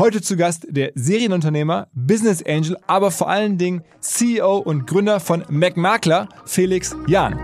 Heute 0.00 0.22
zu 0.22 0.36
Gast 0.36 0.64
der 0.70 0.92
Serienunternehmer, 0.94 1.88
Business 1.92 2.40
Angel, 2.46 2.76
aber 2.86 3.10
vor 3.10 3.28
allen 3.28 3.58
Dingen 3.58 3.82
CEO 3.98 4.58
und 4.58 4.86
Gründer 4.86 5.18
von 5.18 5.42
MacMakler, 5.48 6.28
Felix 6.44 6.94
Jahn. 7.08 7.36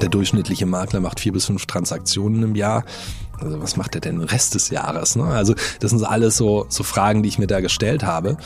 Der 0.00 0.08
durchschnittliche 0.08 0.64
Makler 0.64 1.00
macht 1.00 1.20
vier 1.20 1.32
bis 1.32 1.44
fünf 1.44 1.66
Transaktionen 1.66 2.42
im 2.42 2.54
Jahr. 2.54 2.84
Also 3.38 3.60
was 3.60 3.76
macht 3.76 3.94
er 3.94 4.00
denn 4.00 4.20
den 4.20 4.28
Rest 4.28 4.54
des 4.54 4.70
Jahres? 4.70 5.14
Ne? 5.14 5.24
Also 5.24 5.52
das 5.80 5.90
sind 5.90 6.02
alles 6.02 6.38
so, 6.38 6.64
so 6.70 6.82
Fragen, 6.82 7.22
die 7.22 7.28
ich 7.28 7.38
mir 7.38 7.48
da 7.48 7.60
gestellt 7.60 8.02
habe. 8.02 8.38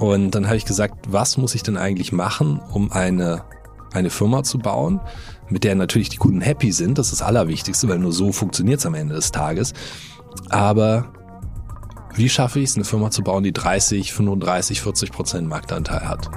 Und 0.00 0.32
dann 0.32 0.46
habe 0.46 0.56
ich 0.56 0.64
gesagt, 0.64 0.96
was 1.08 1.36
muss 1.36 1.54
ich 1.54 1.62
denn 1.62 1.76
eigentlich 1.76 2.10
machen, 2.10 2.60
um 2.72 2.90
eine, 2.90 3.44
eine 3.92 4.10
Firma 4.10 4.42
zu 4.42 4.58
bauen, 4.58 4.98
mit 5.50 5.64
der 5.64 5.74
natürlich 5.74 6.08
die 6.08 6.16
Kunden 6.16 6.40
happy 6.40 6.72
sind. 6.72 6.98
Das 6.98 7.12
ist 7.12 7.20
das 7.20 7.26
Allerwichtigste, 7.26 7.88
weil 7.88 7.98
nur 7.98 8.12
so 8.12 8.32
funktioniert 8.32 8.80
es 8.80 8.86
am 8.86 8.94
Ende 8.94 9.14
des 9.14 9.32
Tages. 9.32 9.74
Aber 10.48 11.12
wie 12.14 12.28
schaffe 12.28 12.60
ich 12.60 12.70
es, 12.70 12.76
eine 12.76 12.84
Firma 12.84 13.10
zu 13.10 13.22
bauen, 13.22 13.44
die 13.44 13.52
30, 13.52 14.12
35, 14.12 14.80
40 14.80 15.12
Prozent 15.12 15.48
Marktanteil 15.48 16.08
hat? 16.08 16.30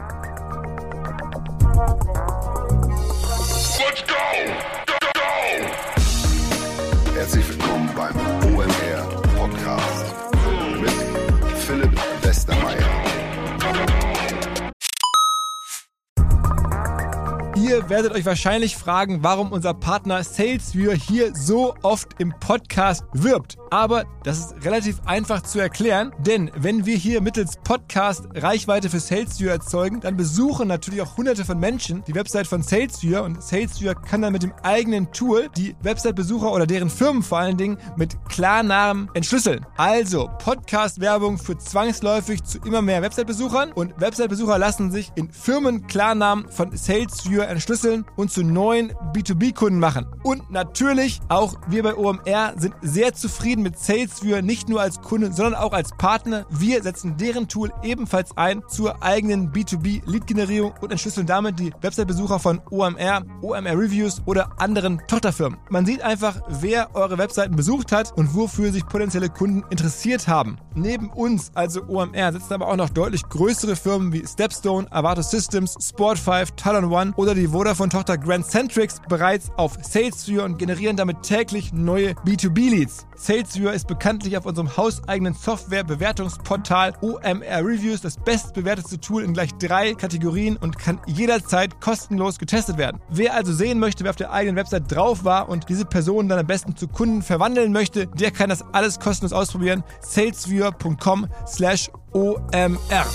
Ihr 17.71 17.89
werdet 17.89 18.11
euch 18.11 18.25
wahrscheinlich 18.25 18.75
fragen, 18.75 19.23
warum 19.23 19.53
unser 19.53 19.73
Partner 19.73 20.25
SalesViewer 20.25 20.93
hier 20.93 21.33
so 21.33 21.73
oft 21.83 22.19
im 22.19 22.33
Podcast 22.37 23.05
wirbt. 23.13 23.60
Aber 23.71 24.03
das 24.25 24.39
ist 24.39 24.65
relativ 24.65 24.99
einfach 25.05 25.43
zu 25.43 25.57
erklären, 25.57 26.11
denn 26.19 26.51
wenn 26.57 26.85
wir 26.85 26.97
hier 26.97 27.21
mittels 27.21 27.55
Podcast 27.63 28.25
Reichweite 28.35 28.89
für 28.89 28.99
SalesViewer 28.99 29.53
erzeugen, 29.53 30.01
dann 30.01 30.17
besuchen 30.17 30.67
natürlich 30.67 31.01
auch 31.01 31.15
hunderte 31.15 31.45
von 31.45 31.57
Menschen 31.57 32.03
die 32.05 32.13
Website 32.13 32.47
von 32.47 32.63
SalesViewer 32.63 33.23
und 33.23 33.41
SalesViewer 33.41 33.95
kann 33.95 34.21
dann 34.21 34.33
mit 34.33 34.43
dem 34.43 34.51
eigenen 34.61 35.09
Tool 35.13 35.47
die 35.55 35.73
Website-Besucher 35.83 36.51
oder 36.51 36.67
deren 36.67 36.89
Firmen 36.89 37.23
vor 37.23 37.37
allen 37.37 37.55
Dingen 37.55 37.77
mit 37.95 38.17
Klarnamen 38.27 39.09
entschlüsseln. 39.13 39.65
Also 39.77 40.29
Podcast-Werbung 40.39 41.37
führt 41.37 41.61
zwangsläufig 41.61 42.43
zu 42.43 42.59
immer 42.59 42.81
mehr 42.81 43.01
Website-Besuchern 43.01 43.71
und 43.71 43.99
Website-Besucher 44.01 44.57
lassen 44.57 44.91
sich 44.91 45.13
in 45.15 45.31
Firmen 45.31 45.87
Klarnamen 45.87 46.49
von 46.49 46.75
SalesViewer 46.75 47.47
entschlüsseln 47.47 48.03
und 48.17 48.31
zu 48.31 48.43
neuen 48.43 48.91
B2B-Kunden 49.13 49.79
machen. 49.79 50.07
Und 50.23 50.51
natürlich 50.51 51.21
auch 51.29 51.55
wir 51.69 51.83
bei 51.83 51.95
OMR 51.95 52.55
sind 52.57 52.75
sehr 52.81 53.13
zufrieden 53.13 53.60
mit 53.63 53.77
SalesViewer 53.77 54.41
nicht 54.41 54.69
nur 54.69 54.81
als 54.81 55.01
Kunde, 55.01 55.31
sondern 55.31 55.55
auch 55.55 55.73
als 55.73 55.91
Partner. 55.97 56.45
Wir 56.49 56.83
setzen 56.83 57.17
deren 57.17 57.47
Tool 57.47 57.71
ebenfalls 57.83 58.35
ein 58.37 58.63
zur 58.67 59.01
eigenen 59.03 59.51
B2B-Lead-Generierung 59.51 60.73
und 60.81 60.91
entschlüsseln 60.91 61.27
damit 61.27 61.59
die 61.59 61.73
Website-Besucher 61.81 62.39
von 62.39 62.61
OMR, 62.69 63.23
OMR 63.41 63.77
Reviews 63.77 64.21
oder 64.25 64.59
anderen 64.59 65.01
Tochterfirmen. 65.07 65.59
Man 65.69 65.85
sieht 65.85 66.01
einfach, 66.01 66.41
wer 66.49 66.95
eure 66.95 67.17
Webseiten 67.17 67.55
besucht 67.55 67.91
hat 67.91 68.15
und 68.17 68.35
wofür 68.35 68.71
sich 68.71 68.85
potenzielle 68.85 69.29
Kunden 69.29 69.63
interessiert 69.69 70.27
haben. 70.27 70.57
Neben 70.73 71.09
uns, 71.09 71.51
also 71.53 71.83
OMR, 71.87 72.31
setzen 72.31 72.53
aber 72.53 72.67
auch 72.67 72.75
noch 72.75 72.89
deutlich 72.89 73.23
größere 73.23 73.75
Firmen 73.75 74.13
wie 74.13 74.25
Stepstone, 74.25 74.87
Avato 74.91 75.21
Systems, 75.21 75.77
Sport5, 75.77 76.55
Talon 76.55 76.85
One 76.85 77.13
oder 77.15 77.35
die 77.35 77.47
Vodafone-Tochter 77.47 78.17
Grand 78.17 78.45
Centrix 78.45 79.01
bereits 79.07 79.49
auf 79.57 79.77
SalesViewer 79.81 80.45
und 80.45 80.57
generieren 80.57 80.95
damit 80.95 81.23
täglich 81.23 81.73
neue 81.73 82.11
B2B-Leads. 82.25 83.07
SalesViewer 83.51 83.73
ist 83.73 83.87
bekanntlich 83.87 84.37
auf 84.37 84.45
unserem 84.45 84.77
hauseigenen 84.77 85.33
Software-Bewertungsportal 85.33 86.93
OMR 87.01 87.65
Reviews 87.65 88.01
das 88.01 88.15
bestbewertete 88.15 88.99
Tool 88.99 89.23
in 89.23 89.33
gleich 89.33 89.49
drei 89.55 89.93
Kategorien 89.93 90.55
und 90.55 90.77
kann 90.77 91.01
jederzeit 91.05 91.81
kostenlos 91.81 92.39
getestet 92.39 92.77
werden. 92.77 93.01
Wer 93.09 93.33
also 93.33 93.51
sehen 93.51 93.79
möchte, 93.79 94.03
wer 94.03 94.11
auf 94.11 94.15
der 94.15 94.31
eigenen 94.31 94.55
Website 94.55 94.89
drauf 94.89 95.25
war 95.25 95.49
und 95.49 95.67
diese 95.67 95.85
Person 95.85 96.29
dann 96.29 96.39
am 96.39 96.47
besten 96.47 96.77
zu 96.77 96.87
Kunden 96.87 97.21
verwandeln 97.21 97.73
möchte, 97.73 98.07
der 98.07 98.31
kann 98.31 98.49
das 98.49 98.63
alles 98.71 98.99
kostenlos 98.99 99.33
ausprobieren. 99.33 99.83
salesviewer.com 100.01 101.27
slash 101.45 101.89
OMR. 102.13 103.05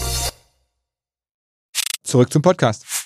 Zurück 2.03 2.31
zum 2.31 2.43
Podcast. 2.43 3.06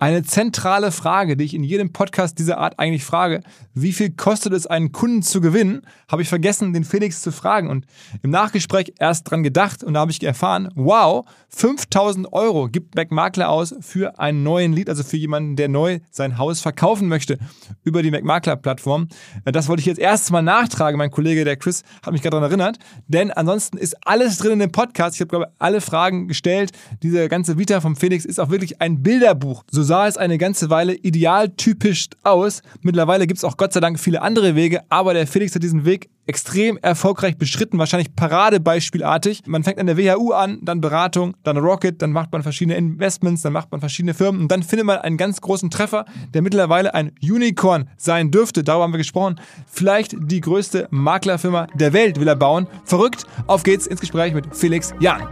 Eine 0.00 0.22
zentrale 0.22 0.92
Frage, 0.92 1.36
die 1.36 1.44
ich 1.44 1.54
in 1.54 1.64
jedem 1.64 1.92
Podcast 1.92 2.38
dieser 2.38 2.58
Art 2.58 2.78
eigentlich 2.78 3.04
frage, 3.04 3.40
wie 3.74 3.92
viel 3.92 4.10
kostet 4.10 4.52
es, 4.52 4.64
einen 4.64 4.92
Kunden 4.92 5.22
zu 5.22 5.40
gewinnen, 5.40 5.82
habe 6.08 6.22
ich 6.22 6.28
vergessen, 6.28 6.72
den 6.72 6.84
Felix 6.84 7.20
zu 7.20 7.32
fragen 7.32 7.68
und 7.68 7.84
im 8.22 8.30
Nachgespräch 8.30 8.94
erst 9.00 9.28
dran 9.28 9.42
gedacht 9.42 9.82
und 9.82 9.94
da 9.94 10.00
habe 10.00 10.12
ich 10.12 10.22
erfahren, 10.22 10.68
wow, 10.76 11.24
5000 11.48 12.32
Euro 12.32 12.68
gibt 12.68 12.94
MacMakler 12.94 13.48
aus 13.48 13.74
für 13.80 14.20
einen 14.20 14.44
neuen 14.44 14.72
Lead, 14.72 14.88
also 14.88 15.02
für 15.02 15.16
jemanden, 15.16 15.56
der 15.56 15.68
neu 15.68 15.98
sein 16.12 16.38
Haus 16.38 16.60
verkaufen 16.60 17.08
möchte 17.08 17.38
über 17.82 18.02
die 18.02 18.12
MacMakler-Plattform. 18.12 19.08
Das 19.46 19.66
wollte 19.66 19.80
ich 19.80 19.86
jetzt 19.86 19.98
erst 19.98 20.30
mal 20.30 20.42
nachtragen. 20.42 20.96
Mein 20.96 21.10
Kollege, 21.10 21.44
der 21.44 21.56
Chris, 21.56 21.82
hat 22.04 22.12
mich 22.12 22.22
gerade 22.22 22.36
daran 22.36 22.50
erinnert, 22.50 22.78
denn 23.08 23.32
ansonsten 23.32 23.78
ist 23.78 23.96
alles 24.06 24.38
drin 24.38 24.52
in 24.52 24.58
dem 24.60 24.72
Podcast. 24.72 25.16
Ich 25.16 25.20
habe, 25.20 25.28
glaube 25.28 25.46
ich, 25.48 25.60
alle 25.60 25.80
Fragen 25.80 26.28
gestellt. 26.28 26.70
Diese 27.02 27.28
ganze 27.28 27.58
Vita 27.58 27.80
vom 27.80 27.96
Felix 27.96 28.24
ist 28.24 28.38
auch 28.38 28.50
wirklich 28.50 28.80
ein 28.80 29.02
Bilderbuch. 29.02 29.64
So 29.70 29.87
sah 29.88 30.06
es 30.06 30.18
eine 30.18 30.36
ganze 30.36 30.68
Weile 30.68 30.94
idealtypisch 30.94 32.10
aus. 32.22 32.62
Mittlerweile 32.82 33.26
gibt 33.26 33.38
es 33.38 33.44
auch 33.44 33.56
Gott 33.56 33.72
sei 33.72 33.80
Dank 33.80 33.98
viele 33.98 34.20
andere 34.20 34.54
Wege, 34.54 34.82
aber 34.90 35.14
der 35.14 35.26
Felix 35.26 35.54
hat 35.54 35.62
diesen 35.62 35.86
Weg 35.86 36.10
extrem 36.26 36.76
erfolgreich 36.82 37.38
beschritten, 37.38 37.78
wahrscheinlich 37.78 38.14
paradebeispielartig. 38.14 39.44
Man 39.46 39.64
fängt 39.64 39.78
an 39.78 39.86
der 39.86 39.96
WHU 39.96 40.32
an, 40.32 40.58
dann 40.60 40.82
Beratung, 40.82 41.34
dann 41.42 41.56
Rocket, 41.56 42.02
dann 42.02 42.12
macht 42.12 42.30
man 42.32 42.42
verschiedene 42.42 42.76
Investments, 42.76 43.40
dann 43.40 43.54
macht 43.54 43.72
man 43.72 43.80
verschiedene 43.80 44.12
Firmen 44.12 44.42
und 44.42 44.52
dann 44.52 44.62
findet 44.62 44.84
man 44.84 44.98
einen 44.98 45.16
ganz 45.16 45.40
großen 45.40 45.70
Treffer, 45.70 46.04
der 46.34 46.42
mittlerweile 46.42 46.92
ein 46.92 47.12
Unicorn 47.22 47.88
sein 47.96 48.30
dürfte. 48.30 48.62
Darüber 48.62 48.84
haben 48.84 48.92
wir 48.92 48.98
gesprochen. 48.98 49.40
Vielleicht 49.66 50.14
die 50.20 50.42
größte 50.42 50.86
Maklerfirma 50.90 51.66
der 51.74 51.94
Welt 51.94 52.20
will 52.20 52.28
er 52.28 52.36
bauen. 52.36 52.66
Verrückt. 52.84 53.24
Auf 53.46 53.62
geht's 53.62 53.86
ins 53.86 54.00
Gespräch 54.00 54.34
mit 54.34 54.54
Felix 54.54 54.92
Jahn. 55.00 55.26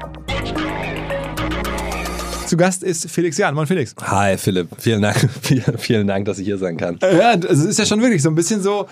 Zu 2.46 2.56
Gast 2.56 2.84
ist 2.84 3.10
Felix 3.10 3.38
Jahn. 3.38 3.56
Moin 3.56 3.66
Felix. 3.66 3.94
Hi 4.00 4.38
Philipp, 4.38 4.68
vielen 4.78 5.02
Dank, 5.02 5.28
vielen, 5.78 6.06
Dank, 6.06 6.26
dass 6.26 6.38
ich 6.38 6.46
hier 6.46 6.58
sein 6.58 6.76
kann. 6.76 6.96
Ja, 7.02 7.34
es 7.34 7.64
ist 7.64 7.78
ja 7.78 7.84
schon 7.84 8.00
wirklich 8.00 8.22
so 8.22 8.28
ein 8.28 8.36
bisschen 8.36 8.62
so, 8.62 8.86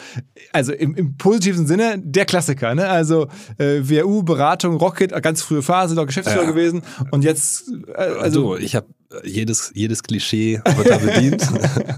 also 0.53 0.72
im, 0.72 0.97
im 0.97 1.16
positiven 1.16 1.64
Sinne 1.66 1.98
der 1.98 2.25
Klassiker, 2.25 2.75
ne? 2.75 2.88
Also 2.88 3.28
äh, 3.59 3.81
WU, 3.82 4.25
Beratung, 4.25 4.76
Rocket, 4.76 5.10
ganz 5.22 5.43
frühe 5.43 5.62
Phase, 5.62 5.94
doch 5.94 6.06
Geschäftsführer 6.06 6.44
Ja. 6.44 6.50
gewesen 6.50 6.82
und 7.12 7.22
jetzt, 7.22 7.70
äh, 7.88 8.00
also 8.00 8.54
Also 8.54 8.56
ich 8.56 8.75
habe 8.75 8.88
jedes, 9.22 9.70
jedes 9.75 10.03
Klischee 10.03 10.60
wird 10.76 10.91
da 10.91 10.98
bedient. 10.98 11.47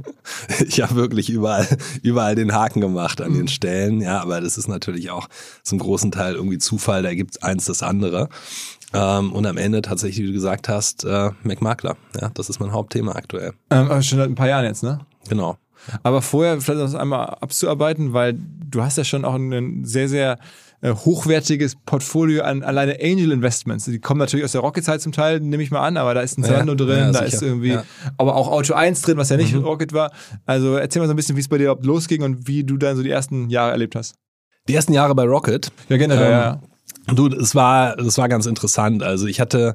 ich 0.67 0.83
habe 0.83 0.97
wirklich 0.97 1.31
überall, 1.31 1.67
überall 2.03 2.35
den 2.35 2.53
Haken 2.53 2.83
gemacht 2.83 3.23
an 3.23 3.33
den 3.33 3.49
Stellen. 3.49 4.03
Ja, 4.03 4.21
aber 4.21 4.43
das 4.43 4.59
ist 4.59 4.69
natürlich 4.69 5.11
auch 5.11 5.29
zum 5.63 5.79
großen 5.79 6.13
Teil 6.13 6.35
irgendwie 6.35 6.59
Zufall, 6.59 7.03
da 7.03 7.15
gibt 7.15 7.43
eins 7.43 7.65
das 7.65 7.83
andere. 7.83 8.29
Ähm, 8.97 9.33
und 9.33 9.47
am 9.47 9.57
Ende 9.57 9.83
tatsächlich, 9.83 10.23
wie 10.23 10.29
du 10.29 10.33
gesagt 10.33 10.69
hast, 10.69 11.05
äh, 11.05 11.31
MacMakler. 11.43 11.97
Ja, 12.21 12.31
das 12.35 12.49
ist 12.49 12.61
mein 12.61 12.73
Hauptthema 12.73 13.13
aktuell. 13.13 13.53
ähm, 13.71 13.91
aber 13.91 14.03
schon 14.03 14.19
seit 14.19 14.29
ein 14.29 14.35
paar 14.35 14.49
Jahren 14.49 14.65
jetzt, 14.65 14.83
ne? 14.83 15.01
Genau. 15.29 15.57
Aber 16.03 16.23
vorher 16.23 16.61
vielleicht 16.61 16.81
das 16.81 16.95
einmal 16.95 17.27
abzuarbeiten, 17.41 18.13
weil 18.13 18.35
du 18.71 18.83
hast 18.83 18.97
ja 18.99 19.05
schon 19.05 19.25
auch 19.25 19.35
ein 19.35 19.85
sehr, 19.85 20.09
sehr 20.09 20.39
äh, 20.83 20.93
hochwertiges 20.93 21.77
Portfolio 21.87 22.43
an 22.43 22.63
alleine 22.63 22.95
Angel 23.01 23.31
Investments. 23.33 23.85
Die 23.85 23.99
kommen 24.01 24.19
natürlich 24.19 24.45
aus 24.45 24.53
der 24.53 24.63
Rocket-Zeit 24.63 25.01
zum 25.01 25.13
Teil, 25.13 25.41
nehme 25.41 25.63
ich 25.63 25.71
mal 25.71 25.81
an, 25.87 25.97
aber 25.97 26.13
da 26.15 26.21
ist 26.23 26.39
ein 26.39 26.43
Ja, 26.43 26.49
Zalando 26.51 26.75
drin, 26.75 26.99
ja, 26.99 27.13
da 27.13 27.19
sicher, 27.25 27.27
ist 27.37 27.43
irgendwie, 27.43 27.71
ja. 27.73 27.85
aber 28.19 28.35
auch 28.37 28.49
Auto 28.49 28.75
1 28.75 29.03
drin, 29.03 29.17
was 29.17 29.29
ja 29.29 29.37
nicht 29.37 29.55
Mhm. 29.55 29.63
Rocket 29.65 29.93
war. 29.93 30.11
Also 30.45 30.77
erzähl 30.77 31.01
mal 31.01 31.07
so 31.07 31.13
ein 31.13 31.17
bisschen, 31.17 31.37
wie 31.37 31.41
es 31.41 31.49
bei 31.49 31.59
dir 31.59 31.65
überhaupt 31.65 31.87
losging 31.87 32.23
und 32.23 32.47
wie 32.49 32.65
du 32.65 32.77
dann 32.79 32.97
so 32.97 33.03
die 33.03 33.11
ersten 33.11 33.49
Jahre 33.51 33.71
erlebt 33.73 33.95
hast. 33.95 34.15
Die 34.69 34.75
ersten 34.75 34.93
Jahre 34.93 35.15
bei 35.15 35.23
Rocket. 35.25 35.71
Ja, 35.89 35.97
generell, 35.99 36.27
Ähm, 36.27 36.31
ja. 36.33 36.61
Du, 37.07 37.29
es 37.29 37.55
war, 37.55 37.97
das 37.97 38.19
war 38.19 38.29
ganz 38.29 38.47
interessant. 38.47 39.03
Also 39.03 39.27
ich 39.27 39.41
hatte, 39.41 39.75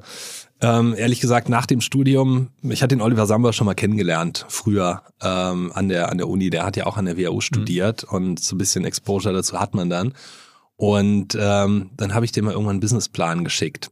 ähm, 0.60 0.94
ehrlich 0.96 1.20
gesagt, 1.20 1.48
nach 1.48 1.66
dem 1.66 1.80
Studium, 1.80 2.48
ich 2.62 2.82
hatte 2.82 2.94
den 2.94 3.02
Oliver 3.02 3.26
Samba 3.26 3.52
schon 3.52 3.64
mal 3.64 3.74
kennengelernt, 3.74 4.44
früher 4.48 5.02
ähm, 5.22 5.72
an, 5.74 5.88
der, 5.88 6.10
an 6.10 6.18
der 6.18 6.28
Uni. 6.28 6.50
Der 6.50 6.64
hat 6.64 6.76
ja 6.76 6.86
auch 6.86 6.96
an 6.96 7.06
der 7.06 7.16
WHU 7.16 7.40
studiert 7.40 8.04
und 8.04 8.38
so 8.40 8.54
ein 8.54 8.58
bisschen 8.58 8.84
Exposure 8.84 9.34
dazu 9.34 9.58
hat 9.58 9.74
man 9.74 9.88
dann. 9.88 10.12
Und 10.76 11.36
ähm, 11.40 11.90
dann 11.96 12.14
habe 12.14 12.24
ich 12.24 12.32
dem 12.32 12.44
mal 12.44 12.52
irgendwann 12.52 12.72
einen 12.72 12.80
Businessplan 12.80 13.44
geschickt. 13.44 13.90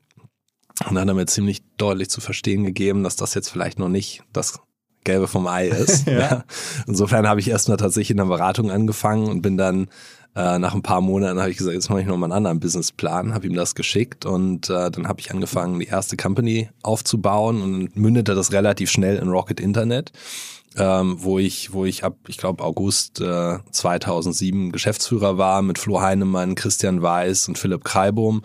Und 0.86 0.94
dann 0.94 1.02
hat 1.02 1.08
er 1.08 1.14
mir 1.14 1.26
ziemlich 1.26 1.62
deutlich 1.76 2.10
zu 2.10 2.20
verstehen 2.20 2.64
gegeben, 2.64 3.04
dass 3.04 3.16
das 3.16 3.34
jetzt 3.34 3.48
vielleicht 3.48 3.78
noch 3.78 3.88
nicht 3.88 4.22
das 4.32 4.60
Gelbe 5.04 5.28
vom 5.28 5.46
Ei 5.46 5.68
ist. 5.68 6.06
Ja. 6.10 6.44
Insofern 6.86 7.28
habe 7.28 7.40
ich 7.40 7.48
erstmal 7.48 7.76
tatsächlich 7.76 8.10
in 8.10 8.16
der 8.16 8.24
Beratung 8.24 8.70
angefangen 8.70 9.28
und 9.28 9.42
bin 9.42 9.56
dann 9.56 9.88
Äh, 10.36 10.58
nach 10.58 10.74
ein 10.74 10.82
paar 10.82 11.00
Monaten 11.00 11.40
habe 11.40 11.50
ich 11.50 11.56
gesagt, 11.56 11.74
jetzt 11.74 11.90
mache 11.90 12.02
ich 12.02 12.06
nochmal 12.06 12.28
einen 12.28 12.36
anderen 12.36 12.60
Businessplan, 12.60 13.34
habe 13.34 13.46
ihm 13.46 13.54
das 13.54 13.74
geschickt 13.74 14.26
und 14.26 14.70
äh, 14.70 14.90
dann 14.90 15.08
habe 15.08 15.20
ich 15.20 15.32
angefangen, 15.32 15.80
die 15.80 15.86
erste 15.86 16.16
Company 16.16 16.70
aufzubauen 16.82 17.60
und 17.60 17.96
mündete 17.96 18.34
das 18.34 18.52
relativ 18.52 18.90
schnell 18.90 19.16
in 19.16 19.28
Rocket 19.28 19.60
Internet. 19.60 20.12
Ähm, 20.76 21.16
wo 21.18 21.40
ich, 21.40 21.72
wo 21.72 21.84
ich 21.84 22.04
ab, 22.04 22.16
ich 22.28 22.38
glaube 22.38 22.62
August 22.62 23.20
äh, 23.20 23.58
2007 23.72 24.70
Geschäftsführer 24.70 25.36
war 25.36 25.62
mit 25.62 25.78
Flo 25.78 26.00
Heinemann, 26.00 26.54
Christian 26.54 27.02
Weiß 27.02 27.48
und 27.48 27.58
Philipp 27.58 27.82
Kreibohm. 27.82 28.42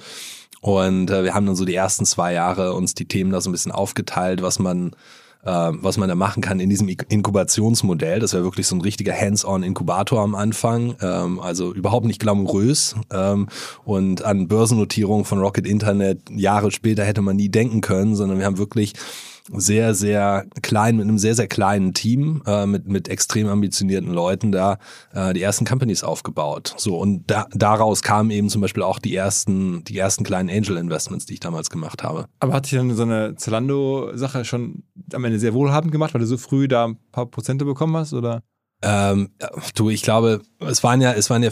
Und 0.60 1.12
äh, 1.12 1.24
wir 1.24 1.36
haben 1.36 1.46
dann 1.46 1.56
so 1.56 1.66
die 1.66 1.76
ersten 1.76 2.04
zwei 2.04 2.34
Jahre 2.34 2.74
uns 2.74 2.96
die 2.96 3.06
Themen 3.06 3.30
da 3.30 3.42
so 3.42 3.50
ein 3.50 3.52
bisschen 3.52 3.72
aufgeteilt, 3.72 4.42
was 4.42 4.58
man 4.58 4.96
was 5.46 5.98
man 5.98 6.10
da 6.10 6.16
machen 6.16 6.42
kann 6.42 6.60
in 6.60 6.70
diesem 6.70 6.88
Inkubationsmodell. 6.88 8.20
Das 8.20 8.34
wäre 8.34 8.44
wirklich 8.44 8.68
so 8.68 8.76
ein 8.76 8.82
richtiger 8.82 9.14
Hands-on-Inkubator 9.14 10.22
am 10.22 10.36
Anfang, 10.36 10.96
ähm, 11.02 11.40
also 11.40 11.74
überhaupt 11.74 12.06
nicht 12.06 12.20
glamourös. 12.20 12.96
Ähm, 13.14 13.48
und 13.84 14.24
an 14.24 14.48
Börsennotierung 14.48 15.26
von 15.26 15.40
Rocket 15.40 15.68
Internet 15.68 16.20
Jahre 16.32 16.72
später 16.72 17.04
hätte 17.04 17.22
man 17.22 17.36
nie 17.36 17.50
denken 17.50 17.82
können, 17.82 18.16
sondern 18.16 18.40
wir 18.40 18.46
haben 18.46 18.58
wirklich 18.58 18.94
sehr, 19.52 19.94
sehr 19.94 20.46
klein, 20.62 20.98
mit 20.98 21.08
einem 21.08 21.18
sehr, 21.18 21.36
sehr 21.36 21.48
kleinen 21.48 21.94
Team, 21.94 22.42
äh, 22.46 22.66
mit, 22.66 22.88
mit 22.88 23.08
extrem 23.08 23.48
ambitionierten 23.48 24.12
Leuten 24.12 24.52
da 24.52 24.78
äh, 25.14 25.34
die 25.34 25.42
ersten 25.42 25.66
Companies 25.66 26.04
aufgebaut. 26.04 26.74
So, 26.78 26.98
und 26.98 27.30
da, 27.30 27.48
daraus 27.52 28.02
kamen 28.02 28.32
eben 28.32 28.50
zum 28.50 28.62
Beispiel 28.62 28.84
auch 28.84 29.00
die 29.00 29.16
ersten, 29.16 29.84
die 29.84 29.98
ersten 29.98 30.24
kleinen 30.24 30.50
Angel 30.50 30.78
Investments, 30.78 31.26
die 31.26 31.34
ich 31.34 31.40
damals 31.40 31.70
gemacht 31.70 32.04
habe. 32.04 32.26
Aber 32.40 32.54
hat 32.54 32.66
sich 32.66 32.78
dann 32.78 32.94
so 32.96 33.04
eine 33.04 33.36
Zalando-Sache 33.36 34.46
schon 34.46 34.84
am 35.14 35.24
Ende 35.24 35.40
sehr 35.40 35.54
wohlhabend 35.54 35.92
gemacht, 35.92 36.14
weil 36.14 36.22
du 36.22 36.28
so 36.28 36.38
früh 36.38 36.68
da 36.68 36.86
ein 36.86 36.98
paar 37.12 37.26
Prozente 37.26 37.66
bekommen 37.66 37.96
hast, 37.96 38.14
oder? 38.14 38.42
Ähm, 38.88 39.30
du, 39.74 39.90
ich 39.90 40.04
glaube, 40.04 40.42
es 40.60 40.84
waren 40.84 41.02
ja, 41.02 41.14
es 41.14 41.32
waren 41.32 41.42
ja, 41.42 41.50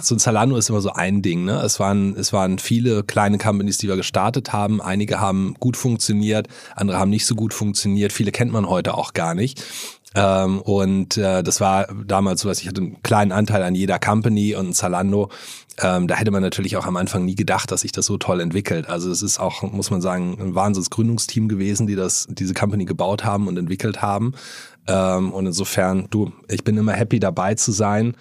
so 0.00 0.14
ein 0.14 0.18
Zalando 0.20 0.56
ist 0.56 0.70
immer 0.70 0.80
so 0.80 0.92
ein 0.92 1.20
Ding, 1.20 1.44
ne? 1.44 1.60
Es 1.62 1.80
waren, 1.80 2.14
es 2.16 2.32
waren 2.32 2.60
viele 2.60 3.02
kleine 3.02 3.38
Companies, 3.38 3.78
die 3.78 3.88
wir 3.88 3.96
gestartet 3.96 4.52
haben. 4.52 4.80
Einige 4.80 5.20
haben 5.20 5.56
gut 5.58 5.76
funktioniert, 5.76 6.46
andere 6.76 6.98
haben 6.98 7.10
nicht 7.10 7.26
so 7.26 7.34
gut 7.34 7.52
funktioniert. 7.52 8.12
Viele 8.12 8.30
kennt 8.30 8.52
man 8.52 8.68
heute 8.68 8.94
auch 8.94 9.14
gar 9.14 9.34
nicht. 9.34 9.64
Ähm, 10.14 10.60
und 10.60 11.16
äh, 11.16 11.42
das 11.42 11.60
war 11.60 11.88
damals 12.06 12.42
so, 12.42 12.48
dass 12.48 12.60
ich 12.60 12.68
hatte 12.68 12.80
einen 12.80 13.02
kleinen 13.02 13.32
Anteil 13.32 13.64
an 13.64 13.74
jeder 13.74 13.98
Company 13.98 14.54
und 14.54 14.72
Zalando. 14.72 15.30
Ähm, 15.82 16.06
da 16.06 16.14
hätte 16.14 16.30
man 16.30 16.40
natürlich 16.40 16.76
auch 16.76 16.86
am 16.86 16.96
Anfang 16.96 17.24
nie 17.24 17.34
gedacht, 17.34 17.70
dass 17.70 17.82
sich 17.82 17.92
das 17.92 18.06
so 18.06 18.16
toll 18.16 18.40
entwickelt. 18.40 18.88
Also 18.88 19.10
es 19.10 19.22
ist 19.22 19.38
auch, 19.38 19.62
muss 19.62 19.90
man 19.90 20.00
sagen, 20.00 20.38
ein 20.40 20.54
Wahnsinnsgründungsteam 20.54 21.48
gewesen, 21.48 21.86
die 21.86 21.96
das, 21.96 22.28
diese 22.30 22.54
Company 22.54 22.86
gebaut 22.86 23.24
haben 23.24 23.46
und 23.46 23.58
entwickelt 23.58 24.00
haben. 24.00 24.32
Ähm, 24.88 25.32
und 25.32 25.46
insofern, 25.46 26.06
du, 26.10 26.32
ich 26.48 26.64
bin 26.64 26.76
immer 26.76 26.92
happy 26.92 27.20
dabei 27.20 27.54
zu 27.54 27.72
sein 27.72 28.14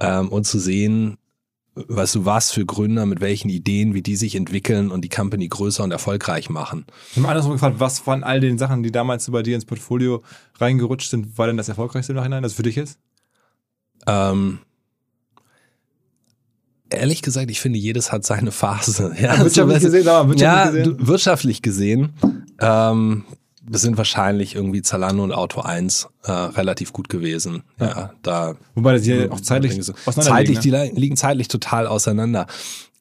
ähm, 0.00 0.28
und 0.28 0.46
zu 0.46 0.58
sehen, 0.58 1.18
weißt 1.74 2.16
du, 2.16 2.24
was 2.24 2.50
für 2.50 2.66
Gründer, 2.66 3.06
mit 3.06 3.20
welchen 3.20 3.48
Ideen, 3.48 3.94
wie 3.94 4.02
die 4.02 4.16
sich 4.16 4.34
entwickeln 4.34 4.90
und 4.90 5.02
die 5.02 5.08
Company 5.08 5.48
größer 5.48 5.84
und 5.84 5.92
erfolgreich 5.92 6.50
machen. 6.50 6.86
Ich 7.12 7.18
habe 7.18 7.28
andersrum 7.28 7.52
gefragt, 7.52 7.76
was 7.78 8.00
von 8.00 8.24
all 8.24 8.40
den 8.40 8.58
Sachen, 8.58 8.82
die 8.82 8.90
damals 8.90 9.30
bei 9.30 9.42
dir 9.42 9.54
ins 9.54 9.64
Portfolio 9.64 10.22
reingerutscht 10.58 11.10
sind, 11.10 11.38
war 11.38 11.46
denn 11.46 11.56
das 11.56 11.68
erfolgreichste 11.68 12.12
im 12.12 12.16
Nachhinein, 12.16 12.42
das 12.42 12.54
für 12.54 12.62
dich 12.62 12.76
ist? 12.76 12.98
Ähm, 14.06 14.60
ehrlich 16.90 17.22
gesagt, 17.22 17.50
ich 17.50 17.60
finde, 17.60 17.78
jedes 17.78 18.12
hat 18.12 18.24
seine 18.24 18.52
Phase. 18.52 19.14
Ja, 19.20 19.38
wirtschaftlich 19.38 19.82
so, 19.82 19.86
gesehen, 19.86 20.08
aber 20.08 20.30
wirtschaftlich 20.30 20.42
ja, 20.42 20.82
gesehen. 20.84 21.06
wirtschaftlich 21.06 21.62
gesehen. 21.62 22.12
Ähm, 22.60 23.24
sind 23.70 23.96
wahrscheinlich 23.96 24.54
irgendwie 24.54 24.82
Zalando 24.82 25.22
und 25.22 25.32
Auto 25.32 25.60
1 25.60 26.08
äh, 26.24 26.30
relativ 26.30 26.92
gut 26.92 27.08
gewesen. 27.08 27.62
Ja, 27.78 27.86
ja 27.86 28.12
da. 28.22 28.56
Wobei 28.74 28.94
das 28.94 29.04
hier 29.04 29.32
auch 29.32 29.40
zeitlich 29.40 29.74
so. 29.84 29.92
Zeitlich, 29.92 30.64
ne? 30.64 30.90
die 30.90 31.00
liegen 31.00 31.16
zeitlich 31.16 31.48
total 31.48 31.86
auseinander. 31.86 32.46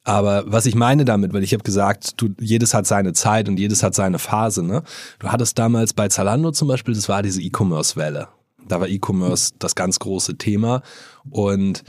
Aber 0.04 0.46
was 0.48 0.66
ich 0.66 0.75
meine 0.75 1.04
damit, 1.04 1.34
weil 1.34 1.44
ich 1.44 1.52
habe 1.52 1.64
gesagt, 1.64 2.14
du, 2.22 2.30
jedes 2.40 2.74
hat 2.74 2.88
seine 2.88 3.12
Zeit 3.12 3.50
und 3.50 3.60
jedes 3.60 3.84
hat 3.84 3.94
seine 3.94 4.19
Phase. 4.19 4.64
Ne? 4.64 4.84
Du 5.19 5.28
hattest 5.28 5.60
damals 5.60 5.94
bei 5.94 6.08
Zalando 6.08 6.52
zum 6.52 6.69
Beispiel, 6.69 6.94
das 6.94 7.10
war 7.10 7.22
diese 7.22 7.42
E-Commerce-Welle. 7.42 8.30
Da 8.69 8.80
war 8.80 8.88
E-Commerce 8.88 9.52
das 9.60 9.75
ganz 9.75 10.00
große 10.00 10.38
Thema. 10.38 10.81
Und 11.30 11.84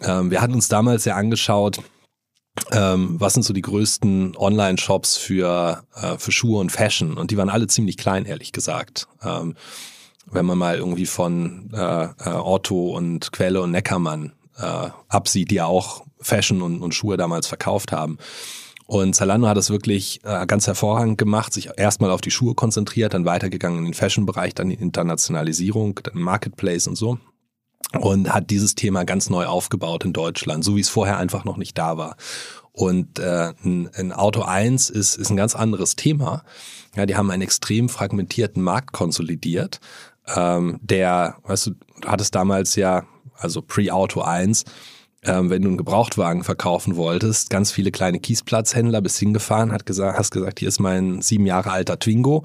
ähm, 0.00 0.30
wir 0.30 0.42
hatten 0.42 0.52
uns 0.52 0.68
damals 0.68 1.06
ja 1.06 1.16
angeschaut, 1.16 1.80
ähm, 2.70 3.16
was 3.18 3.34
sind 3.34 3.42
so 3.44 3.52
die 3.52 3.62
größten 3.62 4.36
Online-Shops 4.36 5.16
für, 5.16 5.84
äh, 5.94 6.18
für 6.18 6.32
Schuhe 6.32 6.60
und 6.60 6.70
Fashion? 6.70 7.16
Und 7.16 7.30
die 7.30 7.36
waren 7.36 7.48
alle 7.48 7.66
ziemlich 7.66 7.96
klein, 7.96 8.26
ehrlich 8.26 8.52
gesagt. 8.52 9.08
Ähm, 9.22 9.54
wenn 10.26 10.46
man 10.46 10.58
mal 10.58 10.76
irgendwie 10.76 11.06
von 11.06 11.70
äh, 11.74 12.04
äh, 12.04 12.10
Otto 12.26 12.96
und 12.96 13.32
Quelle 13.32 13.62
und 13.62 13.70
Neckermann 13.70 14.32
äh, 14.58 14.88
absieht, 15.08 15.50
die 15.50 15.56
ja 15.56 15.66
auch 15.66 16.04
Fashion 16.20 16.62
und, 16.62 16.80
und 16.80 16.94
Schuhe 16.94 17.16
damals 17.16 17.46
verkauft 17.46 17.92
haben. 17.92 18.18
Und 18.86 19.14
Zalando 19.14 19.48
hat 19.48 19.56
es 19.56 19.70
wirklich 19.70 20.20
äh, 20.24 20.46
ganz 20.46 20.66
hervorragend 20.66 21.16
gemacht, 21.16 21.52
sich 21.52 21.70
erstmal 21.76 22.10
auf 22.10 22.20
die 22.20 22.30
Schuhe 22.30 22.54
konzentriert, 22.54 23.14
dann 23.14 23.24
weitergegangen 23.24 23.78
in 23.78 23.84
den 23.86 23.94
Fashion-Bereich, 23.94 24.54
dann 24.54 24.68
die 24.68 24.74
Internationalisierung, 24.74 26.00
dann 26.02 26.20
Marketplace 26.20 26.86
und 26.86 26.96
so 26.96 27.18
und 28.00 28.32
hat 28.32 28.50
dieses 28.50 28.74
Thema 28.74 29.04
ganz 29.04 29.30
neu 29.30 29.46
aufgebaut 29.46 30.04
in 30.04 30.12
Deutschland, 30.12 30.64
so 30.64 30.76
wie 30.76 30.80
es 30.80 30.88
vorher 30.88 31.18
einfach 31.18 31.44
noch 31.44 31.56
nicht 31.56 31.76
da 31.78 31.96
war. 31.96 32.16
Und 32.72 33.18
äh, 33.18 33.52
ein, 33.64 33.90
ein 33.94 34.12
Auto 34.12 34.42
1 34.42 34.90
ist, 34.90 35.16
ist 35.16 35.30
ein 35.30 35.36
ganz 35.36 35.54
anderes 35.54 35.94
Thema. 35.94 36.42
Ja, 36.96 37.06
die 37.06 37.16
haben 37.16 37.30
einen 37.30 37.42
extrem 37.42 37.88
fragmentierten 37.88 38.62
Markt 38.62 38.92
konsolidiert. 38.92 39.80
Ähm, 40.34 40.78
der, 40.82 41.36
weißt 41.44 41.66
du, 41.66 41.70
du 42.00 42.08
hattest 42.08 42.34
damals 42.34 42.76
ja, 42.76 43.04
also 43.36 43.60
Pre-Auto 43.60 44.22
1, 44.22 44.64
ähm, 45.24 45.50
wenn 45.50 45.62
du 45.62 45.68
einen 45.68 45.76
Gebrauchtwagen 45.76 46.44
verkaufen 46.44 46.96
wolltest, 46.96 47.50
ganz 47.50 47.70
viele 47.70 47.92
kleine 47.92 48.18
Kiesplatzhändler 48.18 49.00
bist 49.00 49.18
hingefahren, 49.18 49.72
hat 49.72 49.86
gesagt, 49.86 50.18
hast 50.18 50.30
gesagt, 50.30 50.58
hier 50.58 50.68
ist 50.68 50.80
mein 50.80 51.22
sieben 51.22 51.46
Jahre 51.46 51.70
alter 51.70 51.98
Twingo 51.98 52.42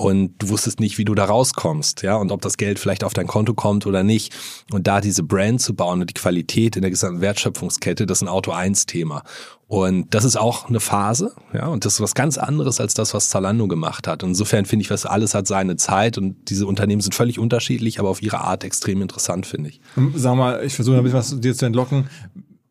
und 0.00 0.32
du 0.38 0.48
wusstest 0.48 0.80
nicht, 0.80 0.96
wie 0.96 1.04
du 1.04 1.14
da 1.14 1.26
rauskommst, 1.26 2.00
ja, 2.00 2.16
und 2.16 2.32
ob 2.32 2.40
das 2.40 2.56
Geld 2.56 2.78
vielleicht 2.78 3.04
auf 3.04 3.12
dein 3.12 3.26
Konto 3.26 3.52
kommt 3.52 3.86
oder 3.86 4.02
nicht. 4.02 4.34
Und 4.72 4.86
da 4.86 5.02
diese 5.02 5.22
Brand 5.22 5.60
zu 5.60 5.74
bauen 5.74 6.00
und 6.00 6.08
die 6.08 6.14
Qualität 6.14 6.74
in 6.76 6.80
der 6.80 6.90
gesamten 6.90 7.20
Wertschöpfungskette, 7.20 8.06
das 8.06 8.18
ist 8.18 8.22
ein 8.22 8.28
Auto 8.28 8.50
1 8.50 8.86
Thema. 8.86 9.22
Und 9.68 10.14
das 10.14 10.24
ist 10.24 10.36
auch 10.36 10.70
eine 10.70 10.80
Phase, 10.80 11.34
ja, 11.52 11.66
und 11.66 11.84
das 11.84 11.94
ist 11.94 12.00
was 12.00 12.14
ganz 12.14 12.38
anderes 12.38 12.80
als 12.80 12.94
das, 12.94 13.12
was 13.12 13.28
Zalando 13.28 13.68
gemacht 13.68 14.08
hat. 14.08 14.22
Und 14.22 14.30
insofern 14.30 14.64
finde 14.64 14.84
ich, 14.84 14.90
was 14.90 15.04
alles 15.04 15.34
hat 15.34 15.46
seine 15.46 15.76
Zeit 15.76 16.16
und 16.16 16.48
diese 16.48 16.66
Unternehmen 16.66 17.02
sind 17.02 17.14
völlig 17.14 17.38
unterschiedlich, 17.38 18.00
aber 18.00 18.08
auf 18.08 18.22
ihre 18.22 18.40
Art 18.40 18.64
extrem 18.64 19.02
interessant, 19.02 19.44
finde 19.44 19.68
ich. 19.68 19.82
Sag 20.14 20.34
mal, 20.34 20.64
ich 20.64 20.74
versuche 20.74 20.96
ein 20.96 21.02
bisschen 21.02 21.18
was 21.18 21.40
dir 21.40 21.54
zu 21.54 21.66
entlocken 21.66 22.08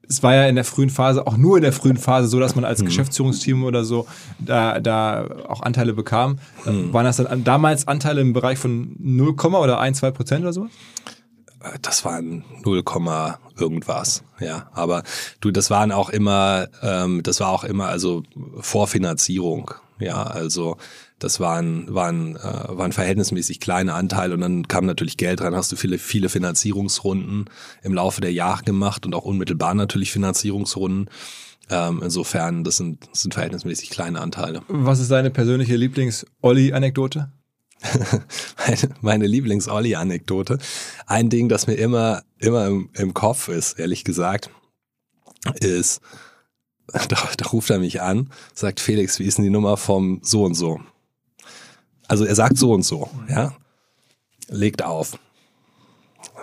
es 0.09 0.23
war 0.23 0.33
ja 0.33 0.47
in 0.47 0.55
der 0.55 0.65
frühen 0.65 0.89
Phase, 0.89 1.25
auch 1.27 1.37
nur 1.37 1.57
in 1.57 1.63
der 1.63 1.71
frühen 1.71 1.97
Phase 1.97 2.27
so, 2.27 2.39
dass 2.39 2.55
man 2.55 2.65
als 2.65 2.81
mhm. 2.81 2.87
Geschäftsführungsteam 2.87 3.63
oder 3.63 3.85
so 3.85 4.07
da, 4.39 4.79
da 4.79 5.27
auch 5.47 5.61
Anteile 5.61 5.93
bekam. 5.93 6.39
Mhm. 6.65 6.91
Waren 6.91 7.05
das 7.05 7.17
dann 7.17 7.43
damals 7.43 7.87
Anteile 7.87 8.19
im 8.21 8.33
Bereich 8.33 8.57
von 8.57 8.95
0, 8.97 9.35
oder 9.53 9.79
1, 9.79 9.99
2 9.99 10.11
Prozent 10.11 10.41
oder 10.41 10.53
so? 10.53 10.67
Das 11.81 12.03
waren 12.05 12.43
0, 12.63 12.83
irgendwas, 13.57 14.23
ja. 14.39 14.69
Aber 14.73 15.03
du, 15.41 15.51
das 15.51 15.69
waren 15.69 15.91
auch 15.91 16.09
immer, 16.09 16.67
ähm, 16.81 17.21
das 17.21 17.39
war 17.39 17.49
auch 17.49 17.63
immer 17.63 17.87
also 17.87 18.23
Vorfinanzierung, 18.59 19.71
ja. 19.99 20.23
Also 20.23 20.77
das 21.19 21.39
waren, 21.39 21.93
waren, 21.93 22.35
äh, 22.37 22.39
waren 22.69 22.91
verhältnismäßig 22.91 23.59
kleine 23.59 23.93
Anteile 23.93 24.33
und 24.33 24.41
dann 24.41 24.67
kam 24.67 24.85
natürlich 24.85 25.17
Geld 25.17 25.41
rein, 25.41 25.55
hast 25.55 25.71
du 25.71 25.75
viele, 25.75 25.97
viele 25.97 26.29
Finanzierungsrunden 26.29 27.45
im 27.83 27.93
Laufe 27.93 28.21
der 28.21 28.33
Jahre 28.33 28.63
gemacht 28.63 29.05
und 29.05 29.13
auch 29.13 29.25
unmittelbar 29.25 29.73
natürlich 29.73 30.11
Finanzierungsrunden. 30.11 31.09
Ähm, 31.69 32.01
insofern, 32.03 32.63
das 32.63 32.77
sind, 32.77 33.07
das 33.11 33.21
sind 33.21 33.33
verhältnismäßig 33.33 33.89
kleine 33.89 34.21
Anteile. 34.21 34.63
Was 34.67 34.99
ist 34.99 35.11
deine 35.11 35.29
persönliche 35.29 35.75
Lieblings-Olli-Anekdote? 35.75 37.31
meine, 38.57 38.95
meine 39.01 39.27
Lieblings-Olli-Anekdote. 39.27 40.57
Ein 41.05 41.29
Ding, 41.29 41.47
das 41.49 41.67
mir 41.67 41.75
immer, 41.75 42.23
immer 42.39 42.67
im, 42.67 42.89
im 42.93 43.13
Kopf 43.13 43.49
ist, 43.49 43.77
ehrlich 43.77 44.03
gesagt, 44.03 44.49
ist, 45.59 46.01
da, 46.87 47.01
da 47.37 47.45
ruft 47.47 47.69
er 47.69 47.79
mich 47.79 48.01
an, 48.01 48.29
sagt 48.53 48.79
Felix, 48.79 49.19
wie 49.19 49.25
ist 49.25 49.37
denn 49.37 49.45
die 49.45 49.51
Nummer 49.51 49.77
vom 49.77 50.21
so 50.23 50.43
und 50.43 50.55
so? 50.55 50.79
Also 52.09 52.25
er 52.25 52.35
sagt 52.35 52.57
so 52.57 52.73
und 52.73 52.83
so, 52.83 53.09
ja. 53.29 53.53
Legt 54.49 54.83
auf. 54.83 55.17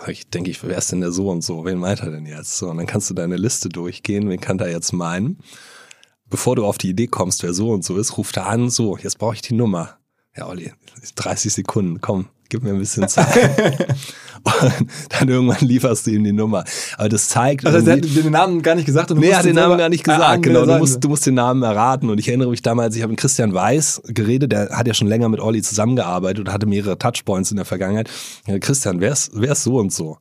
Ich 0.07 0.29
denke, 0.29 0.49
ich, 0.49 0.63
wer 0.63 0.77
ist 0.77 0.91
denn 0.91 1.01
der 1.01 1.11
so 1.11 1.29
und 1.29 1.43
so? 1.43 1.65
Wen 1.65 1.77
meint 1.77 1.99
er 1.99 2.09
denn 2.09 2.25
jetzt? 2.25 2.57
So, 2.57 2.69
und 2.69 2.77
dann 2.77 2.85
kannst 2.85 3.09
du 3.09 3.13
deine 3.13 3.35
Liste 3.35 3.67
durchgehen. 3.67 4.29
Wen 4.29 4.39
kann 4.39 4.59
er 4.59 4.71
jetzt 4.71 4.93
meinen? 4.93 5.39
Bevor 6.29 6.55
du 6.55 6.65
auf 6.65 6.77
die 6.77 6.89
Idee 6.89 7.07
kommst, 7.07 7.43
wer 7.43 7.53
so 7.53 7.71
und 7.71 7.83
so 7.83 7.97
ist, 7.97 8.17
ruft 8.17 8.37
er 8.37 8.47
an, 8.47 8.69
so, 8.69 8.97
jetzt 8.97 9.17
brauche 9.17 9.35
ich 9.35 9.41
die 9.41 9.53
Nummer. 9.53 9.97
Ja, 10.35 10.47
Olli, 10.47 10.71
30 11.15 11.53
Sekunden, 11.53 11.99
komm, 11.99 12.27
gib 12.49 12.63
mir 12.63 12.71
ein 12.71 12.79
bisschen 12.79 13.07
Zeit. 13.07 13.87
und 14.43 14.87
dann 15.09 15.29
irgendwann 15.29 15.65
lieferst 15.67 16.07
du 16.07 16.11
ihm 16.11 16.23
die 16.23 16.33
Nummer. 16.33 16.63
Aber 16.97 17.09
das 17.09 17.29
zeigt. 17.29 17.65
Also 17.65 17.89
er 17.89 17.97
hat 17.97 18.03
den 18.03 18.31
Namen 18.31 18.61
gar 18.61 18.75
nicht 18.75 18.85
gesagt 18.85 19.11
und 19.11 19.17
du 19.17 19.21
nee, 19.21 19.29
er 19.29 19.39
hat 19.39 19.45
den 19.45 19.55
Namen 19.55 19.77
gar 19.77 19.89
nicht 19.89 20.03
gesagt. 20.03 20.23
Ah, 20.23 20.35
genau, 20.37 20.65
du 20.65 20.77
musst, 20.77 21.03
du 21.03 21.09
musst 21.09 21.25
den 21.25 21.35
Namen 21.35 21.63
erraten. 21.63 22.09
Und 22.09 22.19
ich 22.19 22.27
erinnere 22.27 22.49
mich 22.49 22.61
damals, 22.61 22.95
ich 22.95 23.01
habe 23.01 23.11
mit 23.11 23.19
Christian 23.19 23.53
Weiß 23.53 24.01
geredet, 24.07 24.51
der 24.51 24.69
hat 24.69 24.87
ja 24.87 24.93
schon 24.93 25.07
länger 25.07 25.29
mit 25.29 25.39
Olli 25.39 25.61
zusammengearbeitet 25.61 26.47
und 26.47 26.53
hatte 26.53 26.65
mehrere 26.65 26.97
Touchpoints 26.97 27.51
in 27.51 27.57
der 27.57 27.65
Vergangenheit. 27.65 28.09
Christian, 28.59 29.01
wer 29.01 29.13
ist, 29.13 29.31
wer 29.33 29.51
ist 29.51 29.63
so 29.63 29.77
und 29.77 29.93
so? 29.93 30.17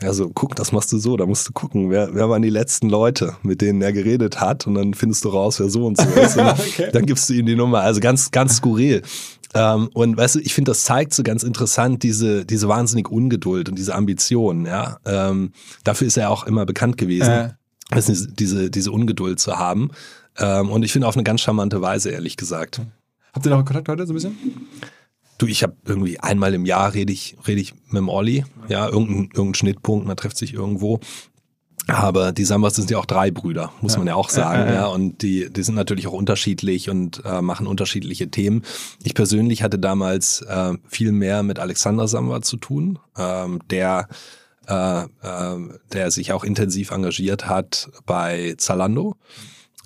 Also 0.00 0.30
guck, 0.32 0.54
das 0.54 0.70
machst 0.70 0.92
du 0.92 0.98
so, 0.98 1.16
da 1.16 1.26
musst 1.26 1.48
du 1.48 1.52
gucken, 1.52 1.90
wer, 1.90 2.14
wer 2.14 2.28
waren 2.30 2.42
die 2.42 2.50
letzten 2.50 2.88
Leute, 2.88 3.36
mit 3.42 3.60
denen 3.60 3.82
er 3.82 3.92
geredet 3.92 4.40
hat 4.40 4.66
und 4.66 4.74
dann 4.74 4.94
findest 4.94 5.24
du 5.24 5.30
raus, 5.30 5.58
wer 5.58 5.68
so 5.68 5.86
und 5.86 6.00
so 6.00 6.08
ist. 6.08 6.36
Und 6.36 6.46
okay. 6.50 6.90
Dann 6.92 7.04
gibst 7.04 7.28
du 7.28 7.34
ihm 7.34 7.46
die 7.46 7.56
Nummer. 7.56 7.80
Also 7.80 8.00
ganz, 8.00 8.30
ganz 8.30 8.56
skurril. 8.56 9.02
Ähm, 9.54 9.88
und 9.94 10.16
weißt 10.16 10.36
du, 10.36 10.40
ich 10.40 10.54
finde, 10.54 10.70
das 10.70 10.84
zeigt 10.84 11.14
so 11.14 11.24
ganz 11.24 11.42
interessant 11.42 12.04
diese, 12.04 12.44
diese 12.44 12.68
wahnsinnig 12.68 13.10
Ungeduld 13.10 13.68
und 13.68 13.76
diese 13.76 13.94
Ambition, 13.94 14.66
ja. 14.66 14.98
Ähm, 15.04 15.52
dafür 15.84 16.06
ist 16.06 16.16
er 16.16 16.30
auch 16.30 16.46
immer 16.46 16.64
bekannt 16.64 16.96
gewesen, 16.96 17.30
äh. 17.90 18.00
du, 18.00 18.26
diese, 18.38 18.70
diese 18.70 18.92
Ungeduld 18.92 19.40
zu 19.40 19.58
haben. 19.58 19.90
Ähm, 20.36 20.70
und 20.70 20.84
ich 20.84 20.92
finde 20.92 21.08
auf 21.08 21.16
eine 21.16 21.24
ganz 21.24 21.40
charmante 21.40 21.80
Weise, 21.80 22.10
ehrlich 22.10 22.36
gesagt. 22.36 22.80
Habt 23.32 23.46
ihr 23.46 23.50
noch 23.50 23.64
Kontakt 23.64 23.88
heute 23.88 24.06
so 24.06 24.12
ein 24.12 24.14
bisschen? 24.14 24.38
Du, 25.38 25.46
ich 25.46 25.62
habe 25.62 25.76
irgendwie 25.84 26.18
einmal 26.20 26.52
im 26.54 26.66
Jahr 26.66 26.94
rede 26.94 27.12
ich, 27.12 27.36
rede 27.46 27.60
ich 27.60 27.74
mit 27.86 27.96
dem 27.96 28.08
Olli, 28.08 28.44
ja, 28.68 28.88
irgendein, 28.88 29.30
irgendein 29.32 29.54
Schnittpunkt, 29.54 30.06
man 30.06 30.16
trifft 30.16 30.36
sich 30.36 30.52
irgendwo. 30.52 31.00
Aber 31.86 32.32
die 32.32 32.44
Sambas 32.44 32.76
sind 32.76 32.90
ja 32.90 32.98
auch 32.98 33.06
drei 33.06 33.30
Brüder, 33.30 33.72
muss 33.80 33.92
ja. 33.92 33.98
man 33.98 34.08
ja 34.08 34.14
auch 34.14 34.28
sagen, 34.28 34.60
ja, 34.60 34.66
ja, 34.66 34.74
ja, 34.74 34.86
Und 34.88 35.22
die, 35.22 35.48
die 35.50 35.62
sind 35.62 35.74
natürlich 35.74 36.06
auch 36.06 36.12
unterschiedlich 36.12 36.90
und 36.90 37.22
äh, 37.24 37.40
machen 37.40 37.66
unterschiedliche 37.66 38.28
Themen. 38.30 38.62
Ich 39.02 39.14
persönlich 39.14 39.62
hatte 39.62 39.78
damals 39.78 40.42
äh, 40.42 40.74
viel 40.86 41.12
mehr 41.12 41.42
mit 41.42 41.58
Alexander 41.58 42.06
Samba 42.06 42.42
zu 42.42 42.58
tun, 42.58 42.98
ähm, 43.16 43.60
der 43.70 44.08
äh, 44.68 45.02
äh, 45.04 45.06
der 45.92 46.10
sich 46.10 46.32
auch 46.32 46.44
intensiv 46.44 46.90
engagiert 46.90 47.48
hat 47.48 47.90
bei 48.04 48.54
Zalando. 48.58 49.16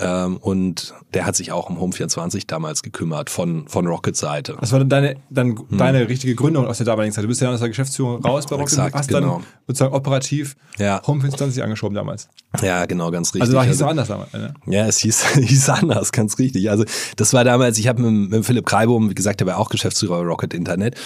Ähm, 0.00 0.38
und 0.38 0.94
der 1.12 1.26
hat 1.26 1.36
sich 1.36 1.52
auch 1.52 1.68
um 1.68 1.78
Home 1.78 1.92
24 1.92 2.46
damals 2.46 2.82
gekümmert 2.82 3.28
von, 3.28 3.68
von 3.68 3.86
Rocket 3.86 4.16
Seite. 4.16 4.56
Das 4.60 4.72
war 4.72 4.78
dann 4.78 4.88
deine, 4.88 5.16
dann 5.28 5.58
hm. 5.58 5.78
deine 5.78 6.08
richtige 6.08 6.34
Gründung 6.34 6.66
aus 6.66 6.78
der 6.78 6.86
damaligen 6.86 7.12
Zeit. 7.12 7.24
Du 7.24 7.28
bist 7.28 7.40
ja 7.40 7.50
aus 7.50 7.60
der 7.60 7.68
Geschäftsführung 7.68 8.24
raus 8.24 8.46
bei 8.46 8.56
Rocket 8.56 8.72
Exakt, 8.72 8.94
hast 8.94 9.08
genau. 9.08 9.36
dann 9.36 9.44
sozusagen 9.66 9.94
operativ 9.94 10.56
ja. 10.78 11.02
Home 11.06 11.20
24 11.20 11.62
angeschoben 11.62 11.94
damals. 11.94 12.28
Ja, 12.62 12.86
genau, 12.86 13.10
ganz 13.10 13.28
richtig. 13.28 13.42
Also 13.42 13.54
war 13.54 13.64
hieß 13.64 13.72
also, 13.72 13.86
anders 13.86 14.08
damals. 14.08 14.32
Ne? 14.32 14.54
Ja, 14.66 14.86
es 14.86 14.98
hieß, 14.98 15.26
hieß 15.34 15.68
anders, 15.68 16.10
ganz 16.10 16.38
richtig. 16.38 16.70
Also 16.70 16.84
das 17.16 17.32
war 17.34 17.44
damals, 17.44 17.78
ich 17.78 17.86
habe 17.86 18.02
mit, 18.02 18.30
mit 18.30 18.46
Philipp 18.46 18.66
Kreibohm, 18.66 19.10
wie 19.10 19.14
gesagt, 19.14 19.40
der 19.40 19.46
war 19.46 19.58
auch 19.58 19.68
Geschäftsführer 19.68 20.18
bei 20.20 20.26
Rocket 20.26 20.54
Internet 20.54 20.96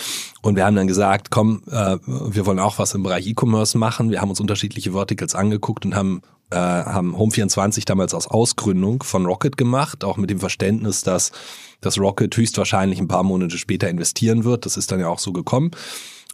und 0.43 0.55
wir 0.55 0.65
haben 0.65 0.77
dann 0.77 0.87
gesagt, 0.87 1.31
komm, 1.31 1.63
äh, 1.71 1.99
wir 2.07 2.47
wollen 2.47 2.61
auch 2.61 2.79
was 2.79 2.95
im 2.95 3.03
Bereich 3.03 3.27
E-Commerce 3.27 3.77
machen. 3.77 4.11
Wir 4.11 4.21
haben 4.21 4.31
uns 4.31 4.41
unterschiedliche 4.41 4.93
Verticals 4.93 5.35
angeguckt 5.35 5.85
und 5.85 5.97
haben 5.97 6.23
äh, 6.51 6.57
haben 6.57 7.17
Home24 7.17 7.85
damals 7.87 8.15
aus 8.15 8.29
Ausgründung 8.29 9.03
von 9.03 9.27
Rocket 9.27 9.57
gemacht, 9.57 10.05
auch 10.05 10.17
mit 10.17 10.31
dem 10.31 10.41
Verständnis, 10.41 11.03
dass 11.03 11.33
dass 11.81 11.99
Rocket 11.99 12.37
höchstwahrscheinlich 12.37 12.99
ein 12.99 13.09
paar 13.09 13.23
Monate 13.23 13.59
später 13.59 13.89
investieren 13.89 14.45
wird. 14.45 14.67
Das 14.67 14.77
ist 14.77 14.91
dann 14.93 15.01
ja 15.01 15.09
auch 15.09 15.19
so 15.19 15.33
gekommen. 15.33 15.71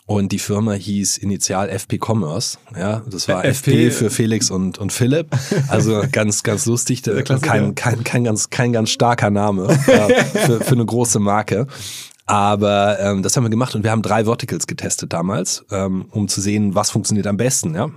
Und 0.04 0.32
die 0.32 0.40
Firma 0.40 0.72
hieß 0.72 1.18
initial 1.18 1.68
FP 1.68 1.98
Commerce. 2.04 2.58
Ja, 2.76 3.02
das 3.08 3.28
war 3.28 3.44
FP, 3.44 3.86
FP 3.86 3.90
für 3.90 4.10
Felix 4.10 4.50
und, 4.50 4.78
und 4.78 4.92
Philipp. 4.92 5.28
Also 5.68 6.02
ganz, 6.12 6.42
ganz 6.42 6.66
lustig. 6.66 7.02
Kein, 7.02 7.74
kein, 7.74 8.04
kein, 8.04 8.24
ganz, 8.24 8.50
kein 8.50 8.72
ganz 8.72 8.90
starker 8.90 9.30
Name 9.30 9.68
äh, 9.86 10.24
für, 10.24 10.60
für 10.60 10.74
eine 10.74 10.84
große 10.84 11.20
Marke. 11.20 11.68
Aber 12.26 12.98
ähm, 13.00 13.22
das 13.22 13.36
haben 13.36 13.44
wir 13.44 13.50
gemacht 13.50 13.74
und 13.74 13.84
wir 13.84 13.90
haben 13.90 14.02
drei 14.02 14.24
Verticals 14.24 14.66
getestet 14.66 15.12
damals, 15.12 15.64
ähm, 15.70 16.06
um 16.10 16.28
zu 16.28 16.40
sehen, 16.40 16.74
was 16.74 16.90
funktioniert 16.90 17.26
am 17.26 17.36
besten. 17.36 17.74
Ja? 17.74 17.90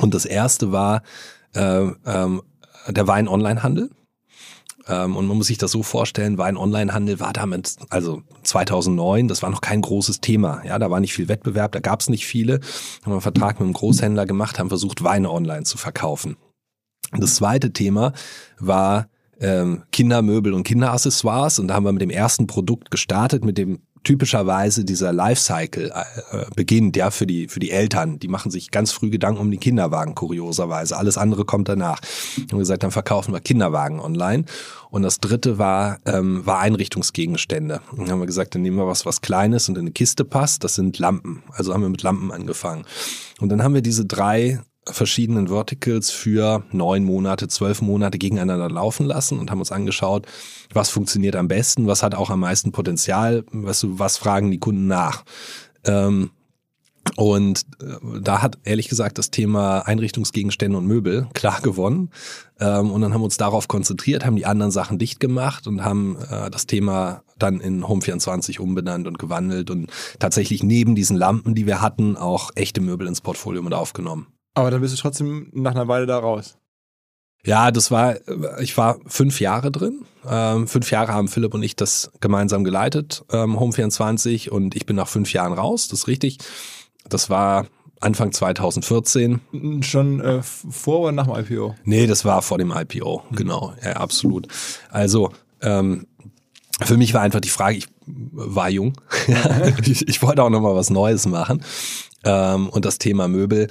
Und 0.00 0.14
das 0.14 0.24
erste 0.24 0.72
war 0.72 1.02
äh, 1.54 1.90
ähm, 2.06 2.42
der 2.88 3.06
Wein-Online-Handel. 3.06 3.90
Ähm, 4.86 5.16
und 5.16 5.26
man 5.26 5.36
muss 5.36 5.48
sich 5.48 5.58
das 5.58 5.70
so 5.70 5.82
vorstellen, 5.82 6.38
Wein-Online-Handel 6.38 7.20
war 7.20 7.32
damit, 7.32 7.76
also 7.90 8.22
2009, 8.42 9.28
das 9.28 9.42
war 9.42 9.50
noch 9.50 9.60
kein 9.60 9.82
großes 9.82 10.20
Thema. 10.20 10.62
Ja, 10.64 10.78
da 10.78 10.90
war 10.90 11.00
nicht 11.00 11.14
viel 11.14 11.28
Wettbewerb, 11.28 11.72
da 11.72 11.80
gab 11.80 12.00
es 12.00 12.08
nicht 12.08 12.26
viele. 12.26 12.60
Haben 13.02 13.12
einen 13.12 13.20
Vertrag 13.20 13.60
mit 13.60 13.66
einem 13.66 13.74
Großhändler 13.74 14.26
gemacht, 14.26 14.58
haben 14.58 14.70
versucht, 14.70 15.04
Weine 15.04 15.30
online 15.30 15.64
zu 15.64 15.78
verkaufen. 15.78 16.36
Das 17.12 17.36
zweite 17.36 17.72
Thema 17.72 18.12
war 18.58 19.08
ähm, 19.40 19.84
Kindermöbel 19.92 20.52
und 20.52 20.64
Kinderaccessoires 20.64 21.58
und 21.58 21.68
da 21.68 21.74
haben 21.74 21.84
wir 21.84 21.92
mit 21.92 22.02
dem 22.02 22.10
ersten 22.10 22.46
Produkt 22.46 22.90
gestartet, 22.90 23.44
mit 23.44 23.56
dem 23.56 23.80
typischerweise 24.04 24.84
dieser 24.84 25.12
Lifecycle 25.12 25.92
äh, 25.92 26.44
beginnt, 26.54 26.96
ja, 26.96 27.10
für 27.10 27.26
die, 27.26 27.48
für 27.48 27.60
die 27.60 27.70
Eltern. 27.70 28.18
Die 28.18 28.28
machen 28.28 28.50
sich 28.50 28.70
ganz 28.70 28.92
früh 28.92 29.10
Gedanken 29.10 29.40
um 29.40 29.50
die 29.50 29.58
Kinderwagen, 29.58 30.14
kurioserweise. 30.14 30.96
Alles 30.96 31.18
andere 31.18 31.44
kommt 31.44 31.68
danach. 31.68 32.00
Und 32.50 32.58
gesagt, 32.58 32.82
dann 32.82 32.90
verkaufen 32.90 33.32
wir 33.32 33.40
Kinderwagen 33.40 34.00
online. 34.00 34.44
Und 34.90 35.02
das 35.02 35.20
dritte 35.20 35.58
war, 35.58 35.98
ähm, 36.06 36.46
war 36.46 36.60
Einrichtungsgegenstände. 36.60 37.80
Und 37.92 38.00
dann 38.00 38.10
haben 38.10 38.20
wir 38.20 38.26
gesagt, 38.26 38.54
dann 38.54 38.62
nehmen 38.62 38.76
wir 38.76 38.86
was, 38.86 39.04
was 39.04 39.20
Kleines 39.20 39.68
und 39.68 39.76
in 39.76 39.82
eine 39.82 39.92
Kiste 39.92 40.24
passt. 40.24 40.64
Das 40.64 40.74
sind 40.74 40.98
Lampen. 40.98 41.42
Also 41.52 41.74
haben 41.74 41.82
wir 41.82 41.88
mit 41.88 42.02
Lampen 42.02 42.32
angefangen. 42.32 42.84
Und 43.40 43.50
dann 43.50 43.62
haben 43.62 43.74
wir 43.74 43.82
diese 43.82 44.06
drei 44.06 44.60
verschiedenen 44.90 45.48
Verticals 45.48 46.10
für 46.10 46.64
neun 46.72 47.04
Monate, 47.04 47.48
zwölf 47.48 47.82
Monate 47.82 48.18
gegeneinander 48.18 48.68
laufen 48.68 49.06
lassen 49.06 49.38
und 49.38 49.50
haben 49.50 49.60
uns 49.60 49.72
angeschaut, 49.72 50.26
was 50.72 50.90
funktioniert 50.90 51.36
am 51.36 51.48
besten, 51.48 51.86
was 51.86 52.02
hat 52.02 52.14
auch 52.14 52.30
am 52.30 52.40
meisten 52.40 52.72
Potenzial, 52.72 53.44
was, 53.50 53.84
was 53.88 54.16
fragen 54.16 54.50
die 54.50 54.58
Kunden 54.58 54.86
nach. 54.86 55.24
Ähm, 55.84 56.30
und 57.16 57.62
äh, 57.80 58.20
da 58.20 58.42
hat 58.42 58.58
ehrlich 58.64 58.88
gesagt 58.88 59.18
das 59.18 59.30
Thema 59.30 59.80
Einrichtungsgegenstände 59.80 60.76
und 60.76 60.86
Möbel 60.86 61.28
klar 61.34 61.60
gewonnen. 61.60 62.10
Ähm, 62.60 62.90
und 62.90 63.00
dann 63.00 63.12
haben 63.12 63.20
wir 63.20 63.26
uns 63.26 63.36
darauf 63.36 63.68
konzentriert, 63.68 64.24
haben 64.24 64.36
die 64.36 64.46
anderen 64.46 64.72
Sachen 64.72 64.98
dicht 64.98 65.20
gemacht 65.20 65.66
und 65.66 65.84
haben 65.84 66.16
äh, 66.30 66.50
das 66.50 66.66
Thema 66.66 67.22
dann 67.38 67.60
in 67.60 67.84
Home24 67.84 68.58
umbenannt 68.58 69.06
und 69.06 69.18
gewandelt 69.18 69.70
und 69.70 69.90
tatsächlich 70.18 70.62
neben 70.62 70.94
diesen 70.94 71.16
Lampen, 71.16 71.54
die 71.54 71.66
wir 71.66 71.80
hatten, 71.80 72.16
auch 72.16 72.50
echte 72.56 72.80
Möbel 72.80 73.06
ins 73.06 73.20
Portfolio 73.20 73.62
mit 73.62 73.74
aufgenommen. 73.74 74.26
Aber 74.58 74.72
dann 74.72 74.80
bist 74.80 74.92
du 74.92 75.00
trotzdem 75.00 75.50
nach 75.52 75.70
einer 75.70 75.86
Weile 75.86 76.04
da 76.04 76.18
raus. 76.18 76.58
Ja, 77.44 77.70
das 77.70 77.92
war, 77.92 78.16
ich 78.60 78.76
war 78.76 78.98
fünf 79.06 79.40
Jahre 79.40 79.70
drin. 79.70 80.04
Ähm, 80.28 80.66
fünf 80.66 80.90
Jahre 80.90 81.12
haben 81.12 81.28
Philipp 81.28 81.54
und 81.54 81.62
ich 81.62 81.76
das 81.76 82.10
gemeinsam 82.20 82.64
geleitet, 82.64 83.24
ähm, 83.30 83.56
Home24, 83.56 84.50
und 84.50 84.74
ich 84.74 84.84
bin 84.84 84.96
nach 84.96 85.06
fünf 85.06 85.32
Jahren 85.32 85.52
raus, 85.52 85.86
das 85.86 86.00
ist 86.00 86.08
richtig. 86.08 86.38
Das 87.08 87.30
war 87.30 87.66
Anfang 88.00 88.32
2014. 88.32 89.82
Schon 89.82 90.20
äh, 90.20 90.42
vor 90.42 91.00
oder 91.02 91.12
nach 91.12 91.28
dem 91.28 91.36
IPO? 91.36 91.76
Nee, 91.84 92.08
das 92.08 92.24
war 92.24 92.42
vor 92.42 92.58
dem 92.58 92.72
IPO, 92.72 93.22
mhm. 93.30 93.36
genau, 93.36 93.74
ja, 93.80 93.92
absolut. 93.92 94.48
Also, 94.90 95.30
ähm, 95.62 96.08
für 96.82 96.96
mich 96.96 97.14
war 97.14 97.20
einfach 97.20 97.40
die 97.40 97.48
Frage, 97.48 97.76
ich 97.76 97.86
war 98.06 98.68
jung, 98.70 98.94
ich, 99.86 100.08
ich 100.08 100.22
wollte 100.22 100.42
auch 100.42 100.50
nochmal 100.50 100.74
was 100.74 100.90
Neues 100.90 101.26
machen. 101.26 101.62
Ähm, 102.24 102.68
und 102.68 102.84
das 102.84 102.98
Thema 102.98 103.28
Möbel 103.28 103.68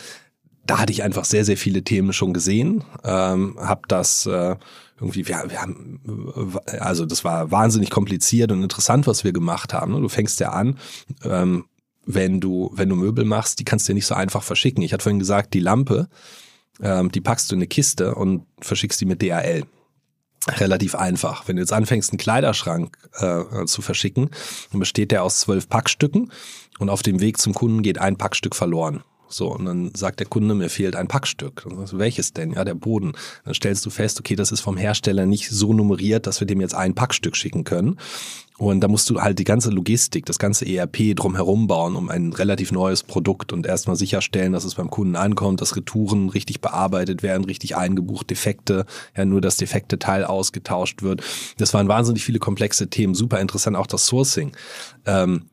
da 0.68 0.80
hatte 0.80 0.92
ich 0.92 1.04
einfach 1.04 1.26
sehr, 1.26 1.46
sehr 1.46 1.58
viele 1.58 1.84
Themen 1.84 2.14
schon 2.14 2.34
gesehen, 2.34 2.84
ähm, 3.04 3.58
habe 3.60 3.82
das 3.88 4.26
äh, 4.26 4.56
irgendwie, 5.00 5.28
wir, 5.28 5.46
wir 5.48 5.62
haben, 5.62 6.62
also 6.80 7.06
das 7.06 7.24
war 7.24 7.52
wahnsinnig 7.52 7.90
kompliziert 7.90 8.52
und 8.52 8.64
interessant, 8.64 9.08
was 9.08 9.24
wir 9.24 9.32
gemacht 9.32 9.74
haben. 9.74 9.94
Ne? 9.94 10.02
Du 10.02 10.10
fängst 10.10 10.40
ja 10.40 10.50
an, 10.50 10.78
ähm, 11.24 11.66
wenn 12.06 12.40
du, 12.40 12.72
wenn 12.74 12.90
du 12.90 12.96
Möbel 12.96 13.26
machst, 13.26 13.60
die 13.60 13.66
kannst 13.66 13.88
du 13.88 13.92
ja 13.92 13.96
nicht 13.96 14.06
so 14.08 14.16
einfach 14.16 14.44
verschicken. 14.44 14.84
Ich 14.84 14.94
hatte 14.94 15.04
vorhin 15.04 15.20
gesagt, 15.20 15.54
die 15.54 15.60
Lampe, 15.60 16.08
ähm, 16.82 17.12
die 17.12 17.22
packst 17.22 17.52
du 17.52 17.56
in 17.56 17.60
eine 17.60 17.68
Kiste 17.68 18.16
und 18.16 18.46
verschickst 18.60 19.00
die 19.02 19.06
mit 19.06 19.22
DHL. 19.22 19.66
Relativ 20.48 20.96
einfach. 20.96 21.48
Wenn 21.48 21.58
du 21.58 21.62
jetzt 21.62 21.74
anfängst, 21.74 22.12
einen 22.12 22.20
Kleiderschrank 22.20 22.98
äh, 23.20 23.66
zu 23.66 23.82
verschicken, 23.82 24.30
dann 24.72 24.80
besteht 24.80 25.12
der 25.12 25.24
aus 25.24 25.42
zwölf 25.42 25.68
Packstücken 25.68 26.32
und 26.80 26.90
auf 26.90 27.04
dem 27.04 27.20
Weg 27.20 27.38
zum 27.38 27.54
Kunden 27.54 27.84
geht 27.84 27.98
ein 27.98 28.18
Packstück 28.18 28.56
verloren. 28.56 29.04
So, 29.30 29.54
und 29.54 29.66
dann 29.66 29.92
sagt 29.96 30.20
der 30.20 30.28
Kunde, 30.28 30.56
mir 30.56 30.70
fehlt 30.70 30.96
ein 30.96 31.08
Packstück. 31.08 31.64
Dann 31.68 31.78
sagst 31.78 31.98
welches 31.98 32.34
denn? 32.34 32.52
Ja, 32.54 32.64
der 32.64 32.76
Boden. 32.76 33.14
Dann 33.46 33.54
stellst 33.54 33.86
du 33.86 33.90
fest, 33.90 34.20
okay, 34.20 34.36
das 34.36 34.52
ist 34.52 34.62
vom 34.62 34.78
Hersteller 34.78 35.26
nicht 35.26 35.50
so 35.50 35.74
nummeriert, 35.74 36.28
dass 36.28 36.40
wir 36.40 36.48
dem 36.48 36.62
jetzt 36.62 36.76
ein 36.76 36.96
Packstück 36.96 37.36
schicken 37.36 37.64
können. 37.64 37.98
Und 38.58 38.82
da 38.82 38.88
musst 38.88 39.08
du 39.10 39.22
halt 39.22 39.38
die 39.38 39.44
ganze 39.44 39.70
Logistik, 39.70 40.26
das 40.26 40.40
ganze 40.40 40.66
ERP 40.66 41.16
drumherum 41.16 41.68
bauen, 41.68 41.96
um 41.96 42.10
ein 42.10 42.34
relativ 42.34 42.72
neues 42.72 43.04
Produkt 43.04 43.54
und 43.54 43.68
erstmal 43.68 43.96
sicherstellen, 43.96 44.52
dass 44.52 44.64
es 44.64 44.76
beim 44.76 44.90
Kunden 44.90 45.16
ankommt, 45.16 45.62
dass 45.62 45.76
Retouren 45.76 46.30
richtig 46.30 46.60
bearbeitet 46.60 47.22
werden, 47.22 47.46
richtig 47.46 47.78
eingebucht, 47.78 48.32
Defekte, 48.32 48.88
ja, 49.16 49.26
nur 49.26 49.42
das 49.42 49.58
defekte 49.58 50.00
Teil 50.00 50.26
ausgetauscht 50.26 51.04
wird. 51.04 51.22
Das 51.58 51.76
waren 51.76 51.88
wahnsinnig 51.88 52.24
viele 52.24 52.40
komplexe 52.40 52.90
Themen, 52.90 53.14
super 53.14 53.40
interessant, 53.40 53.78
auch 53.78 53.88
das 53.88 54.08
Sourcing. 54.08 54.54
Ähm, 55.06 55.44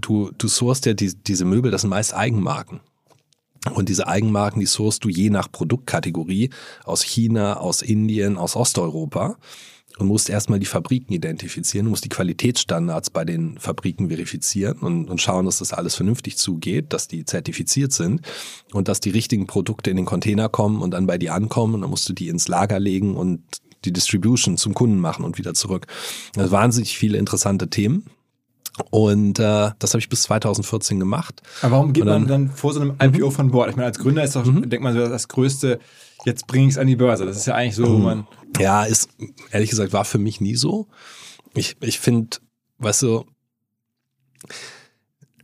du, 0.00 0.30
du 0.36 0.48
sourst 0.48 0.86
ja 0.86 0.94
die, 0.94 1.14
diese 1.14 1.44
Möbel, 1.44 1.70
das 1.70 1.82
sind 1.82 1.90
meist 1.90 2.14
Eigenmarken. 2.14 2.80
Und 3.74 3.88
diese 3.88 4.06
Eigenmarken, 4.06 4.60
die 4.60 4.66
sourst 4.66 5.04
du 5.04 5.08
je 5.08 5.30
nach 5.30 5.50
Produktkategorie 5.50 6.50
aus 6.84 7.02
China, 7.02 7.58
aus 7.58 7.82
Indien, 7.82 8.36
aus 8.36 8.56
Osteuropa 8.56 9.36
und 9.98 10.06
musst 10.06 10.30
erstmal 10.30 10.60
die 10.60 10.66
Fabriken 10.66 11.12
identifizieren, 11.12 11.86
du 11.86 11.90
musst 11.90 12.04
die 12.04 12.08
Qualitätsstandards 12.08 13.10
bei 13.10 13.24
den 13.24 13.58
Fabriken 13.58 14.08
verifizieren 14.08 14.78
und, 14.78 15.10
und 15.10 15.20
schauen, 15.20 15.46
dass 15.46 15.58
das 15.58 15.72
alles 15.72 15.96
vernünftig 15.96 16.36
zugeht, 16.36 16.92
dass 16.92 17.08
die 17.08 17.24
zertifiziert 17.24 17.92
sind 17.92 18.22
und 18.72 18.88
dass 18.88 19.00
die 19.00 19.10
richtigen 19.10 19.46
Produkte 19.46 19.90
in 19.90 19.96
den 19.96 20.06
Container 20.06 20.48
kommen 20.48 20.80
und 20.80 20.92
dann 20.92 21.06
bei 21.06 21.18
dir 21.18 21.34
ankommen 21.34 21.74
und 21.74 21.80
dann 21.80 21.90
musst 21.90 22.08
du 22.08 22.12
die 22.12 22.28
ins 22.28 22.48
Lager 22.48 22.78
legen 22.78 23.16
und 23.16 23.42
die 23.84 23.92
Distribution 23.92 24.56
zum 24.56 24.74
Kunden 24.74 24.98
machen 24.98 25.24
und 25.24 25.38
wieder 25.38 25.54
zurück. 25.54 25.86
Also 26.36 26.50
wahnsinnig 26.52 26.96
viele 26.96 27.18
interessante 27.18 27.68
Themen. 27.68 28.04
Und 28.90 29.38
äh, 29.38 29.70
das 29.78 29.92
habe 29.92 29.98
ich 30.00 30.08
bis 30.08 30.22
2014 30.22 30.98
gemacht. 31.00 31.42
Aber 31.62 31.72
warum 31.72 31.92
geht 31.92 32.06
dann- 32.06 32.22
man 32.22 32.28
dann 32.28 32.50
vor 32.50 32.72
so 32.72 32.80
einem 32.80 32.94
IPO 33.00 33.30
von 33.30 33.50
Bord? 33.50 33.70
Ich 33.70 33.76
meine, 33.76 33.86
als 33.86 33.98
Gründer 33.98 34.22
ist 34.22 34.36
doch, 34.36 34.44
denkt 34.44 34.80
man 34.82 34.94
so, 34.94 35.06
das 35.08 35.28
größte, 35.28 35.80
jetzt 36.24 36.46
bringe 36.46 36.66
ich 36.66 36.72
es 36.74 36.78
an 36.78 36.86
die 36.86 36.96
Börse. 36.96 37.26
Das 37.26 37.36
ist 37.36 37.46
ja 37.46 37.54
eigentlich 37.54 37.74
so, 37.76 37.88
wo 37.88 37.98
man. 37.98 38.26
Ja, 38.58 38.84
ist, 38.84 39.08
ehrlich 39.50 39.70
gesagt, 39.70 39.92
war 39.92 40.04
für 40.04 40.18
mich 40.18 40.40
nie 40.40 40.54
so. 40.54 40.86
Ich, 41.54 41.76
ich 41.80 41.98
finde, 41.98 42.38
weißt 42.78 43.02
du, 43.02 43.24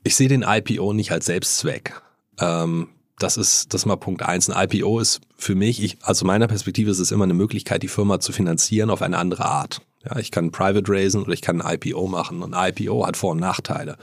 ich 0.02 0.14
sehe 0.16 0.28
den 0.28 0.42
IPO 0.46 0.92
nicht 0.92 1.10
als 1.12 1.26
Selbstzweck. 1.26 2.00
Ähm, 2.38 2.88
das 3.18 3.36
ist, 3.36 3.72
das 3.72 3.82
ist 3.82 3.86
mal 3.86 3.96
Punkt 3.96 4.22
eins. 4.22 4.50
Ein 4.50 4.68
IPO 4.68 4.98
ist 5.00 5.20
für 5.36 5.54
mich, 5.54 5.82
ich, 5.82 5.98
also 6.02 6.24
meiner 6.26 6.46
Perspektive 6.48 6.90
ist 6.90 6.98
es 6.98 7.12
immer 7.12 7.24
eine 7.24 7.34
Möglichkeit, 7.34 7.82
die 7.82 7.88
Firma 7.88 8.20
zu 8.20 8.32
finanzieren 8.32 8.90
auf 8.90 9.02
eine 9.02 9.18
andere 9.18 9.44
Art. 9.44 9.80
Ja, 10.08 10.18
ich 10.18 10.30
kann 10.30 10.50
Private 10.50 10.90
raisen 10.90 11.22
oder 11.22 11.32
ich 11.32 11.42
kann 11.42 11.60
ein 11.60 11.74
IPO 11.74 12.06
machen. 12.08 12.42
Und 12.42 12.54
IPO 12.56 13.06
hat 13.06 13.16
Vor- 13.16 13.32
und 13.32 13.40
Nachteile. 13.40 13.96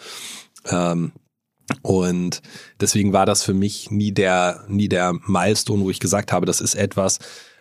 Ähm, 0.66 1.12
und 1.82 2.42
deswegen 2.80 3.14
war 3.14 3.26
das 3.26 3.44
für 3.44 3.54
mich 3.54 3.92
nie 3.92 4.12
der, 4.12 4.66
nie 4.68 4.90
der 4.90 5.14
Milestone, 5.26 5.84
wo 5.84 5.90
ich 5.90 6.00
gesagt 6.00 6.32
habe, 6.32 6.46
das 6.46 6.62
ist 6.62 6.76
etwas, 6.76 7.20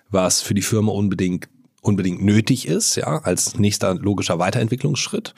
was 0.09 0.42
für 0.42 0.54
die 0.54 0.62
Firma 0.62 0.92
unbedingt, 0.92 1.49
unbedingt 1.82 2.23
nötig 2.23 2.66
ist, 2.66 2.97
ja, 2.97 3.18
als 3.23 3.59
nächster 3.59 3.94
logischer 3.94 4.38
Weiterentwicklungsschritt. 4.38 5.35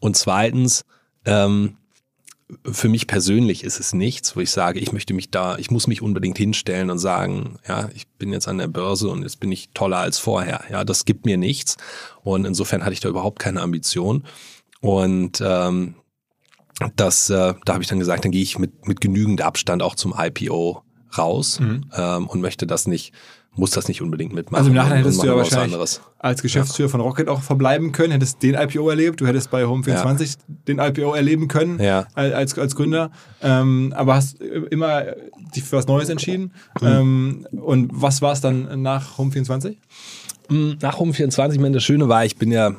Und 0.00 0.16
zweitens, 0.16 0.84
ähm, 1.24 1.76
für 2.70 2.88
mich 2.88 3.06
persönlich 3.06 3.64
ist 3.64 3.80
es 3.80 3.92
nichts, 3.92 4.36
wo 4.36 4.40
ich 4.40 4.50
sage, 4.50 4.80
ich 4.80 4.92
möchte 4.92 5.14
mich 5.14 5.30
da, 5.30 5.56
ich 5.56 5.70
muss 5.70 5.86
mich 5.86 6.02
unbedingt 6.02 6.38
hinstellen 6.38 6.90
und 6.90 6.98
sagen, 6.98 7.58
ja, 7.66 7.88
ich 7.94 8.06
bin 8.08 8.32
jetzt 8.32 8.48
an 8.48 8.58
der 8.58 8.68
Börse 8.68 9.08
und 9.08 9.22
jetzt 9.22 9.40
bin 9.40 9.52
ich 9.52 9.70
toller 9.74 9.98
als 9.98 10.18
vorher. 10.18 10.64
Ja, 10.70 10.84
das 10.84 11.04
gibt 11.04 11.26
mir 11.26 11.36
nichts. 11.36 11.76
Und 12.22 12.44
insofern 12.44 12.82
hatte 12.82 12.92
ich 12.92 13.00
da 13.00 13.08
überhaupt 13.08 13.38
keine 13.38 13.60
Ambition. 13.60 14.24
Und 14.80 15.42
ähm, 15.44 15.94
das, 16.96 17.30
äh, 17.30 17.54
da 17.64 17.72
habe 17.72 17.82
ich 17.82 17.88
dann 17.88 17.98
gesagt, 17.98 18.24
dann 18.24 18.32
gehe 18.32 18.42
ich 18.42 18.58
mit, 18.58 18.86
mit 18.86 19.00
genügend 19.00 19.42
Abstand 19.42 19.82
auch 19.82 19.94
zum 19.94 20.14
IPO 20.16 20.82
raus 21.16 21.60
ähm, 21.60 22.26
und 22.26 22.40
möchte 22.40 22.66
das 22.66 22.86
nicht, 22.86 23.12
muss 23.54 23.70
das 23.72 23.86
nicht 23.88 24.00
unbedingt 24.00 24.32
mitmachen. 24.32 24.56
Also 24.58 24.70
im 24.70 24.76
Nachhinein 24.76 24.98
und- 24.98 25.04
und 25.04 25.10
hättest 25.10 25.22
du 25.22 25.26
ja 25.26 25.36
wahrscheinlich 25.36 25.74
anderes. 25.74 26.00
als 26.18 26.40
Geschäftsführer 26.42 26.88
von 26.88 27.00
Rocket 27.00 27.28
auch 27.28 27.42
verbleiben 27.42 27.92
können, 27.92 28.12
hättest 28.12 28.42
den 28.42 28.54
IPO 28.54 28.88
erlebt, 28.88 29.20
du 29.20 29.26
hättest 29.26 29.50
bei 29.50 29.64
Home24 29.64 30.36
den 30.68 30.78
IPO 30.78 31.12
erleben 31.14 31.48
können 31.48 31.78
Ja. 31.80 32.06
al- 32.14 32.32
als, 32.32 32.58
als 32.58 32.74
Gründer, 32.76 33.10
ähm, 33.42 33.92
aber 33.96 34.14
hast 34.14 34.40
immer 34.40 35.02
dich 35.54 35.64
für 35.64 35.76
was 35.76 35.86
Neues 35.86 36.08
entschieden. 36.08 36.52
Mhm. 36.80 36.86
Ähm, 36.86 37.46
und 37.52 37.90
was 37.92 38.22
war 38.22 38.32
es 38.32 38.40
dann 38.40 38.80
nach 38.82 39.18
Home24? 39.18 39.76
Mm, 40.48 40.72
Nach 40.80 40.98
Home24, 40.98 41.52
ich 41.52 41.58
meine, 41.60 41.74
das 41.74 41.84
Schöne 41.84 42.08
war, 42.08 42.24
ich 42.24 42.36
bin 42.36 42.50
ja 42.50 42.72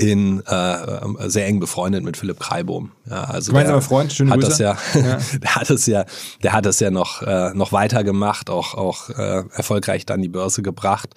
in 0.00 0.42
äh, 0.46 1.28
sehr 1.28 1.46
eng 1.46 1.60
befreundet 1.60 2.02
mit 2.04 2.16
Philipp 2.16 2.40
Kreibohm. 2.40 2.92
Ja, 3.08 3.24
also 3.24 3.52
Gemeinsamer 3.52 3.78
der 3.78 3.86
Freund, 3.86 4.12
schöne 4.12 4.30
hat 4.30 4.40
Grüße. 4.40 4.48
das 4.48 4.58
ja, 4.94 5.18
der 5.42 5.54
hat 5.54 5.70
es 5.70 5.86
ja, 5.86 6.04
der 6.42 6.52
hat 6.52 6.66
es 6.66 6.80
ja 6.80 6.90
noch 6.90 7.22
äh, 7.22 7.52
noch 7.54 7.72
weiter 7.72 8.02
gemacht, 8.02 8.48
auch 8.48 8.74
auch 8.74 9.10
äh, 9.10 9.44
erfolgreich 9.52 10.06
dann 10.06 10.22
die 10.22 10.28
Börse 10.28 10.62
gebracht, 10.62 11.10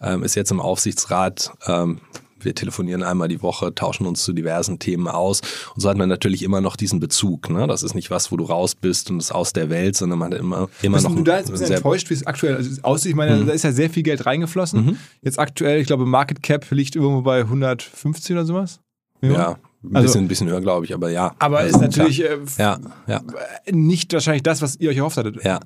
ähm, 0.00 0.22
ist 0.22 0.36
jetzt 0.36 0.50
im 0.50 0.60
Aufsichtsrat. 0.60 1.52
Ähm, 1.66 2.00
wir 2.44 2.54
telefonieren 2.54 3.02
einmal 3.02 3.28
die 3.28 3.42
Woche, 3.42 3.74
tauschen 3.74 4.06
uns 4.06 4.22
zu 4.24 4.32
diversen 4.32 4.78
Themen 4.78 5.08
aus. 5.08 5.40
Und 5.74 5.80
so 5.80 5.88
hat 5.88 5.96
man 5.96 6.08
natürlich 6.08 6.42
immer 6.42 6.60
noch 6.60 6.76
diesen 6.76 7.00
Bezug. 7.00 7.50
Ne? 7.50 7.66
Das 7.66 7.82
ist 7.82 7.94
nicht 7.94 8.10
was, 8.10 8.30
wo 8.32 8.36
du 8.36 8.44
raus 8.44 8.74
bist 8.74 9.10
und 9.10 9.18
es 9.18 9.26
ist 9.26 9.32
aus 9.32 9.52
der 9.52 9.70
Welt, 9.70 9.96
sondern 9.96 10.18
man 10.18 10.32
hat 10.32 10.40
immer, 10.40 10.68
immer 10.82 10.96
Bist 10.98 11.08
noch 11.08 11.16
du 11.16 11.22
da 11.22 11.38
jetzt 11.38 11.48
ein 11.48 11.52
bisschen 11.52 11.72
enttäuscht, 11.72 12.10
wie 12.10 12.14
es 12.14 12.26
aktuell 12.26 12.64
aussieht? 12.82 13.10
Ich 13.10 13.16
meine, 13.16 13.44
da 13.44 13.52
ist 13.52 13.64
ja 13.64 13.72
sehr 13.72 13.90
viel 13.90 14.02
Geld 14.02 14.26
reingeflossen. 14.26 14.98
Jetzt 15.22 15.38
aktuell, 15.38 15.80
ich 15.80 15.86
glaube, 15.86 16.06
Market 16.06 16.42
Cap 16.42 16.66
liegt 16.70 16.96
irgendwo 16.96 17.22
bei 17.22 17.40
150 17.40 18.32
oder 18.36 18.44
sowas. 18.44 18.80
ja, 19.22 19.56
ein 19.82 19.96
Also- 19.96 20.06
bisschen, 20.08 20.24
ein 20.24 20.28
bisschen 20.28 20.48
höher, 20.48 20.60
glaube 20.60 20.84
ich, 20.84 20.94
aber 20.94 21.10
ja. 21.10 21.34
Aber 21.38 21.58
Also, 21.58 21.76
ist 21.76 21.80
natürlich 21.82 22.22
äh, 22.24 22.38
Ja, 22.58 22.78
ja. 23.06 23.22
nicht 23.70 24.12
wahrscheinlich 24.12 24.42
das, 24.42 24.60
was 24.62 24.76
ihr 24.76 24.90
euch 24.90 24.96
erhofft 24.98 25.16
hattet. 25.16 25.42
Ja. 25.44 25.60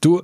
Du, 0.00 0.22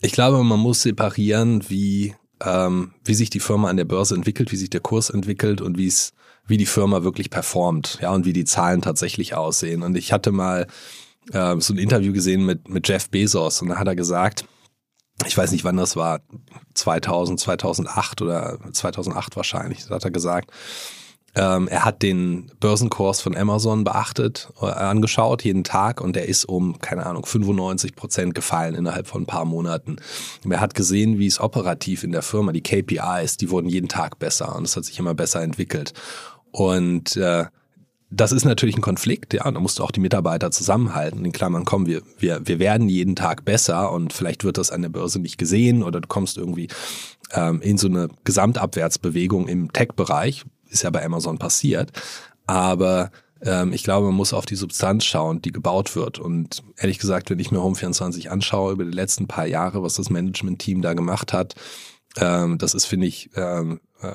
ich 0.00 0.12
glaube, 0.12 0.42
man 0.42 0.58
muss 0.58 0.82
separieren, 0.82 1.62
wie, 1.68 2.14
ähm, 2.44 2.92
wie 3.04 3.14
sich 3.14 3.30
die 3.30 3.40
Firma 3.40 3.68
an 3.68 3.76
der 3.76 3.84
Börse 3.84 4.14
entwickelt, 4.14 4.52
wie 4.52 4.56
sich 4.56 4.70
der 4.70 4.80
Kurs 4.80 5.10
entwickelt 5.10 5.60
und 5.60 5.78
wie 5.78 5.86
es, 5.86 6.12
wie 6.46 6.56
die 6.56 6.66
Firma 6.66 7.02
wirklich 7.02 7.30
performt, 7.30 7.98
ja, 8.00 8.10
und 8.10 8.24
wie 8.24 8.32
die 8.32 8.44
Zahlen 8.44 8.82
tatsächlich 8.82 9.34
aussehen. 9.34 9.82
Und 9.82 9.96
ich 9.96 10.12
hatte 10.12 10.32
mal 10.32 10.66
äh, 11.32 11.60
so 11.60 11.74
ein 11.74 11.78
Interview 11.78 12.12
gesehen 12.12 12.44
mit, 12.46 12.68
mit 12.68 12.88
Jeff 12.88 13.10
Bezos 13.10 13.62
und 13.62 13.68
da 13.68 13.76
hat 13.76 13.86
er 13.86 13.96
gesagt, 13.96 14.44
ich 15.26 15.36
weiß 15.36 15.52
nicht, 15.52 15.64
wann 15.64 15.76
das 15.76 15.96
war, 15.96 16.20
2000, 16.74 17.38
2008 17.38 18.22
oder 18.22 18.58
2008 18.72 19.36
wahrscheinlich, 19.36 19.84
da 19.86 19.96
hat 19.96 20.04
er 20.04 20.10
gesagt, 20.10 20.50
ähm, 21.34 21.68
er 21.68 21.84
hat 21.84 22.02
den 22.02 22.50
Börsenkurs 22.58 23.20
von 23.20 23.36
Amazon 23.36 23.84
beachtet, 23.84 24.52
äh, 24.60 24.66
angeschaut 24.66 25.44
jeden 25.44 25.62
Tag 25.62 26.00
und 26.00 26.16
der 26.16 26.28
ist 26.28 26.44
um, 26.44 26.78
keine 26.78 27.06
Ahnung, 27.06 27.24
95 27.24 27.94
Prozent 27.94 28.34
gefallen 28.34 28.74
innerhalb 28.74 29.06
von 29.06 29.22
ein 29.22 29.26
paar 29.26 29.44
Monaten. 29.44 29.96
Und 30.44 30.50
er 30.50 30.60
hat 30.60 30.74
gesehen, 30.74 31.18
wie 31.18 31.26
es 31.26 31.40
operativ 31.40 32.02
in 32.02 32.12
der 32.12 32.22
Firma, 32.22 32.52
die 32.52 32.62
KPIs, 32.62 33.36
die 33.36 33.50
wurden 33.50 33.68
jeden 33.68 33.88
Tag 33.88 34.18
besser 34.18 34.56
und 34.56 34.64
es 34.64 34.76
hat 34.76 34.84
sich 34.84 34.98
immer 34.98 35.14
besser 35.14 35.42
entwickelt. 35.42 35.92
Und 36.50 37.16
äh, 37.16 37.44
das 38.10 38.32
ist 38.32 38.44
natürlich 38.44 38.76
ein 38.76 38.82
Konflikt, 38.82 39.32
ja, 39.34 39.48
da 39.48 39.60
musst 39.60 39.78
du 39.78 39.84
auch 39.84 39.92
die 39.92 40.00
Mitarbeiter 40.00 40.50
zusammenhalten. 40.50 41.24
In 41.24 41.30
Klammern, 41.30 41.64
komm, 41.64 41.86
wir, 41.86 42.02
wir, 42.18 42.40
wir 42.44 42.58
werden 42.58 42.88
jeden 42.88 43.14
Tag 43.14 43.44
besser 43.44 43.92
und 43.92 44.12
vielleicht 44.12 44.42
wird 44.42 44.58
das 44.58 44.72
an 44.72 44.82
der 44.82 44.88
Börse 44.88 45.20
nicht 45.20 45.38
gesehen 45.38 45.84
oder 45.84 46.00
du 46.00 46.08
kommst 46.08 46.36
irgendwie 46.36 46.66
ähm, 47.32 47.60
in 47.62 47.78
so 47.78 47.86
eine 47.86 48.08
Gesamtabwärtsbewegung 48.24 49.46
im 49.46 49.72
Tech-Bereich, 49.72 50.44
ist 50.70 50.82
ja 50.82 50.90
bei 50.90 51.04
Amazon 51.04 51.38
passiert. 51.38 51.92
Aber 52.46 53.10
ähm, 53.42 53.72
ich 53.72 53.82
glaube, 53.82 54.06
man 54.06 54.16
muss 54.16 54.32
auf 54.32 54.46
die 54.46 54.56
Substanz 54.56 55.04
schauen, 55.04 55.42
die 55.42 55.52
gebaut 55.52 55.96
wird. 55.96 56.18
Und 56.18 56.62
ehrlich 56.76 56.98
gesagt, 56.98 57.30
wenn 57.30 57.38
ich 57.38 57.50
mir 57.50 57.58
Home24 57.58 58.28
anschaue 58.28 58.72
über 58.72 58.84
die 58.84 58.90
letzten 58.90 59.26
paar 59.26 59.46
Jahre, 59.46 59.82
was 59.82 59.94
das 59.94 60.10
Management-Team 60.10 60.82
da 60.82 60.94
gemacht 60.94 61.32
hat, 61.32 61.54
ähm, 62.16 62.58
das 62.58 62.74
ist, 62.74 62.86
finde 62.86 63.06
ich, 63.06 63.30
ähm, 63.36 63.80
äh, 64.00 64.14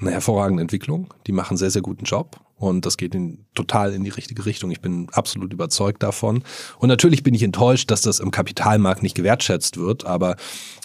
eine 0.00 0.10
hervorragende 0.10 0.62
Entwicklung. 0.62 1.14
Die 1.26 1.32
machen 1.32 1.52
einen 1.52 1.58
sehr, 1.58 1.70
sehr 1.70 1.82
guten 1.82 2.04
Job 2.04 2.40
und 2.68 2.86
das 2.86 2.96
geht 2.96 3.14
in, 3.14 3.44
total 3.54 3.92
in 3.92 4.04
die 4.04 4.10
richtige 4.10 4.46
Richtung. 4.46 4.70
Ich 4.70 4.80
bin 4.80 5.08
absolut 5.12 5.52
überzeugt 5.52 6.02
davon. 6.02 6.42
Und 6.78 6.88
natürlich 6.88 7.22
bin 7.22 7.34
ich 7.34 7.42
enttäuscht, 7.42 7.90
dass 7.90 8.02
das 8.02 8.20
im 8.20 8.30
Kapitalmarkt 8.30 9.02
nicht 9.02 9.14
gewertschätzt 9.14 9.76
wird, 9.76 10.04
aber 10.04 10.36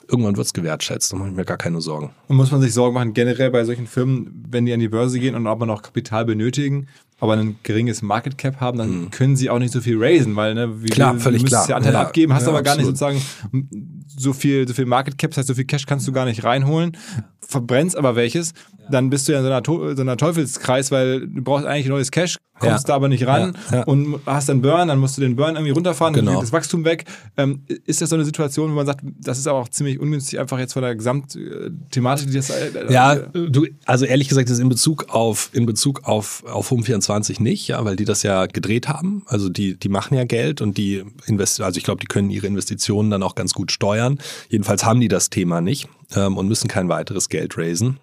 irgendwann 0.07 0.37
wird 0.37 0.47
es 0.47 0.53
gewertschätzt. 0.53 1.13
Da 1.13 1.17
mache 1.17 1.29
ich 1.29 1.35
mir 1.35 1.45
gar 1.45 1.57
keine 1.57 1.81
Sorgen. 1.81 2.11
Und 2.27 2.37
muss 2.37 2.51
man 2.51 2.61
sich 2.61 2.73
Sorgen 2.73 2.93
machen, 2.93 3.13
generell 3.13 3.51
bei 3.51 3.63
solchen 3.63 3.87
Firmen, 3.87 4.45
wenn 4.49 4.65
die 4.65 4.73
an 4.73 4.79
die 4.79 4.89
Börse 4.89 5.19
gehen 5.19 5.35
und 5.35 5.47
aber 5.47 5.65
noch 5.65 5.81
Kapital 5.81 6.25
benötigen, 6.25 6.87
aber 7.19 7.34
ein 7.34 7.58
geringes 7.63 8.01
Market 8.01 8.38
Cap 8.38 8.60
haben, 8.62 8.77
dann 8.77 9.10
können 9.12 9.36
sie 9.36 9.49
auch 9.49 9.60
nicht 9.60 9.73
so 9.73 9.82
viel 9.82 9.97
raisen, 10.01 10.36
weil, 10.36 10.53
ne, 10.55 10.82
wie 10.82 10.86
Mhm. 10.88 10.89
Klar, 10.91 11.13
du, 11.13 11.19
völlig 11.19 11.39
du 11.41 11.43
müsstest 11.45 11.65
klar. 11.65 11.69
ja 11.69 11.75
Anteile 11.77 11.95
Ja, 11.97 12.01
abgeben, 12.03 12.34
hast 12.34 12.43
ja, 12.43 12.49
aber 12.49 12.63
gar 12.63 12.75
nicht 12.77 12.88
absolut. 12.88 13.19
sozusagen 13.19 13.69
so 14.17 14.34
viel, 14.34 14.67
so 14.67 14.73
viel 14.73 14.86
Market 14.86 15.17
Cap, 15.17 15.32
das 15.32 15.38
heißt, 15.39 15.47
so 15.47 15.53
viel 15.53 15.65
Cash 15.65 15.86
kannst 15.86 16.08
du 16.08 16.12
gar 16.12 16.25
nicht 16.25 16.43
reinholen, 16.43 16.97
verbrennst 17.41 17.95
aber 17.97 18.15
welches, 18.15 18.53
dann 18.91 19.10
bist 19.10 19.27
du 19.27 19.34
ja 19.34 19.39
in 19.39 19.45
so 19.45 19.51
einer, 19.51 19.95
so 19.95 20.01
einer 20.01 20.17
Teufelskreis, 20.17 20.91
weil 20.91 21.21
du 21.27 21.41
brauchst 21.43 21.65
eigentlich 21.65 21.88
neues 21.88 22.12
Cash, 22.12 22.38
kommst 22.60 22.84
Ja. 22.84 22.88
da 22.89 22.95
aber 22.95 23.08
nicht 23.08 23.25
ran 23.25 23.55
Ja, 23.71 23.77
ja. 23.77 23.84
und 23.84 24.19
hast 24.25 24.49
dann 24.49 24.62
Burn, 24.62 24.88
dann 24.89 24.99
musst 24.99 25.15
du 25.17 25.21
den 25.21 25.36
Burn 25.36 25.55
irgendwie 25.55 25.71
runterfahren, 25.71 26.13
dann 26.13 26.25
Genau. 26.25 26.38
geht 26.39 26.43
das 26.43 26.51
Wachstum 26.51 26.84
weg. 26.86 27.05
Ähm, 27.38 27.62
ist 27.86 28.01
das 28.01 28.10
so 28.10 28.15
eine 28.15 28.25
Situation, 28.25 28.71
wo 28.71 28.75
man 28.75 28.86
sagt, 28.86 29.01
das 29.19 29.38
ist 29.38 29.47
aber 29.47 29.60
auch 29.60 29.69
ziemlich 29.69 29.99
ungünstig, 29.99 30.39
einfach 30.39 30.60
jetzt 30.60 30.73
von 30.73 30.82
der 30.82 30.95
Gesamtthematik, 30.95 32.27
die 32.27 32.34
das 32.34 32.49
äh, 32.49 32.91
Ja, 32.91 33.15
du, 33.15 33.67
also 33.86 34.05
ehrlich 34.05 34.27
gesagt, 34.27 34.49
das 34.49 34.58
ist 34.58 34.62
in 34.63 34.69
Bezug 34.69 35.05
auf, 35.10 35.49
in 35.53 35.65
Bezug 35.65 36.03
auf, 36.03 36.43
auf 36.45 36.71
Home24 37.10 37.41
nicht, 37.41 37.67
ja, 37.67 37.84
weil 37.84 37.95
die 37.95 38.06
das 38.06 38.24
ja 38.24 38.45
gedreht 38.45 38.88
haben. 38.88 39.24
Also 39.26 39.50
die, 39.50 39.78
die 39.78 39.89
machen 39.89 40.15
ja 40.15 40.24
Geld 40.24 40.62
und 40.62 40.78
die 40.78 41.04
invest, 41.26 41.62
also 41.62 41.78
ich 41.78 41.84
glaube, 41.84 42.02
die 42.02 42.08
können 42.08 42.30
ihre 42.30 42.48
Investitionen 42.48 43.10
dann 43.10 43.24
auch 43.24 43.36
ganz 43.36 43.54
gut 43.54 43.72
steuern. 43.72 44.19
Jedenfalls 44.50 44.86
haben 44.86 45.00
die 45.00 45.08
das 45.08 45.30
Thema 45.30 45.62
nicht 45.62 45.89
ähm, 46.15 46.38
und 46.38 46.48
müssen 46.48 46.67
kein 46.67 46.89
weiteres 46.89 47.30
Geld 47.30 47.58
raisen. 47.58 48.00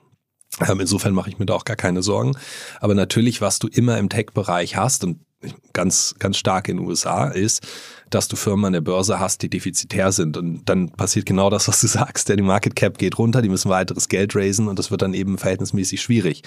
Ähm, 0.67 0.81
insofern 0.81 1.15
mache 1.15 1.29
ich 1.29 1.39
mir 1.39 1.47
da 1.47 1.55
auch 1.55 1.65
gar 1.65 1.77
keine 1.77 2.03
Sorgen. 2.03 2.37
Aber 2.81 2.95
natürlich, 2.95 3.41
was 3.41 3.59
du 3.59 3.69
immer 3.69 3.99
im 3.99 4.09
Tech-Bereich 4.09 4.77
hast 4.77 5.05
und 5.05 5.21
ganz, 5.73 6.15
ganz 6.19 6.39
stark 6.39 6.69
in 6.69 6.79
den 6.79 6.87
USA 6.87 7.29
ist, 7.29 7.67
dass 8.11 8.29
du 8.29 8.37
Firmen 8.37 8.67
an 8.67 8.73
der 8.73 8.81
Börse 8.81 9.19
hast, 9.19 9.43
die 9.43 9.51
defizitär 9.51 10.13
sind. 10.13 10.37
Und 10.37 10.65
dann 10.67 10.91
passiert 10.91 11.27
genau 11.27 11.51
das, 11.51 11.69
was 11.69 11.81
du 11.81 11.87
sagst. 11.89 12.29
Der 12.29 12.37
die 12.37 12.43
Market 12.43 12.77
Cap 12.77 12.99
geht 12.99 13.19
runter, 13.19 13.43
die 13.43 13.49
müssen 13.49 13.71
weiteres 13.71 14.09
Geld 14.09 14.35
raisen 14.37 14.69
und 14.69 14.79
das 14.79 14.91
wird 14.91 15.03
dann 15.03 15.15
eben 15.15 15.39
verhältnismäßig 15.39 16.01
schwierig. 16.01 16.43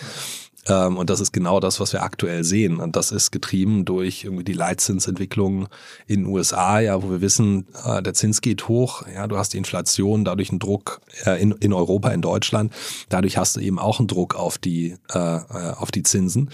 Ähm, 0.67 0.97
und 0.97 1.09
das 1.09 1.19
ist 1.19 1.31
genau 1.31 1.59
das, 1.59 1.79
was 1.79 1.93
wir 1.93 2.03
aktuell 2.03 2.43
sehen. 2.43 2.77
Und 2.77 2.95
das 2.95 3.11
ist 3.11 3.31
getrieben 3.31 3.85
durch 3.85 4.23
irgendwie 4.23 4.43
die 4.43 4.53
Leitzinsentwicklung 4.53 5.67
in 6.07 6.23
den 6.23 6.25
USA, 6.27 6.79
ja, 6.79 7.01
wo 7.01 7.09
wir 7.09 7.21
wissen, 7.21 7.67
äh, 7.85 8.01
der 8.01 8.13
Zins 8.13 8.41
geht 8.41 8.67
hoch, 8.67 9.03
ja, 9.13 9.27
du 9.27 9.37
hast 9.37 9.53
die 9.53 9.57
Inflation, 9.57 10.25
dadurch 10.25 10.49
einen 10.49 10.59
Druck 10.59 11.01
äh, 11.25 11.41
in, 11.41 11.51
in 11.53 11.73
Europa, 11.73 12.09
in 12.09 12.21
Deutschland. 12.21 12.73
Dadurch 13.09 13.37
hast 13.37 13.55
du 13.55 13.59
eben 13.61 13.79
auch 13.79 13.99
einen 13.99 14.07
Druck 14.07 14.35
auf 14.35 14.57
die, 14.57 14.95
äh, 15.09 15.17
auf 15.17 15.91
die 15.91 16.03
Zinsen, 16.03 16.51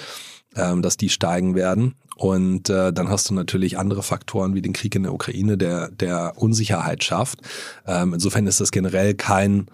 ähm, 0.56 0.82
dass 0.82 0.98
die 0.98 1.10
steigen 1.10 1.56
werden. 1.56 1.96
Und 2.16 2.70
äh, 2.70 2.94
dann 2.94 3.10
hast 3.10 3.30
du 3.30 3.34
natürlich 3.34 3.78
andere 3.78 4.02
Faktoren 4.02 4.56
wie 4.56 4.62
den 4.62 4.74
Krieg 4.74 4.96
in 4.96 5.04
der 5.04 5.14
Ukraine, 5.14 5.58
der, 5.58 5.90
der 5.90 6.34
Unsicherheit 6.38 7.04
schafft. 7.04 7.40
Ähm, 7.86 8.14
insofern 8.14 8.48
ist 8.48 8.62
das 8.62 8.72
generell 8.72 9.14
kein 9.16 9.68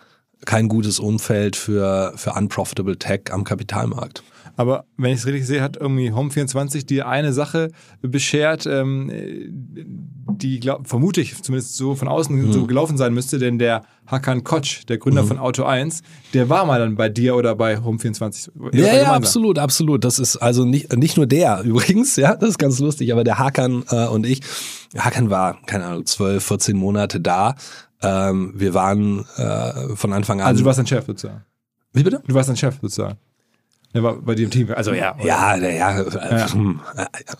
kein 0.46 0.68
gutes 0.68 1.00
Umfeld 1.00 1.56
für, 1.56 2.14
für 2.16 2.34
unprofitable 2.34 2.98
Tech 2.98 3.32
am 3.32 3.44
Kapitalmarkt. 3.44 4.24
Aber 4.56 4.86
wenn 4.98 5.14
ich 5.14 5.20
es 5.20 5.26
richtig 5.26 5.46
sehe, 5.48 5.62
hat 5.62 5.78
irgendwie 5.78 6.12
Home24 6.12 6.86
dir 6.86 7.08
eine 7.08 7.34
Sache 7.34 7.72
beschert, 8.02 8.66
ähm, 8.66 9.12
die 10.38 10.60
glaub, 10.60 10.88
vermute 10.88 11.22
ich 11.22 11.42
zumindest 11.42 11.76
so 11.76 11.96
von 11.96 12.08
außen 12.08 12.36
mhm. 12.36 12.54
so 12.54 12.66
gelaufen 12.66 12.98
sein 12.98 13.14
müsste, 13.14 13.40
denn 13.40 13.60
der 13.60 13.84
Hakan 14.08 14.44
Koch, 14.44 14.84
der 14.88 14.98
Gründer 14.98 15.24
mhm. 15.24 15.28
von 15.28 15.40
Auto 15.40 15.64
1, 15.64 16.02
der 16.34 16.50
war 16.50 16.66
mal 16.66 16.80
dann 16.80 16.96
bei 16.96 17.10
dir 17.10 17.36
oder 17.36 17.56
bei 17.56 17.78
Home24. 17.78 18.52
Ja, 18.74 18.94
ja, 18.94 19.14
absolut, 19.14 19.60
absolut. 19.60 20.04
Das 20.04 20.20
ist 20.20 20.38
also 20.38 20.66
nicht, 20.66 20.96
nicht 20.96 21.18
nur 21.18 21.28
der 21.28 21.62
übrigens, 21.64 22.16
ja, 22.16 22.36
das 22.36 22.52
ist 22.52 22.58
ganz 22.58 22.80
lustig, 22.80 23.12
aber 23.12 23.24
der 23.24 23.40
Hakan 23.40 23.84
äh, 23.90 24.08
und 24.08 24.26
ich, 24.26 24.42
Hakan 24.98 25.30
war, 25.30 25.60
keine 25.66 25.86
Ahnung, 25.86 26.06
12, 26.06 26.44
14 26.44 26.78
Monate 26.78 27.20
da. 27.20 27.56
Ähm, 28.02 28.54
wir 28.56 28.74
waren 28.74 29.26
äh, 29.38 29.96
von 29.96 30.12
Anfang 30.14 30.42
an. 30.42 30.48
Also 30.48 30.62
du 30.62 30.66
warst 30.66 30.80
ein 30.80 30.88
Chef 30.88 31.06
sozusagen. 31.06 31.44
Wie 31.94 32.04
bitte? 32.04 32.22
Du 32.26 32.34
warst 32.34 32.50
ein 32.50 32.58
Chef 32.58 32.76
sozusagen. 32.82 33.18
Der 33.94 34.04
war 34.04 34.16
bei 34.16 34.34
im 34.34 34.50
Team. 34.50 34.70
Also 34.74 34.94
ja. 34.94 35.16
Ja, 35.24 35.56
ja, 35.56 35.70
ja, 35.70 36.04
ja. 36.04 36.54
Hm. 36.54 36.80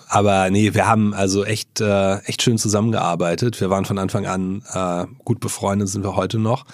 Aber 0.10 0.50
nee, 0.50 0.74
wir 0.74 0.88
haben 0.88 1.14
also 1.14 1.46
echt, 1.46 1.80
äh, 1.80 2.18
echt 2.20 2.42
schön 2.42 2.58
zusammengearbeitet. 2.58 3.62
Wir 3.62 3.70
waren 3.70 3.86
von 3.86 3.98
Anfang 3.98 4.26
an 4.26 4.64
äh, 4.74 5.06
gut 5.24 5.40
befreundet, 5.40 5.88
sind 5.90 6.04
wir 6.04 6.16
heute 6.16 6.40
noch. 6.40 6.66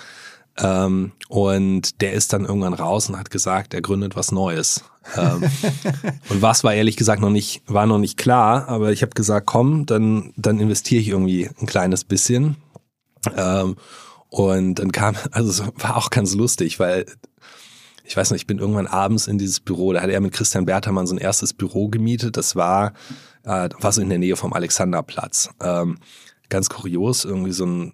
Ähm, 0.60 1.12
und 1.30 2.02
der 2.02 2.13
ist 2.13 2.34
dann 2.34 2.46
irgendwann 2.46 2.74
raus 2.74 3.10
und 3.10 3.20
hat 3.20 3.30
gesagt, 3.30 3.74
er 3.74 3.82
gründet 3.82 4.16
was 4.16 4.32
Neues. 4.32 4.84
Ähm, 5.16 5.44
und 6.30 6.42
was 6.42 6.63
war 6.63 6.74
ehrlich 6.74 6.98
gesagt 6.98 7.22
noch 7.22 7.30
nicht, 7.30 7.62
war 7.68 7.86
noch 7.86 8.00
nicht 8.00 8.18
klar, 8.18 8.68
aber 8.68 8.92
ich 8.92 9.04
habe 9.04 9.12
gesagt, 9.13 9.46
komm, 9.46 9.86
dann, 9.86 10.34
dann 10.36 10.60
investiere 10.60 11.02
ich 11.02 11.10
irgendwie 11.10 11.50
ein 11.62 11.68
kleines 11.68 12.04
bisschen. 12.04 12.58
Ähm, 13.36 13.76
und 14.30 14.76
dann 14.76 14.92
kam, 14.92 15.16
also 15.32 15.50
es 15.50 15.72
war 15.78 15.98
auch 15.98 16.10
ganz 16.10 16.34
lustig, 16.34 16.80
weil 16.80 17.06
ich 18.08 18.15
weiß 18.15 18.32
nicht, 18.32 18.41
ich 18.41 18.48
bin 18.48 18.60
irgendwann 18.60 18.88
abends 18.88 19.28
in 19.28 19.38
dieses 19.38 19.60
Büro, 19.60 19.91
da 19.91 20.02
hat 20.02 20.10
er 20.10 20.22
mit 20.22 20.32
Christian 20.32 20.65
Bertermann 20.65 21.08
so 21.08 21.13
ein 21.13 21.20
erstes 21.20 21.54
Büro 21.54 21.89
gemietet. 21.89 22.38
Das 22.38 22.56
war, 22.56 22.93
äh, 23.43 23.67
war 23.80 23.91
so 23.91 24.02
in 24.02 24.08
der 24.08 24.17
Nähe 24.17 24.38
vom 24.38 24.54
Alexanderplatz. 24.54 25.50
Ähm, 25.62 25.98
ganz 26.48 26.70
kurios, 26.70 27.26
irgendwie 27.26 27.52
so 27.52 27.65
ein 27.65 27.93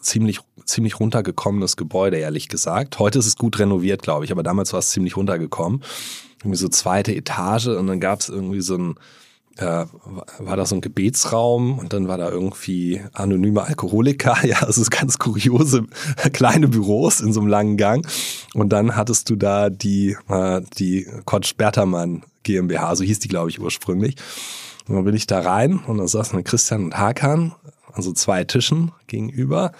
ziemlich, 0.00 0.40
ziemlich 0.64 0.98
runtergekommenes 0.98 1.76
Gebäude, 1.76 2.16
ehrlich 2.16 2.48
gesagt. 2.48 2.98
Heute 2.98 3.18
ist 3.18 3.26
es 3.26 3.36
gut 3.36 3.58
renoviert, 3.58 4.00
glaube 4.00 4.24
ich, 4.24 4.32
aber 4.32 4.42
damals 4.42 4.72
war 4.72 4.80
es 4.80 4.88
ziemlich 4.88 5.18
runtergekommen. 5.18 5.82
Irgendwie 6.40 6.56
so 6.56 6.68
zweite 6.68 7.14
Etage 7.14 7.66
und 7.66 7.88
dann 7.88 8.00
gab 8.00 8.20
es 8.20 8.30
irgendwie 8.30 8.62
so 8.62 8.78
ein 8.78 8.94
äh, 9.56 9.86
war 10.38 10.56
da 10.56 10.66
so 10.66 10.74
ein 10.74 10.80
Gebetsraum 10.80 11.78
und 11.78 11.92
dann 11.92 12.08
war 12.08 12.18
da 12.18 12.28
irgendwie 12.28 13.00
anonyme 13.12 13.62
Alkoholiker, 13.62 14.36
ja, 14.46 14.58
also 14.62 14.82
ganz 14.90 15.18
kuriose 15.18 15.84
kleine 16.32 16.68
Büros 16.68 17.20
in 17.20 17.32
so 17.32 17.40
einem 17.40 17.48
langen 17.48 17.76
Gang. 17.76 18.06
Und 18.54 18.70
dann 18.70 18.96
hattest 18.96 19.30
du 19.30 19.36
da 19.36 19.70
die, 19.70 20.16
äh, 20.28 20.60
die 20.78 21.06
Kotsch 21.24 21.56
Bertermann 21.56 22.24
GmbH, 22.42 22.94
so 22.96 23.04
hieß 23.04 23.18
die, 23.18 23.28
glaube 23.28 23.50
ich, 23.50 23.60
ursprünglich. 23.60 24.16
Und 24.86 24.94
dann 24.94 25.04
bin 25.04 25.16
ich 25.16 25.26
da 25.26 25.40
rein 25.40 25.78
und 25.78 25.98
da 25.98 26.06
saßen 26.06 26.42
Christian 26.44 26.84
und 26.84 26.98
Hakan 26.98 27.54
an 27.92 28.02
so 28.02 28.12
zwei 28.12 28.44
Tischen 28.44 28.92
gegenüber, 29.06 29.72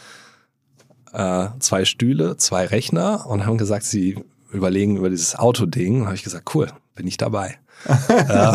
äh, 1.12 1.48
zwei 1.60 1.84
Stühle, 1.84 2.36
zwei 2.38 2.66
Rechner 2.66 3.26
und 3.26 3.46
haben 3.46 3.58
gesagt, 3.58 3.84
sie 3.84 4.24
überlegen 4.50 4.96
über 4.96 5.10
dieses 5.10 5.36
Autoding. 5.36 6.00
Und 6.00 6.06
habe 6.06 6.16
ich 6.16 6.24
gesagt, 6.24 6.54
cool, 6.54 6.72
bin 6.94 7.06
ich 7.06 7.18
dabei 7.18 7.58
äh, 8.08 8.52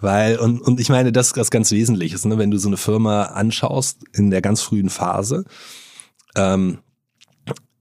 weil, 0.00 0.38
und, 0.38 0.60
und 0.60 0.80
ich 0.80 0.88
meine, 0.88 1.12
das 1.12 1.28
ist 1.28 1.36
das 1.36 1.50
ganz 1.50 1.70
Wesentliches, 1.70 2.24
ne? 2.24 2.38
wenn 2.38 2.50
du 2.50 2.58
so 2.58 2.68
eine 2.68 2.76
Firma 2.76 3.24
anschaust 3.24 3.98
in 4.12 4.30
der 4.30 4.42
ganz 4.42 4.62
frühen 4.62 4.90
Phase, 4.90 5.44
ähm, 6.34 6.78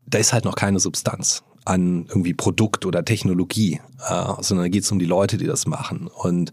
da 0.06 0.18
ist 0.18 0.34
halt 0.34 0.46
noch 0.46 0.56
keine 0.56 0.80
Substanz 0.80 1.44
an 1.66 2.06
irgendwie 2.08 2.34
Produkt 2.34 2.86
oder 2.86 3.06
Technologie, 3.06 3.80
äh, 4.08 4.34
sondern 4.42 4.66
da 4.66 4.70
geht 4.70 4.84
es 4.84 4.92
um 4.92 5.00
die 5.00 5.06
Leute, 5.06 5.38
die 5.38 5.46
das 5.46 5.68
machen. 5.68 6.08
Und 6.08 6.52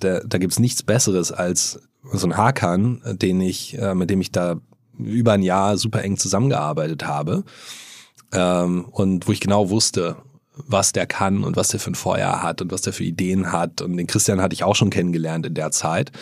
da, 0.00 0.20
da 0.20 0.38
gibt 0.38 0.52
es 0.52 0.58
nichts 0.58 0.82
Besseres 0.82 1.32
als 1.32 1.80
so 2.12 2.26
ein 2.26 2.36
Hakan, 2.36 3.02
den 3.04 3.40
ich, 3.40 3.78
äh, 3.78 3.94
mit 3.94 4.10
dem 4.10 4.20
ich 4.20 4.32
da 4.32 4.60
über 4.98 5.32
ein 5.32 5.42
Jahr 5.42 5.76
super 5.76 6.02
eng 6.02 6.16
zusammengearbeitet 6.16 7.06
habe. 7.06 7.44
Ähm, 8.32 8.86
und 8.90 9.28
wo 9.28 9.32
ich 9.32 9.40
genau 9.40 9.70
wusste, 9.70 10.16
was 10.56 10.92
der 10.92 11.06
kann 11.06 11.44
und 11.44 11.56
was 11.56 11.68
der 11.68 11.80
für 11.80 11.90
ein 11.90 11.94
Feuer 11.94 12.42
hat 12.42 12.62
und 12.62 12.72
was 12.72 12.82
der 12.82 12.92
für 12.92 13.04
Ideen 13.04 13.52
hat. 13.52 13.82
Und 13.82 13.96
den 13.96 14.06
Christian 14.06 14.40
hatte 14.40 14.54
ich 14.54 14.64
auch 14.64 14.74
schon 14.76 14.90
kennengelernt 14.90 15.46
in 15.46 15.54
der 15.54 15.70
Zeit. 15.70 16.12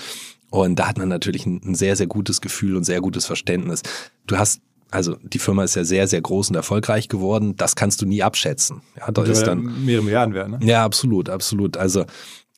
Und 0.51 0.79
da 0.79 0.88
hat 0.88 0.99
man 0.99 1.09
natürlich 1.09 1.47
ein, 1.47 1.61
ein 1.64 1.75
sehr, 1.75 1.97
sehr 1.97 2.07
gutes 2.07 2.40
Gefühl 2.40 2.77
und 2.77 2.85
sehr 2.85 3.01
gutes 3.01 3.27
Verständnis. 3.27 3.83
Du 4.27 4.38
hast 4.38 4.61
also 4.90 5.16
die 5.25 5.40
Firma 5.40 5.64
ist 5.64 5.75
ja 5.75 5.83
sehr, 5.83 6.07
sehr 6.07 6.20
groß 6.20 6.51
und 6.51 6.55
erfolgreich 6.55 7.09
geworden. 7.09 7.57
Das 7.57 7.75
kannst 7.75 8.01
du 8.01 8.07
nie 8.07 8.23
abschätzen. 8.23 8.83
Ja, 8.97 9.11
da 9.11 9.25
ist 9.25 9.42
dann 9.42 9.85
mehrere 9.85 10.05
Milliarden 10.05 10.35
werden. 10.35 10.59
Ne? 10.61 10.66
Ja, 10.66 10.85
absolut, 10.85 11.29
absolut. 11.29 11.77
Also, 11.77 12.05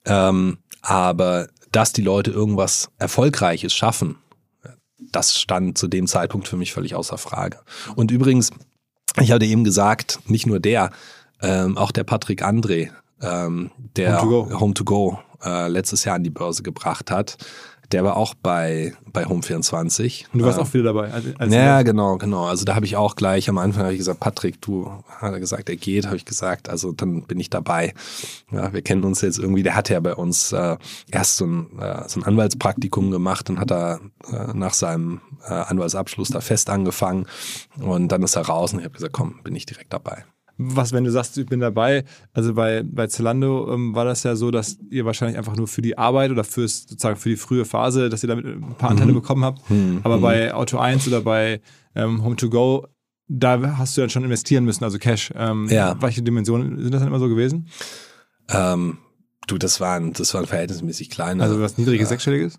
ähm, 0.05 0.59
aber 0.83 1.49
dass 1.73 1.95
die 1.95 2.03
Leute 2.03 2.31
irgendwas 2.31 2.91
Erfolgreiches 2.99 3.73
schaffen, 3.73 4.17
das 5.12 5.39
stand 5.41 5.79
zu 5.79 5.89
dem 5.89 6.07
Zeitpunkt 6.07 6.47
für 6.47 6.57
mich 6.57 6.73
völlig 6.73 6.95
außer 6.95 7.17
Frage. 7.17 7.61
Und 7.95 8.11
übrigens, 8.11 8.51
ich 9.19 9.33
hatte 9.33 9.47
eben 9.47 9.65
gesagt, 9.65 10.21
nicht 10.27 10.47
nur 10.47 10.61
der, 10.61 10.91
ähm, 11.42 11.77
auch 11.77 11.92
der 11.92 12.05
Patrick 12.05 12.44
André, 12.44 12.90
ähm, 13.20 13.70
der 13.96 14.20
Home 14.20 14.22
to 14.22 14.44
Go, 14.44 14.61
Home 14.61 14.75
to 14.75 14.85
Go 14.85 15.18
äh, 15.44 15.68
letztes 15.68 16.05
Jahr 16.05 16.16
an 16.16 16.25
die 16.25 16.31
Börse 16.31 16.62
gebracht 16.62 17.11
hat, 17.11 17.37
der 17.92 18.05
war 18.05 18.16
auch 18.16 18.35
bei, 18.35 18.94
bei 19.12 19.27
Home24. 19.27 20.25
Und 20.33 20.40
du 20.40 20.44
warst 20.44 20.59
äh, 20.59 20.62
auch 20.62 20.75
wieder 20.75 20.85
dabei. 20.85 21.12
Als, 21.12 21.25
als 21.38 21.55
ja, 21.55 21.83
genau, 21.83 22.18
genau. 22.18 22.46
Also 22.46 22.64
da 22.64 22.75
habe 22.75 22.85
ich 22.85 22.96
auch 22.96 23.14
gleich 23.16 23.49
am 23.49 23.59
Anfang 23.59 23.90
ich 23.90 23.99
gesagt, 23.99 24.20
Patrick, 24.20 24.61
du 24.61 24.90
hat 25.09 25.33
er 25.33 25.40
gesagt, 25.40 25.68
er 25.68 25.77
geht, 25.77 26.07
habe 26.07 26.16
ich 26.16 26.25
gesagt, 26.25 26.68
also 26.68 26.92
dann 26.92 27.22
bin 27.22 27.38
ich 27.38 27.51
dabei. 27.51 27.94
Ja, 28.51 28.72
wir 28.72 28.83
kennen 28.83 29.05
uns 29.05 29.20
jetzt 29.20 29.38
irgendwie, 29.38 29.62
der 29.62 29.77
hat 29.77 29.88
ja 29.88 30.01
bei 30.01 30.14
uns 30.14 30.53
äh, 30.53 30.77
erst 31.11 31.37
so 31.37 31.46
ein, 31.46 31.79
äh, 31.79 32.09
so 32.09 32.20
ein 32.20 32.25
Anwaltspraktikum 32.25 33.11
gemacht 33.11 33.49
und 33.51 33.61
hat 33.61 33.70
da 33.70 34.01
äh, 34.33 34.53
nach 34.55 34.75
seinem 34.75 35.20
äh, 35.49 35.53
Anwaltsabschluss 35.53 36.31
da 36.31 36.40
fest 36.40 36.70
angefangen 36.70 37.27
und 37.79 38.09
dann 38.09 38.22
ist 38.22 38.37
er 38.37 38.46
raus 38.46 38.72
und 38.72 38.81
ich 38.81 38.85
habe 38.85 38.94
gesagt, 38.94 39.12
komm, 39.12 39.40
bin 39.44 39.55
ich 39.55 39.66
direkt 39.66 39.92
dabei 39.92 40.25
was, 40.59 40.92
wenn 40.92 41.05
du 41.05 41.11
sagst, 41.11 41.37
ich 41.37 41.47
bin 41.47 41.61
dabei, 41.61 42.05
also 42.33 42.55
bei, 42.55 42.83
bei 42.83 43.07
Zalando 43.09 43.73
ähm, 43.73 43.95
war 43.95 44.05
das 44.05 44.23
ja 44.23 44.37
so, 44.37 44.51
dass 44.51 44.79
ihr 44.90 45.05
wahrscheinlich 45.05 45.37
einfach 45.37 45.57
nur 45.57 45.69
für 45.69 45.83
die 45.83 45.99
Arbeit 45.99 46.31
oder 46.31 46.45
fürs, 46.45 46.83
sozusagen 46.83 47.16
für 47.16 47.29
die 47.29 47.37
frühe 47.37 47.64
Phase, 47.64 48.09
dass 48.09 48.23
ihr 48.23 48.29
damit 48.29 48.47
ein 48.47 48.75
paar 48.79 48.90
Anteile 48.90 49.12
mhm. 49.12 49.16
bekommen 49.16 49.45
habt. 49.45 49.69
Mhm. 49.71 50.01
Aber 50.03 50.19
bei 50.19 50.55
Auto 50.55 50.79
1 50.79 51.07
oder 51.09 51.21
bei 51.21 51.61
ähm, 51.95 52.25
Home 52.25 52.37
2 52.37 52.47
Go, 52.49 52.87
da 53.29 53.77
hast 53.77 53.97
du 53.97 54.01
dann 54.01 54.11
schon 54.11 54.25
investieren 54.25 54.64
müssen, 54.64 54.85
also 54.85 54.99
Cash. 54.99 55.33
Ähm, 55.37 55.69
ja. 55.69 56.01
Welche 56.01 56.23
Dimensionen 56.23 56.81
sind 56.81 56.92
das 56.92 57.01
dann 57.01 57.09
immer 57.09 57.19
so 57.19 57.29
gewesen? 57.29 57.69
Ähm, 58.49 58.99
du, 59.47 59.59
das 59.59 59.81
waren, 59.81 60.12
das 60.12 60.33
waren 60.33 60.47
verhältnismäßig 60.47 61.11
kleine. 61.11 61.42
Also 61.42 61.61
was 61.61 61.77
niedriges, 61.77 62.07
äh, 62.07 62.11
sechsstelliges? 62.11 62.59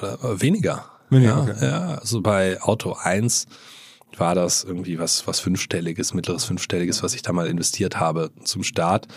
Äh, 0.00 0.40
weniger. 0.40 0.84
Weniger, 1.10 1.30
ja, 1.30 1.42
okay. 1.42 1.66
ja, 1.66 1.94
also 1.98 2.20
bei 2.20 2.60
Auto 2.62 2.92
1 2.92 3.46
war 4.18 4.34
das 4.34 4.64
irgendwie 4.64 4.98
was, 4.98 5.26
was 5.26 5.40
fünfstelliges, 5.40 6.14
mittleres 6.14 6.44
fünfstelliges, 6.44 7.02
was 7.02 7.14
ich 7.14 7.22
da 7.22 7.32
mal 7.32 7.46
investiert 7.46 7.98
habe 8.00 8.30
zum 8.44 8.62
Start. 8.62 9.08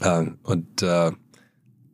Äh, 0.00 0.26
und 0.42 0.82
äh, 0.82 1.12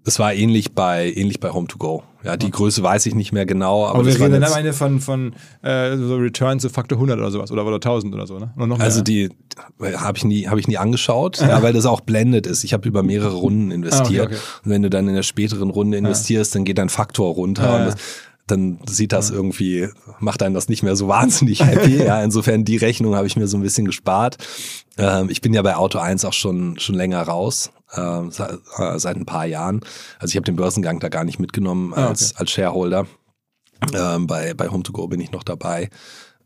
es 0.05 0.19
war 0.19 0.35
ähnlich 0.35 0.73
bei 0.73 1.13
ähnlich 1.13 1.39
bei 1.39 1.51
Home 1.51 1.69
to 1.69 1.79
Go. 1.79 2.03
Ja, 2.25 2.37
die 2.37 2.51
Größe 2.51 2.83
weiß 2.83 3.07
ich 3.07 3.15
nicht 3.15 3.33
mehr 3.33 3.47
genau. 3.47 3.87
Aber, 3.87 3.99
aber 3.99 4.07
wir 4.07 4.15
reden 4.15 4.41
dann 4.41 4.45
am 4.45 4.59
Ende 4.59 4.73
von, 4.73 5.01
von 5.01 5.35
äh, 5.63 5.97
so 5.97 6.17
Return 6.17 6.61
zu 6.61 6.69
Faktor 6.69 6.97
100 6.97 7.19
oder 7.19 7.31
sowas 7.31 7.51
oder, 7.51 7.67
oder 7.67 7.77
1000 7.77 8.15
oder 8.15 8.27
so, 8.27 8.39
ne? 8.39 8.53
Oder 8.57 8.67
noch 8.67 8.79
mehr. 8.79 8.85
Also 8.85 9.03
die 9.03 9.31
habe 9.81 10.19
ich 10.19 10.25
nie 10.25 10.47
habe 10.47 10.61
ich 10.61 10.69
nie 10.69 10.77
angeschaut, 10.77 11.41
ja, 11.41 11.63
weil 11.63 11.73
das 11.73 11.87
auch 11.87 12.01
blendet 12.01 12.47
ist. 12.47 12.63
Ich 12.65 12.73
habe 12.73 12.87
über 12.87 13.03
mehrere 13.03 13.35
Runden 13.35 13.71
investiert. 13.71 14.23
Ah, 14.23 14.27
okay, 14.27 14.37
okay. 14.37 14.61
Und 14.65 14.71
wenn 14.71 14.83
du 14.83 14.91
dann 14.91 15.09
in 15.09 15.15
der 15.15 15.25
späteren 15.25 15.71
Runde 15.71 15.99
investierst, 15.99 16.55
ja. 16.55 16.59
dann 16.59 16.65
geht 16.65 16.79
dein 16.79 16.89
Faktor 16.89 17.35
runter. 17.35 17.65
Ja, 17.65 17.77
und 17.77 17.85
das, 17.87 17.97
dann 18.47 18.81
sieht 18.89 19.13
das 19.13 19.31
irgendwie, 19.31 19.89
macht 20.19 20.43
einen 20.43 20.55
das 20.55 20.69
nicht 20.69 20.83
mehr 20.83 20.97
so 20.97 21.09
wahnsinnig 21.09 21.65
happy. 21.65 21.97
ja, 22.05 22.23
insofern 22.23 22.65
die 22.65 22.77
Rechnung 22.77 23.15
habe 23.15 23.27
ich 23.27 23.37
mir 23.37 23.47
so 23.47 23.57
ein 23.57 23.63
bisschen 23.63 23.85
gespart. 23.85 24.39
Ähm, 24.99 25.31
ich 25.31 25.41
bin 25.41 25.55
ja 25.55 25.63
bei 25.63 25.77
Auto 25.77 25.99
1 25.99 26.25
auch 26.25 26.33
schon, 26.33 26.79
schon 26.79 26.95
länger 26.95 27.23
raus, 27.23 27.71
äh, 27.93 28.21
seit, 28.31 28.59
äh, 28.79 28.99
seit 28.99 29.17
ein 29.17 29.27
paar 29.27 29.47
Jahren. 29.47 29.81
Also 30.19 30.33
ich 30.33 30.37
habe 30.37 30.45
den 30.45 30.57
Börsengang 30.57 31.01
da 31.01 31.09
gar 31.09 31.25
nicht 31.25 31.39
mitgenommen 31.39 31.95
als, 31.95 32.23
ah, 32.23 32.27
okay. 32.27 32.41
als 32.41 32.51
Shareholder. 32.51 33.07
Ähm, 33.95 34.27
bei, 34.27 34.55
bei 34.55 34.69
Home2Go 34.69 35.09
bin 35.09 35.21
ich 35.21 35.33
noch 35.33 35.43
dabei. 35.43 35.91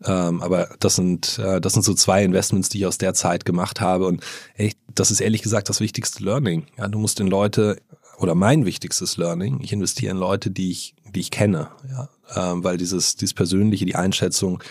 Ähm, 0.04 0.42
aber 0.42 0.68
das 0.80 0.96
sind, 0.96 1.38
äh, 1.38 1.60
das 1.60 1.72
sind 1.72 1.82
so 1.82 1.94
zwei 1.94 2.22
Investments, 2.22 2.68
die 2.68 2.78
ich 2.78 2.86
aus 2.86 2.98
der 2.98 3.14
Zeit 3.14 3.44
gemacht 3.44 3.80
habe. 3.80 4.06
Und 4.06 4.22
ey, 4.54 4.74
das 4.94 5.10
ist 5.10 5.20
ehrlich 5.20 5.42
gesagt 5.42 5.68
das 5.68 5.80
wichtigste 5.80 6.22
Learning. 6.22 6.66
Ja, 6.78 6.88
du 6.88 6.98
musst 6.98 7.20
in 7.20 7.26
Leute 7.26 7.78
oder 8.18 8.34
mein 8.34 8.64
wichtigstes 8.64 9.16
Learning, 9.16 9.60
ich 9.62 9.72
investiere 9.72 10.12
in 10.12 10.18
Leute, 10.18 10.50
die 10.50 10.70
ich, 10.70 10.94
die 11.16 11.20
ich 11.20 11.30
kenne, 11.30 11.70
ja, 11.90 12.08
ähm, 12.36 12.62
weil 12.62 12.76
dieses, 12.76 13.16
dieses 13.16 13.34
persönliche, 13.34 13.86
die 13.86 13.96
Einschätzung, 13.96 14.62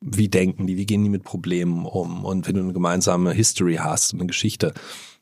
wie 0.00 0.28
denken 0.28 0.66
die, 0.66 0.76
wie 0.76 0.86
gehen 0.86 1.02
die 1.02 1.10
mit 1.10 1.24
Problemen 1.24 1.84
um? 1.84 2.24
Und 2.24 2.46
wenn 2.46 2.54
du 2.54 2.60
eine 2.60 2.72
gemeinsame 2.72 3.32
History 3.32 3.76
hast, 3.76 4.14
eine 4.14 4.26
Geschichte, 4.26 4.72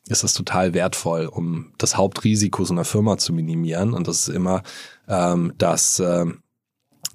ist 0.09 0.23
das 0.23 0.35
total 0.35 0.75
wertvoll, 0.75 1.27
um 1.27 1.73
das 1.79 1.97
Hauptrisiko 1.97 2.65
so 2.65 2.75
einer 2.75 2.85
Firma 2.85 3.17
zu 3.17 3.33
minimieren. 3.33 3.95
Und 3.95 4.07
das 4.07 4.29
ist 4.29 4.35
immer, 4.35 4.63
ähm, 5.09 5.53
dass 5.59 5.99
äh, 5.99 6.27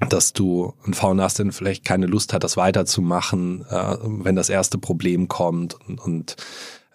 dass 0.10 0.34
du 0.34 0.74
einen 0.84 0.96
Founder 0.96 1.26
hast, 1.26 1.38
der 1.38 1.52
vielleicht 1.52 1.86
keine 1.86 2.08
Lust 2.08 2.34
hat, 2.34 2.44
das 2.44 2.58
weiterzumachen, 2.58 3.66
äh, 3.70 3.98
wenn 4.02 4.36
das 4.36 4.50
erste 4.50 4.80
Problem 4.80 5.28
kommt. 5.28 5.76
Und, 5.88 6.00
und 6.00 6.36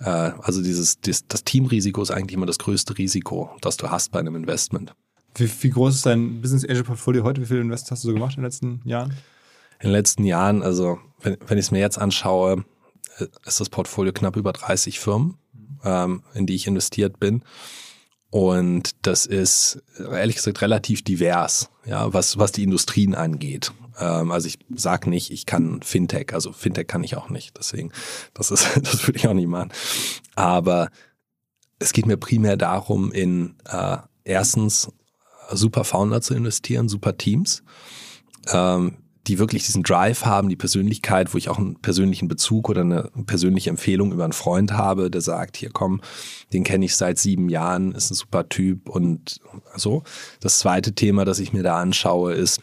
äh, 0.01 0.33
also 0.43 0.63
dieses, 0.63 1.01
das, 1.01 1.27
das 1.29 1.45
Teamrisiko 1.45 2.03
ist 2.03 2.11
eigentlich 2.11 2.35
immer 2.35 2.47
das 2.47 2.59
größte 2.59 2.99
Risiko, 2.99 3.51
das 3.61 3.77
du 3.77 3.91
hast 3.91 4.11
bei 4.11 4.19
einem 4.19 4.35
Investment. 4.35 4.95
Wie, 5.37 5.51
wie 5.63 5.71
groß 5.71 5.95
ist 5.95 6.07
dein 6.07 6.41
Business 6.41 6.65
Angel 6.65 6.85
Portfolio 6.85 7.25
heute? 7.25 7.41
Wie 7.43 7.47
viele 7.47 7.61
Investments 7.61 7.91
hast 7.91 8.05
du 8.05 8.09
so 8.09 8.15
gemacht 8.15 8.37
in 8.37 8.43
den 8.43 8.45
letzten 8.45 8.81
Jahren? 8.85 9.11
In 9.81 9.89
den 9.89 9.93
letzten 9.93 10.25
Jahren, 10.25 10.63
also 10.63 10.99
wenn, 11.21 11.37
wenn 11.47 11.59
ich 11.59 11.67
es 11.67 11.71
mir 11.71 11.81
jetzt 11.81 11.99
anschaue, 11.99 12.65
äh, 13.19 13.27
ist 13.47 13.61
das 13.61 13.69
Portfolio 13.69 14.13
knapp 14.13 14.37
über 14.37 14.53
30 14.53 14.99
Firmen, 14.99 15.37
ähm, 15.85 16.23
in 16.35 16.47
die 16.47 16.55
ich 16.55 16.67
investiert 16.67 17.21
bin. 17.21 17.43
Und 18.31 18.97
das 19.03 19.27
ist 19.27 19.83
ehrlich 19.99 20.37
gesagt 20.37 20.61
relativ 20.61 21.03
divers, 21.03 21.71
ja, 21.85 22.13
was, 22.13 22.39
was 22.39 22.53
die 22.53 22.65
Industrien 22.65 23.15
angeht. 23.15 23.73
Ähm, 23.99 24.31
also 24.31 24.49
ich 24.49 24.59
sag 24.75 25.07
nicht, 25.07 25.31
ich 25.31 25.47
kann 25.47 25.83
Fintech, 25.83 26.33
also 26.33 26.53
Fintech 26.53 26.87
kann 26.87 27.05
ich 27.05 27.17
auch 27.17 27.31
nicht, 27.31 27.57
deswegen, 27.57 27.93
das 28.35 28.51
ist, 28.51 28.69
das 28.83 29.07
würde 29.07 29.19
ich 29.19 29.29
auch 29.29 29.35
nicht 29.35 29.49
machen. 29.49 29.71
Aber 30.35 30.91
es 31.79 31.93
geht 31.93 32.07
mir 32.07 32.17
primär 32.17 32.57
darum, 32.57 33.13
in 33.13 33.55
äh, 33.67 33.99
erstens 34.25 34.91
super 35.53 35.85
Founder 35.85 36.21
zu 36.21 36.35
investieren, 36.35 36.89
super 36.89 37.17
Teams. 37.17 37.63
Ähm, 38.49 38.99
die 39.27 39.39
wirklich 39.39 39.67
diesen 39.67 39.83
Drive 39.83 40.25
haben, 40.25 40.49
die 40.49 40.57
Persönlichkeit, 40.57 41.35
wo 41.35 41.39
ich 41.39 41.49
auch 41.49 41.59
einen 41.59 41.81
persönlichen 41.81 42.29
Bezug 42.29 42.69
oder 42.69 42.83
eine 42.83 43.11
persönliche 43.27 43.71
Empfehlung 43.71 44.13
über 44.13 44.25
einen 44.25 44.33
Freund 44.33 44.73
habe, 44.73 45.11
der 45.11 45.21
sagt, 45.21 45.57
hier 45.57 45.71
komm, 45.73 46.01
den 46.53 46.65
kenne 46.65 46.85
ich 46.85 46.97
seit 46.97 47.19
sieben 47.19 47.49
Jahren, 47.49 47.93
ist 47.93 48.11
ein 48.11 48.15
super 48.15 48.49
Typ 48.49 48.89
und 48.89 49.41
so. 49.75 50.05
Das 50.41 50.59
zweite 50.59 50.95
Thema, 50.95 51.25
das 51.25 51.41
ich 51.41 51.53
mir 51.53 51.63
da 51.63 51.81
anschaue, 51.81 52.35
ist, 52.35 52.61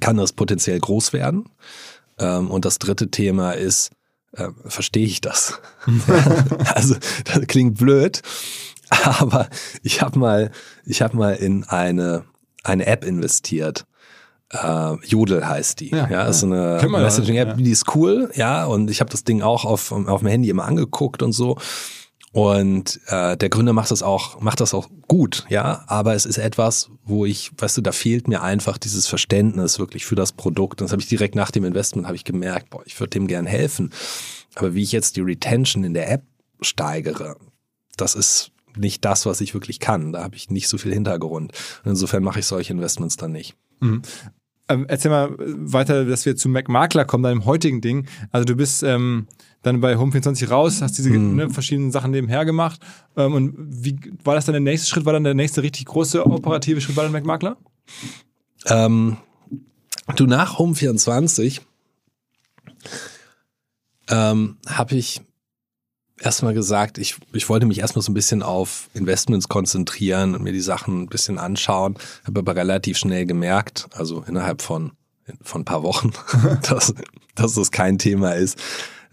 kann 0.00 0.16
das 0.16 0.32
potenziell 0.32 0.80
groß 0.80 1.12
werden? 1.12 1.48
Ähm, 2.18 2.50
und 2.50 2.64
das 2.64 2.78
dritte 2.78 3.10
Thema 3.10 3.52
ist, 3.52 3.90
äh, 4.32 4.48
verstehe 4.66 5.06
ich 5.06 5.20
das? 5.20 5.60
also 6.74 6.96
das 7.24 7.46
klingt 7.46 7.78
blöd, 7.78 8.22
aber 9.20 9.48
ich 9.82 10.02
habe 10.02 10.18
mal, 10.18 10.50
ich 10.84 11.02
habe 11.02 11.16
mal 11.16 11.34
in 11.34 11.64
eine 11.64 12.24
eine 12.62 12.84
App 12.84 13.04
investiert 13.04 13.86
äh, 14.52 15.06
Jodel 15.06 15.46
heißt 15.46 15.80
die. 15.80 15.90
Ja, 15.90 16.08
ja, 16.08 16.26
ist 16.26 16.40
so 16.40 16.46
eine 16.46 16.80
Messaging-App, 16.88 17.48
ja. 17.48 17.54
die 17.54 17.70
ist 17.70 17.94
cool, 17.94 18.30
ja, 18.34 18.64
und 18.66 18.90
ich 18.90 19.00
habe 19.00 19.10
das 19.10 19.24
Ding 19.24 19.42
auch 19.42 19.64
auf, 19.64 19.92
auf 19.92 20.20
dem 20.20 20.28
Handy 20.28 20.50
immer 20.50 20.64
angeguckt 20.64 21.22
und 21.22 21.32
so. 21.32 21.56
Und 22.32 23.00
äh, 23.08 23.36
der 23.36 23.48
Gründer 23.48 23.72
macht 23.72 23.90
das 23.90 24.04
auch, 24.04 24.40
macht 24.40 24.60
das 24.60 24.72
auch 24.72 24.88
gut, 25.08 25.46
ja. 25.48 25.84
Aber 25.88 26.14
es 26.14 26.26
ist 26.26 26.38
etwas, 26.38 26.90
wo 27.04 27.26
ich, 27.26 27.50
weißt 27.58 27.78
du, 27.78 27.80
da 27.80 27.90
fehlt 27.90 28.28
mir 28.28 28.42
einfach 28.42 28.78
dieses 28.78 29.08
Verständnis 29.08 29.80
wirklich 29.80 30.06
für 30.06 30.14
das 30.14 30.32
Produkt. 30.32 30.80
Und 30.80 30.86
das 30.86 30.92
habe 30.92 31.02
ich 31.02 31.08
direkt 31.08 31.34
nach 31.34 31.50
dem 31.50 31.64
Investment 31.64 32.06
habe 32.06 32.16
ich 32.16 32.24
gemerkt, 32.24 32.70
boah, 32.70 32.82
ich 32.84 32.98
würde 33.00 33.10
dem 33.10 33.26
gern 33.26 33.46
helfen. 33.46 33.92
Aber 34.54 34.74
wie 34.74 34.82
ich 34.82 34.92
jetzt 34.92 35.16
die 35.16 35.22
Retention 35.22 35.82
in 35.82 35.94
der 35.94 36.10
App 36.10 36.22
steigere, 36.60 37.36
das 37.96 38.14
ist 38.14 38.52
nicht 38.76 39.04
das, 39.04 39.26
was 39.26 39.40
ich 39.40 39.54
wirklich 39.54 39.80
kann. 39.80 40.12
Da 40.12 40.22
habe 40.22 40.36
ich 40.36 40.50
nicht 40.50 40.68
so 40.68 40.78
viel 40.78 40.92
Hintergrund. 40.92 41.52
Und 41.84 41.90
insofern 41.90 42.22
mache 42.22 42.40
ich 42.40 42.46
solche 42.46 42.72
Investments 42.72 43.16
dann 43.16 43.32
nicht. 43.32 43.56
Mhm. 43.80 44.02
Ähm, 44.68 44.86
erzähl 44.88 45.10
mal 45.10 45.34
weiter, 45.38 46.04
dass 46.04 46.24
wir 46.26 46.36
zu 46.36 46.48
Mac 46.48 46.68
Makler 46.68 47.04
kommen, 47.04 47.24
deinem 47.24 47.44
heutigen 47.44 47.80
Ding. 47.80 48.06
Also 48.30 48.44
du 48.44 48.54
bist 48.54 48.84
ähm, 48.84 49.26
dann 49.62 49.80
bei 49.80 49.96
Home24 49.96 50.48
raus, 50.48 50.80
hast 50.80 50.96
diese 50.96 51.10
mhm. 51.10 51.36
ne, 51.36 51.50
verschiedenen 51.50 51.90
Sachen 51.90 52.12
nebenher 52.12 52.44
gemacht. 52.44 52.80
Ähm, 53.16 53.34
und 53.34 53.54
wie 53.58 53.98
war 54.22 54.36
das 54.36 54.44
dann 54.44 54.52
der 54.52 54.60
nächste 54.60 54.88
Schritt? 54.88 55.04
War 55.04 55.12
dann 55.12 55.24
der 55.24 55.34
nächste 55.34 55.62
richtig 55.62 55.86
große 55.86 56.24
operative 56.24 56.80
Schritt 56.80 56.94
bei 56.94 57.08
Mac 57.08 57.24
Makler? 57.24 57.56
Ähm, 58.66 59.16
du 60.16 60.26
nach 60.26 60.58
Home24 60.58 61.60
ähm, 64.08 64.56
habe 64.68 64.94
ich 64.94 65.22
erstmal 66.20 66.54
gesagt, 66.54 66.98
ich, 66.98 67.16
ich 67.32 67.48
wollte 67.48 67.66
mich 67.66 67.80
erstmal 67.80 68.02
so 68.02 68.12
ein 68.12 68.14
bisschen 68.14 68.42
auf 68.42 68.88
Investments 68.94 69.48
konzentrieren 69.48 70.34
und 70.34 70.42
mir 70.42 70.52
die 70.52 70.60
Sachen 70.60 71.02
ein 71.02 71.08
bisschen 71.08 71.38
anschauen, 71.38 71.96
habe 72.24 72.40
aber 72.40 72.56
relativ 72.56 72.98
schnell 72.98 73.26
gemerkt, 73.26 73.88
also 73.92 74.22
innerhalb 74.26 74.62
von, 74.62 74.92
von 75.42 75.62
ein 75.62 75.64
paar 75.64 75.82
Wochen, 75.82 76.12
dass, 76.68 76.94
dass 77.34 77.54
das 77.54 77.70
kein 77.70 77.98
Thema 77.98 78.32
ist, 78.32 78.58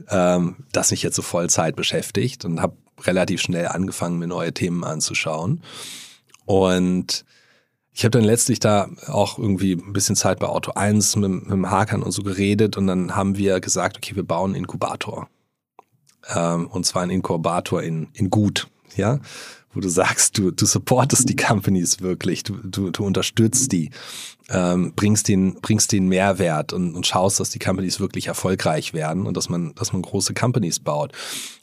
ähm, 0.10 0.58
das 0.72 0.92
mich 0.92 1.02
jetzt 1.02 1.16
so 1.16 1.22
Vollzeit 1.22 1.76
beschäftigt 1.76 2.46
und 2.46 2.62
habe 2.62 2.76
relativ 3.02 3.42
schnell 3.42 3.68
angefangen, 3.68 4.20
mir 4.20 4.28
neue 4.28 4.54
Themen 4.54 4.84
anzuschauen. 4.84 5.62
Und 6.46 7.26
ich 7.94 8.04
habe 8.04 8.12
dann 8.12 8.24
letztlich 8.24 8.60
da 8.60 8.90
auch 9.08 9.40
irgendwie 9.40 9.74
ein 9.74 9.94
bisschen 9.94 10.16
Zeit 10.16 10.40
bei 10.40 10.48
Auto 10.48 10.72
1 10.74 11.16
mit, 11.16 11.32
mit 11.32 11.52
dem 11.52 11.70
Hakan 11.70 12.04
und 12.04 12.12
so 12.12 12.22
geredet 12.22 12.78
und 12.78 12.88
dann 12.88 13.16
haben 13.16 13.38
wir 13.38 13.60
gesagt, 13.60 13.98
okay, 13.98 14.16
wir 14.16 14.24
bauen 14.24 14.52
einen 14.52 14.64
Inkubator 14.64 15.30
ähm, 16.34 16.68
und 16.68 16.86
zwar 16.86 17.04
ein 17.04 17.10
Inkubator 17.10 17.82
in, 17.82 18.08
in 18.14 18.30
gut, 18.30 18.68
ja, 18.96 19.20
wo 19.74 19.80
du 19.80 19.90
sagst, 19.90 20.38
du, 20.38 20.52
du 20.52 20.66
supportest 20.66 21.30
die 21.30 21.36
Companies 21.36 22.02
wirklich, 22.02 22.44
du, 22.44 22.58
du, 22.64 22.90
du 22.90 23.06
unterstützt 23.06 23.72
die, 23.72 23.92
ähm, 24.50 24.94
bringst 24.96 25.28
den, 25.28 25.56
bringst 25.62 25.92
den 25.92 26.08
Mehrwert 26.08 26.74
und, 26.74 26.96
und 26.96 27.06
schaust, 27.06 27.40
dass 27.40 27.50
die 27.50 27.60
Companies 27.60 28.00
wirklich 28.00 28.28
erfolgreich 28.28 28.94
werden 28.94 29.28
und 29.28 29.38
dass 29.38 29.50
man, 29.50 29.76
dass 29.76 29.94
man 29.94 30.02
große 30.02 30.34
Companies 30.34 30.80
baut. 30.80 31.12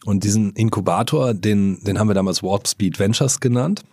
Und 0.04 0.22
diesen 0.24 0.52
Inkubator, 0.52 1.34
den, 1.34 1.82
den 1.82 1.98
haben 1.98 2.08
wir 2.08 2.14
damals 2.14 2.42
Warp 2.42 2.68
Speed 2.68 2.98
Ventures 2.98 3.40
genannt. 3.40 3.84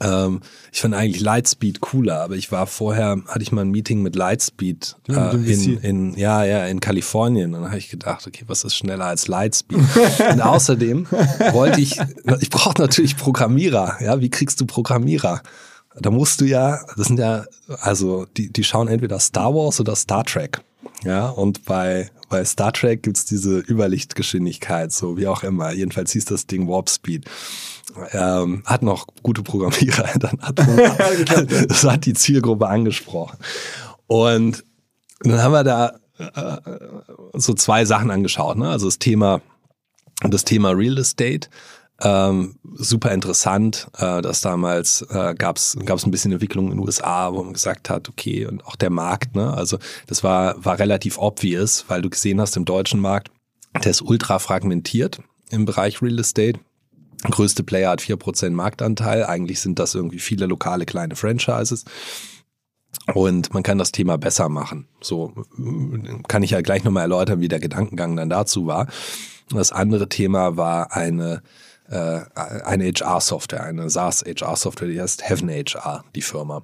Ähm, 0.00 0.40
ich 0.72 0.80
fand 0.82 0.94
eigentlich 0.94 1.22
Lightspeed 1.22 1.80
cooler, 1.80 2.20
aber 2.20 2.34
ich 2.36 2.52
war 2.52 2.66
vorher, 2.66 3.22
hatte 3.26 3.42
ich 3.42 3.52
mal 3.52 3.62
ein 3.62 3.70
Meeting 3.70 4.02
mit 4.02 4.14
Lightspeed 4.14 4.96
ja, 5.08 5.32
äh, 5.32 5.36
in, 5.36 5.78
in, 5.78 6.14
ja, 6.14 6.44
ja, 6.44 6.66
in 6.66 6.80
Kalifornien. 6.80 7.54
Und 7.54 7.62
dann 7.62 7.70
habe 7.70 7.78
ich 7.78 7.88
gedacht, 7.88 8.26
okay, 8.26 8.44
was 8.46 8.64
ist 8.64 8.74
schneller 8.74 9.06
als 9.06 9.28
Lightspeed? 9.28 9.78
und 10.32 10.40
außerdem 10.40 11.06
wollte 11.52 11.80
ich, 11.80 11.98
ich 12.40 12.50
brauche 12.50 12.80
natürlich 12.80 13.16
Programmierer. 13.16 13.96
Ja, 14.02 14.20
wie 14.20 14.30
kriegst 14.30 14.60
du 14.60 14.66
Programmierer? 14.66 15.42
Da 15.98 16.10
musst 16.10 16.40
du 16.40 16.44
ja, 16.44 16.80
das 16.96 17.06
sind 17.06 17.18
ja, 17.18 17.44
also 17.80 18.26
die, 18.36 18.52
die 18.52 18.64
schauen 18.64 18.88
entweder 18.88 19.18
Star 19.18 19.54
Wars 19.54 19.80
oder 19.80 19.96
Star 19.96 20.24
Trek. 20.24 20.60
Ja, 21.04 21.28
und 21.30 21.64
bei, 21.64 22.10
bei 22.30 22.42
Star 22.46 22.72
Trek 22.72 23.02
gibt's 23.02 23.26
diese 23.26 23.58
Überlichtgeschwindigkeit, 23.58 24.92
so 24.92 25.18
wie 25.18 25.26
auch 25.26 25.42
immer. 25.42 25.72
Jedenfalls 25.72 26.12
hieß 26.12 26.24
das 26.24 26.46
Ding 26.46 26.66
Warp 26.66 26.88
Speed 26.88 27.26
ähm, 28.12 28.62
hat 28.66 28.82
noch 28.82 29.06
gute 29.22 29.42
Programmierer, 29.42 30.18
dann 30.18 30.38
hat 30.40 30.58
das 31.68 31.84
hat 31.84 32.06
die 32.06 32.14
Zielgruppe 32.14 32.68
angesprochen. 32.68 33.38
Und 34.06 34.64
dann 35.20 35.42
haben 35.42 35.52
wir 35.52 35.64
da 35.64 35.98
äh, 36.18 36.58
so 37.34 37.54
zwei 37.54 37.84
Sachen 37.84 38.10
angeschaut, 38.10 38.56
ne? 38.56 38.68
Also 38.70 38.86
das 38.86 38.98
Thema, 38.98 39.40
das 40.22 40.44
Thema 40.44 40.70
Real 40.70 40.98
Estate. 40.98 41.48
Ähm, 42.02 42.56
super 42.74 43.12
interessant, 43.12 43.88
äh, 43.98 44.22
dass 44.22 44.40
damals 44.40 45.02
äh, 45.10 45.34
gab 45.34 45.56
es 45.56 45.76
ein 45.76 46.10
bisschen 46.10 46.32
Entwicklung 46.32 46.66
in 46.66 46.78
den 46.78 46.80
USA, 46.80 47.32
wo 47.32 47.42
man 47.42 47.52
gesagt 47.52 47.90
hat, 47.90 48.08
okay, 48.08 48.46
und 48.46 48.64
auch 48.66 48.76
der 48.76 48.90
Markt, 48.90 49.36
ne? 49.36 49.52
Also 49.52 49.78
das 50.06 50.24
war, 50.24 50.64
war 50.64 50.78
relativ 50.78 51.18
obvious, 51.18 51.84
weil 51.88 52.00
du 52.00 52.08
gesehen 52.08 52.40
hast, 52.40 52.56
im 52.56 52.64
deutschen 52.64 53.00
Markt, 53.00 53.30
der 53.84 53.90
ist 53.90 54.02
ultra 54.02 54.38
fragmentiert 54.38 55.20
im 55.50 55.64
Bereich 55.64 56.00
Real 56.00 56.18
Estate 56.18 56.58
größte 57.28 57.62
Player 57.62 57.90
hat 57.90 58.00
vier 58.00 58.16
Prozent 58.16 58.56
Marktanteil. 58.56 59.24
Eigentlich 59.24 59.60
sind 59.60 59.78
das 59.78 59.94
irgendwie 59.94 60.18
viele 60.18 60.46
lokale 60.46 60.86
kleine 60.86 61.16
Franchises. 61.16 61.84
Und 63.14 63.52
man 63.52 63.62
kann 63.62 63.78
das 63.78 63.92
Thema 63.92 64.18
besser 64.18 64.48
machen. 64.48 64.86
So 65.00 65.32
kann 66.28 66.42
ich 66.42 66.50
ja 66.50 66.60
gleich 66.60 66.84
nochmal 66.84 67.02
erläutern, 67.02 67.40
wie 67.40 67.48
der 67.48 67.60
Gedankengang 67.60 68.16
dann 68.16 68.30
dazu 68.30 68.66
war. 68.66 68.86
Das 69.50 69.72
andere 69.72 70.08
Thema 70.08 70.56
war 70.56 70.92
eine, 70.92 71.42
eine 71.90 72.84
HR-Software, 72.84 73.64
eine 73.64 73.90
SaaS-HR-Software, 73.90 74.88
die 74.88 75.00
heißt 75.00 75.28
Heaven 75.28 75.50
HR, 75.50 76.04
die 76.14 76.22
Firma. 76.22 76.62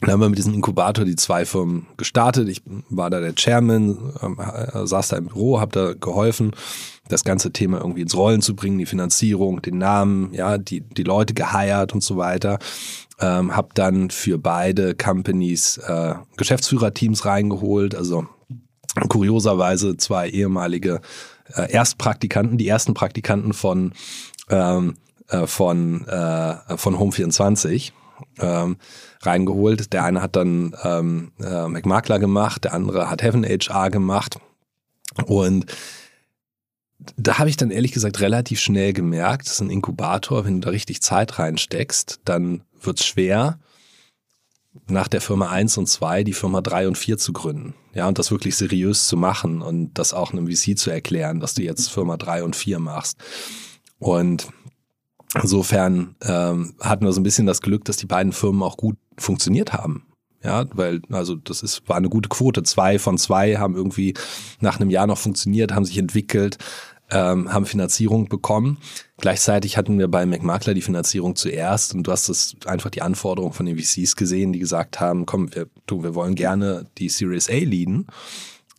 Dann 0.00 0.12
haben 0.12 0.20
wir 0.20 0.28
mit 0.28 0.38
diesem 0.38 0.54
Inkubator 0.54 1.04
die 1.04 1.16
zwei 1.16 1.44
Firmen 1.44 1.88
gestartet. 1.96 2.48
Ich 2.48 2.62
war 2.88 3.10
da 3.10 3.20
der 3.20 3.34
Chairman, 3.34 4.12
äh, 4.38 4.86
saß 4.86 5.08
da 5.08 5.16
im 5.16 5.26
Büro, 5.26 5.60
habe 5.60 5.72
da 5.72 5.92
geholfen 5.94 6.52
das 7.08 7.24
ganze 7.24 7.52
Thema 7.52 7.78
irgendwie 7.78 8.02
ins 8.02 8.16
Rollen 8.16 8.42
zu 8.42 8.54
bringen, 8.54 8.78
die 8.78 8.86
Finanzierung, 8.86 9.62
den 9.62 9.78
Namen, 9.78 10.32
ja, 10.34 10.58
die, 10.58 10.82
die 10.82 11.02
Leute 11.02 11.34
geheiert 11.34 11.94
und 11.94 12.02
so 12.02 12.16
weiter. 12.16 12.58
Ähm, 13.18 13.56
hab 13.56 13.74
dann 13.74 14.10
für 14.10 14.38
beide 14.38 14.94
Companies 14.94 15.78
äh, 15.78 16.14
Geschäftsführerteams 16.36 17.24
reingeholt, 17.24 17.94
also 17.94 18.26
kurioserweise 19.08 19.96
zwei 19.96 20.28
ehemalige 20.28 21.00
äh, 21.54 21.70
Erstpraktikanten, 21.70 22.58
die 22.58 22.68
ersten 22.68 22.94
Praktikanten 22.94 23.52
von 23.52 23.92
ähm, 24.50 24.96
äh, 25.28 25.46
von 25.46 26.06
äh, 26.06 26.76
von 26.76 26.96
Home24 26.96 27.92
ähm, 28.40 28.76
reingeholt. 29.22 29.92
Der 29.92 30.04
eine 30.04 30.22
hat 30.22 30.36
dann 30.36 30.74
ähm, 30.82 31.32
äh, 31.40 31.68
McMakler 31.68 32.18
gemacht, 32.18 32.64
der 32.64 32.74
andere 32.74 33.10
hat 33.10 33.22
Heaven 33.22 33.44
HR 33.44 33.90
gemacht 33.90 34.38
und 35.26 35.66
da 37.16 37.38
habe 37.38 37.48
ich 37.48 37.56
dann 37.56 37.70
ehrlich 37.70 37.92
gesagt 37.92 38.20
relativ 38.20 38.60
schnell 38.60 38.92
gemerkt, 38.92 39.46
das 39.46 39.54
ist 39.54 39.60
ein 39.60 39.70
Inkubator, 39.70 40.44
wenn 40.44 40.60
du 40.60 40.66
da 40.66 40.70
richtig 40.70 41.00
Zeit 41.00 41.38
reinsteckst, 41.38 42.20
dann 42.24 42.62
wird's 42.80 43.06
schwer, 43.06 43.58
nach 44.88 45.08
der 45.08 45.20
Firma 45.20 45.48
1 45.50 45.78
und 45.78 45.86
2 45.86 46.24
die 46.24 46.32
Firma 46.32 46.60
3 46.60 46.88
und 46.88 46.98
4 46.98 47.18
zu 47.18 47.32
gründen. 47.32 47.74
Ja, 47.98 48.06
und 48.06 48.16
das 48.16 48.30
wirklich 48.30 48.54
seriös 48.54 49.08
zu 49.08 49.16
machen 49.16 49.60
und 49.60 49.94
das 49.94 50.14
auch 50.14 50.32
einem 50.32 50.46
VC 50.46 50.78
zu 50.78 50.88
erklären, 50.88 51.40
dass 51.40 51.54
du 51.54 51.62
jetzt 51.62 51.90
Firma 51.90 52.16
3 52.16 52.44
und 52.44 52.54
4 52.54 52.78
machst. 52.78 53.18
Und 53.98 54.46
insofern 55.34 56.14
ähm, 56.22 56.76
hatten 56.78 57.04
wir 57.04 57.12
so 57.12 57.20
ein 57.20 57.24
bisschen 57.24 57.46
das 57.46 57.60
Glück, 57.60 57.84
dass 57.86 57.96
die 57.96 58.06
beiden 58.06 58.30
Firmen 58.30 58.62
auch 58.62 58.76
gut 58.76 58.96
funktioniert 59.16 59.72
haben. 59.72 60.06
Ja, 60.44 60.66
weil, 60.76 61.02
also 61.10 61.34
das 61.34 61.64
ist, 61.64 61.88
war 61.88 61.96
eine 61.96 62.08
gute 62.08 62.28
Quote. 62.28 62.62
Zwei 62.62 63.00
von 63.00 63.18
zwei 63.18 63.56
haben 63.56 63.74
irgendwie 63.74 64.14
nach 64.60 64.78
einem 64.78 64.90
Jahr 64.90 65.08
noch 65.08 65.18
funktioniert, 65.18 65.72
haben 65.72 65.84
sich 65.84 65.98
entwickelt, 65.98 66.56
ähm, 67.10 67.52
haben 67.52 67.66
Finanzierung 67.66 68.28
bekommen. 68.28 68.78
Gleichzeitig 69.18 69.76
hatten 69.76 69.98
wir 69.98 70.08
bei 70.08 70.26
McMakler 70.26 70.74
die 70.74 70.82
Finanzierung 70.82 71.36
zuerst 71.36 71.94
und 71.94 72.04
du 72.04 72.12
hast 72.12 72.28
das 72.28 72.56
einfach 72.66 72.90
die 72.90 73.02
Anforderungen 73.02 73.54
von 73.54 73.66
den 73.66 73.78
VCs 73.78 74.16
gesehen, 74.16 74.52
die 74.52 74.58
gesagt 74.58 75.00
haben, 75.00 75.26
komm, 75.26 75.54
wir, 75.54 75.66
du, 75.86 76.02
wir 76.02 76.14
wollen 76.14 76.34
gerne 76.34 76.86
die 76.98 77.08
Series 77.08 77.48
A 77.48 77.54
leaden, 77.54 78.06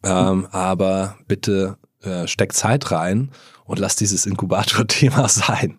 ähm, 0.04 0.48
aber 0.52 1.18
bitte 1.28 1.78
äh, 2.02 2.28
steck 2.28 2.54
Zeit 2.54 2.92
rein 2.92 3.32
und 3.66 3.80
lass 3.80 3.96
dieses 3.96 4.26
Inkubator-Thema 4.26 5.28
sein. 5.30 5.78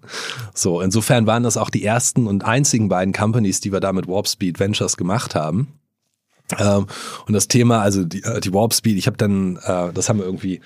So, 0.54 0.80
insofern 0.80 1.26
waren 1.26 1.42
das 1.42 1.56
auch 1.56 1.70
die 1.70 1.84
ersten 1.84 2.26
und 2.26 2.44
einzigen 2.44 2.88
beiden 2.88 3.12
Companies, 3.12 3.60
die 3.60 3.72
wir 3.72 3.80
da 3.80 3.92
mit 3.92 4.06
Warp 4.06 4.28
Speed 4.28 4.60
Ventures 4.60 4.96
gemacht 4.96 5.34
haben. 5.34 5.80
Ähm, 6.58 6.86
und 7.26 7.32
das 7.32 7.48
Thema, 7.48 7.80
also 7.80 8.04
die, 8.04 8.22
äh, 8.22 8.40
die 8.40 8.52
Warp 8.52 8.74
Speed, 8.74 8.98
ich 8.98 9.06
habe 9.06 9.16
dann, 9.16 9.56
äh, 9.64 9.92
das 9.92 10.08
haben 10.08 10.18
wir 10.18 10.26
irgendwie 10.26 10.60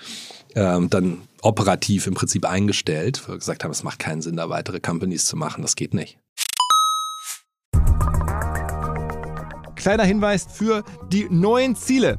ähm, 0.55 0.90
dann 0.90 1.23
operativ 1.43 2.07
im 2.07 2.14
Prinzip 2.14 2.47
eingestellt, 2.47 3.23
weil 3.23 3.35
wir 3.35 3.38
gesagt 3.38 3.64
haben, 3.64 3.71
es 3.71 3.83
macht 3.83 3.99
keinen 3.99 4.23
Sinn, 4.23 4.37
da 4.37 4.49
weitere 4.49 4.81
Companies 4.81 5.27
zu 5.27 5.37
machen, 5.37 5.62
das 5.62 5.77
geht 5.77 5.95
nicht. 5.95 6.19
Kleiner 9.75 10.05
Hinweis 10.05 10.47
für 10.51 10.83
die 11.12 11.29
neuen 11.29 11.77
Ziele. 11.77 12.19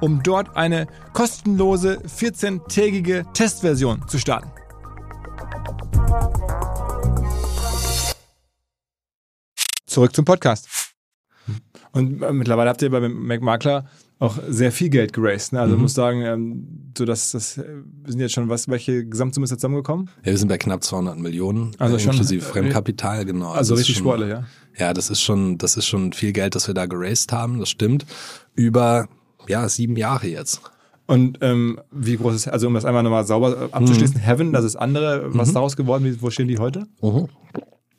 um 0.00 0.22
dort 0.22 0.56
eine 0.56 0.86
kostenlose 1.12 1.98
14-tägige 2.06 3.24
Testversion 3.32 4.06
zu 4.06 4.18
starten. 4.18 4.50
Zurück 9.86 10.14
zum 10.14 10.24
Podcast. 10.24 10.68
Und 11.92 12.22
äh, 12.22 12.32
mittlerweile 12.32 12.70
habt 12.70 12.82
ihr 12.82 12.90
bei 12.90 13.00
McMakler 13.00 13.86
auch 14.20 14.38
sehr 14.48 14.72
viel 14.72 14.88
Geld 14.88 15.12
geraced. 15.12 15.52
Ne? 15.52 15.60
Also 15.60 15.76
mhm. 15.76 15.82
muss 15.82 15.94
sagen, 15.94 16.22
ähm, 16.22 16.92
so 16.96 17.04
dass 17.04 17.30
das 17.32 17.58
äh, 17.58 17.64
wir 18.02 18.12
sind 18.12 18.20
jetzt 18.20 18.32
schon 18.32 18.48
was, 18.48 18.68
welche 18.68 19.06
Gesamtsumme 19.06 19.44
ist 19.44 19.50
zusammengekommen? 19.50 20.10
Ja, 20.24 20.32
wir 20.32 20.38
sind 20.38 20.48
bei 20.48 20.58
knapp 20.58 20.82
200 20.82 21.18
Millionen, 21.18 21.72
also 21.78 21.96
äh, 21.96 22.02
inklusive 22.02 22.42
schon, 22.42 22.52
Fremdkapital, 22.52 23.24
genau. 23.24 23.48
Also, 23.48 23.58
also 23.58 23.74
richtig 23.74 23.96
schon, 23.96 24.04
sportlich, 24.04 24.30
ja. 24.30 24.44
Ja, 24.76 24.92
das 24.92 25.10
ist 25.10 25.20
schon, 25.20 25.58
das 25.58 25.76
ist 25.76 25.86
schon 25.86 26.12
viel 26.12 26.32
Geld, 26.32 26.54
das 26.54 26.68
wir 26.68 26.74
da 26.74 26.86
geraced 26.86 27.32
haben. 27.32 27.58
Das 27.58 27.68
stimmt. 27.68 28.06
Über 28.58 29.08
ja 29.48 29.68
sieben 29.68 29.96
Jahre 29.96 30.26
jetzt. 30.26 30.60
Und 31.06 31.38
ähm, 31.40 31.80
wie 31.90 32.16
groß 32.16 32.34
ist, 32.34 32.48
also 32.48 32.66
um 32.66 32.74
das 32.74 32.84
einmal 32.84 33.02
nochmal 33.02 33.24
sauber 33.24 33.70
abzuschließen, 33.72 34.16
mhm. 34.18 34.20
Heaven, 34.20 34.52
das 34.52 34.64
ist 34.64 34.76
andere, 34.76 35.34
was 35.34 35.48
mhm. 35.48 35.54
daraus 35.54 35.76
geworden, 35.76 36.18
wo 36.20 36.28
stehen 36.28 36.48
die 36.48 36.58
heute? 36.58 36.86
Mhm. 37.00 37.28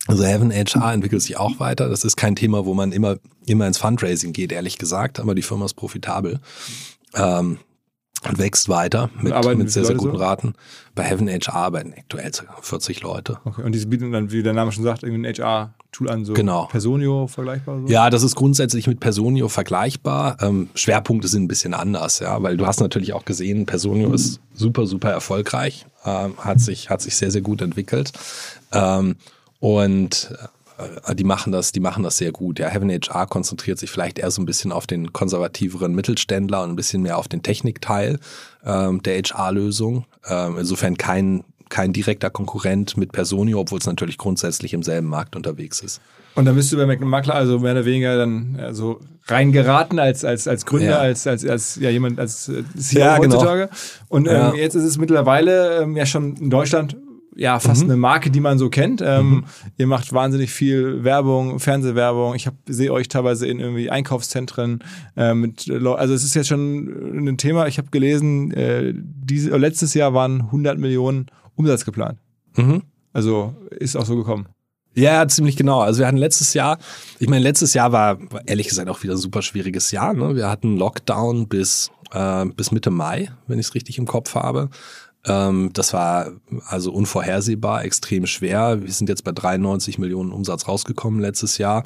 Also 0.07 0.23
Heaven 0.23 0.51
HR 0.51 0.93
entwickelt 0.93 1.21
sich 1.21 1.37
auch 1.37 1.59
weiter. 1.59 1.89
Das 1.89 2.03
ist 2.03 2.17
kein 2.17 2.35
Thema, 2.35 2.65
wo 2.65 2.73
man 2.73 2.91
immer, 2.91 3.17
immer 3.45 3.67
ins 3.67 3.77
Fundraising 3.77 4.33
geht, 4.33 4.51
ehrlich 4.51 4.77
gesagt, 4.77 5.19
aber 5.19 5.33
die 5.33 5.41
Firma 5.41 5.65
ist 5.65 5.73
profitabel. 5.73 6.39
Ähm, 7.15 7.57
und 8.27 8.37
wächst 8.37 8.67
weiter 8.67 9.09
mit, 9.21 9.33
mit 9.57 9.71
sehr, 9.71 9.85
sehr 9.85 9.95
guten 9.95 10.17
so? 10.17 10.23
Raten. 10.23 10.53
Bei 10.93 11.03
Heaven 11.03 11.29
HR 11.29 11.55
arbeiten 11.55 11.93
aktuell 11.97 12.31
40 12.61 13.01
Leute. 13.01 13.39
Okay, 13.45 13.63
und 13.63 13.73
die 13.73 13.85
bieten 13.85 14.11
dann, 14.11 14.31
wie 14.31 14.43
der 14.43 14.53
Name 14.53 14.71
schon 14.71 14.83
sagt, 14.83 15.03
irgendwie 15.03 15.25
ein 15.27 15.33
HR-Tool 15.89 16.09
an, 16.09 16.25
so 16.25 16.33
genau. 16.33 16.65
Personio 16.65 17.27
vergleichbar? 17.27 17.81
So? 17.81 17.87
Ja, 17.87 18.09
das 18.09 18.23
ist 18.23 18.35
grundsätzlich 18.35 18.87
mit 18.87 18.99
Personio 18.99 19.49
vergleichbar. 19.49 20.37
Ähm, 20.41 20.69
Schwerpunkte 20.75 21.27
sind 21.27 21.43
ein 21.43 21.47
bisschen 21.47 21.73
anders, 21.73 22.19
ja, 22.19 22.41
weil 22.41 22.57
du 22.57 22.65
hast 22.65 22.79
natürlich 22.79 23.13
auch 23.13 23.25
gesehen, 23.25 23.65
Personio 23.65 24.09
mhm. 24.09 24.15
ist 24.15 24.39
super, 24.53 24.85
super 24.85 25.11
erfolgreich, 25.11 25.85
ähm, 26.05 26.33
hat, 26.37 26.59
sich, 26.59 26.89
hat 26.89 27.01
sich 27.01 27.15
sehr, 27.15 27.31
sehr 27.31 27.41
gut 27.41 27.61
entwickelt. 27.61 28.11
Ähm, 28.71 29.15
und 29.59 30.33
äh, 31.05 31.15
die 31.15 31.23
machen 31.23 31.51
das, 31.51 31.71
die 31.71 31.79
machen 31.79 32.03
das 32.03 32.17
sehr 32.17 32.31
gut. 32.31 32.59
Ja, 32.59 32.69
Heaven 32.69 32.89
HR 32.89 33.27
konzentriert 33.27 33.79
sich 33.79 33.89
vielleicht 33.89 34.19
eher 34.19 34.31
so 34.31 34.41
ein 34.41 34.45
bisschen 34.45 34.71
auf 34.71 34.87
den 34.87 35.11
konservativeren 35.11 35.93
Mittelständler 35.93 36.63
und 36.63 36.69
ein 36.69 36.75
bisschen 36.75 37.01
mehr 37.01 37.17
auf 37.17 37.27
den 37.27 37.43
Technikteil 37.43 38.19
ähm, 38.65 39.01
der 39.03 39.21
HR-Lösung. 39.21 40.05
Ähm, 40.27 40.57
insofern 40.59 40.97
kein 40.97 41.43
kein 41.69 41.93
direkter 41.93 42.29
Konkurrent 42.29 42.97
mit 42.97 43.11
Personio, 43.11 43.59
obwohl 43.59 43.79
es 43.79 43.85
natürlich 43.85 44.17
grundsätzlich 44.17 44.73
im 44.73 44.83
selben 44.83 45.07
Markt 45.07 45.35
unterwegs 45.35 45.81
ist. 45.81 46.01
Und 46.35 46.45
dann 46.45 46.55
bist 46.55 46.71
du 46.71 46.77
bei 46.77 46.85
McMakler 46.85 47.35
also 47.35 47.59
mehr 47.59 47.73
oder 47.73 47.85
weniger 47.85 48.17
dann 48.17 48.57
also 48.59 48.99
reingeraten 49.25 49.99
als, 49.99 50.25
als, 50.25 50.47
als 50.47 50.65
Gründer, 50.65 50.91
ja. 50.91 50.97
als, 50.97 51.27
als, 51.27 51.45
als 51.45 51.75
ja, 51.75 51.89
jemand 51.89 52.19
als 52.19 52.49
äh, 52.49 52.63
CEO 52.77 52.99
ja, 52.99 53.17
genau. 53.17 53.35
heutzutage. 53.35 53.69
Und 54.07 54.27
ähm, 54.27 54.53
jetzt 54.55 54.75
ist 54.75 54.83
es 54.83 54.97
mittlerweile 54.97 55.81
ähm, 55.81 55.95
ja 55.95 56.05
schon 56.05 56.35
in 56.37 56.49
Deutschland 56.49 56.95
ja 57.35 57.59
fast 57.59 57.83
mhm. 57.83 57.91
eine 57.91 57.99
Marke, 57.99 58.31
die 58.31 58.39
man 58.41 58.59
so 58.59 58.69
kennt. 58.69 59.01
Ähm, 59.01 59.29
mhm. 59.29 59.43
Ihr 59.77 59.87
macht 59.87 60.11
wahnsinnig 60.13 60.51
viel 60.51 61.03
Werbung, 61.03 61.59
Fernsehwerbung. 61.59 62.35
Ich 62.35 62.49
sehe 62.67 62.91
euch 62.91 63.07
teilweise 63.07 63.47
in 63.47 63.59
irgendwie 63.59 63.89
Einkaufszentren. 63.89 64.83
Äh, 65.15 65.33
mit, 65.33 65.69
also 65.69 66.13
es 66.13 66.23
ist 66.23 66.35
jetzt 66.35 66.47
schon 66.47 67.27
ein 67.27 67.37
Thema. 67.37 67.67
Ich 67.67 67.77
habe 67.77 67.89
gelesen, 67.91 68.51
äh, 68.51 68.93
diese, 68.95 69.55
letztes 69.57 69.93
Jahr 69.93 70.13
waren 70.13 70.41
100 70.41 70.77
Millionen 70.77 71.27
Umsatz 71.59 71.83
geplant. 71.83 72.19
Mhm. 72.55 72.83
Also 73.11 73.53
ist 73.71 73.97
auch 73.97 74.05
so 74.05 74.15
gekommen. 74.15 74.47
Ja, 74.95 75.27
ziemlich 75.27 75.55
genau. 75.55 75.81
Also 75.81 75.99
wir 75.99 76.07
hatten 76.07 76.17
letztes 76.17 76.53
Jahr, 76.53 76.79
ich 77.19 77.27
meine, 77.27 77.43
letztes 77.43 77.73
Jahr 77.73 77.91
war, 77.91 78.17
ehrlich 78.45 78.69
gesagt 78.69 78.89
auch 78.89 79.03
wieder 79.03 79.13
ein 79.13 79.19
super 79.19 79.41
schwieriges 79.41 79.91
Jahr. 79.91 80.13
Ne? 80.13 80.35
Wir 80.35 80.49
hatten 80.49 80.77
Lockdown 80.77 81.47
bis, 81.47 81.91
äh, 82.11 82.45
bis 82.45 82.71
Mitte 82.71 82.89
Mai, 82.89 83.29
wenn 83.47 83.59
ich 83.59 83.67
es 83.67 83.75
richtig 83.75 83.97
im 83.97 84.07
Kopf 84.07 84.35
habe. 84.35 84.69
Ähm, 85.25 85.71
das 85.73 85.93
war 85.93 86.31
also 86.65 86.93
unvorhersehbar, 86.93 87.83
extrem 87.83 88.25
schwer. 88.25 88.81
Wir 88.81 88.91
sind 88.91 89.09
jetzt 89.09 89.25
bei 89.25 89.33
93 89.33 89.99
Millionen 89.99 90.31
Umsatz 90.31 90.67
rausgekommen 90.67 91.19
letztes 91.19 91.57
Jahr. 91.57 91.83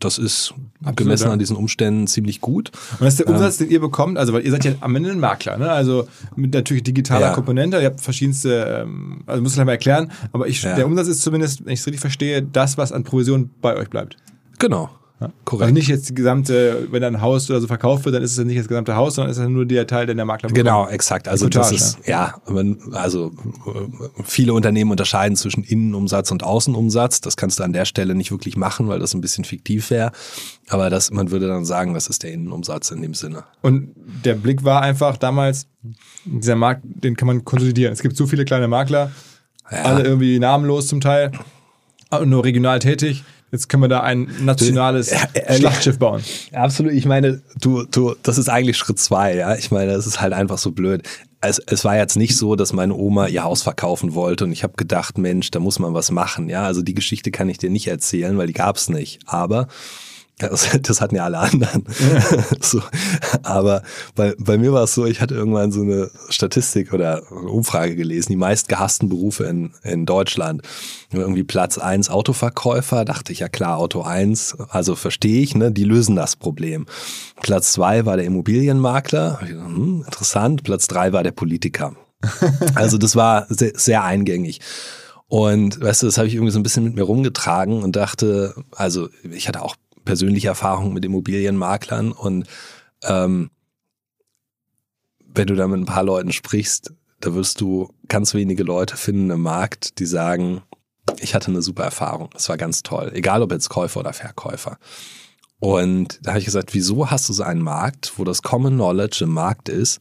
Das 0.00 0.18
ist 0.18 0.54
Absolut, 0.80 0.96
gemessen 0.96 1.26
ja. 1.26 1.32
an 1.32 1.38
diesen 1.38 1.56
Umständen 1.56 2.06
ziemlich 2.06 2.40
gut. 2.40 2.72
Und 2.92 3.02
das 3.02 3.14
ist 3.14 3.20
der 3.20 3.28
Umsatz, 3.28 3.60
ähm, 3.60 3.66
den 3.66 3.74
ihr 3.74 3.80
bekommt, 3.80 4.18
also 4.18 4.32
weil 4.32 4.44
ihr 4.44 4.50
seid 4.50 4.64
ja 4.64 4.72
am 4.80 4.96
Ende 4.96 5.10
ein 5.10 5.20
Makler, 5.20 5.58
ne? 5.58 5.70
Also 5.70 6.08
mit 6.36 6.54
natürlich 6.54 6.82
digitaler 6.82 7.26
ja. 7.26 7.32
Komponente, 7.34 7.78
ihr 7.78 7.86
habt 7.86 8.00
verschiedenste, 8.00 8.82
ähm, 8.82 9.22
also 9.26 9.42
muss 9.42 9.52
ich 9.52 9.56
gleich 9.56 9.66
mal 9.66 9.72
erklären, 9.72 10.10
aber 10.32 10.48
ich, 10.48 10.62
ja. 10.62 10.74
der 10.74 10.86
Umsatz 10.86 11.08
ist 11.08 11.22
zumindest, 11.22 11.64
wenn 11.64 11.72
ich 11.72 11.80
es 11.80 11.86
richtig 11.86 12.00
verstehe, 12.00 12.42
das, 12.42 12.78
was 12.78 12.92
an 12.92 13.04
Provision 13.04 13.50
bei 13.60 13.76
euch 13.76 13.90
bleibt. 13.90 14.16
Genau, 14.58 14.90
ja, 15.20 15.30
korrekt. 15.44 15.64
Also 15.64 15.74
nicht 15.74 15.88
jetzt 15.88 16.08
die 16.08 16.14
gesamte, 16.14 16.88
wenn 16.90 17.04
ein 17.04 17.20
Haus 17.20 17.50
oder 17.50 17.60
so 17.60 17.66
verkauft 17.66 18.06
wird, 18.06 18.14
dann 18.14 18.22
ist 18.22 18.32
es 18.32 18.38
ja 18.38 18.44
nicht 18.44 18.58
das 18.58 18.68
gesamte 18.68 18.96
Haus, 18.96 19.16
sondern 19.16 19.30
ist 19.30 19.36
es 19.36 19.46
nur 19.48 19.66
der 19.66 19.86
Teil, 19.86 20.06
den 20.06 20.16
der 20.16 20.24
Makler 20.24 20.48
bekommt. 20.48 20.64
Genau, 20.64 20.88
exakt. 20.88 21.28
Also 21.28 21.44
Footage, 21.44 21.72
das 21.72 21.72
ist, 21.72 22.08
ja, 22.08 22.40
also 22.92 23.30
viele 24.24 24.54
Unternehmen 24.54 24.90
unterscheiden 24.90 25.36
zwischen 25.36 25.62
Innenumsatz 25.62 26.30
und 26.30 26.42
Außenumsatz. 26.42 27.20
Das 27.20 27.36
kannst 27.36 27.58
du 27.58 27.64
an 27.64 27.74
der 27.74 27.84
Stelle 27.84 28.14
nicht 28.14 28.30
wirklich 28.30 28.56
machen, 28.56 28.88
weil 28.88 28.98
das 28.98 29.12
ein 29.12 29.20
bisschen 29.20 29.44
fiktiv 29.44 29.90
wäre. 29.90 30.10
Aber 30.68 30.88
das, 30.88 31.10
man 31.10 31.30
würde 31.30 31.48
dann 31.48 31.66
sagen, 31.66 31.92
das 31.92 32.08
ist 32.08 32.22
der 32.22 32.32
Innenumsatz 32.32 32.90
in 32.90 33.02
dem 33.02 33.12
Sinne. 33.12 33.44
Und 33.60 33.90
der 34.24 34.36
Blick 34.36 34.64
war 34.64 34.80
einfach 34.80 35.18
damals, 35.18 35.66
dieser 36.24 36.56
Markt, 36.56 36.80
den 36.84 37.14
kann 37.16 37.26
man 37.26 37.44
konsolidieren. 37.44 37.92
Es 37.92 38.00
gibt 38.00 38.16
so 38.16 38.26
viele 38.26 38.46
kleine 38.46 38.68
Makler, 38.68 39.10
ja. 39.70 39.82
alle 39.82 40.02
irgendwie 40.02 40.38
namenlos 40.38 40.86
zum 40.86 41.02
Teil, 41.02 41.32
nur 42.24 42.42
regional 42.42 42.78
tätig 42.78 43.22
Jetzt 43.52 43.68
können 43.68 43.82
wir 43.82 43.88
da 43.88 44.00
ein 44.00 44.30
nationales 44.40 45.12
Schlachtschiff 45.56 45.98
bauen. 45.98 46.22
Absolut. 46.52 46.92
Ich 46.92 47.04
meine, 47.04 47.42
du, 47.60 47.84
du, 47.84 48.14
das 48.22 48.38
ist 48.38 48.48
eigentlich 48.48 48.76
Schritt 48.76 48.98
zwei, 48.98 49.34
ja. 49.34 49.56
Ich 49.56 49.70
meine, 49.70 49.92
das 49.92 50.06
ist 50.06 50.20
halt 50.20 50.32
einfach 50.32 50.58
so 50.58 50.70
blöd. 50.70 51.02
Es, 51.40 51.58
es 51.58 51.84
war 51.84 51.96
jetzt 51.96 52.16
nicht 52.16 52.36
so, 52.36 52.54
dass 52.54 52.72
meine 52.72 52.94
Oma 52.94 53.26
ihr 53.26 53.42
Haus 53.42 53.62
verkaufen 53.62 54.14
wollte 54.14 54.44
und 54.44 54.52
ich 54.52 54.62
habe 54.62 54.74
gedacht, 54.76 55.18
Mensch, 55.18 55.50
da 55.50 55.58
muss 55.58 55.78
man 55.78 55.94
was 55.94 56.10
machen, 56.10 56.48
ja. 56.48 56.62
Also 56.64 56.82
die 56.82 56.94
Geschichte 56.94 57.30
kann 57.30 57.48
ich 57.48 57.58
dir 57.58 57.70
nicht 57.70 57.88
erzählen, 57.88 58.38
weil 58.38 58.46
die 58.46 58.52
gab's 58.52 58.88
nicht. 58.88 59.20
Aber 59.26 59.66
Das, 60.40 60.68
das 60.82 61.00
hatten 61.00 61.14
ja 61.14 61.24
alle 61.24 61.38
anderen. 61.38 61.84
so. 62.60 62.82
Aber 63.42 63.82
bei, 64.14 64.34
bei 64.38 64.58
mir 64.58 64.72
war 64.72 64.84
es 64.84 64.94
so, 64.94 65.06
ich 65.06 65.20
hatte 65.20 65.34
irgendwann 65.34 65.70
so 65.70 65.82
eine 65.82 66.10
Statistik 66.28 66.92
oder 66.92 67.22
eine 67.30 67.48
Umfrage 67.48 67.94
gelesen, 67.94 68.32
die 68.32 68.36
meist 68.36 68.68
gehassten 68.68 69.08
Berufe 69.08 69.44
in, 69.44 69.72
in 69.82 70.06
Deutschland. 70.06 70.62
Irgendwie 71.12 71.44
Platz 71.44 71.78
eins 71.78 72.08
Autoverkäufer, 72.08 73.04
dachte 73.04 73.32
ich 73.32 73.40
ja 73.40 73.48
klar, 73.48 73.78
Auto 73.78 74.02
eins 74.02 74.56
also 74.68 74.94
verstehe 74.94 75.42
ich, 75.42 75.54
ne, 75.54 75.70
die 75.70 75.84
lösen 75.84 76.16
das 76.16 76.36
Problem. 76.36 76.86
Platz 77.42 77.72
zwei 77.72 78.06
war 78.06 78.16
der 78.16 78.26
Immobilienmakler, 78.26 79.40
hm, 79.40 80.04
interessant. 80.06 80.64
Platz 80.64 80.86
drei 80.86 81.12
war 81.12 81.22
der 81.22 81.32
Politiker. 81.32 81.94
Also 82.74 82.98
das 82.98 83.16
war 83.16 83.46
sehr, 83.48 83.72
sehr 83.74 84.04
eingängig. 84.04 84.60
Und 85.28 85.80
weißt 85.80 86.02
du, 86.02 86.06
das 86.06 86.18
habe 86.18 86.28
ich 86.28 86.34
irgendwie 86.34 86.52
so 86.52 86.58
ein 86.58 86.62
bisschen 86.62 86.84
mit 86.84 86.94
mir 86.94 87.02
rumgetragen 87.02 87.82
und 87.82 87.96
dachte, 87.96 88.54
also 88.72 89.08
ich 89.22 89.48
hatte 89.48 89.62
auch 89.62 89.76
persönliche 90.04 90.48
Erfahrung 90.48 90.92
mit 90.92 91.04
Immobilienmaklern 91.04 92.12
und 92.12 92.46
ähm, 93.02 93.50
wenn 95.32 95.46
du 95.46 95.54
da 95.54 95.68
mit 95.68 95.80
ein 95.80 95.86
paar 95.86 96.02
Leuten 96.02 96.32
sprichst, 96.32 96.92
da 97.20 97.34
wirst 97.34 97.60
du 97.60 97.92
ganz 98.08 98.34
wenige 98.34 98.62
Leute 98.62 98.96
finden 98.96 99.30
im 99.30 99.42
Markt, 99.42 99.98
die 99.98 100.06
sagen, 100.06 100.62
ich 101.20 101.34
hatte 101.34 101.48
eine 101.48 101.62
super 101.62 101.84
Erfahrung, 101.84 102.30
das 102.32 102.48
war 102.48 102.56
ganz 102.56 102.82
toll, 102.82 103.12
egal 103.14 103.42
ob 103.42 103.52
jetzt 103.52 103.68
Käufer 103.68 104.00
oder 104.00 104.12
Verkäufer. 104.12 104.78
Und 105.58 106.20
da 106.22 106.30
habe 106.30 106.38
ich 106.38 106.46
gesagt, 106.46 106.72
wieso 106.72 107.10
hast 107.10 107.28
du 107.28 107.32
so 107.34 107.42
einen 107.42 107.60
Markt, 107.60 108.14
wo 108.16 108.24
das 108.24 108.42
Common 108.42 108.74
Knowledge 108.74 109.24
im 109.24 109.30
Markt 109.30 109.68
ist, 109.68 110.00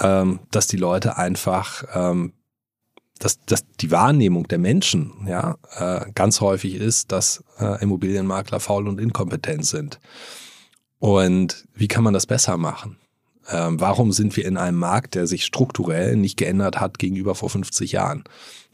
ähm, 0.00 0.40
dass 0.50 0.66
die 0.66 0.78
Leute 0.78 1.18
einfach 1.18 1.84
ähm, 1.94 2.32
dass, 3.20 3.38
dass 3.44 3.64
die 3.80 3.90
Wahrnehmung 3.90 4.48
der 4.48 4.58
Menschen 4.58 5.12
ja 5.28 5.56
äh, 5.76 6.10
ganz 6.14 6.40
häufig 6.40 6.74
ist, 6.74 7.12
dass 7.12 7.44
äh, 7.60 7.80
Immobilienmakler 7.82 8.58
faul 8.58 8.88
und 8.88 8.98
inkompetent 8.98 9.64
sind. 9.64 10.00
Und 10.98 11.66
wie 11.74 11.86
kann 11.86 12.02
man 12.02 12.14
das 12.14 12.26
besser 12.26 12.56
machen? 12.56 12.96
Ähm, 13.48 13.78
warum 13.78 14.12
sind 14.12 14.36
wir 14.36 14.46
in 14.46 14.56
einem 14.56 14.78
Markt, 14.78 15.14
der 15.14 15.26
sich 15.26 15.44
strukturell 15.44 16.16
nicht 16.16 16.36
geändert 16.36 16.80
hat 16.80 16.98
gegenüber 16.98 17.34
vor 17.34 17.50
50 17.50 17.92
Jahren? 17.92 18.24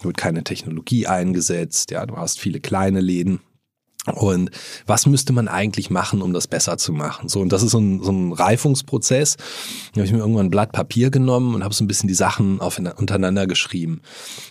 Wird 0.01 0.17
keine 0.17 0.45
Technologie 0.45 1.07
eingesetzt, 1.07 1.91
ja, 1.91 2.07
du 2.07 2.17
hast 2.17 2.39
viele 2.39 2.61
kleine 2.61 3.01
Läden, 3.01 3.41
und 4.15 4.51
was 4.87 5.07
müsste 5.07 5.33
man 5.33 5.49
eigentlich 5.49 5.91
machen, 5.91 6.23
um 6.23 6.33
das 6.33 6.47
besser 6.47 6.79
zu 6.79 6.93
machen? 6.93 7.29
So, 7.29 7.41
und 7.41 7.51
das 7.51 7.63
ist 7.63 7.73
so 7.73 7.79
ein, 7.79 8.03
so 8.03 8.13
ein 8.13 8.33
Reifungsprozess. 8.33 9.37
Da 9.37 10.01
habe 10.01 10.07
ich 10.07 10.13
mir 10.13 10.19
irgendwann 10.19 10.47
ein 10.47 10.51
Blatt 10.51 10.73
Papier 10.73 11.11
genommen 11.11 11.55
und 11.55 11.65
habe 11.65 11.75
so 11.75 11.85
ein 11.85 11.89
bisschen 11.89 12.09
die 12.09 12.15
Sachen 12.15 12.61
auf, 12.61 12.79
untereinander 12.79 13.47
geschrieben. 13.47 14.01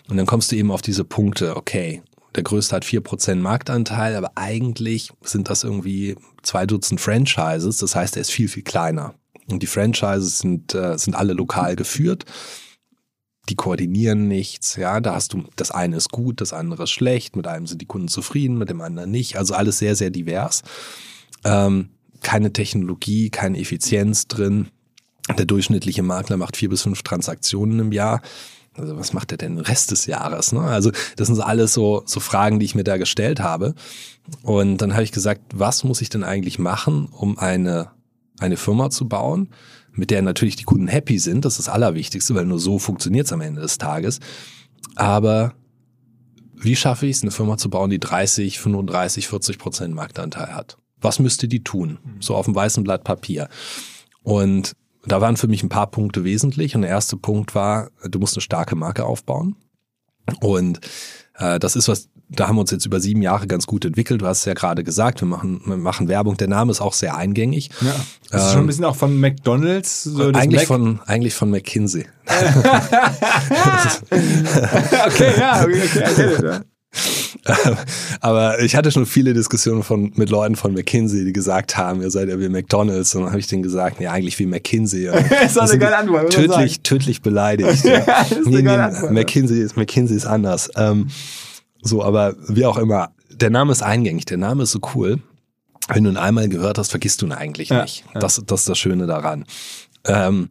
Und 0.10 0.18
dann 0.18 0.26
kommst 0.26 0.52
du 0.52 0.56
eben 0.56 0.72
auf 0.72 0.82
diese 0.82 1.04
Punkte, 1.04 1.56
okay, 1.56 2.02
der 2.36 2.44
größte 2.44 2.76
hat 2.76 2.86
vier 2.86 3.02
Prozent 3.02 3.42
Marktanteil, 3.42 4.16
aber 4.16 4.32
eigentlich 4.36 5.12
sind 5.22 5.50
das 5.50 5.64
irgendwie 5.64 6.18
zwei 6.44 6.66
Dutzend 6.66 7.00
Franchises. 7.00 7.78
Das 7.78 7.96
heißt, 7.96 8.18
er 8.18 8.22
ist 8.22 8.32
viel, 8.32 8.50
viel 8.50 8.64
kleiner. 8.64 9.14
Und 9.48 9.64
die 9.64 9.68
Franchises 9.68 10.40
sind, 10.40 10.74
äh, 10.76 10.98
sind 10.98 11.16
alle 11.16 11.34
lokal 11.34 11.76
geführt 11.76 12.26
die 13.50 13.56
koordinieren 13.56 14.28
nichts, 14.28 14.76
ja, 14.76 15.00
da 15.00 15.16
hast 15.16 15.34
du, 15.34 15.44
das 15.56 15.72
eine 15.72 15.98
ist 15.98 16.12
gut, 16.12 16.42
das 16.42 16.54
andere 16.54 16.84
ist 16.84 16.92
schlecht, 16.92 17.36
mit 17.36 17.48
einem 17.48 17.68
sind 17.68 17.82
die 17.82 17.86
Kunden 17.86 18.08
zufrieden, 18.08 18.58
mit 18.58 18.70
dem 18.70 18.82
anderen 18.82 19.12
nicht, 19.12 19.38
also 19.38 19.54
alles 19.54 19.78
sehr, 19.78 19.96
sehr 19.96 20.10
divers. 20.10 20.64
Ähm, 21.44 21.90
keine 22.22 22.52
Technologie, 22.52 23.30
keine 23.30 23.60
Effizienz 23.60 24.28
drin. 24.28 24.68
Der 25.38 25.46
durchschnittliche 25.46 26.04
Makler 26.04 26.38
macht 26.38 26.58
vier 26.58 26.70
bis 26.70 26.82
fünf 26.82 27.04
Transaktionen 27.04 27.80
im 27.80 27.92
Jahr. 27.92 28.22
Also 28.74 28.98
was 28.98 29.14
macht 29.14 29.32
er 29.32 29.38
denn 29.38 29.56
den 29.56 29.66
Rest 29.66 29.92
des 29.92 30.06
Jahres? 30.06 30.52
Ne? 30.52 30.62
Also 30.62 30.92
das 31.16 31.28
sind 31.28 31.40
alles 31.40 31.74
so, 31.74 32.04
so 32.06 32.20
Fragen, 32.20 32.60
die 32.60 32.66
ich 32.66 32.76
mir 32.76 32.84
da 32.84 32.98
gestellt 32.98 33.40
habe. 33.40 33.74
Und 34.42 34.78
dann 34.78 34.94
habe 34.94 35.04
ich 35.04 35.12
gesagt, 35.12 35.42
was 35.54 35.84
muss 35.84 36.02
ich 36.02 36.10
denn 36.10 36.24
eigentlich 36.24 36.60
machen, 36.60 37.08
um 37.12 37.38
eine, 37.38 37.92
eine 38.40 38.58
Firma 38.58 38.90
zu 38.90 39.08
bauen, 39.08 39.50
mit 39.96 40.12
der 40.12 40.22
natürlich 40.22 40.56
die 40.56 40.64
Kunden 40.64 40.88
happy 40.88 41.20
sind. 41.20 41.46
Das 41.46 41.54
ist 41.54 41.68
das 41.68 41.74
Allerwichtigste, 41.74 42.36
weil 42.36 42.46
nur 42.46 42.60
so 42.60 42.80
funktioniert 42.80 43.26
es 43.26 43.34
am 43.34 43.42
Ende 43.42 43.62
des 43.62 43.78
Tages. 43.78 44.20
Aber 44.96 45.54
wie 46.56 46.76
schaffe 46.76 47.06
ich 47.06 47.18
es, 47.18 47.22
eine 47.22 47.32
Firma 47.32 47.58
zu 47.58 47.70
bauen, 47.70 47.90
die 47.90 48.00
30, 48.00 48.60
35, 48.60 49.28
40 49.28 49.58
Prozent 49.58 49.94
Marktanteil 49.94 50.54
hat? 50.54 50.78
Was 51.02 51.20
müsste 51.20 51.48
die 51.48 51.64
tun? 51.64 52.00
So 52.20 52.36
auf 52.36 52.46
dem 52.46 52.56
weißen 52.56 52.84
Blatt 52.84 53.04
Papier. 53.04 53.50
Und 54.24 54.74
da 55.06 55.22
waren 55.22 55.38
für 55.38 55.48
mich 55.48 55.62
ein 55.64 55.70
paar 55.70 55.92
Punkte 55.92 56.24
wesentlich. 56.24 56.76
Und 56.76 56.82
der 56.82 56.90
erste 56.90 57.18
Punkt 57.18 57.54
war, 57.54 57.92
du 58.10 58.20
musst 58.20 58.36
eine 58.36 58.42
starke 58.42 58.76
Marke 58.76 59.06
aufbauen. 59.06 59.56
Und 60.42 60.80
äh, 61.36 61.60
das 61.60 61.76
ist 61.76 61.88
was, 61.88 62.10
da 62.30 62.48
haben 62.48 62.56
wir 62.56 62.62
uns 62.62 62.72
jetzt 62.72 62.86
über 62.86 63.00
sieben 63.00 63.22
Jahre 63.22 63.48
ganz 63.48 63.68
gut 63.68 63.86
entwickelt. 63.86 64.22
Du 64.22 64.26
hast 64.26 64.40
es 64.40 64.46
ja 64.46 64.54
gerade 64.54 64.84
gesagt, 64.84 65.22
wir 65.22 65.28
machen, 65.28 65.62
wir 65.66 65.78
machen 65.78 66.08
Werbung. 66.08 66.38
Der 66.38 66.48
Name 66.48 66.72
ist 66.72 66.82
auch 66.82 66.94
sehr 66.94 67.16
eingängig. 67.16 67.70
Ja. 67.82 67.96
Das 68.32 68.42
ist 68.42 68.48
ähm, 68.48 68.54
schon 68.54 68.64
ein 68.64 68.68
bisschen 68.68 68.86
auch 68.86 68.96
von 68.96 69.20
McDonalds. 69.20 70.04
So 70.04 70.30
eigentlich, 70.30 70.62
Mac 70.62 70.68
von, 70.68 71.00
eigentlich 71.06 71.36
von 71.36 71.52
McKinsey. 71.52 72.06
okay, 75.06 75.34
ja, 75.38 75.64
okay, 75.64 75.82
okay, 76.04 76.36
okay. 76.38 76.60
Aber 78.22 78.60
ich 78.62 78.76
hatte 78.76 78.92
schon 78.92 79.06
viele 79.06 79.34
Diskussionen 79.34 79.84
von, 79.84 80.12
mit 80.16 80.30
Leuten 80.30 80.56
von 80.56 80.74
McKinsey, 80.74 81.26
die 81.26 81.34
gesagt 81.34 81.78
haben, 81.78 82.02
ihr 82.02 82.10
seid 82.10 82.30
ja 82.30 82.40
wie 82.40 82.50
McDonalds. 82.50 83.14
Und 83.16 83.24
dann 83.24 83.32
habe 83.32 83.40
ich 83.40 83.48
denen 83.48 83.64
gesagt, 83.64 84.00
ja, 84.00 84.12
eigentlich 84.12 84.40
wie 84.40 84.46
McKinsey. 84.46 85.06
das 85.06 85.52
ist 85.52 85.58
eine 85.58 85.78
geile 85.78 85.98
Antwort. 85.98 86.34
Tödlich, 86.34 86.82
tödlich 86.82 87.22
beleidigt. 87.22 87.84
ja. 87.86 88.00
das 88.00 88.32
ist 88.32 88.48
nee, 88.48 88.62
nee, 88.62 88.78
McKinsey 89.12 89.62
ist, 89.62 89.78
McKinsey 89.78 90.18
ist 90.18 90.26
anders. 90.26 90.72
Ähm, 90.76 91.10
so, 91.86 92.04
aber 92.04 92.36
wie 92.48 92.66
auch 92.66 92.78
immer, 92.78 93.12
der 93.30 93.52
Name 93.52 93.72
ist 93.72 93.84
eingängig, 93.84 94.26
der 94.26 94.38
Name 94.38 94.64
ist 94.64 94.72
so 94.72 94.80
cool. 94.96 95.20
Wenn 95.88 96.04
du 96.04 96.10
ihn 96.10 96.18
einmal 96.18 96.50
gehört 96.50 96.80
hast, 96.80 96.90
vergisst 96.90 97.22
du 97.22 97.28
ihn 97.28 97.32
eigentlich 97.32 97.70
ja, 97.70 97.84
nicht. 97.84 98.04
Ja. 98.14 98.20
Das, 98.20 98.42
das 98.44 98.62
ist 98.62 98.70
das 98.70 98.80
Schöne 98.80 99.06
daran. 99.06 99.46
Ähm, 100.04 100.50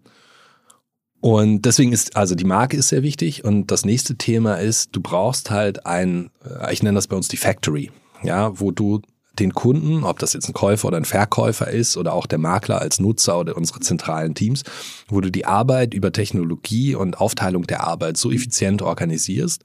und 1.20 1.62
deswegen 1.62 1.92
ist, 1.92 2.16
also 2.16 2.36
die 2.36 2.44
Marke 2.44 2.76
ist 2.76 2.88
sehr 2.88 3.02
wichtig. 3.02 3.44
Und 3.44 3.72
das 3.72 3.84
nächste 3.84 4.14
Thema 4.14 4.56
ist, 4.56 4.94
du 4.94 5.00
brauchst 5.00 5.50
halt 5.50 5.86
ein, 5.86 6.30
äh, 6.44 6.72
ich 6.72 6.84
nenne 6.84 6.94
das 6.94 7.08
bei 7.08 7.16
uns 7.16 7.26
die 7.26 7.36
Factory, 7.36 7.90
ja, 8.22 8.60
wo 8.60 8.70
du 8.70 9.02
den 9.40 9.54
Kunden, 9.54 10.04
ob 10.04 10.20
das 10.20 10.34
jetzt 10.34 10.48
ein 10.48 10.52
Käufer 10.52 10.86
oder 10.86 10.98
ein 10.98 11.04
Verkäufer 11.04 11.68
ist 11.68 11.96
oder 11.96 12.12
auch 12.12 12.26
der 12.26 12.38
Makler 12.38 12.80
als 12.80 13.00
Nutzer 13.00 13.40
oder 13.40 13.56
unsere 13.56 13.80
zentralen 13.80 14.36
Teams, 14.36 14.62
wo 15.08 15.20
du 15.20 15.32
die 15.32 15.46
Arbeit 15.46 15.94
über 15.94 16.12
Technologie 16.12 16.94
und 16.94 17.20
Aufteilung 17.20 17.66
der 17.66 17.84
Arbeit 17.84 18.16
so 18.16 18.30
effizient 18.30 18.82
organisierst, 18.82 19.64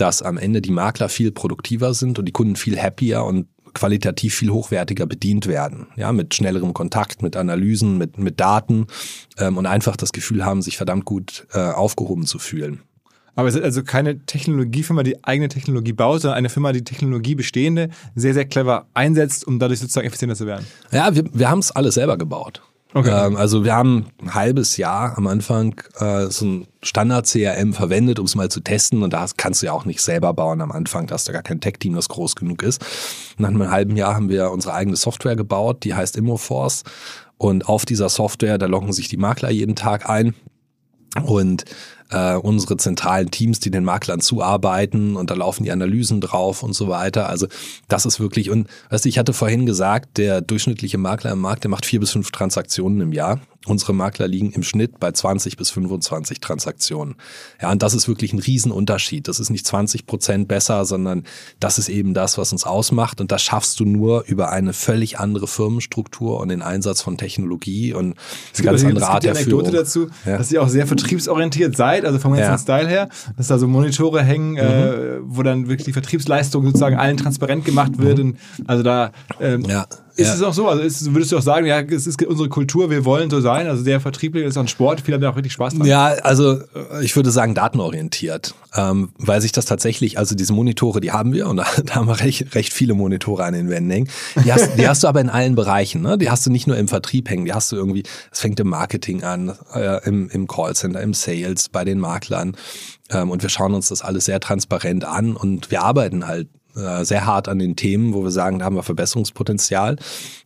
dass 0.00 0.22
am 0.22 0.38
Ende 0.38 0.60
die 0.62 0.70
Makler 0.70 1.08
viel 1.08 1.30
produktiver 1.32 1.94
sind 1.94 2.18
und 2.18 2.24
die 2.24 2.32
Kunden 2.32 2.56
viel 2.56 2.80
happier 2.80 3.24
und 3.24 3.46
qualitativ 3.74 4.34
viel 4.34 4.50
hochwertiger 4.50 5.06
bedient 5.06 5.46
werden. 5.46 5.86
Ja, 5.96 6.12
mit 6.12 6.34
schnellerem 6.34 6.72
Kontakt, 6.72 7.22
mit 7.22 7.36
Analysen, 7.36 7.98
mit, 7.98 8.18
mit 8.18 8.40
Daten 8.40 8.86
ähm, 9.38 9.56
und 9.56 9.66
einfach 9.66 9.96
das 9.96 10.12
Gefühl 10.12 10.44
haben, 10.44 10.62
sich 10.62 10.76
verdammt 10.76 11.04
gut 11.04 11.46
äh, 11.52 11.58
aufgehoben 11.58 12.26
zu 12.26 12.38
fühlen. 12.38 12.80
Aber 13.36 13.48
es 13.48 13.54
ist 13.54 13.62
also 13.62 13.84
keine 13.84 14.26
Technologiefirma, 14.26 15.02
die 15.02 15.22
eigene 15.24 15.48
Technologie 15.48 15.92
baut, 15.92 16.22
sondern 16.22 16.38
eine 16.38 16.48
Firma, 16.48 16.72
die 16.72 16.84
Technologie 16.84 17.36
bestehende 17.36 17.90
sehr, 18.14 18.34
sehr 18.34 18.44
clever 18.44 18.86
einsetzt, 18.92 19.46
um 19.46 19.58
dadurch 19.58 19.78
sozusagen 19.78 20.06
effizienter 20.06 20.34
zu 20.34 20.46
werden. 20.46 20.66
Ja, 20.90 21.14
wir, 21.14 21.24
wir 21.32 21.48
haben 21.48 21.60
es 21.60 21.70
alles 21.70 21.94
selber 21.94 22.18
gebaut. 22.18 22.60
Okay. 22.92 23.26
Ähm, 23.26 23.36
also 23.36 23.64
wir 23.64 23.74
haben 23.74 24.06
ein 24.20 24.34
halbes 24.34 24.76
Jahr 24.76 25.16
am 25.16 25.26
Anfang 25.26 25.80
äh, 25.98 26.26
so 26.26 26.44
ein 26.44 26.66
Standard-CRM 26.82 27.72
verwendet, 27.72 28.18
um 28.18 28.26
es 28.26 28.34
mal 28.34 28.48
zu 28.48 28.60
testen. 28.60 29.02
Und 29.02 29.12
da 29.12 29.26
kannst 29.36 29.62
du 29.62 29.66
ja 29.66 29.72
auch 29.72 29.84
nicht 29.84 30.00
selber 30.02 30.32
bauen 30.34 30.60
am 30.60 30.72
Anfang. 30.72 31.06
Da 31.06 31.14
hast 31.14 31.28
du 31.28 31.32
gar 31.32 31.42
kein 31.42 31.60
Tech-Team, 31.60 31.94
das 31.94 32.08
groß 32.08 32.36
genug 32.36 32.62
ist. 32.62 32.84
Nach 33.38 33.48
einem 33.48 33.70
halben 33.70 33.96
Jahr 33.96 34.14
haben 34.14 34.28
wir 34.28 34.50
unsere 34.50 34.74
eigene 34.74 34.96
Software 34.96 35.36
gebaut, 35.36 35.84
die 35.84 35.94
heißt 35.94 36.16
Immoforce. 36.16 36.82
Und 37.38 37.68
auf 37.68 37.84
dieser 37.84 38.08
Software, 38.08 38.58
da 38.58 38.66
loggen 38.66 38.92
sich 38.92 39.08
die 39.08 39.16
Makler 39.16 39.50
jeden 39.50 39.76
Tag 39.76 40.08
ein. 40.08 40.34
Und 41.24 41.64
äh, 42.10 42.34
unsere 42.34 42.76
zentralen 42.76 43.30
Teams, 43.30 43.60
die 43.60 43.70
den 43.70 43.84
Maklern 43.84 44.20
zuarbeiten 44.20 45.16
und 45.16 45.30
da 45.30 45.34
laufen 45.34 45.64
die 45.64 45.72
Analysen 45.72 46.20
drauf 46.20 46.62
und 46.62 46.74
so 46.74 46.88
weiter. 46.88 47.28
Also 47.28 47.46
das 47.88 48.06
ist 48.06 48.20
wirklich, 48.20 48.50
und 48.50 48.68
weißt 48.90 49.04
du, 49.04 49.08
ich 49.08 49.18
hatte 49.18 49.32
vorhin 49.32 49.66
gesagt, 49.66 50.18
der 50.18 50.40
durchschnittliche 50.40 50.98
Makler 50.98 51.32
im 51.32 51.40
Markt, 51.40 51.64
der 51.64 51.70
macht 51.70 51.86
vier 51.86 52.00
bis 52.00 52.10
fünf 52.10 52.30
Transaktionen 52.30 53.00
im 53.00 53.12
Jahr. 53.12 53.40
Unsere 53.66 53.92
Makler 53.92 54.26
liegen 54.26 54.52
im 54.52 54.62
Schnitt 54.62 54.98
bei 55.00 55.12
20 55.12 55.58
bis 55.58 55.68
25 55.68 56.40
Transaktionen. 56.40 57.16
Ja, 57.60 57.70
und 57.70 57.82
das 57.82 57.92
ist 57.92 58.08
wirklich 58.08 58.32
ein 58.32 58.38
Riesenunterschied. 58.38 59.28
Das 59.28 59.38
ist 59.38 59.50
nicht 59.50 59.66
20 59.66 60.06
Prozent 60.06 60.48
besser, 60.48 60.86
sondern 60.86 61.24
das 61.60 61.78
ist 61.78 61.90
eben 61.90 62.14
das, 62.14 62.38
was 62.38 62.52
uns 62.52 62.64
ausmacht. 62.64 63.20
Und 63.20 63.32
das 63.32 63.42
schaffst 63.42 63.78
du 63.78 63.84
nur 63.84 64.24
über 64.24 64.50
eine 64.50 64.72
völlig 64.72 65.18
andere 65.18 65.46
Firmenstruktur 65.46 66.40
und 66.40 66.48
den 66.48 66.62
Einsatz 66.62 67.02
von 67.02 67.18
Technologie 67.18 67.92
und 67.92 68.16
eine 68.56 68.64
ganz 68.64 68.82
andere 68.82 69.08
Art 69.08 69.24
der 69.24 69.34
Führung. 69.34 69.60
Anekdote 69.60 69.84
dazu, 69.84 70.06
ja. 70.24 70.38
dass 70.38 70.50
ihr 70.50 70.62
auch 70.62 70.68
sehr 70.68 70.86
vertriebsorientiert 70.86 71.76
seid, 71.76 72.06
also 72.06 72.18
vom 72.18 72.32
ganzen 72.32 72.52
ja. 72.52 72.58
Style 72.58 72.88
her, 72.88 73.08
dass 73.36 73.48
da 73.48 73.58
so 73.58 73.68
Monitore 73.68 74.22
hängen, 74.22 74.56
äh, 74.56 74.62
mhm. 74.62 74.68
äh, 74.68 75.18
wo 75.22 75.42
dann 75.42 75.68
wirklich 75.68 75.84
die 75.84 75.92
Vertriebsleistung 75.92 76.64
sozusagen 76.64 76.96
allen 76.96 77.18
transparent 77.18 77.66
gemacht 77.66 77.98
wird. 77.98 78.16
Mhm. 78.16 78.24
Und 78.24 78.38
also 78.66 78.82
da 78.82 79.12
ähm, 79.38 79.66
ja 79.68 79.86
Ist 80.16 80.28
Ja. 80.28 80.34
es 80.34 80.42
auch 80.42 80.52
so? 80.52 80.68
Also 80.68 80.82
ist, 80.82 81.12
würdest 81.14 81.32
du 81.32 81.38
auch 81.38 81.42
sagen, 81.42 81.66
ja, 81.66 81.80
es 81.80 82.06
ist 82.06 82.22
unsere 82.24 82.48
Kultur, 82.48 82.90
wir 82.90 83.04
wollen 83.04 83.30
so 83.30 83.40
sein, 83.40 83.66
also 83.66 83.82
sehr 83.82 84.00
vertrieblich, 84.00 84.44
das 84.44 84.52
ist 84.52 84.56
auch 84.58 84.62
ein 84.62 84.68
Sport, 84.68 85.00
viele 85.00 85.14
haben 85.16 85.22
da 85.22 85.30
auch 85.30 85.36
richtig 85.36 85.52
Spaß 85.52 85.74
dran. 85.74 85.86
Ja, 85.86 86.06
also 86.22 86.54
äh, 86.74 87.02
ich 87.04 87.14
würde 87.16 87.30
sagen 87.30 87.54
datenorientiert, 87.54 88.54
ähm, 88.76 89.10
weil 89.18 89.40
sich 89.40 89.52
das 89.52 89.64
tatsächlich, 89.64 90.18
also 90.18 90.34
diese 90.34 90.52
Monitore, 90.52 91.00
die 91.00 91.12
haben 91.12 91.32
wir 91.32 91.48
und 91.48 91.56
da, 91.58 91.66
da 91.84 91.94
haben 91.96 92.06
wir 92.08 92.20
recht, 92.20 92.54
recht 92.54 92.72
viele 92.72 92.94
Monitore 92.94 93.44
an 93.44 93.54
den 93.54 93.68
Wänden 93.70 93.90
hängen. 93.90 94.08
Die 94.44 94.52
hast, 94.52 94.76
die 94.78 94.88
hast 94.88 95.02
du 95.02 95.08
aber 95.08 95.20
in 95.20 95.30
allen 95.30 95.54
Bereichen, 95.54 96.02
ne? 96.02 96.18
Die 96.18 96.30
hast 96.30 96.44
du 96.46 96.50
nicht 96.50 96.66
nur 96.66 96.76
im 96.76 96.88
Vertrieb 96.88 97.28
hängen, 97.30 97.44
die 97.44 97.52
hast 97.52 97.72
du 97.72 97.76
irgendwie, 97.76 98.02
es 98.32 98.40
fängt 98.40 98.60
im 98.60 98.68
Marketing 98.68 99.22
an, 99.24 99.56
äh, 99.74 100.04
im, 100.06 100.28
im 100.30 100.46
Callcenter, 100.46 101.00
im 101.00 101.14
Sales, 101.14 101.68
bei 101.68 101.84
den 101.84 101.98
Maklern 101.98 102.56
ähm, 103.10 103.30
und 103.30 103.42
wir 103.42 103.48
schauen 103.48 103.74
uns 103.74 103.88
das 103.88 104.02
alles 104.02 104.24
sehr 104.24 104.40
transparent 104.40 105.04
an 105.04 105.36
und 105.36 105.70
wir 105.70 105.82
arbeiten 105.82 106.26
halt 106.26 106.48
sehr 106.74 107.26
hart 107.26 107.48
an 107.48 107.58
den 107.58 107.76
Themen, 107.76 108.14
wo 108.14 108.22
wir 108.22 108.30
sagen, 108.30 108.58
da 108.58 108.64
haben 108.64 108.76
wir 108.76 108.82
Verbesserungspotenzial, 108.82 109.96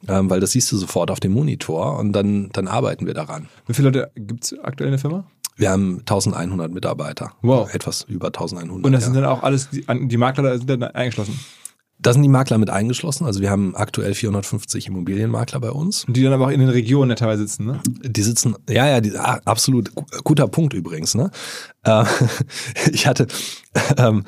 ähm, 0.08 0.30
weil 0.30 0.40
das 0.40 0.52
siehst 0.52 0.70
du 0.72 0.76
sofort 0.76 1.10
auf 1.10 1.20
dem 1.20 1.32
Monitor 1.32 1.98
und 1.98 2.12
dann, 2.12 2.50
dann 2.52 2.68
arbeiten 2.68 3.06
wir 3.06 3.14
daran. 3.14 3.48
Wie 3.66 3.74
viele 3.74 3.88
Leute 3.90 4.10
gibt 4.14 4.44
es 4.44 4.58
aktuell 4.62 4.88
in 4.88 4.92
der 4.92 5.00
Firma? 5.00 5.24
Wir 5.56 5.70
haben 5.70 6.00
1100 6.00 6.72
Mitarbeiter. 6.72 7.32
Wow. 7.42 7.72
Etwas 7.72 8.02
über 8.08 8.26
1100. 8.28 8.84
Und 8.84 8.92
das 8.92 9.02
ja. 9.02 9.04
sind 9.06 9.14
dann 9.14 9.24
auch 9.24 9.42
alles, 9.44 9.70
die, 9.70 9.84
die 10.08 10.16
Makler 10.16 10.58
sind 10.58 10.68
dann 10.68 10.82
eingeschlossen. 10.82 11.38
da 12.00 12.12
sind 12.12 12.22
die 12.22 12.28
Makler 12.28 12.58
mit 12.58 12.70
eingeschlossen. 12.70 13.24
Also 13.24 13.40
wir 13.40 13.50
haben 13.50 13.76
aktuell 13.76 14.14
450 14.14 14.88
Immobilienmakler 14.88 15.60
bei 15.60 15.70
uns. 15.70 16.06
Und 16.06 16.16
die 16.16 16.24
dann 16.24 16.32
aber 16.32 16.46
auch 16.46 16.50
in 16.50 16.58
den 16.58 16.70
Regionen 16.70 17.10
ja 17.10 17.14
teilweise 17.14 17.42
sitzen, 17.46 17.66
ne? 17.66 17.80
Die 17.86 18.22
sitzen, 18.22 18.56
ja, 18.68 18.88
ja, 18.88 19.00
die, 19.00 19.16
ah, 19.16 19.40
absolut 19.44 19.94
gu- 19.94 20.04
guter 20.24 20.48
Punkt 20.48 20.74
übrigens. 20.74 21.14
Ne? 21.14 21.30
Äh, 21.84 22.04
ich 22.90 23.06
hatte, 23.06 23.28
ähm, 23.96 24.24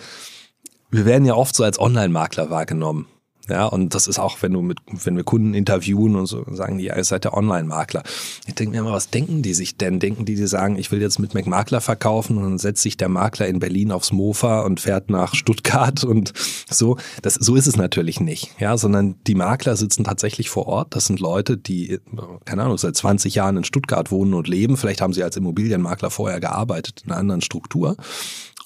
wir 0.90 1.04
werden 1.04 1.24
ja 1.24 1.34
oft 1.34 1.54
so 1.54 1.64
als 1.64 1.78
Online-Makler 1.78 2.50
wahrgenommen. 2.50 3.06
Ja, 3.48 3.66
und 3.66 3.94
das 3.94 4.08
ist 4.08 4.18
auch, 4.18 4.42
wenn 4.42 4.52
du 4.52 4.60
mit, 4.60 4.78
wenn 4.90 5.16
wir 5.16 5.22
Kunden 5.22 5.54
interviewen 5.54 6.16
und 6.16 6.26
so, 6.26 6.44
sagen 6.50 6.78
die, 6.78 6.86
ihr 6.86 7.04
seid 7.04 7.22
der 7.22 7.34
Online-Makler. 7.34 8.02
Ich 8.46 8.54
denke 8.54 8.72
mir 8.72 8.80
immer, 8.80 8.92
was 8.92 9.10
denken 9.10 9.42
die 9.42 9.54
sich 9.54 9.76
denn? 9.76 10.00
Denken 10.00 10.24
die, 10.24 10.34
die 10.34 10.46
sagen, 10.48 10.76
ich 10.76 10.90
will 10.90 11.00
jetzt 11.00 11.20
mit 11.20 11.32
McMakler 11.32 11.80
verkaufen 11.80 12.38
und 12.38 12.42
dann 12.42 12.58
setzt 12.58 12.82
sich 12.82 12.96
der 12.96 13.08
Makler 13.08 13.46
in 13.46 13.60
Berlin 13.60 13.92
aufs 13.92 14.10
Mofa 14.10 14.62
und 14.62 14.80
fährt 14.80 15.10
nach 15.10 15.36
Stuttgart 15.36 16.02
und 16.02 16.32
so. 16.68 16.96
Das, 17.22 17.34
so 17.34 17.54
ist 17.54 17.68
es 17.68 17.76
natürlich 17.76 18.18
nicht. 18.18 18.50
Ja, 18.58 18.76
sondern 18.76 19.14
die 19.28 19.36
Makler 19.36 19.76
sitzen 19.76 20.02
tatsächlich 20.02 20.50
vor 20.50 20.66
Ort. 20.66 20.96
Das 20.96 21.06
sind 21.06 21.20
Leute, 21.20 21.56
die, 21.56 22.00
keine 22.44 22.64
Ahnung, 22.64 22.78
seit 22.78 22.96
20 22.96 23.36
Jahren 23.36 23.58
in 23.58 23.64
Stuttgart 23.64 24.10
wohnen 24.10 24.34
und 24.34 24.48
leben. 24.48 24.76
Vielleicht 24.76 25.00
haben 25.00 25.12
sie 25.12 25.22
als 25.22 25.36
Immobilienmakler 25.36 26.10
vorher 26.10 26.40
gearbeitet 26.40 27.02
in 27.04 27.12
einer 27.12 27.20
anderen 27.20 27.42
Struktur. 27.42 27.96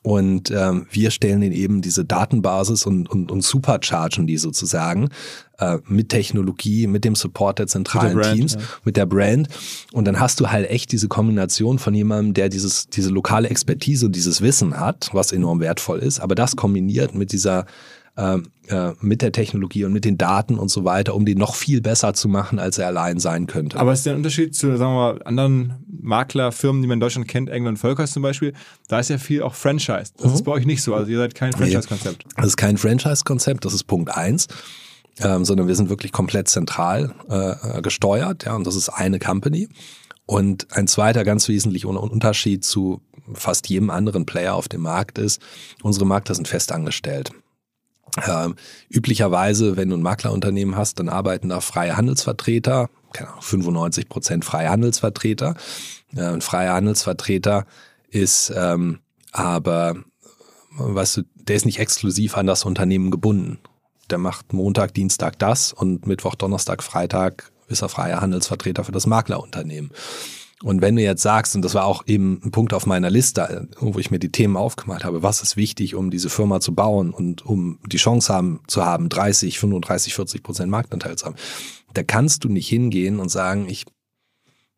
Und 0.02 0.50
ähm, 0.50 0.86
wir 0.90 1.10
stellen 1.10 1.42
ihnen 1.42 1.52
eben 1.52 1.82
diese 1.82 2.06
Datenbasis 2.06 2.86
und, 2.86 3.10
und, 3.10 3.30
und 3.30 3.42
superchargen 3.42 4.26
die 4.26 4.38
sozusagen 4.38 5.10
äh, 5.58 5.76
mit 5.86 6.08
Technologie, 6.08 6.86
mit 6.86 7.04
dem 7.04 7.14
Support 7.14 7.58
der 7.58 7.66
zentralen 7.66 8.16
Mit 8.16 8.24
der 8.24 8.30
Brand, 8.30 8.38
Teams, 8.38 8.54
ja. 8.54 8.60
mit 8.84 8.96
der 8.96 9.06
Brand. 9.06 9.48
Und 9.92 10.06
dann 10.06 10.18
hast 10.18 10.40
du 10.40 10.50
halt 10.50 10.70
echt 10.70 10.90
diese 10.92 11.08
Kombination 11.08 11.78
von 11.78 11.94
jemandem, 11.94 12.32
der 12.32 12.48
dieses, 12.48 12.88
diese 12.88 13.10
lokale 13.10 13.50
Expertise 13.50 14.06
und 14.06 14.16
dieses 14.16 14.40
Wissen 14.40 14.80
hat, 14.80 15.10
was 15.12 15.32
enorm 15.32 15.60
wertvoll 15.60 15.98
ist, 15.98 16.18
aber 16.18 16.34
das 16.34 16.56
kombiniert 16.56 17.14
mit 17.14 17.32
dieser 17.32 17.66
äh, 18.20 18.38
äh, 18.68 18.92
mit 19.00 19.22
der 19.22 19.32
Technologie 19.32 19.84
und 19.84 19.92
mit 19.92 20.04
den 20.04 20.18
Daten 20.18 20.58
und 20.58 20.68
so 20.68 20.84
weiter, 20.84 21.14
um 21.14 21.24
die 21.24 21.34
noch 21.34 21.54
viel 21.54 21.80
besser 21.80 22.12
zu 22.14 22.28
machen, 22.28 22.58
als 22.58 22.78
er 22.78 22.86
allein 22.88 23.18
sein 23.18 23.46
könnte. 23.46 23.78
Aber 23.78 23.92
ist 23.92 24.04
der 24.06 24.14
Unterschied 24.14 24.54
zu, 24.54 24.76
sagen 24.76 24.92
wir 24.92 25.14
mal, 25.14 25.22
anderen 25.24 25.84
Maklerfirmen, 26.02 26.82
die 26.82 26.88
man 26.88 26.96
in 26.96 27.00
Deutschland 27.00 27.28
kennt, 27.28 27.50
England 27.50 27.78
Völkers 27.78 28.12
zum 28.12 28.22
Beispiel, 28.22 28.52
da 28.88 29.00
ist 29.00 29.10
ja 29.10 29.18
viel 29.18 29.42
auch 29.42 29.54
Franchise. 29.54 30.12
Das 30.18 30.32
ist 30.32 30.44
bei 30.44 30.52
euch 30.52 30.66
nicht 30.66 30.82
so. 30.82 30.94
Also 30.94 31.10
ihr 31.10 31.18
seid 31.18 31.34
kein 31.34 31.52
Franchise-Konzept. 31.52 32.24
Das 32.36 32.46
ist 32.46 32.56
kein 32.56 32.76
Franchise-Konzept, 32.76 33.64
das 33.64 33.74
ist 33.74 33.84
Punkt 33.84 34.14
eins, 34.14 34.46
ähm, 35.20 35.44
sondern 35.44 35.66
wir 35.66 35.74
sind 35.74 35.88
wirklich 35.88 36.12
komplett 36.12 36.48
zentral 36.48 37.14
äh, 37.28 37.78
äh, 37.78 37.82
gesteuert, 37.82 38.44
ja, 38.44 38.54
und 38.54 38.66
das 38.66 38.76
ist 38.76 38.88
eine 38.88 39.18
Company. 39.18 39.68
Und 40.26 40.68
ein 40.70 40.86
zweiter 40.86 41.24
ganz 41.24 41.48
wesentlicher 41.48 41.88
Un- 41.88 41.96
Unterschied 41.96 42.64
zu 42.64 43.00
fast 43.34 43.68
jedem 43.68 43.90
anderen 43.90 44.26
Player 44.26 44.54
auf 44.54 44.68
dem 44.68 44.82
Markt 44.82 45.18
ist, 45.18 45.40
unsere 45.82 46.06
Makler 46.06 46.34
sind 46.34 46.48
fest 46.48 46.72
angestellt. 46.72 47.30
Ähm, 48.26 48.56
üblicherweise, 48.88 49.76
wenn 49.76 49.88
du 49.88 49.96
ein 49.96 50.02
Maklerunternehmen 50.02 50.76
hast, 50.76 50.98
dann 50.98 51.08
arbeiten 51.08 51.48
da 51.48 51.60
freie 51.60 51.96
Handelsvertreter, 51.96 52.88
keine 53.12 53.30
Ahnung, 53.30 53.42
95 53.42 54.08
Prozent 54.08 54.44
freie 54.44 54.70
Handelsvertreter. 54.70 55.54
Äh, 56.14 56.22
ein 56.22 56.40
freier 56.40 56.74
Handelsvertreter 56.74 57.66
ist 58.08 58.52
ähm, 58.56 59.00
aber, 59.32 59.96
weißt 60.76 61.18
du, 61.18 61.22
der 61.34 61.56
ist 61.56 61.66
nicht 61.66 61.78
exklusiv 61.78 62.36
an 62.36 62.46
das 62.46 62.64
Unternehmen 62.64 63.10
gebunden. 63.10 63.58
Der 64.10 64.18
macht 64.18 64.52
Montag, 64.52 64.94
Dienstag 64.94 65.38
das 65.38 65.72
und 65.72 66.06
Mittwoch, 66.06 66.34
Donnerstag, 66.34 66.82
Freitag 66.82 67.52
ist 67.68 67.82
er 67.82 67.88
freier 67.88 68.20
Handelsvertreter 68.20 68.84
für 68.84 68.92
das 68.92 69.06
Maklerunternehmen. 69.06 69.92
Und 70.62 70.82
wenn 70.82 70.96
du 70.96 71.02
jetzt 71.02 71.22
sagst, 71.22 71.56
und 71.56 71.62
das 71.62 71.74
war 71.74 71.86
auch 71.86 72.06
eben 72.06 72.40
ein 72.44 72.50
Punkt 72.50 72.74
auf 72.74 72.84
meiner 72.84 73.08
Liste, 73.08 73.68
wo 73.78 73.98
ich 73.98 74.10
mir 74.10 74.18
die 74.18 74.30
Themen 74.30 74.58
aufgemacht 74.58 75.04
habe, 75.04 75.22
was 75.22 75.42
ist 75.42 75.56
wichtig, 75.56 75.94
um 75.94 76.10
diese 76.10 76.28
Firma 76.28 76.60
zu 76.60 76.74
bauen 76.74 77.12
und 77.12 77.46
um 77.46 77.78
die 77.86 77.96
Chance 77.96 78.32
haben, 78.32 78.60
zu 78.66 78.84
haben, 78.84 79.08
30, 79.08 79.58
35, 79.58 80.14
40 80.14 80.42
Prozent 80.42 80.70
Marktanteil 80.70 81.16
zu 81.16 81.26
haben, 81.26 81.36
da 81.94 82.02
kannst 82.02 82.44
du 82.44 82.48
nicht 82.48 82.68
hingehen 82.68 83.20
und 83.20 83.30
sagen, 83.30 83.68
ich 83.68 83.86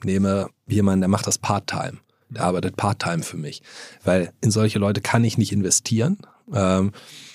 nehme 0.05 0.51
jemanden, 0.69 1.01
der 1.01 1.09
macht 1.09 1.27
das 1.27 1.39
Part-Time. 1.39 1.99
Der 2.31 2.45
arbeitet 2.45 2.77
Part-Time 2.77 3.25
für 3.25 3.37
mich. 3.37 3.63
Weil 4.05 4.33
in 4.41 4.53
solche 4.53 4.79
Leute 4.79 5.01
kann 5.01 5.25
ich 5.25 5.37
nicht 5.37 5.53
investieren 5.53 6.19
ähm, 6.55 6.93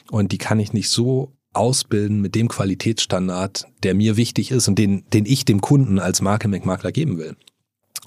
und 0.09 0.31
die 0.31 0.37
kann 0.37 0.59
ich 0.59 0.71
nicht 0.71 0.89
so 0.89 1.33
ausbilden 1.51 2.21
mit 2.21 2.33
dem 2.33 2.47
Qualitätsstandard, 2.47 3.67
der 3.83 3.93
mir 3.93 4.15
wichtig 4.15 4.51
ist 4.51 4.67
und 4.69 4.79
den, 4.79 5.03
den 5.09 5.25
ich 5.25 5.43
dem 5.43 5.59
Kunden 5.59 5.99
als 5.99 6.21
Marke 6.21 6.47
McMakler 6.47 6.91
geben 6.93 7.17
will. 7.17 7.35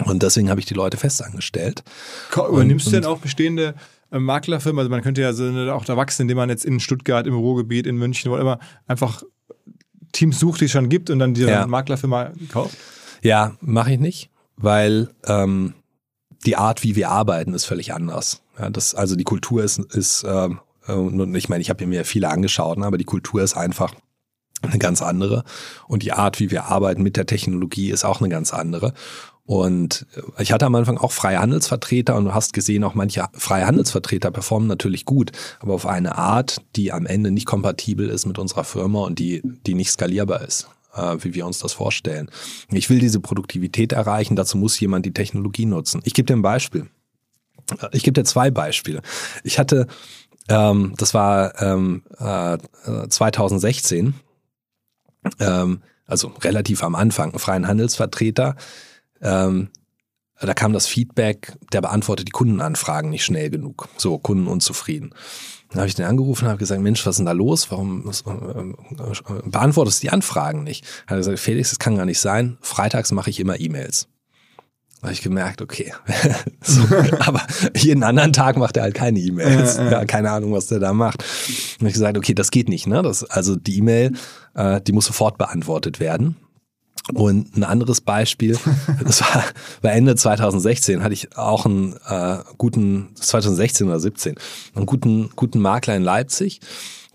Und 0.05 0.23
deswegen 0.23 0.51
habe 0.51 0.61
ich 0.61 0.67
die 0.67 0.75
Leute 0.75 0.97
festangestellt. 0.97 1.83
Ko- 2.31 2.49
Übernimmst 2.49 2.87
Und- 2.87 2.93
du 2.95 3.01
denn 3.01 3.09
auch 3.11 3.19
bestehende 3.19 3.75
äh, 4.11 4.19
Maklerfirmen? 4.19 4.79
Also 4.79 4.91
man 4.91 5.03
könnte 5.03 5.21
ja 5.23 5.33
so 5.33 5.45
auch 5.73 5.85
da 5.85 5.97
wachsen, 5.97 6.23
indem 6.23 6.37
man 6.39 6.49
jetzt 6.49 6.65
in 6.65 6.81
Stuttgart, 6.81 7.27
im 7.27 7.35
Ruhrgebiet, 7.35 7.87
in 7.87 7.97
München, 7.97 8.31
wo 8.31 8.37
immer 8.37 8.59
einfach 8.87 9.23
Teams 10.13 10.41
sucht, 10.41 10.61
die 10.61 10.65
es 10.67 10.73
schon 10.73 10.89
gibt 10.89 11.11
und 11.11 11.19
dann 11.19 11.35
die 11.35 11.43
Ja. 11.43 11.67
Maklerfirma 11.67 12.33
kauft. 12.51 12.77
Ja, 13.23 13.53
mache 13.61 13.93
ich 13.93 14.01
nicht, 14.01 14.31
weil 14.57 15.11
ähm, 15.27 15.75
die 16.47 16.57
Art, 16.57 16.83
wie 16.83 16.97
wir 16.97 17.11
arbeiten, 17.11 17.53
ist 17.55 17.67
völlig 17.67 17.93
anders. 17.93 18.43
Ja, 18.59 18.71
das, 18.71 18.95
also 18.95 19.15
die 19.15 19.25
Kultur 19.25 19.63
ist, 19.63 19.79
ist 19.79 20.25
äh, 20.25 20.49
und 20.89 21.35
ich 21.37 21.49
meine, 21.49 21.61
ich 21.63 21.71
habe 21.71 21.87
mir 21.87 22.05
viele 22.05 22.31
angeschaut, 22.31 22.79
ne, 22.79 22.87
aber 22.87 22.99
die 22.99 23.05
Kultur 23.05 23.43
ist 23.43 23.57
einfach 23.57 23.95
eine 24.63 24.79
ganz 24.79 25.01
andere. 25.03 25.45
Und 25.87 26.03
die 26.03 26.13
Art, 26.13 26.41
wie 26.41 26.51
wir 26.51 26.65
arbeiten 26.65 27.03
mit 27.03 27.17
der 27.17 27.27
Technologie, 27.27 27.91
ist 27.91 28.05
auch 28.05 28.21
eine 28.21 28.29
ganz 28.29 28.53
andere. 28.53 28.93
Und 29.51 30.07
äh, 30.15 30.43
ich 30.45 30.53
hatte 30.53 30.67
am 30.67 30.77
Anfang 30.77 30.97
auch 30.97 31.11
freie 31.11 31.41
Handelsvertreter 31.41 32.15
und 32.15 32.27
du 32.27 32.35
hast 32.35 32.53
gesehen, 32.53 32.85
auch 32.85 32.95
manche 32.95 33.27
freie 33.33 33.67
Handelsvertreter 33.67 34.31
performen 34.31 34.69
natürlich 34.69 35.05
gut, 35.05 35.33
aber 35.59 35.75
auf 35.75 35.87
eine 35.87 36.17
Art, 36.17 36.63
die 36.77 36.93
am 36.93 37.05
Ende 37.05 37.33
nicht 37.33 37.47
kompatibel 37.47 38.09
ist 38.09 38.27
mit 38.27 38.39
unserer 38.39 38.63
Firma 38.63 39.01
und 39.01 39.19
die, 39.19 39.43
die 39.67 39.75
nicht 39.75 39.91
skalierbar 39.91 40.43
ist, 40.43 40.69
äh, 40.95 41.17
wie 41.23 41.35
wir 41.35 41.47
uns 41.47 41.59
das 41.59 41.73
vorstellen. 41.73 42.31
Ich 42.71 42.91
will 42.91 43.01
diese 43.01 43.19
Produktivität 43.19 43.91
erreichen, 43.91 44.37
dazu 44.37 44.57
muss 44.57 44.79
jemand 44.79 45.05
die 45.05 45.13
Technologie 45.13 45.67
nutzen. 45.67 46.01
Ich 46.05 46.15
gebe 46.15 46.27
dir 46.27 46.37
ein 46.37 46.43
Beispiel. 46.43 46.89
Äh, 47.83 47.89
Ich 47.91 48.05
gebe 48.05 48.13
dir 48.13 48.25
zwei 48.25 48.53
Beispiele. 48.53 49.03
Ich 49.43 49.59
hatte, 49.59 49.89
ähm, 50.49 50.95
das 50.97 51.13
war 51.13 51.61
ähm, 51.61 52.05
äh, 52.21 52.57
2016, 53.09 54.15
ähm, 55.41 55.83
also 56.07 56.29
relativ 56.41 56.85
am 56.85 56.95
Anfang, 56.95 57.31
einen 57.31 57.41
freien 57.41 57.67
Handelsvertreter. 57.67 58.55
Ähm, 59.23 59.71
da 60.41 60.55
kam 60.55 60.73
das 60.73 60.87
Feedback, 60.87 61.53
der 61.73 61.83
beantwortet 61.83 62.29
die 62.29 62.33
Kundenanfragen 62.33 63.11
nicht 63.11 63.25
schnell 63.25 63.51
genug. 63.51 63.89
So, 63.99 64.19
Kunden 64.19 64.47
unzufrieden. 64.47 65.15
Dann 65.71 65.81
habe 65.81 65.89
ich 65.89 65.95
den 65.95 66.07
angerufen 66.07 66.47
und 66.47 66.51
habe 66.51 66.59
gesagt, 66.59 66.81
Mensch, 66.81 67.07
was 67.07 67.15
ist 67.15 67.19
denn 67.19 67.27
da 67.27 67.33
los? 67.33 67.71
Warum 67.71 68.11
äh, 68.11 69.49
beantwortest 69.49 70.03
du 70.03 70.07
die 70.07 70.11
Anfragen 70.11 70.65
nicht? 70.65 70.85
Hat 71.07 71.13
er 71.13 71.19
gesagt, 71.19 71.39
Felix, 71.39 71.71
das 71.71 71.79
kann 71.79 71.97
gar 71.97 72.07
nicht 72.07 72.21
sein. 72.21 72.59
Freitags 72.61 73.13
mache 73.13 73.31
ich 73.31 73.39
immer 73.39 73.61
E-Mails. 73.61 74.09
Da 75.01 75.05
habe 75.05 75.13
ich 75.13 75.23
gemerkt, 75.23 75.63
okay. 75.63 75.95
so, 76.61 76.83
aber 77.21 77.43
jeden 77.75 78.03
anderen 78.03 78.33
Tag 78.33 78.57
macht 78.57 78.77
er 78.77 78.83
halt 78.83 78.95
keine 78.95 79.21
E-Mails. 79.21 79.77
Ja, 79.77 79.85
ja. 79.85 79.91
Ja, 79.93 80.05
keine 80.07 80.31
Ahnung, 80.31 80.53
was 80.53 80.67
der 80.67 80.81
da 80.81 80.93
macht. 80.93 81.23
Und 81.23 81.81
habe 81.81 81.89
ich 81.89 81.95
gesagt, 81.95 82.19
okay, 82.19 82.35
das 82.35 82.51
geht 82.51 82.69
nicht. 82.69 82.87
Ne? 82.87 83.03
Das, 83.03 83.25
also 83.25 83.55
die 83.55 83.79
E-Mail, 83.79 84.13
äh, 84.55 84.81
die 84.81 84.93
muss 84.93 85.07
sofort 85.07 85.39
beantwortet 85.39 86.01
werden. 86.01 86.37
Und 87.15 87.57
ein 87.57 87.65
anderes 87.65 88.01
Beispiel, 88.01 88.59
das 89.05 89.21
war 89.23 89.45
bei 89.83 89.91
Ende 89.91 90.17
2016, 90.17 91.03
hatte 91.03 91.15
ich 91.15 91.37
auch 91.37 91.67
einen 91.67 91.95
äh, 92.09 92.39
guten, 92.59 93.11
2016 93.15 93.89
oder 93.89 94.01
17, 94.01 94.35
einen 94.75 94.87
guten, 94.87 95.31
guten 95.35 95.61
Makler 95.61 95.97
in 95.97 96.03
Leipzig. 96.03 96.61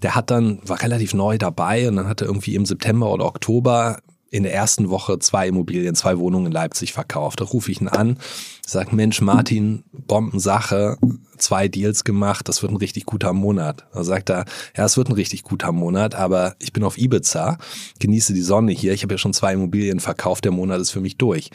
Der 0.01 0.15
hat 0.15 0.31
dann, 0.31 0.59
war 0.65 0.81
relativ 0.81 1.13
neu 1.13 1.37
dabei 1.37 1.87
und 1.87 1.95
dann 1.95 2.07
hat 2.07 2.21
er 2.21 2.27
irgendwie 2.27 2.55
im 2.55 2.65
September 2.65 3.11
oder 3.11 3.25
Oktober 3.25 3.99
in 4.31 4.43
der 4.43 4.53
ersten 4.53 4.89
Woche 4.89 5.19
zwei 5.19 5.47
Immobilien, 5.47 5.95
zwei 5.95 6.17
Wohnungen 6.17 6.47
in 6.47 6.51
Leipzig 6.51 6.93
verkauft. 6.93 7.41
Da 7.41 7.45
rufe 7.45 7.71
ich 7.71 7.79
ihn 7.79 7.87
an, 7.87 8.17
sag 8.65 8.91
Mensch, 8.91 9.21
Martin, 9.21 9.83
Bombensache, 9.91 10.97
zwei 11.37 11.67
Deals 11.67 12.03
gemacht, 12.03 12.47
das 12.49 12.61
wird 12.61 12.71
ein 12.71 12.77
richtig 12.77 13.05
guter 13.05 13.33
Monat. 13.33 13.85
Da 13.93 14.03
sagt 14.03 14.29
er, 14.29 14.45
ja, 14.75 14.85
es 14.85 14.97
wird 14.97 15.09
ein 15.09 15.13
richtig 15.13 15.43
guter 15.43 15.71
Monat, 15.71 16.15
aber 16.15 16.55
ich 16.59 16.73
bin 16.73 16.83
auf 16.83 16.97
Ibiza, 16.97 17.57
genieße 17.99 18.33
die 18.33 18.41
Sonne 18.41 18.71
hier, 18.71 18.93
ich 18.93 19.03
habe 19.03 19.13
ja 19.13 19.17
schon 19.17 19.33
zwei 19.33 19.53
Immobilien 19.53 19.99
verkauft, 19.99 20.45
der 20.45 20.51
Monat 20.51 20.81
ist 20.81 20.91
für 20.91 21.01
mich 21.01 21.17
durch. 21.17 21.49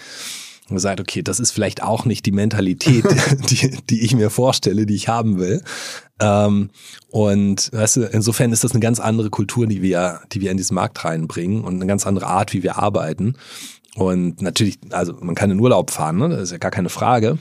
Und 0.71 0.79
sagt, 0.79 1.01
okay, 1.01 1.23
das 1.23 1.41
ist 1.41 1.51
vielleicht 1.51 1.83
auch 1.83 2.05
nicht 2.05 2.25
die 2.27 2.33
Mentalität, 2.33 3.05
die, 3.51 3.77
die 3.91 4.03
ich 4.03 4.15
mir 4.15 4.31
vorstelle, 4.31 4.87
die 4.87 4.95
ich 4.95 5.09
haben 5.09 5.39
will. 5.39 5.63
Ähm, 6.21 6.71
und 7.11 7.73
weißt 7.73 7.97
du, 7.97 8.03
insofern 8.05 8.53
ist 8.53 8.63
das 8.63 8.73
eine 8.73 8.81
ganz 8.81 9.01
andere 9.01 9.31
Kultur, 9.31 9.67
die 9.67 9.83
wir, 9.83 10.21
die 10.33 10.41
wir 10.41 10.51
in 10.51 10.57
diesen 10.57 10.75
Markt 10.75 11.05
reinbringen 11.05 11.65
und 11.65 11.75
eine 11.75 11.87
ganz 11.87 12.07
andere 12.07 12.27
Art, 12.27 12.53
wie 12.53 12.63
wir 12.63 12.79
arbeiten. 12.79 13.35
Und 13.97 14.41
natürlich, 14.41 14.79
also 14.91 15.15
man 15.21 15.35
kann 15.35 15.51
in 15.51 15.61
Urlaub 15.61 15.91
fahren, 15.91 16.19
ne? 16.19 16.29
das 16.29 16.43
ist 16.43 16.53
ja 16.53 16.59
gar 16.59 16.71
keine 16.71 16.89
Frage. 16.89 17.39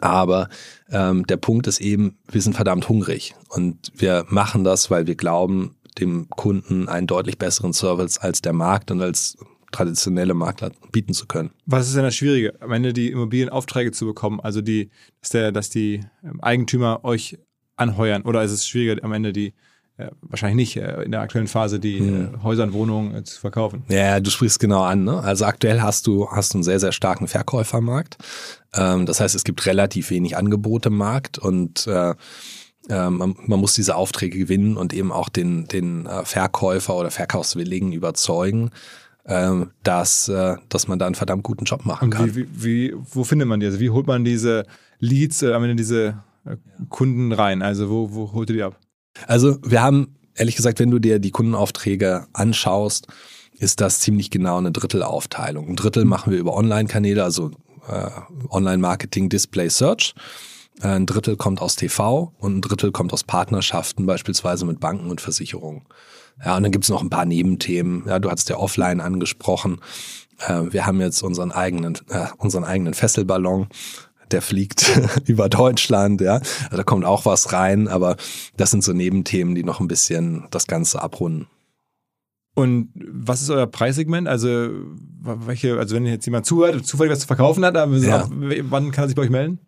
Aber 0.00 0.48
ähm, 0.90 1.26
der 1.26 1.36
Punkt 1.36 1.66
ist 1.66 1.80
eben, 1.80 2.16
wir 2.30 2.42
sind 2.42 2.54
verdammt 2.54 2.88
hungrig 2.88 3.34
und 3.48 3.92
wir 3.94 4.24
machen 4.28 4.64
das, 4.64 4.90
weil 4.90 5.06
wir 5.06 5.14
glauben, 5.14 5.76
dem 5.98 6.28
Kunden 6.28 6.88
einen 6.88 7.06
deutlich 7.06 7.38
besseren 7.38 7.72
Service 7.72 8.18
als 8.18 8.42
der 8.42 8.52
Markt 8.52 8.90
und 8.90 9.00
als 9.00 9.36
traditionelle 9.76 10.34
Makler 10.34 10.72
bieten 10.92 11.12
zu 11.12 11.26
können. 11.26 11.50
Was 11.66 11.88
ist 11.88 11.96
denn 11.96 12.04
das 12.04 12.16
Schwierige, 12.16 12.60
am 12.60 12.72
Ende 12.72 12.92
die 12.92 13.10
Immobilienaufträge 13.10 13.92
zu 13.92 14.06
bekommen? 14.06 14.40
Also 14.40 14.62
die, 14.62 14.90
dass, 15.20 15.30
der, 15.30 15.52
dass 15.52 15.70
die 15.70 16.00
ähm, 16.24 16.40
Eigentümer 16.40 17.04
euch 17.04 17.38
anheuern 17.76 18.22
oder 18.22 18.42
ist 18.42 18.52
es 18.52 18.66
schwieriger 18.66 19.04
am 19.04 19.12
Ende 19.12 19.32
die 19.32 19.52
äh, 19.98 20.10
wahrscheinlich 20.22 20.74
nicht 20.74 20.76
äh, 20.76 21.02
in 21.02 21.10
der 21.10 21.20
aktuellen 21.20 21.46
Phase 21.46 21.78
die 21.78 21.98
hm. 21.98 22.34
äh, 22.34 22.42
Häuser 22.42 22.64
und 22.64 22.72
Wohnungen 22.72 23.24
zu 23.24 23.40
verkaufen. 23.40 23.84
Ja, 23.88 24.18
du 24.20 24.30
sprichst 24.30 24.60
genau 24.60 24.82
an. 24.82 25.04
Ne? 25.04 25.20
Also 25.22 25.44
aktuell 25.44 25.82
hast 25.82 26.06
du 26.06 26.30
hast 26.30 26.54
einen 26.54 26.62
sehr 26.62 26.80
sehr 26.80 26.92
starken 26.92 27.28
Verkäufermarkt. 27.28 28.16
Ähm, 28.74 29.04
das 29.04 29.20
heißt, 29.20 29.34
es 29.34 29.44
gibt 29.44 29.66
relativ 29.66 30.10
wenig 30.10 30.36
Angebote 30.36 30.88
im 30.88 30.96
Markt 30.96 31.38
und 31.38 31.86
äh, 31.86 32.14
man, 32.88 33.34
man 33.44 33.58
muss 33.58 33.74
diese 33.74 33.96
Aufträge 33.96 34.38
gewinnen 34.38 34.76
und 34.76 34.94
eben 34.94 35.10
auch 35.10 35.28
den 35.28 35.66
den 35.66 36.08
Verkäufer 36.22 36.94
oder 36.94 37.10
Verkaufswilligen 37.10 37.90
überzeugen, 37.90 38.70
ähm, 39.26 39.70
dass 39.82 40.28
äh, 40.28 40.56
dass 40.68 40.88
man 40.88 40.98
da 40.98 41.06
einen 41.06 41.14
verdammt 41.14 41.42
guten 41.42 41.64
Job 41.64 41.84
machen 41.84 42.10
kann. 42.10 42.34
Wie, 42.34 42.46
wie, 42.54 42.92
wie, 42.92 42.94
wo 43.10 43.24
findet 43.24 43.48
man 43.48 43.60
die? 43.60 43.66
Also 43.66 43.80
wie 43.80 43.90
holt 43.90 44.06
man 44.06 44.24
diese 44.24 44.64
Leads, 45.00 45.42
äh, 45.42 45.52
am 45.52 45.64
Ende 45.64 45.76
diese 45.76 46.22
äh, 46.44 46.56
Kunden 46.88 47.32
rein? 47.32 47.62
Also 47.62 47.90
wo, 47.90 48.14
wo 48.14 48.32
holt 48.32 48.50
ihr 48.50 48.56
die 48.56 48.62
ab? 48.62 48.78
Also 49.26 49.58
wir 49.62 49.82
haben, 49.82 50.16
ehrlich 50.34 50.56
gesagt, 50.56 50.78
wenn 50.78 50.90
du 50.90 50.98
dir 50.98 51.18
die 51.18 51.30
Kundenaufträge 51.30 52.26
anschaust, 52.32 53.08
ist 53.58 53.80
das 53.80 54.00
ziemlich 54.00 54.30
genau 54.30 54.58
eine 54.58 54.70
Drittelaufteilung. 54.70 55.68
Ein 55.68 55.76
Drittel 55.76 56.04
machen 56.04 56.30
wir 56.30 56.38
über 56.38 56.54
Online-Kanäle, 56.54 57.24
also 57.24 57.50
äh, 57.88 58.10
Online-Marketing, 58.50 59.28
Display, 59.28 59.68
Search. 59.70 60.14
Ein 60.82 61.06
Drittel 61.06 61.36
kommt 61.36 61.62
aus 61.62 61.74
TV 61.74 62.34
und 62.38 62.58
ein 62.58 62.60
Drittel 62.60 62.92
kommt 62.92 63.12
aus 63.14 63.24
Partnerschaften, 63.24 64.04
beispielsweise 64.04 64.66
mit 64.66 64.78
Banken 64.78 65.08
und 65.10 65.22
Versicherungen. 65.22 65.86
Ja, 66.44 66.56
und 66.56 66.62
dann 66.62 66.72
gibt's 66.72 66.88
noch 66.88 67.02
ein 67.02 67.10
paar 67.10 67.24
Nebenthemen. 67.24 68.04
Ja, 68.06 68.18
du 68.18 68.30
hast 68.30 68.48
ja 68.48 68.56
offline 68.56 69.00
angesprochen. 69.00 69.80
Äh, 70.46 70.64
wir 70.70 70.86
haben 70.86 71.00
jetzt 71.00 71.22
unseren 71.22 71.52
eigenen, 71.52 71.94
äh, 72.08 72.26
unseren 72.38 72.64
eigenen 72.64 72.94
Fesselballon 72.94 73.68
der 74.30 74.42
fliegt 74.42 75.00
über 75.26 75.48
Deutschland, 75.48 76.20
ja. 76.20 76.40
Also 76.64 76.76
da 76.76 76.82
kommt 76.82 77.04
auch 77.04 77.24
was 77.26 77.52
rein, 77.52 77.88
aber 77.88 78.16
das 78.56 78.70
sind 78.70 78.82
so 78.82 78.92
Nebenthemen, 78.92 79.54
die 79.54 79.64
noch 79.64 79.80
ein 79.80 79.88
bisschen 79.88 80.46
das 80.50 80.66
Ganze 80.66 81.02
abrunden. 81.02 81.46
Und 82.54 82.88
was 82.94 83.42
ist 83.42 83.50
euer 83.50 83.66
Preissegment? 83.66 84.26
Also, 84.26 84.70
welche, 85.20 85.78
also 85.78 85.94
wenn 85.94 86.06
jetzt 86.06 86.24
jemand 86.24 86.46
zuhört, 86.46 86.86
zufällig 86.86 87.12
was 87.12 87.20
zu 87.20 87.26
verkaufen 87.26 87.64
hat, 87.64 87.74
ja. 87.74 88.26
wann 88.30 88.92
kann 88.92 89.04
er 89.04 89.08
sich 89.08 89.16
bei 89.16 89.22
euch 89.22 89.30
melden? 89.30 89.60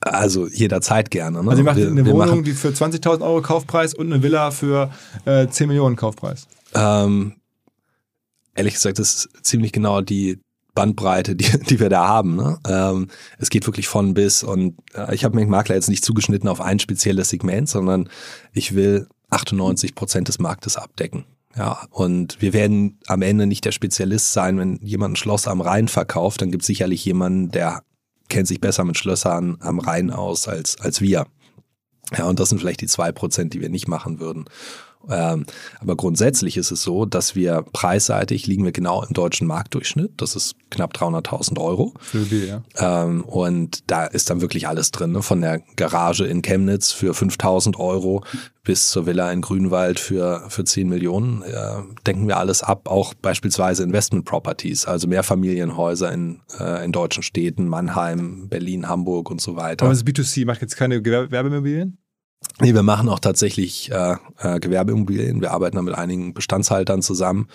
Also 0.00 0.48
jederzeit 0.48 1.10
gerne. 1.10 1.42
Ne? 1.42 1.50
Also 1.50 1.62
ihr 1.62 1.64
macht 1.64 1.76
wir, 1.76 1.88
eine 1.88 2.04
Wohnung, 2.06 2.18
machen, 2.18 2.44
die 2.44 2.52
für 2.52 2.68
20.000 2.68 3.20
Euro 3.20 3.42
Kaufpreis 3.42 3.94
und 3.94 4.12
eine 4.12 4.22
Villa 4.22 4.50
für 4.50 4.90
äh, 5.24 5.46
10 5.46 5.68
Millionen 5.68 5.96
Kaufpreis. 5.96 6.46
Ähm, 6.74 7.34
ehrlich 8.54 8.74
gesagt, 8.74 8.98
das 8.98 9.14
ist 9.14 9.28
ziemlich 9.42 9.72
genau 9.72 10.00
die, 10.00 10.40
Bandbreite, 10.74 11.36
die, 11.36 11.50
die 11.68 11.80
wir 11.80 11.88
da 11.88 12.06
haben. 12.08 12.36
Ne? 12.36 12.58
Ähm, 12.66 13.08
es 13.38 13.50
geht 13.50 13.66
wirklich 13.66 13.88
von 13.88 14.14
bis 14.14 14.42
und 14.42 14.76
äh, 14.94 15.14
ich 15.14 15.24
habe 15.24 15.36
mich 15.36 15.46
Makler 15.46 15.74
jetzt 15.74 15.88
nicht 15.88 16.04
zugeschnitten 16.04 16.48
auf 16.48 16.60
ein 16.60 16.78
spezielles 16.78 17.28
Segment, 17.30 17.68
sondern 17.68 18.08
ich 18.52 18.74
will 18.74 19.06
98 19.30 19.94
Prozent 19.94 20.28
des 20.28 20.38
Marktes 20.38 20.76
abdecken. 20.76 21.24
Ja, 21.56 21.86
und 21.90 22.40
wir 22.40 22.52
werden 22.52 22.98
am 23.08 23.22
Ende 23.22 23.46
nicht 23.46 23.64
der 23.64 23.72
Spezialist 23.72 24.32
sein, 24.32 24.56
wenn 24.58 24.76
jemand 24.82 25.14
ein 25.14 25.16
Schloss 25.16 25.48
am 25.48 25.60
Rhein 25.60 25.88
verkauft, 25.88 26.42
dann 26.42 26.52
gibt 26.52 26.62
es 26.62 26.68
sicherlich 26.68 27.04
jemanden, 27.04 27.50
der 27.50 27.82
kennt 28.30 28.48
sich 28.48 28.60
besser 28.60 28.84
mit 28.84 28.96
Schlössern 28.96 29.58
am 29.60 29.78
Rhein 29.78 30.10
aus 30.10 30.48
als, 30.48 30.80
als 30.80 31.00
wir. 31.02 31.26
Ja, 32.16 32.24
und 32.24 32.40
das 32.40 32.48
sind 32.48 32.58
vielleicht 32.58 32.80
die 32.80 32.86
zwei 32.86 33.12
Prozent, 33.12 33.52
die 33.54 33.60
wir 33.60 33.68
nicht 33.68 33.88
machen 33.88 34.18
würden. 34.18 34.46
Ähm, 35.08 35.46
aber 35.80 35.96
grundsätzlich 35.96 36.56
ist 36.56 36.70
es 36.70 36.82
so, 36.82 37.06
dass 37.06 37.34
wir 37.34 37.64
preisseitig 37.72 38.46
liegen 38.46 38.64
wir 38.64 38.72
genau 38.72 39.02
im 39.02 39.14
deutschen 39.14 39.46
Marktdurchschnitt. 39.46 40.12
Das 40.18 40.36
ist 40.36 40.56
knapp 40.70 40.94
300.000 40.94 41.58
Euro. 41.58 41.94
Für 42.00 42.18
die, 42.18 42.46
ja. 42.46 42.62
Ähm, 42.76 43.24
und 43.24 43.90
da 43.90 44.04
ist 44.04 44.30
dann 44.30 44.40
wirklich 44.40 44.68
alles 44.68 44.90
drin, 44.90 45.12
ne? 45.12 45.22
von 45.22 45.40
der 45.40 45.60
Garage 45.76 46.26
in 46.26 46.42
Chemnitz 46.42 46.92
für 46.92 47.12
5.000 47.12 47.78
Euro 47.78 48.22
bis 48.62 48.90
zur 48.90 49.06
Villa 49.06 49.32
in 49.32 49.40
Grünwald 49.40 49.98
für, 49.98 50.44
für 50.48 50.64
10 50.64 50.88
Millionen. 50.88 51.42
Äh, 51.42 51.82
denken 52.06 52.28
wir 52.28 52.36
alles 52.36 52.62
ab, 52.62 52.88
auch 52.88 53.14
beispielsweise 53.14 53.82
Investment 53.82 54.26
Properties, 54.26 54.84
also 54.84 55.08
Mehrfamilienhäuser 55.08 56.12
in, 56.12 56.40
äh, 56.58 56.84
in 56.84 56.92
deutschen 56.92 57.22
Städten, 57.22 57.68
Mannheim, 57.68 58.48
Berlin, 58.48 58.88
Hamburg 58.88 59.30
und 59.30 59.40
so 59.40 59.56
weiter. 59.56 59.86
Aber 59.86 59.94
das 59.94 60.04
B2C 60.04 60.44
macht 60.46 60.60
jetzt 60.60 60.76
keine 60.76 61.00
Gewerbeimmobilien? 61.00 61.98
Nee, 62.60 62.74
wir 62.74 62.82
machen 62.82 63.08
auch 63.08 63.20
tatsächlich 63.20 63.90
äh, 63.90 64.16
äh, 64.38 64.60
Gewerbeimmobilien. 64.60 65.40
Wir 65.40 65.52
arbeiten 65.52 65.76
da 65.76 65.82
mit 65.82 65.94
einigen 65.94 66.34
Bestandshaltern 66.34 67.02
zusammen. 67.02 67.48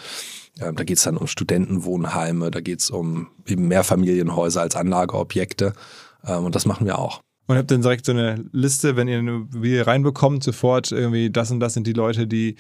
Äh, 0.59 0.73
da 0.73 0.83
geht 0.83 0.97
es 0.97 1.03
dann 1.03 1.17
um 1.17 1.27
Studentenwohnheime, 1.27 2.51
da 2.51 2.61
geht 2.61 2.79
es 2.79 2.89
um 2.89 3.27
eben 3.45 3.67
Mehrfamilienhäuser 3.67 4.61
als 4.61 4.75
Anlageobjekte. 4.75 5.73
Äh, 6.23 6.35
und 6.35 6.55
das 6.55 6.65
machen 6.65 6.85
wir 6.87 6.97
auch. 6.97 7.21
Und 7.47 7.57
habt 7.57 7.69
dann 7.69 7.81
direkt 7.81 8.05
so 8.05 8.11
eine 8.11 8.43
Liste, 8.51 8.95
wenn 8.95 9.07
ihr 9.07 9.19
eine 9.19 9.31
Immobilie 9.31 9.85
reinbekommt, 9.85 10.43
sofort 10.43 10.91
irgendwie 10.91 11.29
das 11.29 11.51
und 11.51 11.59
das 11.59 11.73
sind 11.75 11.85
die 11.85 11.93
Leute, 11.93 12.25
die 12.25 12.55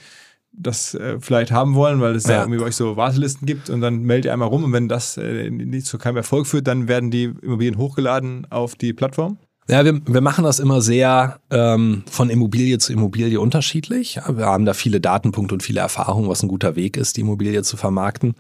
das 0.51 0.93
äh, 0.93 1.17
vielleicht 1.19 1.51
haben 1.51 1.75
wollen, 1.75 1.99
weil 1.99 2.15
es 2.15 2.25
ja. 2.25 2.35
da 2.35 2.41
irgendwie 2.41 2.59
bei 2.59 2.65
euch 2.65 2.75
so 2.75 2.95
Wartelisten 2.95 3.45
gibt 3.45 3.69
und 3.69 3.81
dann 3.81 4.03
meldet 4.03 4.25
ihr 4.25 4.33
einmal 4.33 4.47
rum 4.47 4.63
und 4.63 4.73
wenn 4.73 4.87
das 4.87 5.17
äh, 5.17 5.49
nicht 5.49 5.87
zu 5.87 5.97
keinem 5.97 6.17
Erfolg 6.17 6.47
führt, 6.47 6.67
dann 6.67 6.87
werden 6.87 7.11
die 7.11 7.33
Immobilien 7.41 7.77
hochgeladen 7.77 8.47
auf 8.51 8.75
die 8.75 8.93
Plattform? 8.93 9.37
Ja, 9.67 9.83
wir, 9.83 9.99
wir 10.05 10.21
machen 10.21 10.43
das 10.43 10.59
immer 10.59 10.81
sehr 10.81 11.39
ähm, 11.49 12.03
von 12.09 12.29
Immobilie 12.29 12.77
zu 12.77 12.93
Immobilie 12.93 13.39
unterschiedlich. 13.39 14.15
Ja, 14.15 14.37
wir 14.37 14.45
haben 14.45 14.65
da 14.65 14.73
viele 14.73 15.01
Datenpunkte 15.01 15.55
und 15.55 15.63
viele 15.63 15.79
Erfahrungen, 15.79 16.29
was 16.29 16.43
ein 16.43 16.47
guter 16.47 16.75
Weg 16.75 16.97
ist, 16.97 17.17
die 17.17 17.21
Immobilie 17.21 17.63
zu 17.63 17.75
vermarkten. 17.75 18.35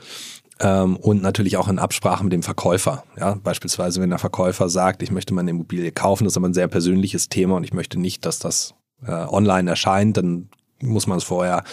Ähm, 0.59 0.97
und 0.97 1.23
natürlich 1.23 1.57
auch 1.57 1.67
in 1.67 1.79
Absprache 1.79 2.23
mit 2.23 2.31
dem 2.31 2.43
Verkäufer. 2.43 3.03
Ja, 3.19 3.37
beispielsweise, 3.43 4.01
wenn 4.01 4.11
der 4.11 4.19
Verkäufer 4.19 4.69
sagt, 4.69 5.01
ich 5.01 5.11
möchte 5.11 5.33
meine 5.33 5.49
Immobilie 5.49 5.91
kaufen, 5.91 6.25
das 6.25 6.33
ist 6.33 6.37
aber 6.37 6.47
ein 6.47 6.53
sehr 6.53 6.67
persönliches 6.67 7.27
Thema 7.27 7.55
und 7.55 7.63
ich 7.63 7.73
möchte 7.73 7.99
nicht, 7.99 8.25
dass 8.25 8.37
das 8.37 8.75
äh, 9.05 9.11
online 9.11 9.69
erscheint, 9.69 10.17
dann 10.17 10.49
muss 10.81 11.07
man 11.07 11.17
es 11.17 11.23
vorher 11.23 11.63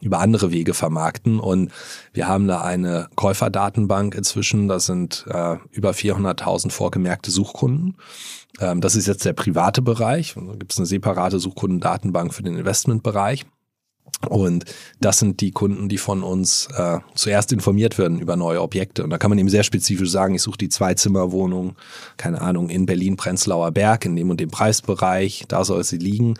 über 0.00 0.20
andere 0.20 0.52
Wege 0.52 0.74
vermarkten. 0.74 1.40
Und 1.40 1.72
wir 2.12 2.28
haben 2.28 2.46
da 2.46 2.60
eine 2.60 3.08
Käuferdatenbank 3.16 4.14
inzwischen. 4.14 4.68
Das 4.68 4.86
sind 4.86 5.24
äh, 5.28 5.56
über 5.70 5.90
400.000 5.90 6.70
vorgemerkte 6.70 7.30
Suchkunden. 7.30 7.96
Ähm, 8.60 8.80
das 8.80 8.96
ist 8.96 9.06
jetzt 9.06 9.24
der 9.24 9.32
private 9.32 9.82
Bereich. 9.82 10.34
Da 10.34 10.54
gibt 10.54 10.72
es 10.72 10.78
eine 10.78 10.86
separate 10.86 11.38
Suchkundendatenbank 11.38 12.34
für 12.34 12.42
den 12.42 12.56
Investmentbereich. 12.56 13.46
Und 14.28 14.64
das 15.00 15.18
sind 15.18 15.40
die 15.40 15.50
Kunden, 15.50 15.88
die 15.88 15.98
von 15.98 16.22
uns 16.22 16.68
äh, 16.76 16.98
zuerst 17.14 17.52
informiert 17.52 17.98
werden 17.98 18.20
über 18.20 18.36
neue 18.36 18.62
Objekte. 18.62 19.04
Und 19.04 19.10
da 19.10 19.18
kann 19.18 19.30
man 19.30 19.38
eben 19.38 19.48
sehr 19.48 19.64
spezifisch 19.64 20.10
sagen, 20.10 20.34
ich 20.34 20.42
suche 20.42 20.58
die 20.58 20.68
Zweizimmerwohnung, 20.68 21.76
keine 22.16 22.40
Ahnung, 22.40 22.70
in 22.70 22.86
Berlin-Prenzlauer 22.86 23.72
Berg, 23.72 24.04
in 24.04 24.16
dem 24.16 24.30
und 24.30 24.40
dem 24.40 24.50
Preisbereich, 24.50 25.44
da 25.48 25.64
soll 25.64 25.84
sie 25.84 25.98
liegen. 25.98 26.34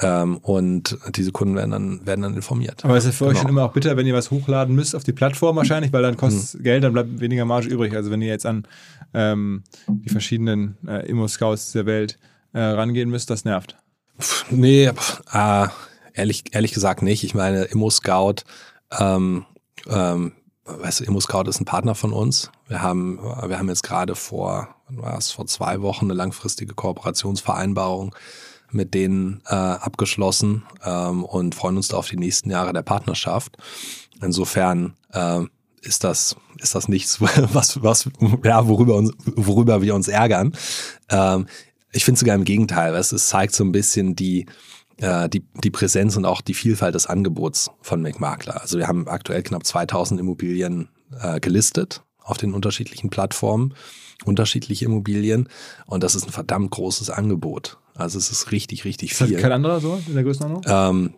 Ähm, 0.00 0.38
und 0.38 0.98
diese 1.14 1.30
Kunden 1.30 1.54
werden 1.54 1.70
dann, 1.70 2.06
werden 2.06 2.22
dann 2.22 2.34
informiert. 2.34 2.84
Aber 2.84 2.96
ist 2.96 3.04
ja 3.04 3.12
für 3.12 3.24
genau. 3.24 3.30
euch 3.30 3.38
schon 3.38 3.48
immer 3.48 3.64
auch 3.64 3.72
bitter, 3.72 3.96
wenn 3.96 4.06
ihr 4.06 4.14
was 4.14 4.30
hochladen 4.30 4.74
müsst 4.74 4.96
auf 4.96 5.04
die 5.04 5.12
Plattform 5.12 5.54
wahrscheinlich, 5.56 5.92
weil 5.92 6.02
dann 6.02 6.16
kostet 6.16 6.42
es 6.42 6.54
mhm. 6.54 6.62
Geld, 6.64 6.84
dann 6.84 6.92
bleibt 6.92 7.20
weniger 7.20 7.44
Marge 7.44 7.68
übrig. 7.68 7.94
Also 7.94 8.10
wenn 8.10 8.20
ihr 8.20 8.28
jetzt 8.28 8.44
an 8.44 8.66
ähm, 9.12 9.62
die 9.86 10.08
verschiedenen 10.08 10.76
äh, 10.86 11.08
Immo-Scouts 11.08 11.72
der 11.72 11.86
Welt 11.86 12.18
äh, 12.52 12.60
rangehen 12.60 13.08
müsst, 13.08 13.30
das 13.30 13.44
nervt. 13.44 13.76
Pff, 14.20 14.50
nee, 14.50 14.90
pff, 14.92 15.22
äh, 15.32 15.68
ehrlich, 16.14 16.44
ehrlich 16.50 16.72
gesagt 16.72 17.02
nicht. 17.02 17.22
Ich 17.22 17.34
meine, 17.34 17.62
Immo-Scout, 17.64 18.42
ähm, 18.98 19.44
ähm, 19.88 20.32
weißt 20.64 21.00
du, 21.00 21.04
Immo-Scout 21.04 21.48
ist 21.48 21.60
ein 21.60 21.66
Partner 21.66 21.94
von 21.94 22.12
uns. 22.12 22.50
Wir 22.66 22.82
haben, 22.82 23.18
wir 23.22 23.58
haben 23.58 23.68
jetzt 23.68 23.84
gerade 23.84 24.16
vor, 24.16 24.74
wann 24.88 25.02
war 25.02 25.18
es, 25.18 25.30
vor 25.30 25.46
zwei 25.46 25.82
Wochen 25.82 26.06
eine 26.06 26.14
langfristige 26.14 26.74
Kooperationsvereinbarung 26.74 28.12
mit 28.70 28.94
denen 28.94 29.42
äh, 29.46 29.54
abgeschlossen 29.54 30.64
ähm, 30.84 31.24
und 31.24 31.54
freuen 31.54 31.76
uns 31.76 31.88
da 31.88 31.96
auf 31.96 32.08
die 32.08 32.16
nächsten 32.16 32.50
Jahre 32.50 32.72
der 32.72 32.82
Partnerschaft. 32.82 33.56
Insofern 34.20 34.94
äh, 35.12 35.42
ist 35.82 36.04
das 36.04 36.36
ist 36.58 36.74
das 36.74 36.88
nichts, 36.88 37.20
was 37.20 37.82
was 37.82 38.08
ja 38.42 38.66
worüber 38.66 38.96
uns 38.96 39.12
worüber 39.24 39.82
wir 39.82 39.94
uns 39.94 40.08
ärgern. 40.08 40.52
Ähm, 41.10 41.46
ich 41.94 42.04
finde 42.04 42.18
sogar 42.18 42.34
im 42.34 42.44
Gegenteil, 42.44 42.92
weil 42.92 43.00
es 43.00 43.28
zeigt 43.28 43.54
so 43.54 43.64
ein 43.64 43.72
bisschen 43.72 44.16
die, 44.16 44.46
äh, 44.98 45.28
die, 45.28 45.44
die 45.62 45.70
Präsenz 45.70 46.16
und 46.16 46.24
auch 46.24 46.40
die 46.40 46.54
Vielfalt 46.54 46.94
des 46.94 47.06
Angebots 47.06 47.70
von 47.80 48.02
McMakler. 48.02 48.60
Also 48.60 48.78
wir 48.78 48.88
haben 48.88 49.08
aktuell 49.08 49.42
knapp 49.42 49.64
2000 49.64 50.20
Immobilien 50.20 50.88
äh, 51.20 51.40
gelistet 51.40 52.02
auf 52.20 52.36
den 52.36 52.52
unterschiedlichen 52.52 53.10
Plattformen, 53.10 53.74
unterschiedliche 54.24 54.84
Immobilien 54.84 55.48
und 55.86 56.02
das 56.02 56.14
ist 56.14 56.26
ein 56.26 56.32
verdammt 56.32 56.70
großes 56.70 57.10
Angebot. 57.10 57.78
Also 57.94 58.18
es 58.18 58.30
ist 58.30 58.50
richtig, 58.52 58.84
richtig 58.84 59.14
viel. 59.14 59.32
Ist 59.32 59.40
kein 59.42 59.52
anderer 59.52 59.80
so 59.80 60.00
in 60.06 60.14
der 60.14 60.24
Größenordnung? 60.24 60.62
Ähm, 60.66 61.14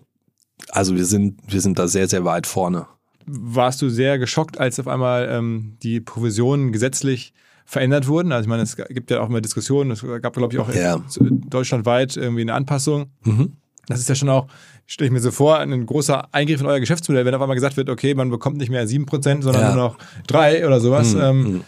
also 0.70 0.94
wir 0.96 1.04
sind, 1.04 1.40
wir 1.48 1.60
sind 1.60 1.78
da 1.78 1.88
sehr, 1.88 2.08
sehr 2.08 2.24
weit 2.24 2.46
vorne. 2.46 2.86
Warst 3.26 3.82
du 3.82 3.88
sehr 3.88 4.18
geschockt, 4.18 4.58
als 4.58 4.78
auf 4.78 4.86
einmal 4.88 5.28
ähm, 5.30 5.76
die 5.82 6.00
Provisionen 6.00 6.72
gesetzlich 6.72 7.32
verändert 7.64 8.06
wurden? 8.08 8.30
Also 8.32 8.42
ich 8.44 8.48
meine, 8.48 8.62
es 8.62 8.76
gibt 8.76 9.10
ja 9.10 9.20
auch 9.20 9.28
immer 9.28 9.40
Diskussionen, 9.40 9.90
es 9.90 10.04
gab, 10.22 10.34
glaube 10.34 10.54
ich, 10.54 10.60
auch 10.60 10.72
Ja. 10.72 11.02
deutschlandweit 11.18 12.16
irgendwie 12.16 12.42
eine 12.42 12.54
Anpassung. 12.54 13.10
Mhm. 13.24 13.54
Das 13.88 14.00
ist 14.00 14.08
ja 14.08 14.14
schon 14.16 14.28
auch, 14.28 14.46
stelle 14.86 15.06
ich 15.06 15.12
mir 15.12 15.20
so 15.20 15.30
vor, 15.30 15.58
ein 15.58 15.86
großer 15.86 16.28
Eingriff 16.34 16.60
in 16.60 16.66
euer 16.66 16.80
Geschäftsmodell, 16.80 17.24
wenn 17.24 17.34
auf 17.34 17.40
einmal 17.42 17.54
gesagt 17.54 17.76
wird, 17.76 17.88
okay, 17.88 18.14
man 18.14 18.30
bekommt 18.30 18.56
nicht 18.56 18.68
mehr 18.70 18.86
7%, 18.86 19.42
sondern 19.42 19.62
Ja. 19.62 19.74
nur 19.74 19.76
noch 19.84 19.98
3 20.26 20.66
oder 20.66 20.80
sowas. 20.80 21.14
Mhm. 21.14 21.20
Ähm, 21.20 21.40
Mhm. 21.42 21.60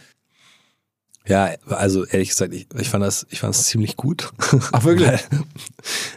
Ja, 1.28 1.50
also 1.68 2.06
ehrlich 2.06 2.30
gesagt, 2.30 2.54
ich, 2.54 2.66
ich 2.78 2.88
fand 2.88 3.04
das, 3.04 3.26
ich 3.30 3.40
fand 3.40 3.54
das 3.54 3.66
ziemlich 3.66 3.96
gut. 3.96 4.32
Ach, 4.72 4.84
wirklich? 4.84 5.08
Weil, 5.08 5.20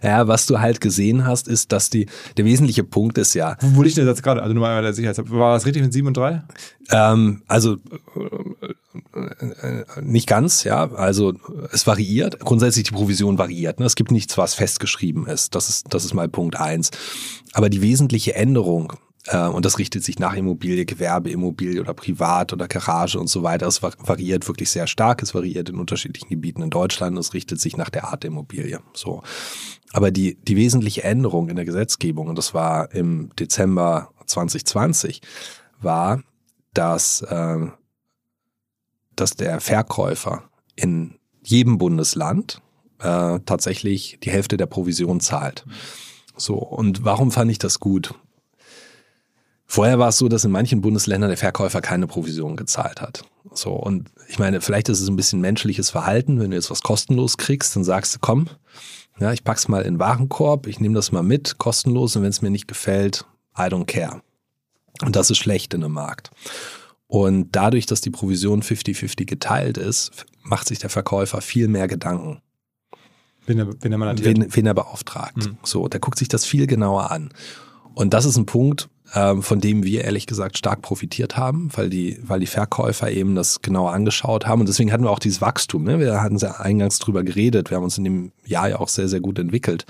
ja, 0.02 0.28
was 0.28 0.46
du 0.46 0.60
halt 0.60 0.80
gesehen 0.80 1.28
hast, 1.28 1.48
ist, 1.48 1.72
dass 1.72 1.90
die, 1.90 2.08
der 2.38 2.46
wesentliche 2.46 2.84
Punkt 2.84 3.18
ist 3.18 3.34
ja, 3.34 3.58
wo 3.60 3.82
wo 3.82 3.84
liegt 3.84 3.98
denn 3.98 4.06
das 4.06 4.18
jetzt 4.18 4.24
gerade? 4.24 4.42
Also 4.42 4.54
nur 4.54 4.62
mal 4.62 4.82
der 4.82 4.94
Sicherheit. 4.94 5.18
War 5.30 5.54
das 5.54 5.66
richtig 5.66 5.84
mit 5.84 5.92
7 5.92 6.08
und 6.08 6.18
3? 6.18 6.44
ähm, 6.92 7.42
also 7.48 7.78
nicht 10.02 10.28
ganz, 10.28 10.64
ja, 10.64 10.92
also 10.92 11.34
es 11.72 11.88
variiert. 11.88 12.40
Grundsätzlich 12.40 12.86
die 12.86 12.94
Provision 12.94 13.38
variiert. 13.38 13.80
Ne? 13.80 13.86
Es 13.86 13.96
gibt 13.96 14.12
nichts, 14.12 14.38
was 14.38 14.54
festgeschrieben 14.54 15.28
ist. 15.28 15.56
Das 15.56 15.70
ist, 15.70 15.94
das 15.94 16.06
ist 16.06 16.14
mal 16.14 16.30
Punkt 16.30 16.58
eins. 16.58 16.92
Aber 17.54 17.70
die 17.70 17.82
wesentliche 17.82 18.36
Änderung 18.36 18.94
und 19.30 19.66
das 19.66 19.78
richtet 19.78 20.04
sich 20.04 20.18
nach 20.18 20.34
Immobilie, 20.34 20.86
Gewerbeimmobilie 20.86 21.80
oder 21.80 21.94
Privat 21.94 22.54
oder 22.54 22.68
Garage 22.68 23.20
und 23.20 23.28
so 23.28 23.44
weiter. 23.44 23.68
Es 23.68 23.84
va- 23.84 23.92
variiert 24.00 24.48
wirklich 24.48 24.72
sehr 24.72 24.88
stark. 24.88 25.22
Es 25.22 25.36
variiert 25.36 25.70
in 25.70 25.78
unterschiedlichen 25.80 26.30
Gebieten 26.30 26.64
in 26.64 26.72
Deutschland. 26.72 27.18
Es 27.20 27.34
richtet 27.36 27.62
sich 27.62 27.78
nach 27.78 27.90
der 27.92 28.06
Art 28.06 28.24
der 28.24 28.30
Immobilie. 28.30 28.80
So. 28.94 29.22
Aber 29.94 30.10
die, 30.10 30.36
die 30.44 30.56
wesentliche 30.56 31.04
Änderung 31.04 31.50
in 31.50 31.56
der 31.56 31.66
Gesetzgebung, 31.66 32.28
und 32.28 32.38
das 32.38 32.54
war 32.56 32.92
im 32.96 33.30
Dezember 33.40 34.12
2020, 34.26 35.22
war, 35.80 36.24
dass, 36.74 37.22
äh, 37.22 37.68
dass 39.16 39.36
der 39.36 39.60
Verkäufer 39.62 40.50
in 40.76 41.20
jedem 41.44 41.78
Bundesland 41.78 42.62
äh, 43.00 43.40
tatsächlich 43.46 44.18
die 44.24 44.32
Hälfte 44.32 44.58
der 44.58 44.66
Provision 44.68 45.20
zahlt. 45.20 45.66
So, 46.38 46.56
und 46.56 47.04
warum 47.06 47.32
fand 47.32 47.52
ich 47.52 47.60
das 47.60 47.80
gut? 47.80 48.16
Vorher 49.72 50.00
war 50.00 50.10
es 50.10 50.18
so, 50.18 50.28
dass 50.28 50.44
in 50.44 50.52
manchen 50.52 50.82
Bundesländern 50.82 51.30
der 51.30 51.38
Verkäufer 51.38 51.80
keine 51.80 52.06
Provision 52.06 52.58
gezahlt 52.58 53.00
hat. 53.00 53.24
So, 53.54 53.72
und 53.72 54.10
ich 54.28 54.38
meine, 54.38 54.60
vielleicht 54.60 54.90
ist 54.90 55.00
es 55.00 55.08
ein 55.08 55.16
bisschen 55.16 55.40
menschliches 55.40 55.90
Verhalten, 55.90 56.42
wenn 56.42 56.52
du 56.52 56.58
jetzt 56.58 56.70
was 56.70 56.82
kostenlos 56.82 57.38
kriegst, 57.38 57.74
dann 57.78 57.86
sagst 57.86 58.14
du, 58.14 58.20
komm, 58.20 58.50
ja, 59.18 59.32
ich 59.32 59.46
pack's 59.46 59.70
mal 59.70 59.84
in 59.84 59.94
den 59.94 60.00
Warenkorb, 60.00 60.68
ich 60.68 60.82
nehme 60.82 60.96
das 60.96 61.14
mal 61.14 61.24
mit, 61.24 61.58
kostenlos, 61.58 62.18
und 62.18 62.24
wenn 62.24 62.32
es 62.32 62.42
mir 62.42 62.50
nicht 62.50 62.68
gefällt, 62.68 63.26
I 63.58 63.62
don't 63.62 63.86
care. 63.86 64.22
Und 65.06 65.16
das 65.16 65.30
ist 65.30 65.38
schlecht 65.38 65.74
in 65.74 65.86
einem 65.86 65.94
Markt. 65.94 66.32
Und 67.08 67.56
dadurch, 67.56 67.86
dass 67.86 68.02
die 68.02 68.10
Provision 68.10 68.64
50-50 68.64 69.24
geteilt 69.24 69.78
ist, 69.78 70.26
macht 70.44 70.68
sich 70.68 70.80
der 70.80 70.90
Verkäufer 70.90 71.40
viel 71.40 71.70
mehr 71.70 71.88
Gedanken 71.88 72.42
Wenn 73.46 73.58
er, 73.58 73.68
wenn 73.80 73.94
er 73.94 74.20
wen, 74.20 74.54
wen 74.54 74.66
er 74.66 74.74
beauftragt. 74.74 75.50
So, 75.64 75.88
der 75.88 76.02
guckt 76.02 76.20
sich 76.20 76.28
das 76.28 76.44
viel 76.44 76.68
genauer 76.68 77.10
an. 77.10 77.34
Und 77.94 78.14
das 78.14 78.26
ist 78.26 78.36
ein 78.36 78.46
Punkt, 78.46 78.90
von 79.12 79.60
dem 79.60 79.84
wir 79.84 80.06
ehrlich 80.06 80.26
gesagt 80.26 80.58
stark 80.58 80.82
profitiert 80.82 81.36
haben, 81.36 81.70
weil 81.76 81.90
die, 81.90 82.20
weil 82.24 82.40
die 82.40 82.48
Verkäufer 82.48 83.12
eben 83.12 83.36
das 83.36 83.62
genauer 83.62 83.92
angeschaut 83.92 84.48
haben. 84.48 84.62
Und 84.62 84.70
deswegen 84.70 84.92
hatten 84.94 85.04
wir 85.04 85.12
auch 85.12 85.20
dieses 85.20 85.42
Wachstum. 85.42 85.84
Ne? 85.84 86.00
Wir 86.00 86.22
hatten 86.22 86.38
ja 86.38 86.52
eingangs 86.60 87.00
drüber 87.00 87.24
geredet. 87.24 87.70
Wir 87.70 87.78
haben 87.78 87.84
uns 87.84 87.98
in 87.98 88.06
dem 88.06 88.32
Jahr 88.46 88.70
ja 88.70 88.80
auch 88.80 88.88
sehr, 88.88 89.10
sehr 89.10 89.20
gut 89.20 89.38
entwickelt. 89.38 89.86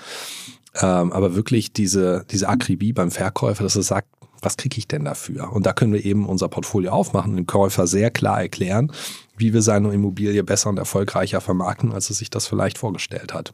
Ähm, 0.76 1.12
aber 1.12 1.36
wirklich 1.36 1.74
diese, 1.74 2.26
diese 2.32 2.50
Akribie 2.50 2.94
beim 2.94 3.12
Verkäufer, 3.12 3.64
dass 3.64 3.76
er 3.76 3.84
sagt, 3.84 4.08
was 4.42 4.58
kriege 4.58 4.78
ich 4.78 4.88
denn 4.88 5.06
dafür? 5.06 5.52
Und 5.54 5.66
da 5.66 5.74
können 5.74 5.94
wir 5.94 6.04
eben 6.04 6.26
unser 6.26 6.48
Portfolio 6.48 6.92
aufmachen 6.92 7.32
und 7.32 7.38
dem 7.38 7.46
Käufer 7.46 7.86
sehr 7.86 8.10
klar 8.10 8.42
erklären, 8.42 8.92
wie 9.38 9.54
wir 9.54 9.62
seine 9.62 9.94
Immobilie 9.94 10.44
besser 10.44 10.70
und 10.70 10.78
erfolgreicher 10.78 11.42
vermarkten, 11.42 11.94
als 11.94 12.10
er 12.10 12.16
sich 12.16 12.30
das 12.30 12.48
vielleicht 12.48 12.78
vorgestellt 12.80 13.34
hat. 13.34 13.54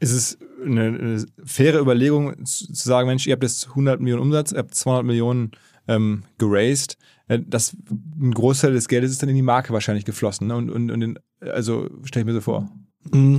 Ist 0.00 0.12
es 0.12 0.38
eine, 0.64 0.86
eine 0.86 1.26
faire 1.44 1.80
Überlegung 1.80 2.44
zu, 2.44 2.72
sagen, 2.72 3.08
Mensch, 3.08 3.26
ihr 3.26 3.32
habt 3.32 3.42
jetzt 3.42 3.68
100 3.68 4.00
Millionen 4.00 4.22
Umsatz, 4.22 4.52
ihr 4.52 4.58
habt 4.58 4.74
200 4.74 5.04
Millionen 5.04 5.52
ähm, 5.86 6.24
geraced, 6.38 6.96
äh, 7.28 7.38
das, 7.46 7.76
ein 7.90 8.32
Großteil 8.32 8.72
des 8.72 8.88
Geldes 8.88 9.12
ist 9.12 9.22
dann 9.22 9.28
in 9.28 9.36
die 9.36 9.42
Marke 9.42 9.72
wahrscheinlich 9.72 10.04
geflossen. 10.04 10.48
Ne? 10.48 10.56
Und, 10.56 10.70
und, 10.70 10.90
und 10.90 11.02
in, 11.02 11.18
also 11.40 11.88
stelle 12.04 12.22
ich 12.22 12.26
mir 12.26 12.34
so 12.34 12.40
vor. 12.40 12.68
Mm. 13.10 13.38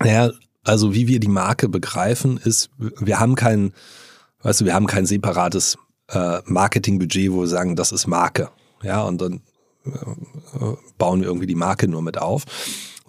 Naja, 0.00 0.30
also 0.64 0.94
wie 0.94 1.08
wir 1.08 1.20
die 1.20 1.28
Marke 1.28 1.68
begreifen, 1.68 2.38
ist, 2.38 2.70
wir 2.78 3.18
haben 3.18 3.34
kein, 3.34 3.72
weißt 4.42 4.60
du, 4.60 4.64
wir 4.64 4.74
haben 4.74 4.86
kein 4.86 5.06
separates 5.06 5.78
äh, 6.08 6.40
Marketingbudget, 6.44 7.32
wo 7.32 7.40
wir 7.40 7.46
sagen, 7.46 7.76
das 7.76 7.92
ist 7.92 8.06
Marke. 8.06 8.50
Ja, 8.82 9.02
und 9.02 9.20
dann 9.20 9.42
äh, 9.84 9.90
bauen 10.98 11.20
wir 11.20 11.28
irgendwie 11.28 11.46
die 11.46 11.54
Marke 11.54 11.88
nur 11.88 12.02
mit 12.02 12.18
auf. 12.18 12.44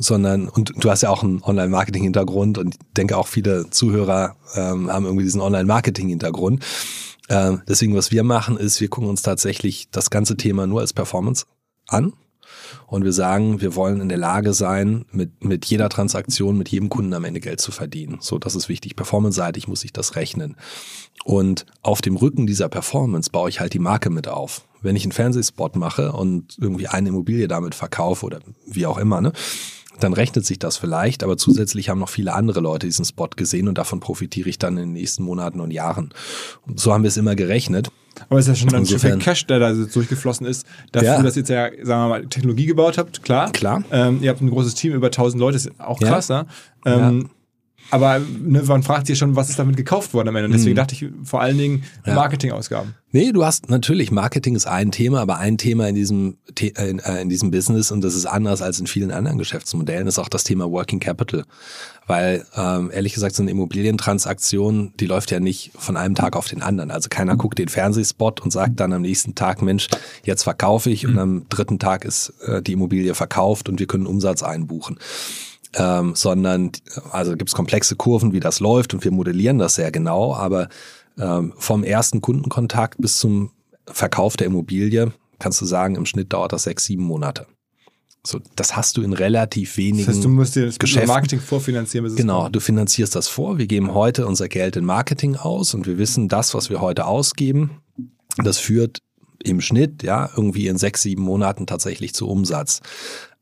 Sondern, 0.04 0.50
und 0.50 0.74
du 0.84 0.90
hast 0.90 1.04
ja 1.04 1.10
auch 1.10 1.24
einen 1.24 1.44
Online-Marketing-Hintergrund 1.44 2.58
und 2.58 2.76
ich 2.76 2.94
denke 2.98 3.18
auch 3.18 3.28
viele 3.28 3.70
Zuhörer 3.70 4.36
ähm, 4.56 4.92
haben 4.92 5.06
irgendwie 5.06 5.24
diesen 5.24 5.42
Online-Marketing-Hintergrund. 5.42 6.66
Ähm, 7.30 7.62
deswegen, 7.68 7.96
was 7.96 8.12
wir 8.12 8.24
machen, 8.24 8.58
ist, 8.58 8.82
wir 8.82 8.90
gucken 8.90 9.10
uns 9.10 9.22
tatsächlich 9.22 9.90
das 9.92 10.10
ganze 10.10 10.38
Thema 10.38 10.66
nur 10.66 10.82
als 10.82 10.94
Performance 10.94 11.46
an 11.88 12.14
und 12.88 13.04
wir 13.04 13.14
sagen, 13.14 13.62
wir 13.62 13.76
wollen 13.76 14.02
in 14.02 14.10
der 14.10 14.18
Lage 14.18 14.54
sein, 14.54 15.06
mit, 15.12 15.44
mit 15.44 15.66
jeder 15.66 15.90
Transaktion, 15.90 16.58
mit 16.58 16.70
jedem 16.70 16.90
Kunden 16.90 17.14
am 17.14 17.24
Ende 17.24 17.40
Geld 17.40 17.62
zu 17.62 17.72
verdienen. 17.72 18.18
So, 18.22 18.38
das 18.38 18.56
ist 18.56 18.70
wichtig. 18.70 18.96
Performance-seitig 18.96 19.68
muss 19.68 19.84
ich 19.84 19.94
das 19.94 20.16
rechnen. 20.16 20.56
Und 21.24 21.66
auf 21.82 22.02
dem 22.02 22.16
Rücken 22.16 22.48
dieser 22.48 22.70
Performance 22.70 23.30
baue 23.30 23.50
ich 23.50 23.60
halt 23.60 23.74
die 23.74 23.80
Marke 23.80 24.10
mit 24.10 24.28
auf. 24.28 24.68
Wenn 24.82 24.96
ich 24.96 25.04
einen 25.04 25.12
Fernsehspot 25.12 25.76
mache 25.76 26.12
und 26.12 26.58
irgendwie 26.60 26.88
eine 26.88 27.10
Immobilie 27.10 27.48
damit 27.48 27.76
verkaufe 27.76 28.26
oder 28.26 28.40
wie 28.66 28.86
auch 28.86 28.98
immer, 28.98 29.22
ne, 29.22 29.32
dann 30.04 30.14
rechnet 30.14 30.46
sich 30.46 30.60
das 30.60 30.78
vielleicht, 30.78 31.24
aber 31.24 31.38
zusätzlich 31.38 31.90
haben 31.90 32.00
noch 32.00 32.10
viele 32.10 32.34
andere 32.34 32.60
Leute 32.60 32.88
diesen 32.88 33.06
Spot 33.06 33.30
gesehen 33.36 33.68
und 33.68 33.78
davon 33.78 34.00
profitiere 34.00 34.50
ich 34.50 34.60
dann 34.60 34.78
in 34.78 34.84
den 34.90 34.94
nächsten 34.94 35.24
Monaten 35.24 35.60
und 35.60 35.72
Jahren. 35.72 36.14
Und 36.68 36.80
so 36.80 36.94
haben 36.94 37.04
wir 37.04 37.08
es 37.10 37.18
immer 37.18 37.36
gerechnet. 37.36 37.90
Aber 38.30 38.40
es 38.40 38.48
ist 38.48 38.50
ja 38.50 38.56
schon 38.56 38.76
ein 38.78 38.86
Stück 38.86 38.96
Insofern- 38.98 39.20
Cash, 39.20 39.48
der 39.48 39.60
da 39.60 39.74
so 39.74 39.86
durchgeflossen 39.86 40.46
ist, 40.46 40.66
dafür, 40.92 41.08
Ja. 41.10 41.22
dass 41.24 41.36
ihr 41.38 41.42
jetzt 41.42 41.50
ja, 41.50 41.70
sagen 41.84 42.04
wir 42.04 42.10
mal, 42.10 42.26
Technologie 42.28 42.66
gebaut 42.66 42.98
habt, 42.98 43.24
klar. 43.24 43.52
Klar. 43.52 43.84
Ähm, 43.92 44.20
ihr 44.22 44.30
habt 44.30 44.42
ein 44.42 44.50
großes 44.50 44.76
Team, 44.76 44.94
über 44.94 45.12
1000 45.12 45.40
Leute, 45.40 45.56
ist 45.56 45.72
auch 45.80 46.02
Ja. 46.02 46.10
krass, 46.10 46.28
ne? 46.30 46.46
Ähm, 46.86 47.30
Aber 47.92 48.20
ne, 48.20 48.64
man 48.64 48.84
fragt 48.84 49.08
sich 49.08 49.18
schon, 49.18 49.36
was 49.36 49.50
ist 49.50 49.60
damit 49.60 49.78
gekauft 49.78 50.14
worden 50.14 50.30
am 50.30 50.36
Ende? 50.38 50.48
Und 50.48 50.54
deswegen 50.54 50.76
dachte 50.76 50.96
ich 50.96 51.06
vor 51.24 51.42
allen 51.42 51.58
Dingen 51.58 51.72
Mhm. 51.72 51.84
Ja. 52.06 52.16
Marketingausgaben. 52.16 52.96
Nee, 53.14 53.34
du 53.34 53.44
hast 53.44 53.70
natürlich, 53.70 54.10
Marketing 54.12 54.56
ist 54.56 54.66
ein 54.68 54.92
Thema, 54.92 55.20
aber 55.20 55.38
ein 55.38 55.58
Thema 55.58 55.88
in 55.90 55.96
diesem, 55.96 56.38
äh, 56.58 56.90
in, 56.90 57.00
äh, 57.00 57.22
in 57.22 57.28
diesem 57.28 57.52
Business 57.52 57.92
und 57.92 58.02
das 58.02 58.16
ist 58.16 58.26
anders 58.26 58.62
als 58.62 58.80
in 58.80 58.88
vielen 58.88 59.12
anderen 59.12 59.38
Geschäftsmodellen, 59.38 60.08
ist 60.08 60.18
auch 60.18 60.30
das 60.30 60.46
Thema 60.46 60.72
Working 60.72 61.00
Capital. 61.02 61.44
Weil 62.08 62.46
ähm, 62.56 62.90
ehrlich 62.94 63.14
gesagt, 63.14 63.36
so 63.36 63.44
eine 63.44 63.52
Immobilientransaktion, 63.52 64.94
die 65.00 65.06
läuft 65.06 65.32
ja 65.32 65.40
nicht 65.40 65.72
von 65.78 65.98
einem 65.98 66.16
Tag 66.16 66.36
auf 66.36 66.48
den 66.48 66.62
anderen. 66.62 66.92
Also 66.92 67.10
keiner 67.10 67.36
guckt 67.36 67.60
den 67.60 67.68
Fernsehspot 67.68 68.40
und 68.40 68.52
sagt 68.52 68.80
dann 68.80 68.94
am 68.94 69.02
nächsten 69.02 69.36
Tag, 69.36 69.62
Mensch, 69.62 69.88
jetzt 70.24 70.44
verkaufe 70.44 70.90
ich 70.90 71.06
und 71.06 71.18
am 71.20 71.46
dritten 71.50 71.80
Tag 71.80 72.06
ist 72.06 72.34
äh, 72.46 72.62
die 72.62 72.74
Immobilie 72.74 73.14
verkauft 73.14 73.70
und 73.70 73.80
wir 73.80 73.88
können 73.88 74.08
Umsatz 74.08 74.44
einbuchen 74.44 74.98
ähm, 75.76 76.16
sondern 76.16 76.72
also 77.12 77.36
gibt 77.36 77.50
es 77.50 77.56
komplexe 77.56 77.96
Kurven, 77.96 78.34
wie 78.34 78.40
das 78.40 78.60
läuft 78.60 78.94
und 78.94 79.04
wir 79.04 79.12
modellieren 79.12 79.60
das 79.60 79.76
sehr 79.76 79.92
genau, 79.92 80.36
aber 80.36 80.70
ähm, 81.18 81.54
vom 81.58 81.84
ersten 81.84 82.22
Kundenkontakt 82.22 83.02
bis 83.02 83.18
zum 83.18 83.52
Verkauf 83.86 84.38
der 84.38 84.48
Immobilie 84.48 85.12
kannst 85.40 85.60
du 85.62 85.66
sagen, 85.66 85.96
im 85.96 86.06
Schnitt 86.06 86.34
dauert 86.34 86.54
das 86.54 86.64
sechs, 86.64 86.86
sieben 86.86 87.04
Monate. 87.04 87.48
So, 88.26 88.40
das 88.56 88.76
hast 88.76 88.98
du 88.98 89.02
in 89.02 89.14
relativ 89.14 89.78
wenigen 89.78 90.06
Das 90.06 90.16
heißt, 90.16 90.24
du 90.24 90.30
musst 90.30 90.56
dir 90.56 90.68
das 90.68 90.78
Geschäften. 90.78 91.08
Marketing 91.08 91.40
vorfinanzieren, 91.40 92.16
Genau, 92.16 92.50
du 92.50 92.60
finanzierst 92.60 93.16
das 93.16 93.28
vor. 93.28 93.58
Wir 93.58 93.66
geben 93.66 93.96
heute 93.96 94.28
unser 94.28 94.48
Geld 94.48 94.76
in 94.76 94.86
Marketing 94.86 95.36
aus 95.36 95.74
und 95.74 95.88
wir 95.88 95.98
wissen, 95.98 96.30
das, 96.30 96.54
was 96.54 96.70
wir 96.70 96.82
heute 96.82 97.08
ausgeben, 97.08 97.82
das 98.38 98.60
führt 98.60 99.00
im 99.44 99.60
Schnitt 99.60 100.04
ja 100.04 100.30
irgendwie 100.36 100.68
in 100.68 100.78
sechs, 100.78 101.02
sieben 101.02 101.24
Monaten 101.24 101.66
tatsächlich 101.66 102.14
zu 102.14 102.28
Umsatz. 102.28 102.82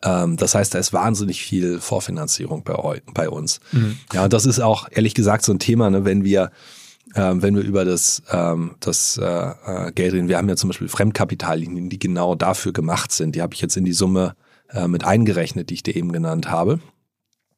Ähm, 0.04 0.38
das 0.38 0.56
heißt, 0.56 0.74
da 0.74 0.80
ist 0.80 0.94
wahnsinnig 0.94 1.42
viel 1.42 1.80
Vorfinanzierung 1.80 2.64
bei, 2.64 3.02
bei 3.14 3.30
uns. 3.30 3.60
Ja, 4.14 4.24
und 4.24 4.34
das 4.34 4.46
ist 4.46 4.60
auch 4.60 4.88
ehrlich 4.92 5.14
gesagt 5.14 5.44
so 5.44 5.52
ein 5.52 5.60
Thema, 5.60 5.90
ne, 5.90 6.06
wenn 6.06 6.24
wir 6.24 6.52
ähm, 7.16 7.42
wenn 7.42 7.56
wir 7.56 7.64
über 7.64 7.86
das, 7.86 8.22
ähm, 8.32 8.76
das 8.80 9.18
äh, 9.18 9.26
äh, 9.26 9.92
Geld 9.92 10.14
reden. 10.14 10.28
Wir 10.28 10.38
haben 10.38 10.48
ja 10.48 10.56
zum 10.56 10.70
Beispiel 10.70 10.88
Fremdkapitallinien, 10.88 11.90
die 11.90 12.00
genau 12.00 12.36
dafür 12.36 12.72
gemacht 12.72 13.12
sind. 13.12 13.36
Die 13.36 13.42
habe 13.42 13.54
ich 13.54 13.62
jetzt 13.62 13.76
in 13.78 13.86
die 13.86 13.94
Summe 13.94 14.36
äh, 14.70 14.88
mit 14.88 15.04
eingerechnet, 15.04 15.70
die 15.70 15.76
ich 15.76 15.84
dir 15.84 15.96
eben 15.96 16.12
genannt 16.12 16.52
habe. 16.52 16.80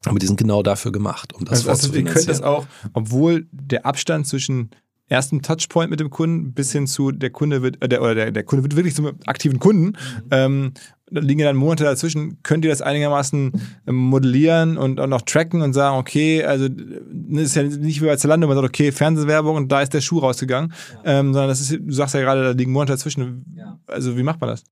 Aber 0.04 0.18
die 0.18 0.26
sind 0.26 0.38
genau 0.38 0.62
dafür 0.62 0.90
gemacht, 0.90 1.32
um 1.32 1.44
das 1.44 1.68
Also, 1.68 1.88
also 1.88 1.94
ihr 1.94 2.04
könnt 2.04 2.28
das 2.28 2.42
auch, 2.42 2.66
obwohl 2.92 3.46
der 3.52 3.86
Abstand 3.86 4.26
zwischen 4.26 4.70
erstem 5.12 5.42
Touchpoint 5.42 5.90
mit 5.90 6.00
dem 6.00 6.10
Kunden 6.10 6.52
bis 6.52 6.72
hin 6.72 6.86
zu 6.86 7.12
der 7.12 7.30
Kunde 7.30 7.62
wird, 7.62 7.82
äh, 7.82 7.88
der, 7.88 8.02
oder 8.02 8.14
der, 8.14 8.32
der 8.32 8.42
Kunde 8.42 8.64
wird 8.64 8.76
wirklich 8.76 8.94
zum 8.94 9.12
aktiven 9.26 9.58
Kunden, 9.58 9.96
ähm, 10.30 10.72
da 11.10 11.20
liegen 11.20 11.40
ja 11.40 11.46
dann 11.46 11.56
Monate 11.56 11.84
dazwischen, 11.84 12.38
könnt 12.42 12.64
ihr 12.64 12.70
das 12.70 12.80
einigermaßen 12.80 13.52
ähm, 13.86 13.94
modellieren 13.94 14.78
und 14.78 14.98
auch 14.98 15.06
noch 15.06 15.22
tracken 15.22 15.62
und 15.62 15.72
sagen, 15.74 15.98
okay, 15.98 16.42
also 16.44 16.68
das 16.68 17.42
ist 17.42 17.54
ja 17.54 17.62
nicht 17.62 18.00
wie 18.00 18.06
bei 18.06 18.16
Zalando, 18.16 18.46
man 18.46 18.56
sagt, 18.56 18.68
okay, 18.68 18.92
Fernsehwerbung 18.92 19.56
und 19.56 19.70
da 19.70 19.82
ist 19.82 19.92
der 19.92 20.00
Schuh 20.00 20.20
rausgegangen, 20.20 20.72
ähm, 21.04 21.32
sondern 21.32 21.48
das 21.48 21.60
ist, 21.60 21.72
du 21.72 21.92
sagst 21.92 22.14
ja 22.14 22.20
gerade, 22.22 22.42
da 22.42 22.50
liegen 22.50 22.72
Monate 22.72 22.92
dazwischen. 22.92 23.44
Also 23.86 24.16
wie 24.16 24.22
macht 24.22 24.40
man 24.40 24.50
das? 24.50 24.64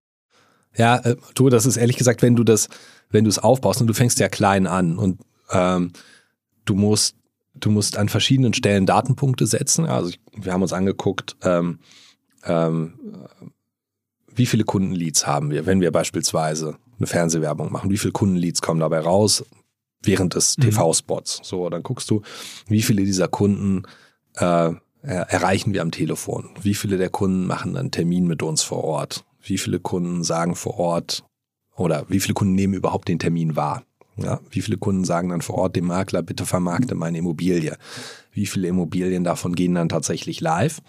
Ja, 0.76 0.97
äh, 0.99 1.16
du, 1.34 1.49
das 1.49 1.66
ist 1.66 1.76
ehrlich 1.76 1.97
gesagt, 1.97 2.22
wenn 2.22 2.36
du 2.36 2.45
das, 2.45 2.68
wenn 3.11 3.24
du 3.24 3.30
es 3.30 3.38
aufbaust 3.38 3.80
und 3.80 3.86
du 3.86 3.95
fängst 3.95 4.18
ja 4.18 4.28
klein 4.28 4.66
an 4.66 4.97
und 4.97 5.20
ähm, 5.51 5.93
du 6.64 6.74
musst, 6.74 7.16
du 7.55 7.70
musst 7.70 7.96
an 7.98 8.09
verschiedenen 8.09 8.55
Stellen 8.55 8.86
Datenpunkte 8.86 9.46
setzen. 9.46 9.86
Also 9.86 10.11
ich, 10.11 10.20
wir 10.36 10.53
haben 10.53 10.62
uns 10.62 10.72
angeguckt, 10.72 11.36
ähm, 11.42 11.80
ähm, 12.44 12.94
wie 14.32 14.46
viele 14.46 14.64
Kundenleads 14.64 15.26
haben 15.26 15.51
wir, 15.51 15.66
wenn 15.66 15.80
wir 15.80 15.90
beispielsweise 15.90 16.76
eine 16.98 17.07
Fernsehwerbung 17.07 17.72
machen, 17.72 17.90
wie 17.90 17.98
viele 17.98 18.12
Kundenleads 18.12 18.62
kommen 18.62 18.80
dabei 18.80 19.01
raus 19.01 19.44
während 20.03 20.34
des 20.34 20.57
Mhm. 20.57 20.62
TV-Spots. 20.62 21.40
So, 21.42 21.68
dann 21.68 21.82
guckst 21.82 22.11
du, 22.11 22.22
wie 22.68 22.82
viele 22.82 23.05
dieser 23.05 23.28
Kunden 23.28 23.82
äh, 24.36 24.44
er- 24.44 24.76
erreichen 25.03 25.72
wir 25.74 25.82
am 25.82 25.90
Telefon, 25.90 26.51
wie 26.62 26.74
viele 26.74 26.96
der 26.98 27.11
Kunden 27.11 27.46
machen 27.46 27.76
einen 27.76 27.90
Termin 27.90 28.26
mit 28.26 28.42
uns 28.42 28.62
vor 28.62 28.84
Ort, 28.84 29.24
wie 29.42 29.59
viele 29.59 29.80
Kunden 29.80 30.22
sagen 30.24 30.55
vor 30.55 30.78
Ort 30.78 31.24
oder 31.74 32.05
wie 32.09 32.20
viele 32.20 32.34
Kunden 32.34 32.55
nehmen 32.55 32.74
überhaupt 32.74 33.09
den 33.09 33.18
Termin 33.18 33.57
wahr. 33.57 33.82
Ja, 34.23 34.41
wie 34.51 34.61
viele 34.61 34.77
Kunden 34.77 35.05
sagen 35.05 35.29
dann 35.31 35.43
vor 35.43 35.57
Ort 35.57 35.77
dem 35.77 35.87
Makler, 35.87 36.23
bitte 36.23 36.47
vermarkte 36.47 36.95
meine 36.95 37.18
Immobilie? 37.18 37.77
Wie 38.33 38.47
viele 38.47 38.68
Immobilien 38.68 39.25
davon 39.25 39.55
gehen 39.55 39.75
dann 39.75 39.89
tatsächlich 39.89 40.41
live? 40.41 40.81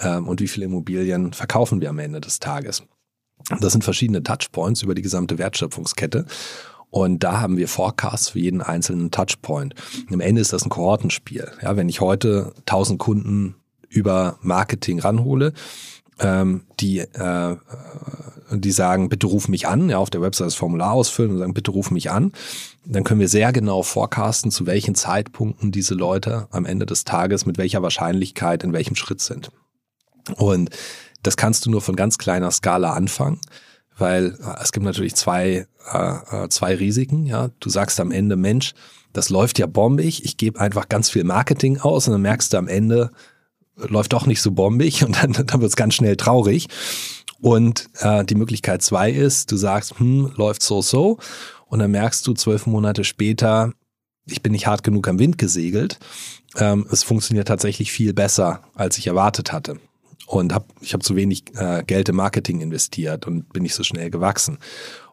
Ähm, 0.00 0.28
und 0.28 0.40
wie 0.40 0.48
viele 0.48 0.66
Immobilien 0.66 1.32
verkaufen 1.32 1.80
wir 1.80 1.90
am 1.90 1.98
Ende 1.98 2.20
des 2.20 2.40
Tages? 2.40 2.82
Das 3.60 3.72
sind 3.72 3.84
verschiedene 3.84 4.22
Touchpoints 4.22 4.82
über 4.82 4.94
die 4.94 5.02
gesamte 5.02 5.38
Wertschöpfungskette. 5.38 6.26
Und 6.90 7.24
da 7.24 7.40
haben 7.40 7.56
wir 7.56 7.68
Forecasts 7.68 8.28
für 8.28 8.38
jeden 8.38 8.60
einzelnen 8.60 9.10
Touchpoint. 9.10 9.74
Und 10.06 10.14
am 10.14 10.20
Ende 10.20 10.40
ist 10.42 10.52
das 10.52 10.64
ein 10.64 10.68
Kohortenspiel. 10.68 11.50
Ja, 11.62 11.76
wenn 11.76 11.88
ich 11.88 12.00
heute 12.00 12.52
1000 12.66 12.98
Kunden 12.98 13.54
über 13.88 14.38
Marketing 14.42 15.00
ranhole, 15.00 15.54
ähm, 16.18 16.62
die, 16.80 16.98
äh, 16.98 17.56
die 18.50 18.70
sagen, 18.70 19.08
bitte 19.08 19.26
ruf 19.26 19.48
mich 19.48 19.66
an, 19.66 19.88
ja, 19.88 19.98
auf 19.98 20.10
der 20.10 20.20
Website 20.20 20.48
das 20.48 20.54
Formular 20.54 20.92
ausfüllen 20.92 21.32
und 21.32 21.38
sagen, 21.38 21.54
bitte 21.54 21.70
ruf 21.70 21.90
mich 21.90 22.10
an, 22.10 22.32
dann 22.84 23.04
können 23.04 23.20
wir 23.20 23.28
sehr 23.28 23.52
genau 23.52 23.82
forecasten, 23.82 24.50
zu 24.50 24.66
welchen 24.66 24.94
Zeitpunkten 24.94 25.70
diese 25.70 25.94
Leute 25.94 26.48
am 26.50 26.66
Ende 26.66 26.86
des 26.86 27.04
Tages 27.04 27.46
mit 27.46 27.58
welcher 27.58 27.82
Wahrscheinlichkeit 27.82 28.64
in 28.64 28.72
welchem 28.72 28.96
Schritt 28.96 29.20
sind. 29.20 29.50
Und 30.36 30.70
das 31.22 31.36
kannst 31.36 31.64
du 31.64 31.70
nur 31.70 31.80
von 31.80 31.96
ganz 31.96 32.18
kleiner 32.18 32.50
Skala 32.50 32.92
anfangen, 32.92 33.40
weil 33.96 34.36
äh, 34.40 34.62
es 34.62 34.72
gibt 34.72 34.84
natürlich 34.84 35.14
zwei, 35.14 35.66
äh, 35.92 36.44
äh, 36.44 36.48
zwei 36.48 36.74
Risiken. 36.74 37.26
Ja, 37.26 37.50
du 37.60 37.70
sagst 37.70 38.00
am 38.00 38.10
Ende, 38.10 38.36
Mensch, 38.36 38.74
das 39.12 39.28
läuft 39.28 39.58
ja 39.58 39.66
bombig. 39.66 40.24
Ich 40.24 40.36
gebe 40.36 40.60
einfach 40.60 40.88
ganz 40.88 41.10
viel 41.10 41.24
Marketing 41.24 41.80
aus 41.80 42.08
und 42.08 42.12
dann 42.12 42.22
merkst 42.22 42.52
du 42.52 42.56
am 42.56 42.68
Ende, 42.68 43.10
läuft 43.76 44.12
doch 44.12 44.26
nicht 44.26 44.42
so 44.42 44.50
bombig 44.50 45.04
und 45.04 45.22
dann, 45.22 45.32
dann 45.32 45.60
wird 45.60 45.70
es 45.70 45.76
ganz 45.76 45.94
schnell 45.94 46.16
traurig. 46.16 46.68
Und 47.40 47.88
äh, 47.98 48.24
die 48.24 48.36
Möglichkeit 48.36 48.82
zwei 48.82 49.10
ist, 49.10 49.50
du 49.50 49.56
sagst, 49.56 49.98
hm, 49.98 50.32
läuft 50.36 50.62
so 50.62 50.80
so 50.80 51.18
und 51.72 51.78
dann 51.78 51.90
merkst 51.90 52.26
du 52.26 52.34
zwölf 52.34 52.66
Monate 52.66 53.02
später, 53.02 53.72
ich 54.26 54.42
bin 54.42 54.52
nicht 54.52 54.66
hart 54.66 54.82
genug 54.82 55.08
am 55.08 55.18
Wind 55.18 55.38
gesegelt. 55.38 55.98
Ähm, 56.58 56.86
es 56.92 57.02
funktioniert 57.02 57.48
tatsächlich 57.48 57.90
viel 57.90 58.12
besser, 58.12 58.62
als 58.74 58.98
ich 58.98 59.06
erwartet 59.06 59.54
hatte. 59.54 59.80
Und 60.26 60.52
hab, 60.52 60.68
ich 60.82 60.92
habe 60.92 61.02
zu 61.02 61.16
wenig 61.16 61.44
äh, 61.54 61.82
Geld 61.82 62.10
im 62.10 62.16
Marketing 62.16 62.60
investiert 62.60 63.26
und 63.26 63.50
bin 63.54 63.62
nicht 63.62 63.74
so 63.74 63.84
schnell 63.84 64.10
gewachsen. 64.10 64.58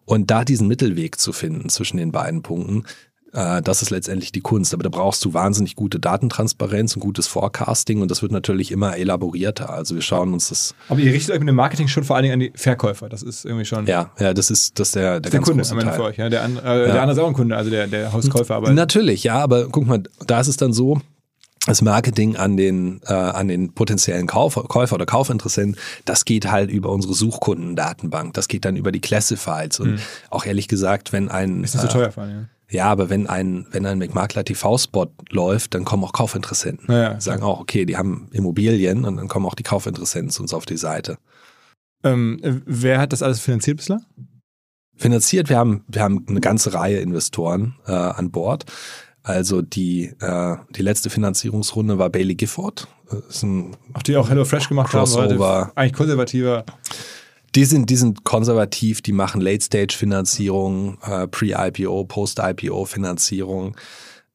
Und 0.03 0.32
da 0.32 0.43
diesen 0.43 0.68
Mittelweg 0.68 1.18
zu 1.18 1.32
finden 1.32 1.70
zwischen 1.70 1.95
den 1.95 2.12
beiden 2.12 2.41
Punkten, 2.41 2.84
das 3.32 3.82
ist 3.82 3.89
letztendlich 3.89 4.32
die 4.32 4.41
Kunst. 4.41 4.73
Aber 4.73 4.84
da 4.84 4.89
brauchst 4.89 5.23
du 5.25 5.34
wahnsinnig 5.34 5.75
gute 5.75 5.99
Datentransparenz 5.99 6.95
und 6.95 7.01
gutes 7.01 7.27
Forecasting 7.27 8.01
und 8.01 8.09
das 8.09 8.21
wird 8.21 8.32
natürlich 8.32 8.71
immer 8.71 8.97
elaborierter. 8.97 9.69
Also 9.69 9.95
wir 9.95 10.01
schauen 10.01 10.34
uns 10.34 10.49
das, 10.49 10.75
Aber 10.88 10.99
ihr 10.99 11.13
richtet 11.13 11.34
euch 11.34 11.39
mit 11.39 11.47
dem 11.47 11.55
Marketing 11.55 11.88
schon 11.88 12.03
vor 12.03 12.15
allen 12.15 12.23
Dingen 12.23 12.34
an 12.34 12.39
die 12.39 12.51
Verkäufer. 12.55 13.09
Das 13.09 13.23
ist 13.23 13.45
irgendwie 13.45 13.65
schon 13.65 13.86
ja, 13.86 14.11
ja, 14.19 14.34
das 14.34 14.49
ist 14.49 14.80
das 14.80 14.89
ist 14.89 14.95
der, 14.95 15.19
der, 15.19 15.19
der 15.21 15.32
ganz 15.32 15.45
Kunde 15.45 15.61
große 15.61 15.73
am 15.73 15.80
Ende 15.80 15.91
Teil. 15.91 15.99
für 15.99 16.05
euch. 16.05 16.17
Ja? 16.17 16.30
Der, 16.30 16.43
an, 16.43 16.57
äh, 16.57 16.61
der 16.61 17.01
andere 17.01 17.11
ist 17.11 17.19
auch 17.19 17.27
ein 17.27 17.34
Kunde, 17.34 17.55
also 17.55 17.69
der, 17.69 17.88
der 17.88 18.11
Hauskäufer. 18.11 18.55
Aber 18.55 18.71
Natürlich, 18.71 19.23
ja, 19.23 19.39
aber 19.39 19.69
guck 19.69 19.86
mal, 19.86 20.03
da 20.25 20.39
ist 20.39 20.47
es 20.47 20.57
dann 20.57 20.73
so, 20.73 21.01
das 21.65 21.82
Marketing 21.82 22.36
an 22.36 22.57
den, 22.57 23.01
äh, 23.05 23.13
an 23.13 23.47
den 23.47 23.73
potenziellen 23.73 24.27
Käufer, 24.27 24.63
Käufer 24.63 24.95
oder 24.95 25.05
Kaufinteressenten, 25.05 25.80
das 26.05 26.25
geht 26.25 26.49
halt 26.49 26.71
über 26.71 26.89
unsere 26.89 27.13
Suchkundendatenbank. 27.13 28.34
Das 28.34 28.47
geht 28.47 28.65
dann 28.65 28.75
über 28.75 28.91
die 28.91 29.01
Classifieds. 29.01 29.80
Und 29.80 29.99
auch 30.30 30.45
ehrlich 30.45 30.67
gesagt, 30.67 31.11
wenn 31.11 31.30
ein 31.30 31.63
ist 31.63 31.75
nicht 31.75 31.82
so 31.82 31.88
äh, 31.88 31.91
teuer 31.91 32.11
vor 32.11 32.23
allem. 32.23 32.32
ja, 32.32 32.45
aber 32.78 33.09
wenn 33.09 33.28
ein, 33.28 33.65
wenn 33.72 33.86
ein 33.86 33.97
McMakler 33.97 34.45
TV-Spot 34.45 35.07
läuft, 35.32 35.74
dann 35.74 35.86
kommen 35.86 36.03
auch 36.03 36.13
Kaufinteressenten. 36.13 36.86
Ja, 36.93 37.01
ja, 37.01 37.13
Die 37.15 37.22
sagen 37.22 37.41
auch, 37.41 37.59
okay, 37.59 37.86
die 37.86 37.97
haben 37.97 38.28
Immobilien 38.32 39.05
und 39.05 39.17
dann 39.17 39.28
kommen 39.28 39.45
auch 39.47 39.55
die 39.55 39.63
Kaufinteressenten 39.63 40.30
zu 40.30 40.43
uns 40.43 40.53
auf 40.53 40.65
die 40.65 40.78
Seite. 40.78 41.17
Ja. 42.03 42.11
Ähm, 42.11 42.39
äh, 42.43 42.53
wer 42.65 42.99
hat 43.01 43.11
das 43.11 43.24
alles 43.24 43.39
finanziert 43.39 43.78
bislang? 43.78 44.05
Finanziert, 44.95 45.49
wir 45.49 45.57
haben, 45.57 45.84
wir 45.88 46.01
haben 46.03 46.26
eine 46.28 46.41
ganze 46.41 46.74
Reihe 46.74 46.99
Investoren 46.99 47.76
äh, 47.88 47.91
an 47.91 48.32
Bord. 48.32 48.65
Also 49.24 49.61
die, 49.61 50.13
äh, 50.20 50.55
die 50.76 50.82
letzte 50.82 51.09
Finanzierungsrunde 51.09 51.97
war 51.97 52.09
Bailey 52.09 52.36
Gifford. 52.36 52.88
Das 53.09 53.20
ist 53.28 53.43
ein, 53.43 53.76
Auch 53.93 54.03
die 54.03 54.15
auch 54.15 54.30
HelloFresh 54.30 54.70
gemacht 54.70 54.91
Crossover. 54.91 55.61
haben. 55.61 55.72
Eigentlich 55.76 55.93
konservativer. 55.93 56.65
Die, 57.55 57.65
sind, 57.65 57.89
die 57.89 57.95
sind 57.95 58.23
konservativ, 58.23 59.01
die 59.01 59.11
machen 59.11 59.41
Late-Stage-Finanzierung, 59.41 60.97
äh, 61.01 61.27
Pre-IPO, 61.27 62.05
Post-IPO-Finanzierung, 62.05 63.75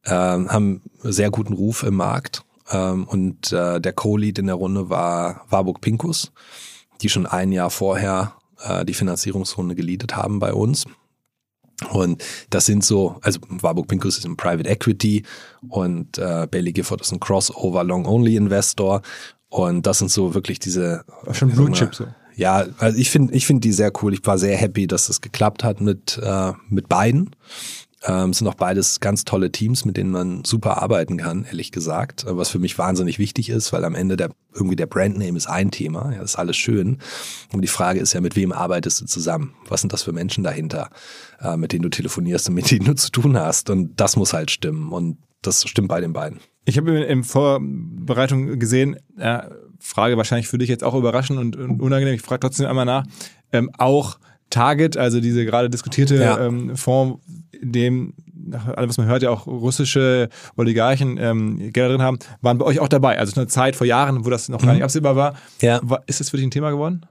ähm, 0.05 0.51
haben 0.51 0.81
sehr 1.01 1.31
guten 1.31 1.53
Ruf 1.53 1.83
im 1.83 1.95
Markt. 1.95 2.43
Ähm, 2.71 3.05
und 3.05 3.51
äh, 3.51 3.79
der 3.79 3.93
Co-Lead 3.93 4.39
in 4.39 4.47
der 4.47 4.55
Runde 4.55 4.89
war 4.89 5.45
Warburg 5.49 5.81
Pinkus, 5.81 6.31
die 7.01 7.09
schon 7.09 7.25
ein 7.25 7.51
Jahr 7.51 7.69
vorher 7.69 8.33
äh, 8.63 8.85
die 8.85 8.93
Finanzierungsrunde 8.93 9.75
geleadet 9.75 10.15
haben 10.15 10.39
bei 10.39 10.53
uns. 10.53 10.85
Und 11.91 12.23
das 12.49 12.65
sind 12.65 12.85
so, 12.85 13.17
also 13.21 13.39
Warburg 13.49 13.87
Pinkus 13.87 14.17
ist 14.17 14.25
ein 14.25 14.37
Private 14.37 14.69
Equity 14.69 15.23
und 15.67 16.17
äh, 16.17 16.47
Bailey 16.49 16.71
Gifford 16.71 17.01
ist 17.01 17.11
ein 17.11 17.19
Crossover 17.19 17.83
Long-Only 17.83 18.37
Investor. 18.37 19.01
Und 19.49 19.85
das 19.85 19.99
sind 19.99 20.09
so 20.09 20.33
wirklich 20.33 20.59
diese 20.59 21.03
schon 21.31 21.51
Blue 21.51 21.71
Chip 21.71 21.93
so. 21.93 22.07
Ja, 22.35 22.65
also 22.79 22.97
ich 22.97 23.09
finde 23.09 23.33
ich 23.33 23.45
finde 23.45 23.61
die 23.61 23.71
sehr 23.71 23.91
cool. 24.01 24.13
Ich 24.13 24.25
war 24.25 24.37
sehr 24.37 24.57
happy, 24.57 24.87
dass 24.87 25.09
es 25.09 25.21
geklappt 25.21 25.63
hat 25.63 25.81
mit, 25.81 26.19
äh, 26.21 26.53
mit 26.69 26.89
beiden. 26.89 27.31
Ähm, 28.07 28.31
es 28.31 28.37
sind 28.37 28.47
auch 28.47 28.55
beides 28.55 28.99
ganz 28.99 29.25
tolle 29.25 29.51
Teams, 29.51 29.85
mit 29.85 29.97
denen 29.97 30.11
man 30.11 30.43
super 30.45 30.81
arbeiten 30.81 31.17
kann, 31.17 31.45
ehrlich 31.45 31.71
gesagt. 31.71 32.25
Was 32.27 32.49
für 32.49 32.59
mich 32.59 32.77
wahnsinnig 32.77 33.19
wichtig 33.19 33.49
ist, 33.49 33.73
weil 33.73 33.83
am 33.83 33.95
Ende 33.95 34.15
der 34.15 34.29
irgendwie 34.53 34.75
der 34.75 34.85
Brandname 34.85 35.37
ist 35.37 35.47
ein 35.47 35.71
Thema, 35.71 36.11
ja, 36.13 36.21
das 36.21 36.31
ist 36.31 36.39
alles 36.39 36.55
schön. 36.55 36.99
Und 37.51 37.61
die 37.61 37.67
Frage 37.67 37.99
ist 37.99 38.13
ja, 38.13 38.21
mit 38.21 38.35
wem 38.35 38.51
arbeitest 38.51 39.01
du 39.01 39.05
zusammen? 39.05 39.53
Was 39.67 39.81
sind 39.81 39.91
das 39.91 40.03
für 40.03 40.13
Menschen 40.13 40.43
dahinter, 40.43 40.89
äh, 41.41 41.57
mit 41.57 41.71
denen 41.71 41.83
du 41.83 41.89
telefonierst 41.89 42.49
und 42.49 42.55
mit 42.55 42.69
denen 42.69 42.85
du 42.85 42.95
zu 42.95 43.11
tun 43.11 43.37
hast? 43.37 43.69
Und 43.69 43.99
das 43.99 44.15
muss 44.15 44.33
halt 44.33 44.51
stimmen. 44.51 44.91
Und 44.91 45.17
das 45.41 45.67
stimmt 45.67 45.87
bei 45.87 45.99
den 45.99 46.13
beiden. 46.13 46.39
Ich 46.65 46.77
habe 46.77 47.03
in 47.03 47.23
Vorbereitung 47.23 48.59
gesehen, 48.59 48.97
äh, 49.17 49.41
Frage 49.85 50.17
wahrscheinlich 50.17 50.47
für 50.47 50.57
dich 50.57 50.69
jetzt 50.69 50.83
auch 50.83 50.95
überraschend 50.95 51.39
und, 51.39 51.55
und 51.55 51.81
unangenehm, 51.81 52.15
ich 52.15 52.21
frage 52.21 52.39
trotzdem 52.41 52.65
einmal 52.65 52.85
nach, 52.85 53.05
ähm, 53.51 53.69
auch 53.77 54.17
Target, 54.49 54.97
also 54.97 55.19
diese 55.21 55.45
gerade 55.45 55.69
diskutierte 55.69 56.15
Ja. 56.15 56.39
ähm, 56.39 56.75
Fonds, 56.75 57.23
in 57.51 57.71
dem 57.71 58.13
nach 58.47 58.67
allem, 58.77 58.89
was 58.89 58.97
man 58.97 59.07
hört, 59.07 59.23
ja 59.23 59.31
auch 59.31 59.47
russische 59.47 60.29
Oligarchen 60.55 61.17
ähm, 61.17 61.57
Gelder 61.73 61.89
drin 61.89 62.01
haben, 62.01 62.19
waren 62.41 62.57
bei 62.59 62.65
euch 62.65 62.79
auch 62.79 62.87
dabei. 62.87 63.17
Also 63.17 63.29
es 63.29 63.33
ist 63.33 63.37
eine 63.37 63.47
Zeit 63.47 63.75
vor 63.75 63.87
Jahren, 63.87 64.23
wo 64.25 64.29
das 64.29 64.49
noch 64.49 64.61
gar 64.61 64.73
nicht 64.73 64.83
absehbar 64.83 65.15
war. 65.15 65.35
Ja. 65.61 65.81
Ist 66.05 66.19
das 66.19 66.29
für 66.29 66.37
dich 66.37 66.45
ein 66.45 66.51
Thema 66.51 66.69
geworden? 66.69 67.05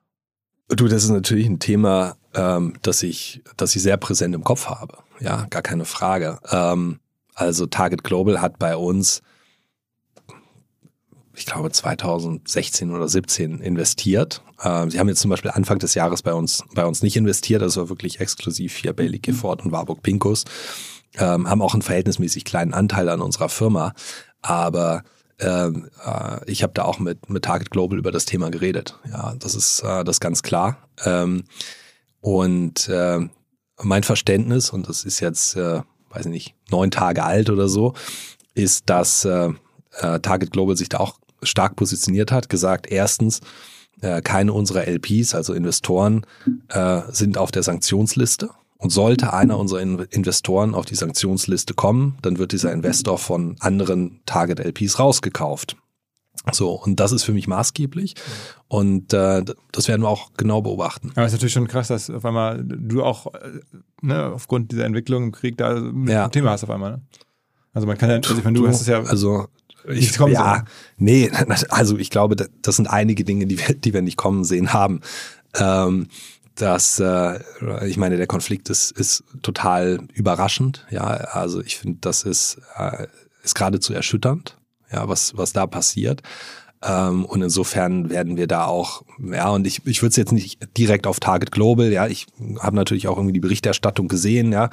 Du, 0.69 0.87
das 0.87 1.05
ist 1.05 1.11
natürlich 1.11 1.47
ein 1.47 1.59
Thema, 1.59 2.17
ähm, 2.35 2.75
das 2.83 3.03
ich, 3.03 3.43
das 3.57 3.75
ich 3.75 3.83
sehr 3.83 3.97
präsent 3.97 4.35
im 4.35 4.45
Kopf 4.45 4.67
habe. 4.67 4.99
Ja, 5.21 5.47
gar 5.51 5.63
keine 5.63 5.85
Frage. 5.85 6.39
Ähm, 6.51 7.01
also 7.35 7.67
Target 7.67 8.05
Global 8.05 8.41
hat 8.41 8.59
bei 8.59 8.77
uns, 8.77 9.21
ich 11.37 11.47
glaube 11.47 11.71
2016 11.71 12.91
oder 12.91 13.09
17 13.09 13.61
investiert. 13.61 14.43
Ähm, 14.63 14.91
sie 14.91 14.99
haben 14.99 15.09
jetzt 15.09 15.21
zum 15.21 15.31
Beispiel 15.31 15.51
Anfang 15.51 15.79
des 15.79 15.95
Jahres 15.95 16.23
bei 16.23 16.33
uns, 16.33 16.65
bei 16.75 16.85
uns 16.85 17.03
nicht 17.03 17.17
investiert. 17.17 17.63
Das 17.63 17.77
war 17.77 17.89
wirklich 17.89 18.21
exklusiv 18.21 18.77
hier 18.77 18.93
Bailey 18.93 19.19
Gifford 19.19 19.65
und 19.65 19.73
Warburg 19.73 20.03
Pincus. 20.03 20.45
Ähm, 21.17 21.49
haben 21.49 21.63
auch 21.63 21.75
einen 21.75 21.83
verhältnismäßig 21.83 22.45
kleinen 22.45 22.75
Anteil 22.75 23.09
an 23.09 23.21
unserer 23.21 23.49
Firma. 23.49 23.95
Aber 24.43 25.05
ähm, 25.39 25.89
äh, 26.05 26.51
ich 26.51 26.63
habe 26.63 26.73
da 26.75 26.85
auch 26.85 26.99
mit, 26.99 27.29
mit 27.29 27.45
Target 27.45 27.71
Global 27.71 27.99
über 27.99 28.13
das 28.13 28.25
Thema 28.25 28.51
geredet. 28.51 28.99
Ja, 29.11 29.35
das 29.39 29.55
ist 29.55 29.81
äh, 29.81 30.05
das 30.05 30.17
ist 30.17 30.21
ganz 30.21 30.43
klar. 30.43 30.89
Ähm, 31.05 31.45
und 32.21 32.89
äh, 32.89 33.21
mein 33.83 34.03
Verständnis, 34.03 34.71
und 34.71 34.89
das 34.89 35.05
ist 35.05 35.21
jetzt, 35.21 35.57
äh, 35.57 35.83
weiß 36.11 36.27
ich 36.27 36.33
nicht, 36.33 36.55
neun 36.71 36.91
Tage 36.91 37.25
alt 37.25 37.51
oder 37.51 37.69
so, 37.69 37.95
ist, 38.55 38.89
dass 38.89 39.25
äh, 39.25 39.51
äh, 39.99 40.21
Target 40.21 40.53
Global 40.53 40.77
sich 40.77 40.89
da 40.89 40.99
auch 40.99 41.19
stark 41.45 41.77
positioniert 41.77 42.33
hat, 42.33 42.49
gesagt, 42.49 42.87
erstens, 42.91 43.41
äh, 44.01 44.21
keine 44.23 44.53
unserer 44.53 44.87
LPs, 44.87 45.35
also 45.35 45.55
Investoren, 45.55 46.27
äh, 46.69 47.03
sind 47.11 47.39
auf 47.39 47.51
der 47.51 47.63
Sanktionsliste. 47.63 48.51
Und 48.77 48.91
sollte 48.91 49.33
einer 49.33 49.59
unserer 49.59 49.81
Investoren 49.81 50.75
auf 50.75 50.85
die 50.85 50.95
Sanktionsliste 50.97 51.73
kommen, 51.73 52.19
dann 52.21 52.37
wird 52.37 52.53
dieser 52.53 52.71
Investor 52.71 53.17
von 53.17 53.57
anderen 53.61 54.21
Target 54.27 54.61
LPs 54.61 54.99
rausgekauft. 54.99 55.77
So, 56.53 56.73
und 56.73 57.01
das 57.01 57.13
ist 57.13 57.23
für 57.23 57.33
mich 57.33 57.47
maßgeblich. 57.47 58.15
Und 58.69 59.15
äh, 59.15 59.43
das 59.73 59.89
werden 59.89 60.03
wir 60.03 60.09
auch 60.09 60.33
genau 60.37 60.61
beobachten. 60.61 61.13
Aber 61.15 61.23
es 61.25 61.33
ist 61.33 61.39
natürlich 61.39 61.55
schon 61.55 61.69
krass, 61.69 61.89
dass 61.89 62.11
auf 62.11 62.25
einmal 62.27 62.63
du 62.63 63.03
auch 63.03 63.33
äh, 63.33 63.61
ne, 64.03 64.27
aufgrund 64.35 64.71
dieser 64.73 64.85
Entwicklung 64.85 65.23
im 65.25 65.33
Krieg 65.33 65.57
da 65.57 65.79
Ja. 66.07 66.25
ein 66.27 66.33
Thema 66.33 66.51
hast 66.51 66.65
auf 66.65 66.71
einmal. 66.71 66.91
Ne? 66.93 67.03
Also 67.73 67.87
man 67.87 67.97
kann 67.97 68.11
ja, 68.11 68.17
also 68.17 68.37
ich 68.37 68.45
meine, 68.45 68.59
du 68.59 68.69
hast 68.69 68.83
es 68.83 68.87
ja 68.87 69.03
Also 69.03 69.47
ich, 69.89 70.17
kommen 70.17 70.33
ja, 70.33 70.57
sehen. 70.57 70.65
nee, 70.99 71.31
also 71.71 71.99
ich 71.99 72.11
glaube, 72.11 72.37
da- 72.37 72.47
das 72.63 72.77
sind 72.77 72.87
einige 72.87 73.25
Dinge, 73.25 73.47
die 73.47 73.59
wir, 73.59 73.75
die 73.75 73.93
wir 73.95 74.03
nicht 74.03 74.17
kommen 74.17 74.45
sehen 74.45 74.73
haben. 74.73 75.01
Ähm, 75.57 76.09
dass 76.57 77.01
äh, 77.01 77.41
ich 77.87 77.97
meine, 77.97 78.17
der 78.17 78.29
Konflikt 78.29 78.71
ist, 78.71 78.93
ist 78.93 79.25
total 79.43 80.07
überraschend. 80.13 80.87
Ja, 80.91 81.03
also 81.03 81.61
ich 81.61 81.77
finde, 81.79 81.99
das 82.01 82.23
ist, 82.23 82.59
äh, 82.77 83.09
ist 83.43 83.57
geradezu 83.57 83.93
erschütternd, 83.93 84.57
ja, 84.93 85.09
was, 85.09 85.37
was 85.37 85.53
da 85.53 85.67
passiert. 85.67 86.23
Ähm, 86.83 87.25
und 87.25 87.43
insofern 87.43 88.09
werden 88.11 88.37
wir 88.37 88.47
da 88.47 88.67
auch, 88.67 89.03
ja, 89.19 89.49
und 89.51 89.67
ich, 89.67 89.85
ich 89.87 90.03
würde 90.03 90.11
es 90.11 90.17
jetzt 90.17 90.33
nicht 90.33 90.61
direkt 90.77 91.07
auf 91.09 91.19
Target 91.19 91.51
Global, 91.51 91.91
ja, 91.91 92.07
ich 92.07 92.27
habe 92.61 92.77
natürlich 92.77 93.09
auch 93.09 93.17
irgendwie 93.17 93.33
die 93.33 93.41
Berichterstattung 93.41 94.07
gesehen, 94.07 94.53
ja. 94.53 94.71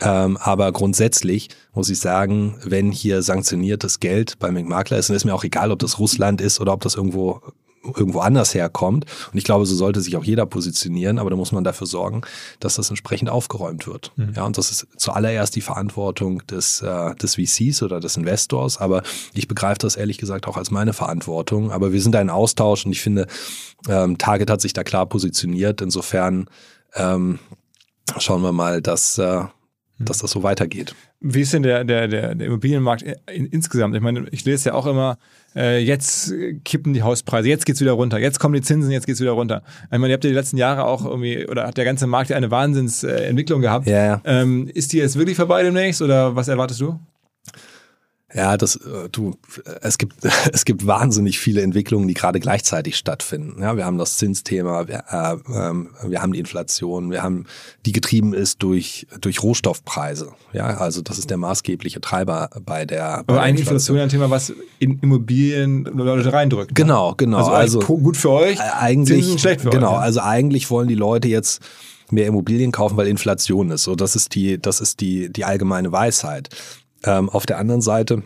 Ähm, 0.00 0.36
aber 0.38 0.72
grundsätzlich 0.72 1.48
muss 1.72 1.88
ich 1.88 1.98
sagen, 1.98 2.58
wenn 2.64 2.90
hier 2.90 3.22
sanktioniertes 3.22 4.00
Geld 4.00 4.38
bei 4.38 4.50
McMakler 4.50 4.98
ist, 4.98 5.08
dann 5.08 5.16
ist 5.16 5.24
mir 5.24 5.34
auch 5.34 5.44
egal, 5.44 5.70
ob 5.70 5.78
das 5.78 5.98
Russland 5.98 6.40
ist 6.40 6.60
oder 6.60 6.72
ob 6.72 6.80
das 6.80 6.96
irgendwo 6.96 7.40
irgendwo 7.84 8.20
anders 8.20 8.54
herkommt. 8.54 9.06
Und 9.30 9.38
ich 9.38 9.44
glaube, 9.44 9.66
so 9.66 9.74
sollte 9.74 10.00
sich 10.00 10.16
auch 10.16 10.24
jeder 10.24 10.46
positionieren, 10.46 11.18
aber 11.18 11.30
da 11.30 11.36
muss 11.36 11.52
man 11.52 11.64
dafür 11.64 11.86
sorgen, 11.86 12.22
dass 12.60 12.76
das 12.76 12.88
entsprechend 12.88 13.28
aufgeräumt 13.28 13.86
wird. 13.86 14.12
Ja, 14.34 14.44
und 14.44 14.56
das 14.58 14.70
ist 14.70 14.86
zuallererst 14.96 15.54
die 15.54 15.60
Verantwortung 15.60 16.46
des, 16.46 16.80
äh, 16.80 17.14
des 17.16 17.34
VCs 17.34 17.82
oder 17.82 18.00
des 18.00 18.16
Investors, 18.16 18.78
aber 18.78 19.02
ich 19.34 19.48
begreife 19.48 19.78
das 19.78 19.96
ehrlich 19.96 20.18
gesagt 20.18 20.46
auch 20.46 20.56
als 20.56 20.70
meine 20.70 20.92
Verantwortung. 20.92 21.70
Aber 21.70 21.92
wir 21.92 22.00
sind 22.00 22.12
da 22.12 22.20
in 22.20 22.30
Austausch 22.30 22.86
und 22.86 22.92
ich 22.92 23.00
finde, 23.00 23.26
ähm, 23.88 24.18
Target 24.18 24.50
hat 24.50 24.60
sich 24.60 24.72
da 24.72 24.82
klar 24.82 25.06
positioniert. 25.06 25.82
Insofern 25.82 26.46
ähm, 26.94 27.38
schauen 28.18 28.42
wir 28.42 28.52
mal, 28.52 28.80
dass, 28.80 29.18
äh, 29.18 29.44
dass 29.98 30.18
das 30.18 30.32
so 30.32 30.42
weitergeht. 30.42 30.94
Wie 31.20 31.42
ist 31.42 31.52
denn 31.52 31.62
der, 31.62 31.84
der, 31.84 32.08
der, 32.08 32.34
der 32.34 32.46
Immobilienmarkt 32.46 33.02
in, 33.32 33.46
insgesamt? 33.46 33.94
Ich 33.94 34.00
meine, 34.00 34.26
ich 34.30 34.44
lese 34.44 34.70
ja 34.70 34.74
auch 34.74 34.86
immer, 34.86 35.18
äh, 35.54 35.78
jetzt 35.78 36.32
kippen 36.64 36.94
die 36.94 37.02
Hauspreise, 37.02 37.48
jetzt 37.48 37.64
geht's 37.64 37.80
wieder 37.80 37.92
runter, 37.92 38.18
jetzt 38.18 38.40
kommen 38.40 38.54
die 38.54 38.62
Zinsen, 38.62 38.90
jetzt 38.90 39.06
geht's 39.06 39.20
wieder 39.20 39.32
runter. 39.32 39.62
Ich 39.84 39.98
meine, 39.98 40.08
ihr 40.08 40.14
habt 40.14 40.24
ja 40.24 40.30
die 40.30 40.36
letzten 40.36 40.56
Jahre 40.56 40.84
auch 40.84 41.04
irgendwie, 41.04 41.46
oder 41.46 41.66
hat 41.66 41.76
der 41.76 41.84
ganze 41.84 42.06
Markt 42.06 42.30
ja 42.30 42.36
eine 42.36 42.50
Wahnsinnsentwicklung 42.50 43.60
äh, 43.60 43.62
gehabt. 43.62 43.86
Ja, 43.86 44.04
ja. 44.04 44.20
Ähm, 44.24 44.68
ist 44.72 44.92
die 44.92 44.98
jetzt 44.98 45.16
wirklich 45.16 45.36
vorbei 45.36 45.62
demnächst 45.62 46.02
oder 46.02 46.34
was 46.34 46.48
erwartest 46.48 46.80
du? 46.80 46.98
Ja, 48.34 48.56
das, 48.56 48.76
äh, 48.76 49.08
du, 49.10 49.36
es 49.80 49.96
gibt, 49.96 50.16
es 50.52 50.64
gibt 50.64 50.86
wahnsinnig 50.86 51.38
viele 51.38 51.62
Entwicklungen, 51.62 52.08
die 52.08 52.14
gerade 52.14 52.40
gleichzeitig 52.40 52.96
stattfinden. 52.96 53.62
Ja, 53.62 53.76
wir 53.76 53.84
haben 53.84 53.96
das 53.96 54.16
Zinsthema, 54.18 54.88
wir, 54.88 55.04
äh, 55.08 55.36
ähm, 55.54 55.90
wir 56.06 56.20
haben 56.20 56.32
die 56.32 56.40
Inflation, 56.40 57.10
wir 57.10 57.22
haben, 57.22 57.46
die 57.86 57.92
getrieben 57.92 58.34
ist 58.34 58.62
durch, 58.62 59.06
durch 59.20 59.42
Rohstoffpreise. 59.42 60.32
Ja, 60.52 60.66
also 60.78 61.00
das 61.00 61.18
ist 61.18 61.30
der 61.30 61.36
maßgebliche 61.36 62.00
Treiber 62.00 62.50
bei 62.64 62.84
der, 62.84 63.22
bei 63.26 63.34
Aber 63.34 63.42
eigentlich 63.42 63.66
Inflation 63.66 63.98
ein 63.98 64.08
Thema, 64.08 64.30
was 64.30 64.52
in 64.80 64.98
Immobilien 64.98 65.84
Leute 65.84 66.32
reindrückt. 66.32 66.70
ne? 66.72 66.74
Genau, 66.74 67.14
genau. 67.16 67.38
Also, 67.38 67.52
Also, 67.52 67.78
gut 67.80 68.16
für 68.16 68.30
euch, 68.30 68.60
eigentlich, 68.60 69.22
Zinsen 69.22 69.38
schlecht 69.38 69.60
für 69.60 69.70
genau, 69.70 69.90
euch. 69.90 69.94
ja. 69.94 70.00
also 70.00 70.20
eigentlich 70.20 70.70
wollen 70.70 70.88
die 70.88 70.94
Leute 70.94 71.28
jetzt 71.28 71.62
mehr 72.10 72.26
Immobilien 72.26 72.72
kaufen, 72.72 72.96
weil 72.96 73.06
Inflation 73.06 73.70
ist. 73.70 73.84
So, 73.84 73.94
das 73.94 74.16
ist 74.16 74.34
die, 74.34 74.60
das 74.60 74.80
ist 74.80 75.00
die, 75.00 75.32
die 75.32 75.44
allgemeine 75.44 75.92
Weisheit. 75.92 76.48
Ähm, 77.04 77.28
auf 77.28 77.46
der 77.46 77.58
anderen 77.58 77.82
Seite 77.82 78.22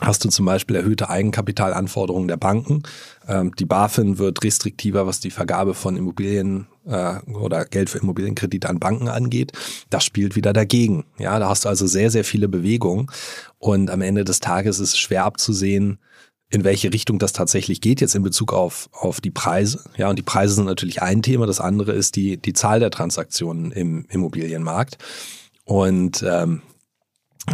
hast 0.00 0.24
du 0.24 0.28
zum 0.28 0.46
Beispiel 0.46 0.76
erhöhte 0.76 1.08
Eigenkapitalanforderungen 1.08 2.28
der 2.28 2.36
Banken. 2.36 2.82
Ähm, 3.28 3.54
die 3.58 3.64
BaFin 3.64 4.18
wird 4.18 4.42
restriktiver, 4.42 5.06
was 5.06 5.20
die 5.20 5.30
Vergabe 5.30 5.74
von 5.74 5.96
Immobilien 5.96 6.66
äh, 6.86 7.18
oder 7.32 7.64
Geld 7.64 7.90
für 7.90 7.98
Immobilienkredite 7.98 8.68
an 8.68 8.80
Banken 8.80 9.08
angeht. 9.08 9.52
Das 9.90 10.04
spielt 10.04 10.36
wieder 10.36 10.52
dagegen. 10.52 11.04
Ja, 11.18 11.38
da 11.38 11.48
hast 11.48 11.64
du 11.64 11.68
also 11.68 11.86
sehr, 11.86 12.10
sehr 12.10 12.24
viele 12.24 12.48
Bewegungen. 12.48 13.06
Und 13.58 13.90
am 13.90 14.02
Ende 14.02 14.24
des 14.24 14.40
Tages 14.40 14.80
ist 14.80 14.90
es 14.90 14.98
schwer 14.98 15.24
abzusehen, 15.24 15.98
in 16.50 16.64
welche 16.64 16.92
Richtung 16.92 17.18
das 17.18 17.32
tatsächlich 17.32 17.80
geht 17.80 18.02
jetzt 18.02 18.14
in 18.14 18.22
Bezug 18.22 18.52
auf, 18.52 18.90
auf 18.92 19.22
die 19.22 19.30
Preise. 19.30 19.84
Ja, 19.96 20.10
und 20.10 20.18
die 20.18 20.22
Preise 20.22 20.54
sind 20.54 20.66
natürlich 20.66 21.00
ein 21.00 21.22
Thema. 21.22 21.46
Das 21.46 21.60
andere 21.60 21.92
ist 21.92 22.16
die, 22.16 22.36
die 22.36 22.52
Zahl 22.52 22.78
der 22.78 22.90
Transaktionen 22.90 23.72
im 23.72 24.04
Immobilienmarkt. 24.10 24.98
Und 25.64 26.22
ähm, 26.28 26.60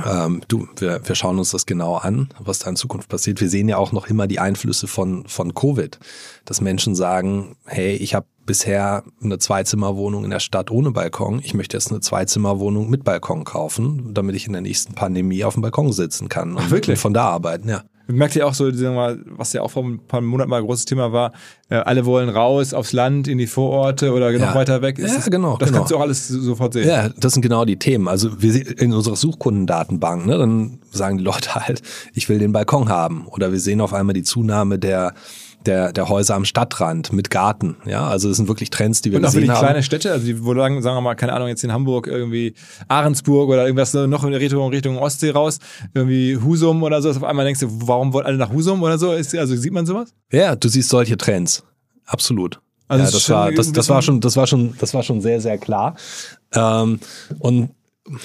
ähm, 0.07 0.43
du, 0.49 0.69
wir, 0.77 1.01
wir 1.03 1.15
schauen 1.15 1.39
uns 1.39 1.51
das 1.51 1.65
genau 1.65 1.97
an, 1.97 2.29
was 2.39 2.59
da 2.59 2.71
in 2.71 2.77
Zukunft 2.77 3.09
passiert. 3.09 3.41
Wir 3.41 3.49
sehen 3.49 3.69
ja 3.69 3.79
auch 3.79 3.93
noch 3.93 4.09
immer 4.09 4.27
die 4.27 4.39
Einflüsse 4.39 4.87
von, 4.87 5.27
von 5.27 5.55
Covid, 5.55 5.99
dass 6.45 6.61
Menschen 6.61 6.95
sagen, 6.95 7.57
hey, 7.65 7.95
ich 7.95 8.15
habe 8.15 8.27
bisher 8.45 9.05
eine 9.23 9.39
Zweizimmerwohnung 9.39 10.25
in 10.25 10.31
der 10.31 10.41
Stadt 10.41 10.71
ohne 10.71 10.91
Balkon. 10.91 11.41
Ich 11.43 11.55
möchte 11.55 11.77
jetzt 11.77 11.91
eine 11.91 12.01
Zweizimmerwohnung 12.01 12.91
mit 12.91 13.05
Balkon 13.05 13.45
kaufen, 13.45 14.15
damit 14.15 14.37
ich 14.37 14.47
in 14.47 14.53
der 14.53 14.63
nächsten 14.63 14.95
Pandemie 14.95 15.45
auf 15.45 15.55
dem 15.55 15.63
Balkon 15.63 15.93
sitzen 15.93 16.29
kann 16.29 16.53
und, 16.53 16.63
Ach, 16.65 16.71
wirklich? 16.71 16.99
und 16.99 17.03
von 17.03 17.15
da 17.15 17.29
arbeiten. 17.29 17.69
Ja. 17.69 17.83
Merkt 18.11 18.35
ihr 18.37 18.47
auch 18.47 18.55
so, 18.55 18.65
was 18.67 19.53
ja 19.53 19.61
auch 19.61 19.71
vor 19.71 19.85
ein 19.85 19.99
paar 20.09 20.23
Monaten 20.23 20.49
mal 20.49 20.57
ein 20.61 20.65
großes 20.65 20.87
Thema 20.87 21.13
war, 21.13 21.33
äh, 21.69 21.75
alle 21.75 22.07
wollen 22.07 22.31
raus 22.31 22.73
aufs 22.73 22.95
Land, 22.95 23.29
in 23.29 23.37
die 23.37 23.47
Vororte 23.47 24.13
oder 24.15 24.33
noch 24.33 24.41
Ja. 24.41 24.55
weiter 24.55 24.81
weg. 24.81 24.99
Ja, 24.99 25.07
das, 25.09 25.29
genau, 25.31 25.59
Das 25.59 25.69
genau. 25.69 25.81
kannst 25.81 25.93
du 25.93 25.97
auch 25.99 26.01
alles 26.01 26.27
so- 26.29 26.41
sofort 26.41 26.73
sehen. 26.73 26.89
Ja, 26.89 27.11
das 27.11 27.35
sind 27.35 27.43
genau 27.43 27.67
die 27.67 27.79
Themen. 27.79 28.09
Also 28.09 28.41
wir 28.41 28.81
in 28.81 28.95
unserer 28.95 29.15
Suchkundendatenbank, 29.17 30.25
ne, 30.27 30.39
dann 30.39 30.79
sagen 30.91 31.19
die 31.19 31.25
Leute 31.25 31.55
halt, 31.55 31.83
ich 32.15 32.31
will 32.31 32.39
den 32.39 32.53
Balkon 32.53 32.89
haben. 32.89 33.27
Oder 33.27 33.53
wir 33.53 33.61
sehen 33.61 33.83
auf 33.83 33.93
einmal 33.93 34.15
die 34.15 34.23
Zunahme 34.23 34.79
der 34.79 35.13
der, 35.67 35.93
der 35.93 36.09
Häuser 36.09 36.35
am 36.35 36.45
Stadtrand 36.45 37.13
mit 37.13 37.31
Garten. 37.31 37.77
Ja, 37.85 38.07
also 38.07 38.29
das 38.29 38.37
sind 38.37 38.49
wirklich 38.49 38.71
Trends, 38.71 39.03
die 39.03 39.11
wir 39.11 39.19
Und 39.19 39.25
auch 39.25 39.31
für 39.31 39.37
gesehen 39.37 39.49
die 39.49 39.55
haben. 39.55 39.65
kleine 39.67 39.83
Städte, 39.83 40.13
also 40.13 40.25
die, 40.25 40.45
wo 40.45 40.55
sagen, 40.55 40.81
sagen 40.83 40.97
wir 40.97 41.01
mal, 41.01 41.15
keine 41.15 41.33
Ahnung, 41.33 41.49
jetzt 41.49 41.65
in 41.65 41.73
Hamburg 41.73 42.07
irgendwie 42.07 42.55
Ahrensburg 42.87 43.49
oder 43.49 43.65
irgendwas 43.65 43.93
noch 43.95 44.25
in 44.25 44.35
Richtung, 44.35 44.71
Richtung 44.71 44.99
Ostsee 44.99 45.31
raus, 45.31 45.59
irgendwie 45.95 46.37
Husum 46.37 46.83
oder 46.83 47.03
so, 47.03 47.11
auf 47.11 47.25
einmal 47.25 47.45
denkst 47.45 47.61
du, 47.61 47.67
warum 47.87 48.13
wollen 48.13 48.27
alle 48.27 48.37
nach 48.37 48.53
Husum 48.53 48.83
oder 48.83 48.99
so? 48.99 49.13
Ist, 49.13 49.35
also 49.37 49.57
sieht 49.57 49.73
man 49.73 49.87
sowas? 49.87 50.15
Ja, 50.33 50.57
du 50.57 50.69
siehst 50.69 50.89
solche 50.89 51.17
Trends. 51.17 51.65
Absolut. 52.07 52.61
Also 52.87 53.05
ja, 53.05 53.11
das 53.11 53.31
war, 53.31 53.53
das, 53.53 53.73
das 53.73 53.89
war 53.89 54.01
schon, 54.01 54.21
das 54.21 54.37
war 54.37 54.47
schon, 54.47 54.75
das 54.79 54.95
war 54.95 55.03
schon 55.03 55.21
sehr, 55.21 55.41
sehr 55.41 55.59
klar. 55.59 55.97
Ähm, 56.55 57.01
und 57.39 57.71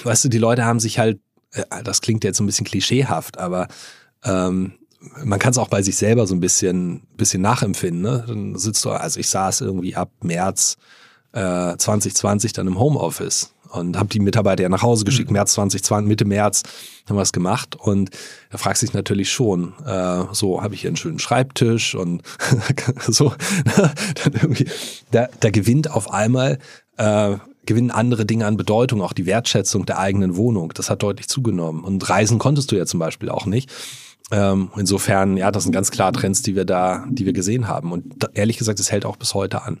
weißt 0.04 0.24
du, 0.24 0.28
die 0.28 0.38
Leute 0.38 0.64
haben 0.64 0.80
sich 0.80 0.98
halt, 0.98 1.20
äh, 1.52 1.64
das 1.82 2.00
klingt 2.00 2.24
jetzt 2.24 2.38
so 2.38 2.44
ein 2.44 2.46
bisschen 2.46 2.64
klischeehaft, 2.64 3.38
aber 3.38 3.68
ähm, 4.24 4.72
man 5.24 5.38
kann 5.38 5.50
es 5.50 5.58
auch 5.58 5.68
bei 5.68 5.82
sich 5.82 5.96
selber 5.96 6.26
so 6.26 6.34
ein 6.34 6.40
bisschen, 6.40 7.02
bisschen 7.16 7.42
nachempfinden. 7.42 8.02
Ne? 8.02 8.24
Dann 8.26 8.56
sitzt 8.56 8.84
du, 8.84 8.90
also 8.90 9.20
ich 9.20 9.28
saß 9.28 9.60
irgendwie 9.62 9.96
ab 9.96 10.10
März 10.22 10.76
äh, 11.32 11.76
2020 11.76 12.52
dann 12.52 12.66
im 12.66 12.78
Homeoffice 12.78 13.52
und 13.70 13.98
habe 13.98 14.08
die 14.08 14.20
Mitarbeiter 14.20 14.62
ja 14.62 14.68
nach 14.68 14.82
Hause 14.82 15.04
geschickt. 15.04 15.30
März 15.30 15.54
2020, 15.54 16.08
Mitte 16.08 16.24
März 16.24 16.62
haben 17.08 17.16
wir 17.16 17.22
es 17.22 17.32
gemacht 17.32 17.76
und 17.76 18.10
da 18.50 18.58
fragst 18.58 18.82
du 18.82 18.86
dich 18.86 18.94
natürlich 18.94 19.32
schon, 19.32 19.74
äh, 19.84 20.24
so 20.32 20.62
habe 20.62 20.74
ich 20.74 20.82
hier 20.82 20.90
einen 20.90 20.96
schönen 20.96 21.18
Schreibtisch 21.18 21.94
und 21.94 22.22
so. 23.08 23.32
dann 23.74 24.32
irgendwie, 24.32 24.66
da, 25.10 25.28
da 25.40 25.50
gewinnt 25.50 25.90
auf 25.90 26.10
einmal 26.10 26.58
äh, 26.96 27.36
gewinnen 27.66 27.90
andere 27.90 28.26
Dinge 28.26 28.46
an 28.46 28.56
Bedeutung, 28.56 29.02
auch 29.02 29.12
die 29.12 29.26
Wertschätzung 29.26 29.86
der 29.86 29.98
eigenen 29.98 30.36
Wohnung. 30.36 30.72
Das 30.74 30.90
hat 30.90 31.02
deutlich 31.02 31.28
zugenommen. 31.28 31.82
Und 31.84 32.08
reisen 32.08 32.38
konntest 32.38 32.70
du 32.72 32.76
ja 32.76 32.86
zum 32.86 33.00
Beispiel 33.00 33.30
auch 33.30 33.46
nicht. 33.46 33.70
Ähm, 34.30 34.70
insofern, 34.76 35.36
ja, 35.36 35.50
das 35.50 35.64
sind 35.64 35.72
ganz 35.72 35.90
klar 35.90 36.12
Trends, 36.12 36.42
die 36.42 36.56
wir 36.56 36.64
da, 36.64 37.04
die 37.08 37.26
wir 37.26 37.32
gesehen 37.32 37.68
haben. 37.68 37.92
Und 37.92 38.22
da, 38.22 38.28
ehrlich 38.34 38.56
gesagt, 38.56 38.80
es 38.80 38.90
hält 38.90 39.04
auch 39.04 39.16
bis 39.16 39.34
heute 39.34 39.62
an. 39.62 39.80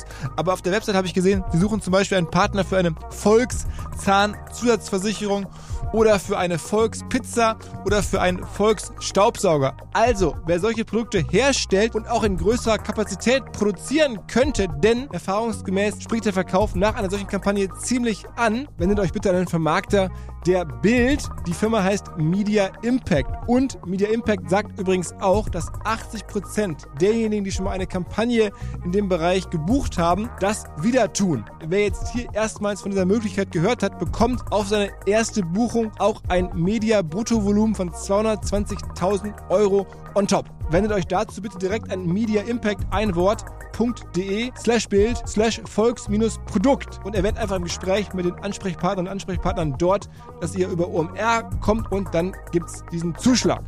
aber 0.35 0.53
auf 0.53 0.61
der 0.61 0.71
Website 0.71 0.95
habe 0.95 1.07
ich 1.07 1.13
gesehen, 1.13 1.43
sie 1.51 1.59
suchen 1.59 1.81
zum 1.81 1.91
Beispiel 1.91 2.17
einen 2.17 2.29
Partner 2.29 2.63
für 2.63 2.77
eine 2.77 2.93
Volkszahnzusatzversicherung 3.09 5.47
oder 5.93 6.19
für 6.19 6.37
eine 6.37 6.57
Volkspizza 6.57 7.57
oder 7.85 8.03
für 8.03 8.21
einen 8.21 8.43
Volksstaubsauger. 8.45 9.75
Also, 9.93 10.35
wer 10.45 10.59
solche 10.59 10.85
Produkte 10.85 11.23
herstellt 11.29 11.95
und 11.95 12.09
auch 12.09 12.23
in 12.23 12.37
größerer 12.37 12.77
Kapazität 12.77 13.43
produzieren 13.51 14.19
könnte, 14.27 14.67
denn 14.83 15.09
erfahrungsgemäß 15.11 16.01
spricht 16.01 16.25
der 16.25 16.33
Verkauf 16.33 16.75
nach 16.75 16.95
einer 16.95 17.09
solchen 17.09 17.27
Kampagne 17.27 17.69
ziemlich 17.79 18.23
an, 18.35 18.67
wendet 18.77 18.99
euch 18.99 19.11
bitte 19.11 19.29
an 19.29 19.35
den 19.35 19.47
Vermarkter 19.47 20.09
der 20.45 20.65
Bild. 20.65 21.23
Die 21.47 21.53
Firma 21.53 21.83
heißt 21.83 22.17
Media 22.17 22.71
Impact. 22.81 23.29
Und 23.47 23.85
Media 23.85 24.09
Impact 24.09 24.49
sagt 24.49 24.79
übrigens 24.79 25.13
auch, 25.19 25.49
dass 25.49 25.71
80% 25.71 26.97
derjenigen, 26.99 27.43
die 27.43 27.51
schon 27.51 27.65
mal 27.65 27.71
eine 27.71 27.87
Kampagne 27.87 28.51
in 28.83 28.91
dem 28.91 29.09
Bereich 29.09 29.49
gebucht 29.49 29.97
haben, 29.97 30.29
das 30.39 30.65
wieder 30.81 31.11
tun. 31.13 31.45
Wer 31.67 31.83
jetzt 31.83 32.11
hier 32.13 32.27
erstmals 32.33 32.81
von 32.81 32.91
dieser 32.91 33.05
Möglichkeit 33.05 33.51
gehört 33.51 33.83
hat, 33.83 33.99
bekommt 33.99 34.41
auf 34.51 34.67
seine 34.67 34.91
erste 35.05 35.43
Buchung 35.43 35.80
auch 35.99 36.21
ein 36.27 36.49
Media-Bruttovolumen 36.53 37.73
von 37.73 37.91
220.000 37.91 39.49
Euro 39.49 39.87
on 40.15 40.27
top. 40.27 40.45
Wendet 40.69 40.91
euch 40.91 41.07
dazu 41.07 41.41
bitte 41.41 41.57
direkt 41.57 41.91
an 41.91 42.05
Media 42.05 42.41
Impact 42.43 42.85
ein 42.91 43.15
Wort 43.15 43.45
de 44.15 44.51
slash 44.59 44.87
Bild 44.87 45.17
slash 45.27 45.59
Volks-Produkt 45.65 46.99
und 47.03 47.15
erwähnt 47.15 47.37
einfach 47.37 47.55
im 47.55 47.63
Gespräch 47.63 48.13
mit 48.13 48.25
den 48.25 48.35
Ansprechpartnern 48.35 49.07
und 49.07 49.11
Ansprechpartnern 49.11 49.75
dort, 49.79 50.07
dass 50.39 50.55
ihr 50.55 50.67
über 50.67 50.87
OMR 50.87 51.49
kommt 51.61 51.91
und 51.91 52.13
dann 52.13 52.35
gibt 52.51 52.69
es 52.69 52.83
diesen 52.91 53.15
Zuschlag. 53.15 53.63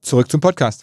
Zurück 0.00 0.30
zum 0.30 0.40
Podcast. 0.40 0.82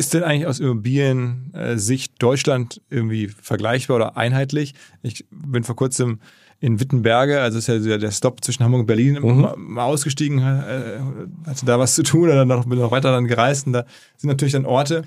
Ist 0.00 0.14
denn 0.14 0.22
eigentlich 0.22 0.46
aus 0.46 0.60
Immobilien-Sicht 0.60 2.22
Deutschland 2.22 2.80
irgendwie 2.88 3.28
vergleichbar 3.28 3.96
oder 3.96 4.16
einheitlich? 4.16 4.74
Ich 5.02 5.26
bin 5.30 5.64
vor 5.64 5.74
kurzem 5.74 6.20
in 6.60 6.80
Wittenberge, 6.80 7.40
also 7.40 7.58
ist 7.58 7.68
ja 7.68 7.98
der 7.98 8.10
Stop 8.10 8.44
zwischen 8.44 8.64
Hamburg 8.64 8.80
und 8.80 8.86
Berlin, 8.86 9.18
mhm. 9.20 9.48
mal 9.56 9.84
ausgestiegen, 9.84 10.38
äh, 10.38 10.98
hatte 11.46 11.66
da 11.66 11.78
was 11.78 11.94
zu 11.94 12.02
tun 12.02 12.24
oder 12.24 12.36
dann 12.36 12.48
noch, 12.48 12.66
bin 12.66 12.78
noch 12.78 12.90
weiter 12.90 13.12
dann 13.12 13.26
gereist 13.26 13.66
und 13.66 13.74
da 13.74 13.84
sind 14.16 14.28
natürlich 14.28 14.52
dann 14.52 14.66
Orte, 14.66 15.04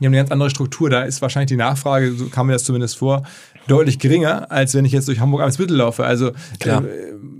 die 0.00 0.06
haben 0.06 0.12
eine 0.12 0.16
ganz 0.16 0.30
andere 0.30 0.50
Struktur. 0.50 0.90
Da 0.90 1.02
ist 1.02 1.22
wahrscheinlich 1.22 1.48
die 1.48 1.56
Nachfrage, 1.56 2.12
so 2.12 2.26
kam 2.26 2.48
mir 2.48 2.52
das 2.52 2.64
zumindest 2.64 2.98
vor, 2.98 3.22
deutlich 3.66 3.98
geringer, 3.98 4.50
als 4.50 4.74
wenn 4.74 4.84
ich 4.84 4.92
jetzt 4.92 5.08
durch 5.08 5.20
Hamburg 5.20 5.42
als 5.42 5.58
Mittel 5.58 5.76
laufe. 5.76 6.04
Also 6.04 6.28
äh, 6.60 6.80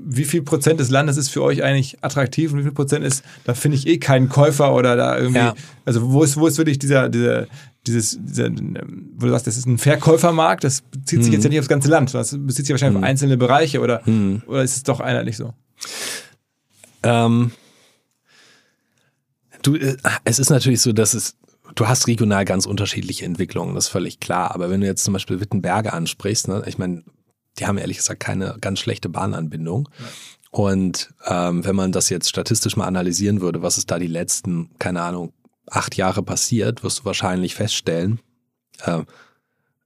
wie 0.06 0.24
viel 0.24 0.42
Prozent 0.42 0.80
des 0.80 0.90
Landes 0.90 1.16
ist 1.16 1.28
für 1.28 1.42
euch 1.42 1.62
eigentlich 1.62 2.02
attraktiv 2.02 2.52
und 2.52 2.60
wie 2.60 2.62
viel 2.62 2.72
Prozent 2.72 3.04
ist, 3.04 3.24
da 3.44 3.54
finde 3.54 3.76
ich 3.76 3.86
eh 3.86 3.98
keinen 3.98 4.28
Käufer 4.28 4.74
oder 4.74 4.96
da 4.96 5.18
irgendwie, 5.18 5.38
ja. 5.38 5.54
also 5.84 6.12
wo 6.12 6.22
ist, 6.22 6.36
wo 6.36 6.46
ist 6.46 6.58
wirklich 6.58 6.78
dieser, 6.78 7.08
dieser, 7.08 7.46
dieses, 7.86 8.18
dieser, 8.20 8.50
wo 8.50 9.26
du 9.26 9.30
sagst, 9.30 9.46
das 9.46 9.56
ist 9.56 9.66
ein 9.66 9.78
Verkäufermarkt, 9.78 10.64
das 10.64 10.82
bezieht 10.82 11.22
sich 11.22 11.26
hm. 11.26 11.32
jetzt 11.34 11.44
ja 11.44 11.50
nicht 11.50 11.58
aufs 11.60 11.68
ganze 11.68 11.88
Land, 11.88 12.12
das 12.14 12.32
bezieht 12.32 12.66
sich 12.66 12.70
wahrscheinlich 12.70 12.96
hm. 12.96 13.04
auf 13.04 13.08
einzelne 13.08 13.36
Bereiche 13.36 13.80
oder, 13.80 14.04
hm. 14.04 14.42
oder 14.46 14.62
ist 14.62 14.76
es 14.76 14.82
doch 14.82 15.00
einheitlich 15.00 15.36
so? 15.36 15.52
Ähm, 17.02 17.52
du, 19.62 19.76
äh, 19.76 19.96
es 20.24 20.38
ist 20.38 20.50
natürlich 20.50 20.80
so, 20.80 20.92
dass 20.92 21.14
es 21.14 21.36
du 21.74 21.88
hast 21.88 22.06
regional 22.06 22.44
ganz 22.44 22.66
unterschiedliche 22.66 23.24
Entwicklungen, 23.24 23.74
das 23.74 23.86
ist 23.86 23.90
völlig 23.90 24.20
klar. 24.20 24.54
Aber 24.54 24.70
wenn 24.70 24.80
du 24.80 24.86
jetzt 24.86 25.04
zum 25.04 25.12
Beispiel 25.12 25.40
Wittenberge 25.40 25.92
ansprichst, 25.92 26.48
ne, 26.48 26.62
ich 26.66 26.78
meine, 26.78 27.02
die 27.58 27.66
haben 27.66 27.78
ehrlich 27.78 27.98
gesagt 27.98 28.20
keine 28.20 28.56
ganz 28.60 28.80
schlechte 28.80 29.08
Bahnanbindung. 29.08 29.88
Ja. 29.98 30.06
Und 30.50 31.12
ähm, 31.26 31.64
wenn 31.64 31.76
man 31.76 31.92
das 31.92 32.08
jetzt 32.08 32.28
statistisch 32.28 32.76
mal 32.76 32.86
analysieren 32.86 33.40
würde, 33.40 33.62
was 33.62 33.78
ist 33.78 33.90
da 33.90 33.98
die 33.98 34.06
letzten, 34.06 34.70
keine 34.78 35.02
Ahnung, 35.02 35.32
acht 35.70 35.96
Jahre 35.96 36.22
passiert, 36.22 36.82
wirst 36.82 37.00
du 37.00 37.04
wahrscheinlich 37.04 37.54
feststellen, 37.54 38.20
äh, 38.84 39.02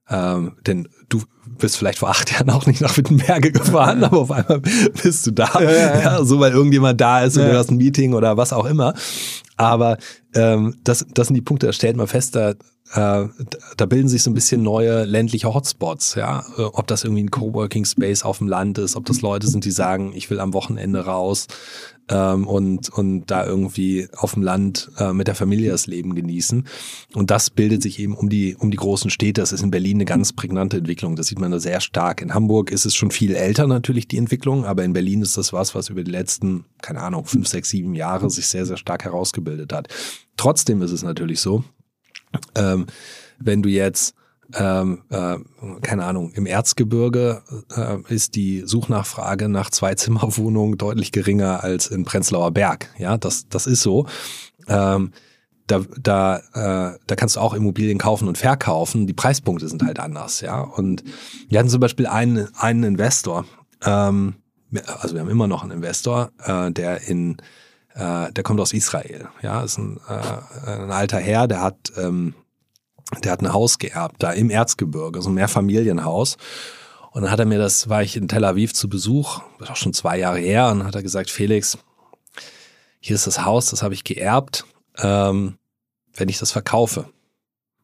ähm, 0.09 0.57
denn 0.65 0.89
du 1.09 1.23
bist 1.57 1.77
vielleicht 1.77 1.99
vor 1.99 2.09
acht 2.09 2.31
Jahren 2.33 2.49
auch 2.49 2.65
nicht 2.65 2.81
nach 2.81 2.95
Wittenberge 2.97 3.51
gefahren, 3.51 4.03
aber 4.03 4.19
auf 4.19 4.31
einmal 4.31 4.59
bist 4.59 5.27
du 5.27 5.31
da. 5.31 5.49
Ja, 5.55 5.71
ja, 5.71 6.01
ja. 6.01 6.25
so 6.25 6.39
weil 6.39 6.51
irgendjemand 6.51 6.99
da 6.99 7.23
ist 7.23 7.37
oder 7.37 7.51
du 7.51 7.57
hast 7.57 7.71
ein 7.71 7.77
Meeting 7.77 8.13
oder 8.13 8.37
was 8.37 8.53
auch 8.53 8.65
immer. 8.65 8.93
Aber 9.57 9.97
ähm, 10.33 10.75
das, 10.83 11.05
das 11.13 11.27
sind 11.27 11.35
die 11.35 11.41
Punkte, 11.41 11.67
da 11.67 11.73
stellt 11.73 11.95
man 11.95 12.07
fest, 12.07 12.35
da, 12.35 12.51
äh, 12.51 13.27
da 13.77 13.85
bilden 13.85 14.09
sich 14.09 14.23
so 14.23 14.31
ein 14.31 14.33
bisschen 14.33 14.63
neue 14.63 15.03
ländliche 15.05 15.53
Hotspots, 15.53 16.15
ja. 16.15 16.43
Ob 16.57 16.87
das 16.87 17.03
irgendwie 17.03 17.23
ein 17.23 17.31
Coworking 17.31 17.85
Space 17.85 18.23
auf 18.23 18.39
dem 18.39 18.47
Land 18.47 18.77
ist, 18.79 18.95
ob 18.95 19.05
das 19.05 19.21
Leute 19.21 19.47
sind, 19.47 19.65
die 19.65 19.71
sagen, 19.71 20.13
ich 20.15 20.29
will 20.29 20.39
am 20.39 20.53
Wochenende 20.53 21.05
raus 21.05 21.47
ähm, 22.09 22.47
und, 22.47 22.89
und 22.89 23.25
da 23.27 23.45
irgendwie 23.45 24.07
auf 24.15 24.33
dem 24.33 24.43
Land 24.43 24.91
äh, 24.97 25.13
mit 25.13 25.27
der 25.27 25.35
Familie 25.35 25.71
das 25.71 25.87
Leben 25.87 26.15
genießen. 26.15 26.65
Und 27.13 27.31
das 27.31 27.49
bildet 27.49 27.81
sich 27.81 27.99
eben 27.99 28.15
um 28.15 28.29
die, 28.29 28.55
um 28.55 28.71
die 28.71 28.77
großen 28.77 29.09
Städte. 29.09 29.41
Das 29.41 29.53
ist 29.53 29.63
in 29.63 29.71
Berlin 29.71 29.97
eine 29.97 30.05
ganz 30.05 30.33
prägnante 30.33 30.77
Entwicklung. 30.77 31.15
Das 31.15 31.27
sieht 31.27 31.39
man 31.41 31.51
da 31.51 31.59
sehr 31.59 31.81
stark. 31.81 32.21
In 32.21 32.33
Hamburg 32.33 32.71
ist 32.71 32.85
es 32.85 32.95
schon 32.95 33.11
viel 33.11 33.35
älter 33.35 33.67
natürlich, 33.67 34.07
die 34.07 34.17
Entwicklung, 34.17 34.65
aber 34.65 34.83
in 34.83 34.93
Berlin 34.93 35.21
ist 35.21 35.37
das 35.37 35.51
was, 35.51 35.75
was 35.75 35.89
über 35.89 36.03
die 36.03 36.11
letzten, 36.11 36.65
keine 36.81 37.01
Ahnung, 37.01 37.25
fünf, 37.25 37.47
sechs, 37.47 37.69
sieben 37.69 37.93
Jahre 37.93 38.29
sich 38.29 38.47
sehr, 38.47 38.65
sehr 38.65 38.77
stark 38.77 39.03
herausgebildet 39.03 39.73
hat. 39.73 39.87
Trotzdem 40.37 40.81
ist 40.81 40.91
es 40.91 41.03
natürlich 41.03 41.41
so, 41.41 41.63
ähm, 42.55 42.85
wenn 43.39 43.61
du 43.61 43.69
jetzt 43.69 44.15
ähm, 44.53 45.03
äh, 45.09 45.37
keine 45.81 46.05
Ahnung, 46.05 46.31
im 46.33 46.45
Erzgebirge 46.45 47.41
äh, 47.75 48.13
ist 48.13 48.35
die 48.35 48.63
Suchnachfrage 48.65 49.49
nach 49.49 49.69
Zwei-Zimmer-Wohnungen 49.69 50.77
deutlich 50.77 51.11
geringer 51.11 51.63
als 51.63 51.87
in 51.87 52.03
Prenzlauer 52.03 52.51
Berg. 52.51 52.89
Ja, 52.97 53.17
das, 53.17 53.47
das 53.47 53.67
ist 53.67 53.81
so. 53.81 54.07
Ähm, 54.67 55.11
da, 55.71 55.81
da, 55.99 56.37
äh, 56.93 56.99
da 57.07 57.15
kannst 57.15 57.35
du 57.35 57.39
auch 57.39 57.53
Immobilien 57.53 57.97
kaufen 57.97 58.27
und 58.27 58.37
verkaufen. 58.37 59.07
Die 59.07 59.13
Preispunkte 59.13 59.67
sind 59.67 59.83
halt 59.83 59.99
anders, 59.99 60.41
ja. 60.41 60.61
Und 60.61 61.03
wir 61.49 61.59
hatten 61.59 61.69
zum 61.69 61.79
Beispiel 61.79 62.07
einen, 62.07 62.53
einen 62.55 62.83
Investor, 62.83 63.45
ähm, 63.83 64.35
also 64.99 65.15
wir 65.15 65.21
haben 65.21 65.29
immer 65.29 65.47
noch 65.47 65.63
einen 65.63 65.71
Investor, 65.71 66.31
äh, 66.45 66.71
der 66.71 67.01
in 67.07 67.37
äh, 67.95 68.31
der 68.31 68.43
kommt 68.43 68.59
aus 68.59 68.73
Israel. 68.73 69.27
Ja, 69.41 69.61
ist 69.61 69.77
ein, 69.77 69.99
äh, 70.07 70.69
ein 70.69 70.91
alter 70.91 71.19
Herr, 71.19 71.47
der 71.47 71.61
hat, 71.61 71.91
ähm, 71.97 72.35
der 73.23 73.33
hat 73.33 73.41
ein 73.41 73.53
Haus 73.53 73.79
geerbt, 73.79 74.17
da 74.19 74.31
im 74.31 74.49
Erzgebirge, 74.49 75.21
so 75.21 75.29
ein 75.29 75.35
Mehrfamilienhaus. 75.35 76.37
Und 77.11 77.23
dann 77.23 77.31
hat 77.31 77.39
er 77.39 77.45
mir 77.45 77.59
das, 77.59 77.89
war 77.89 78.03
ich 78.03 78.15
in 78.15 78.29
Tel 78.29 78.45
Aviv 78.45 78.73
zu 78.73 78.87
Besuch, 78.87 79.41
das 79.59 79.67
ist 79.67 79.71
auch 79.71 79.75
schon 79.75 79.93
zwei 79.93 80.17
Jahre 80.17 80.39
her, 80.39 80.69
und 80.69 80.79
dann 80.79 80.87
hat 80.87 80.95
er 80.95 81.03
gesagt, 81.03 81.29
Felix, 81.29 81.77
hier 83.01 83.15
ist 83.15 83.27
das 83.27 83.43
Haus, 83.43 83.69
das 83.71 83.83
habe 83.83 83.93
ich 83.93 84.05
geerbt. 84.05 84.65
Ähm, 84.97 85.57
wenn 86.15 86.29
ich 86.29 86.39
das 86.39 86.51
verkaufe, 86.51 87.09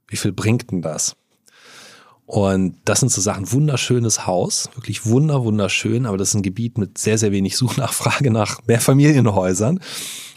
wie 0.08 0.18
viel 0.18 0.32
bringt 0.32 0.72
denn 0.72 0.82
das? 0.82 1.16
Und 2.26 2.78
das 2.84 3.00
sind 3.00 3.10
so 3.10 3.22
Sachen, 3.22 3.52
wunderschönes 3.54 4.28
Haus, 4.28 4.70
wirklich 4.76 5.06
wunder, 5.06 5.46
wunderschön, 5.46 6.06
aber 6.06 6.18
das 6.18 6.30
ist 6.30 6.34
ein 6.36 6.42
Gebiet 6.42 6.78
mit 6.78 6.98
sehr, 6.98 7.18
sehr 7.18 7.32
wenig 7.32 7.56
Suchnachfrage 7.56 8.32
nach 8.32 8.62
Mehrfamilienhäusern. 8.68 9.80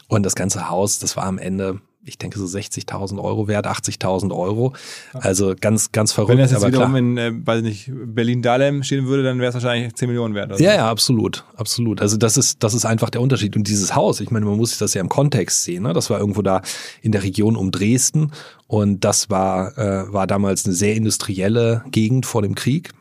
Und 0.06 0.22
das 0.24 0.36
ganze 0.36 0.68
Haus, 0.68 1.00
das 1.00 1.16
war 1.16 1.24
am 1.24 1.38
Ende 1.38 1.80
ich 2.04 2.16
denke 2.16 2.38
so 2.38 2.46
60.000 2.46 3.22
Euro 3.22 3.46
wert, 3.46 3.66
80.000 3.66 4.34
Euro. 4.34 4.72
Also 5.12 5.54
ganz, 5.60 5.92
ganz 5.92 6.12
verrückt. 6.12 6.30
Wenn 6.30 6.38
das 6.38 6.50
jetzt 6.50 6.66
wiederum 6.66 6.88
klar. 6.88 6.98
in, 6.98 7.18
äh, 7.18 7.32
weiß 7.34 7.62
nicht, 7.62 7.90
Berlin-Dahlem 7.92 8.82
stehen 8.82 9.06
würde, 9.06 9.22
dann 9.22 9.38
wäre 9.38 9.50
es 9.50 9.54
wahrscheinlich 9.54 9.94
10 9.94 10.08
Millionen 10.08 10.34
wert. 10.34 10.50
Also. 10.50 10.64
Ja, 10.64 10.74
ja, 10.74 10.90
absolut, 10.90 11.44
absolut. 11.56 12.00
Also 12.00 12.16
das 12.16 12.36
ist, 12.36 12.62
das 12.62 12.72
ist 12.74 12.86
einfach 12.86 13.10
der 13.10 13.20
Unterschied. 13.20 13.54
Und 13.54 13.68
dieses 13.68 13.94
Haus, 13.94 14.20
ich 14.20 14.30
meine, 14.30 14.46
man 14.46 14.56
muss 14.56 14.70
sich 14.70 14.78
das 14.78 14.94
ja 14.94 15.00
im 15.00 15.10
Kontext 15.10 15.64
sehen. 15.64 15.82
Ne? 15.82 15.92
Das 15.92 16.08
war 16.08 16.18
irgendwo 16.18 16.42
da 16.42 16.62
in 17.02 17.12
der 17.12 17.22
Region 17.22 17.56
um 17.56 17.70
Dresden 17.70 18.32
und 18.66 19.04
das 19.04 19.28
war, 19.28 19.76
äh, 19.76 20.12
war 20.12 20.26
damals 20.26 20.64
eine 20.64 20.74
sehr 20.74 20.94
industrielle 20.94 21.84
Gegend 21.90 22.24
vor 22.24 22.40
dem 22.40 22.54
Krieg. 22.54 22.92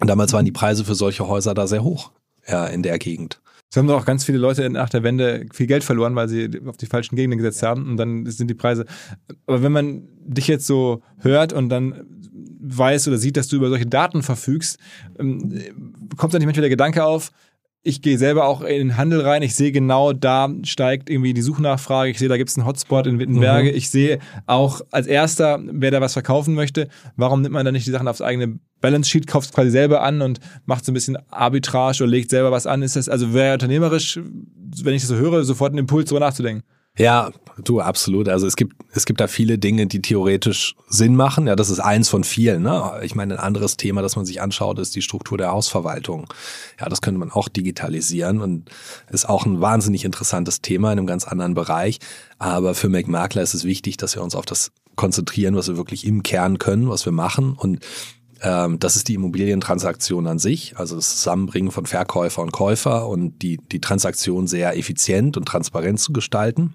Und 0.00 0.06
damals 0.06 0.32
waren 0.32 0.44
die 0.44 0.52
Preise 0.52 0.84
für 0.84 0.94
solche 0.94 1.26
Häuser 1.26 1.54
da 1.54 1.66
sehr 1.66 1.82
hoch 1.82 2.12
ja, 2.46 2.66
in 2.66 2.84
der 2.84 2.98
Gegend. 2.98 3.40
Es 3.70 3.76
haben 3.76 3.86
doch 3.86 4.00
auch 4.00 4.06
ganz 4.06 4.24
viele 4.24 4.38
Leute 4.38 4.68
nach 4.70 4.88
der 4.88 5.02
Wende 5.02 5.46
viel 5.52 5.66
Geld 5.66 5.84
verloren, 5.84 6.14
weil 6.14 6.28
sie 6.28 6.48
auf 6.66 6.78
die 6.78 6.86
falschen 6.86 7.16
Gegenden 7.16 7.38
gesetzt 7.38 7.62
haben 7.62 7.90
und 7.90 7.96
dann 7.98 8.24
sind 8.26 8.48
die 8.48 8.54
Preise. 8.54 8.86
Aber 9.46 9.62
wenn 9.62 9.72
man 9.72 10.08
dich 10.24 10.48
jetzt 10.48 10.66
so 10.66 11.02
hört 11.18 11.52
und 11.52 11.68
dann 11.68 12.06
weiß 12.60 13.08
oder 13.08 13.18
sieht, 13.18 13.36
dass 13.36 13.48
du 13.48 13.56
über 13.56 13.68
solche 13.68 13.86
Daten 13.86 14.22
verfügst, 14.22 14.78
ähm, 15.18 15.62
kommt 16.16 16.32
da 16.32 16.38
nicht 16.38 16.46
manchmal 16.46 16.62
der 16.62 16.70
Gedanke 16.70 17.04
auf, 17.04 17.30
ich 17.82 18.02
gehe 18.02 18.18
selber 18.18 18.46
auch 18.46 18.60
in 18.60 18.88
den 18.88 18.96
Handel 18.96 19.20
rein. 19.20 19.42
Ich 19.42 19.54
sehe 19.54 19.72
genau, 19.72 20.12
da 20.12 20.52
steigt 20.64 21.08
irgendwie 21.08 21.32
die 21.32 21.42
Suchnachfrage. 21.42 22.10
Ich 22.10 22.18
sehe, 22.18 22.28
da 22.28 22.36
gibt 22.36 22.50
es 22.50 22.56
einen 22.56 22.66
Hotspot 22.66 23.06
in 23.06 23.18
Wittenberge. 23.18 23.70
Mhm. 23.70 23.76
Ich 23.76 23.88
sehe 23.90 24.18
auch 24.46 24.80
als 24.90 25.06
erster, 25.06 25.60
wer 25.62 25.90
da 25.90 26.00
was 26.00 26.12
verkaufen 26.12 26.54
möchte. 26.54 26.88
Warum 27.16 27.40
nimmt 27.40 27.54
man 27.54 27.64
dann 27.64 27.74
nicht 27.74 27.86
die 27.86 27.90
Sachen 27.90 28.08
aufs 28.08 28.20
eigene 28.20 28.58
Balance 28.80 29.10
Sheet, 29.10 29.26
kauft 29.26 29.48
es 29.48 29.52
quasi 29.52 29.70
selber 29.70 30.02
an 30.02 30.22
und 30.22 30.38
macht 30.66 30.84
so 30.84 30.92
ein 30.92 30.94
bisschen 30.94 31.18
Arbitrage 31.30 32.02
oder 32.02 32.10
legt 32.10 32.30
selber 32.30 32.52
was 32.52 32.66
an? 32.66 32.82
Ist 32.82 32.96
das, 32.96 33.08
also 33.08 33.32
wäre 33.32 33.54
unternehmerisch, 33.54 34.20
wenn 34.82 34.94
ich 34.94 35.02
das 35.02 35.08
so 35.08 35.16
höre, 35.16 35.44
sofort 35.44 35.72
ein 35.72 35.78
Impuls, 35.78 36.10
darüber 36.10 36.26
nachzudenken? 36.26 36.64
Ja, 36.96 37.30
du, 37.64 37.80
absolut. 37.80 38.28
Also 38.28 38.46
es 38.46 38.56
gibt, 38.56 38.76
es 38.92 39.06
gibt 39.06 39.20
da 39.20 39.26
viele 39.26 39.58
Dinge, 39.58 39.86
die 39.86 40.00
theoretisch 40.00 40.74
Sinn 40.88 41.16
machen. 41.16 41.46
Ja, 41.46 41.56
das 41.56 41.70
ist 41.70 41.80
eins 41.80 42.08
von 42.08 42.24
vielen. 42.24 42.62
Ne? 42.62 43.00
Ich 43.02 43.14
meine, 43.14 43.34
ein 43.34 43.40
anderes 43.40 43.76
Thema, 43.76 44.02
das 44.02 44.16
man 44.16 44.24
sich 44.24 44.40
anschaut, 44.40 44.78
ist 44.78 44.94
die 44.94 45.02
Struktur 45.02 45.38
der 45.38 45.50
Hausverwaltung. 45.50 46.32
Ja, 46.80 46.88
das 46.88 47.00
könnte 47.00 47.18
man 47.18 47.30
auch 47.30 47.48
digitalisieren 47.48 48.40
und 48.40 48.70
ist 49.10 49.28
auch 49.28 49.46
ein 49.46 49.60
wahnsinnig 49.60 50.04
interessantes 50.04 50.60
Thema 50.60 50.92
in 50.92 50.98
einem 50.98 51.06
ganz 51.06 51.24
anderen 51.24 51.54
Bereich. 51.54 51.98
Aber 52.38 52.74
für 52.74 52.88
McMakler 52.88 53.42
ist 53.42 53.54
es 53.54 53.64
wichtig, 53.64 53.96
dass 53.96 54.14
wir 54.14 54.22
uns 54.22 54.34
auf 54.34 54.46
das 54.46 54.70
konzentrieren, 54.96 55.54
was 55.54 55.68
wir 55.68 55.76
wirklich 55.76 56.06
im 56.06 56.22
Kern 56.22 56.58
können, 56.58 56.88
was 56.88 57.04
wir 57.04 57.12
machen. 57.12 57.54
Und 57.54 57.80
ähm, 58.42 58.78
das 58.78 58.96
ist 58.96 59.08
die 59.08 59.14
Immobilientransaktion 59.14 60.26
an 60.26 60.38
sich, 60.38 60.76
also 60.76 60.96
das 60.96 61.16
Zusammenbringen 61.16 61.70
von 61.70 61.86
Verkäufer 61.86 62.42
und 62.42 62.52
Käufer 62.52 63.08
und 63.08 63.42
die, 63.42 63.58
die 63.58 63.80
Transaktion 63.80 64.46
sehr 64.46 64.76
effizient 64.76 65.36
und 65.36 65.46
transparent 65.46 65.98
zu 66.00 66.12
gestalten. 66.12 66.74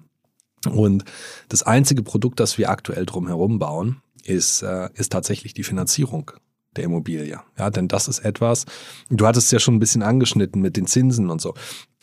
Und 0.65 1.03
das 1.49 1.63
einzige 1.63 2.03
Produkt, 2.03 2.39
das 2.39 2.57
wir 2.57 2.69
aktuell 2.69 3.05
drumherum 3.05 3.59
bauen, 3.59 4.01
ist, 4.23 4.61
äh, 4.61 4.89
ist 4.93 5.11
tatsächlich 5.11 5.53
die 5.53 5.63
Finanzierung 5.63 6.31
der 6.75 6.85
Immobilie. 6.85 7.39
Ja, 7.57 7.69
denn 7.69 7.87
das 7.87 8.07
ist 8.07 8.19
etwas, 8.19 8.65
du 9.09 9.27
hattest 9.27 9.47
es 9.47 9.51
ja 9.51 9.59
schon 9.59 9.75
ein 9.75 9.79
bisschen 9.79 10.01
angeschnitten 10.01 10.61
mit 10.61 10.75
den 10.77 10.87
Zinsen 10.87 11.29
und 11.29 11.41
so. 11.41 11.53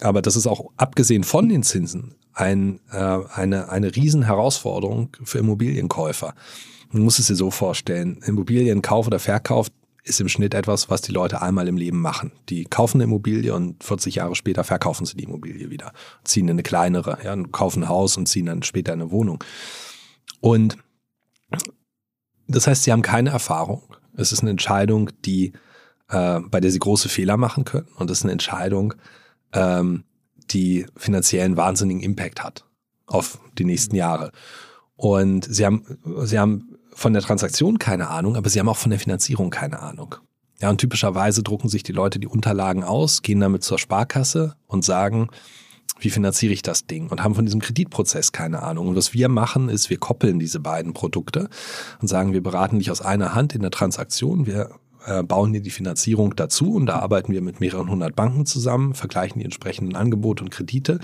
Aber 0.01 0.23
das 0.23 0.37
ist 0.37 0.47
auch 0.47 0.71
abgesehen 0.77 1.25
von 1.25 1.49
den 1.49 1.63
Zinsen 1.63 2.15
ein, 2.33 2.81
äh, 2.91 3.19
eine, 3.35 3.71
eine 3.71 3.95
Riesenherausforderung 3.95 5.17
für 5.25 5.39
Immobilienkäufer. 5.39 6.35
Man 6.93 7.03
muss 7.03 7.19
es 7.19 7.29
sich 7.29 7.37
so 7.37 7.51
vorstellen. 7.51 8.21
Immobilienkauf 8.25 9.07
oder 9.07 9.19
Verkauf 9.19 9.69
ist 10.03 10.21
im 10.21 10.29
Schnitt 10.29 10.55
etwas, 10.55 10.91
was 10.91 11.03
die 11.03 11.13
Leute 11.13 11.43
einmal 11.43 11.69
im 11.69 11.77
Leben 11.77 12.01
machen. 12.01 12.33
Die 12.49 12.65
kaufen 12.65 12.99
eine 12.99 13.05
Immobilie 13.05 13.55
und 13.55 13.83
40 13.85 14.17
Jahre 14.17 14.35
später 14.35 14.65
verkaufen 14.65 15.07
sie 15.07 15.17
die 15.17 15.25
Immobilie 15.25 15.71
wieder, 15.71 15.93
ziehen 16.25 16.47
in 16.47 16.53
eine 16.53 16.63
kleinere, 16.63 17.19
ja, 17.25 17.37
kaufen 17.53 17.85
ein 17.85 17.89
Haus 17.89 18.17
und 18.17 18.27
ziehen 18.27 18.47
dann 18.47 18.63
später 18.63 18.93
eine 18.93 19.11
Wohnung. 19.11 19.43
Und 20.41 20.79
das 22.49 22.67
heißt, 22.67 22.85
sie 22.85 22.93
haben 22.93 23.03
keine 23.03 23.31
Erfahrung. 23.31 23.83
Es 24.17 24.33
ist 24.33 24.41
eine 24.41 24.51
Entscheidung, 24.51 25.11
die 25.25 25.53
äh, 26.11 26.41
bei 26.41 26.61
der 26.61 26.71
sie 26.71 26.79
große 26.79 27.09
Fehler 27.09 27.37
machen 27.37 27.65
können. 27.65 27.89
Und 27.97 28.11
es 28.11 28.19
ist 28.19 28.25
eine 28.25 28.33
Entscheidung, 28.33 28.95
ähm, 29.53 30.05
die 30.51 30.87
finanziellen 30.97 31.57
wahnsinnigen 31.57 32.03
Impact 32.03 32.43
hat 32.43 32.65
auf 33.07 33.39
die 33.59 33.65
nächsten 33.65 33.95
Jahre. 33.95 34.33
Und 34.97 35.45
sie 35.45 35.65
haben, 35.65 35.85
sie 36.25 36.39
haben 36.39 36.70
von 37.01 37.15
der 37.15 37.23
Transaktion 37.23 37.79
keine 37.79 38.11
Ahnung, 38.11 38.37
aber 38.37 38.51
sie 38.51 38.61
haben 38.61 38.69
auch 38.69 38.77
von 38.77 38.91
der 38.91 39.01
Finanzierung 39.01 39.49
keine 39.49 39.81
Ahnung. 39.81 40.17
Ja, 40.61 40.69
und 40.69 40.77
typischerweise 40.77 41.43
drucken 41.43 41.71
sich 41.71 41.83
die 41.83 41.93
Leute 41.93 42.19
die 42.19 42.27
Unterlagen 42.27 42.85
aus, 42.85 43.23
gehen 43.23 43.41
damit 43.41 43.65
zur 43.65 43.79
Sparkasse 43.79 44.55
und 44.67 44.85
sagen, 44.85 45.29
wie 45.99 46.11
finanziere 46.11 46.53
ich 46.53 46.61
das 46.61 46.87
Ding? 46.87 47.09
Und 47.09 47.25
haben 47.25 47.35
von 47.35 47.47
diesem 47.47 47.63
Kreditprozess 47.63 48.33
keine 48.33 48.63
Ahnung. 48.63 48.89
Und 48.89 48.97
was 48.97 49.15
wir 49.15 49.31
machen, 49.31 49.71
ist, 49.71 49.89
wir 49.89 49.97
koppeln 49.97 50.39
diese 50.39 50.61
beiden 50.61 50.93
Produkte 50.93 51.49
und 52.03 52.09
sagen, 52.09 52.35
wir 52.35 52.43
beraten 52.43 52.79
dich 52.79 52.91
aus 52.91 53.01
einer 53.01 53.35
Hand 53.35 53.55
in 53.55 53.63
der 53.63 53.71
Transaktion. 53.71 54.47
Wir 54.47 54.69
äh, 55.07 55.23
bauen 55.23 55.55
dir 55.55 55.63
die 55.63 55.71
Finanzierung 55.71 56.37
dazu 56.37 56.75
und 56.75 56.85
da 56.85 56.99
arbeiten 56.99 57.33
wir 57.33 57.41
mit 57.41 57.61
mehreren 57.61 57.89
hundert 57.91 58.15
Banken 58.15 58.45
zusammen, 58.45 58.93
vergleichen 58.93 59.39
die 59.39 59.47
entsprechenden 59.47 59.97
Angebote 59.97 60.45
und 60.45 60.51
Kredite 60.51 61.01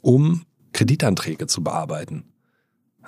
um 0.00 0.42
Kreditanträge 0.72 1.46
zu 1.46 1.62
bearbeiten. 1.62 2.24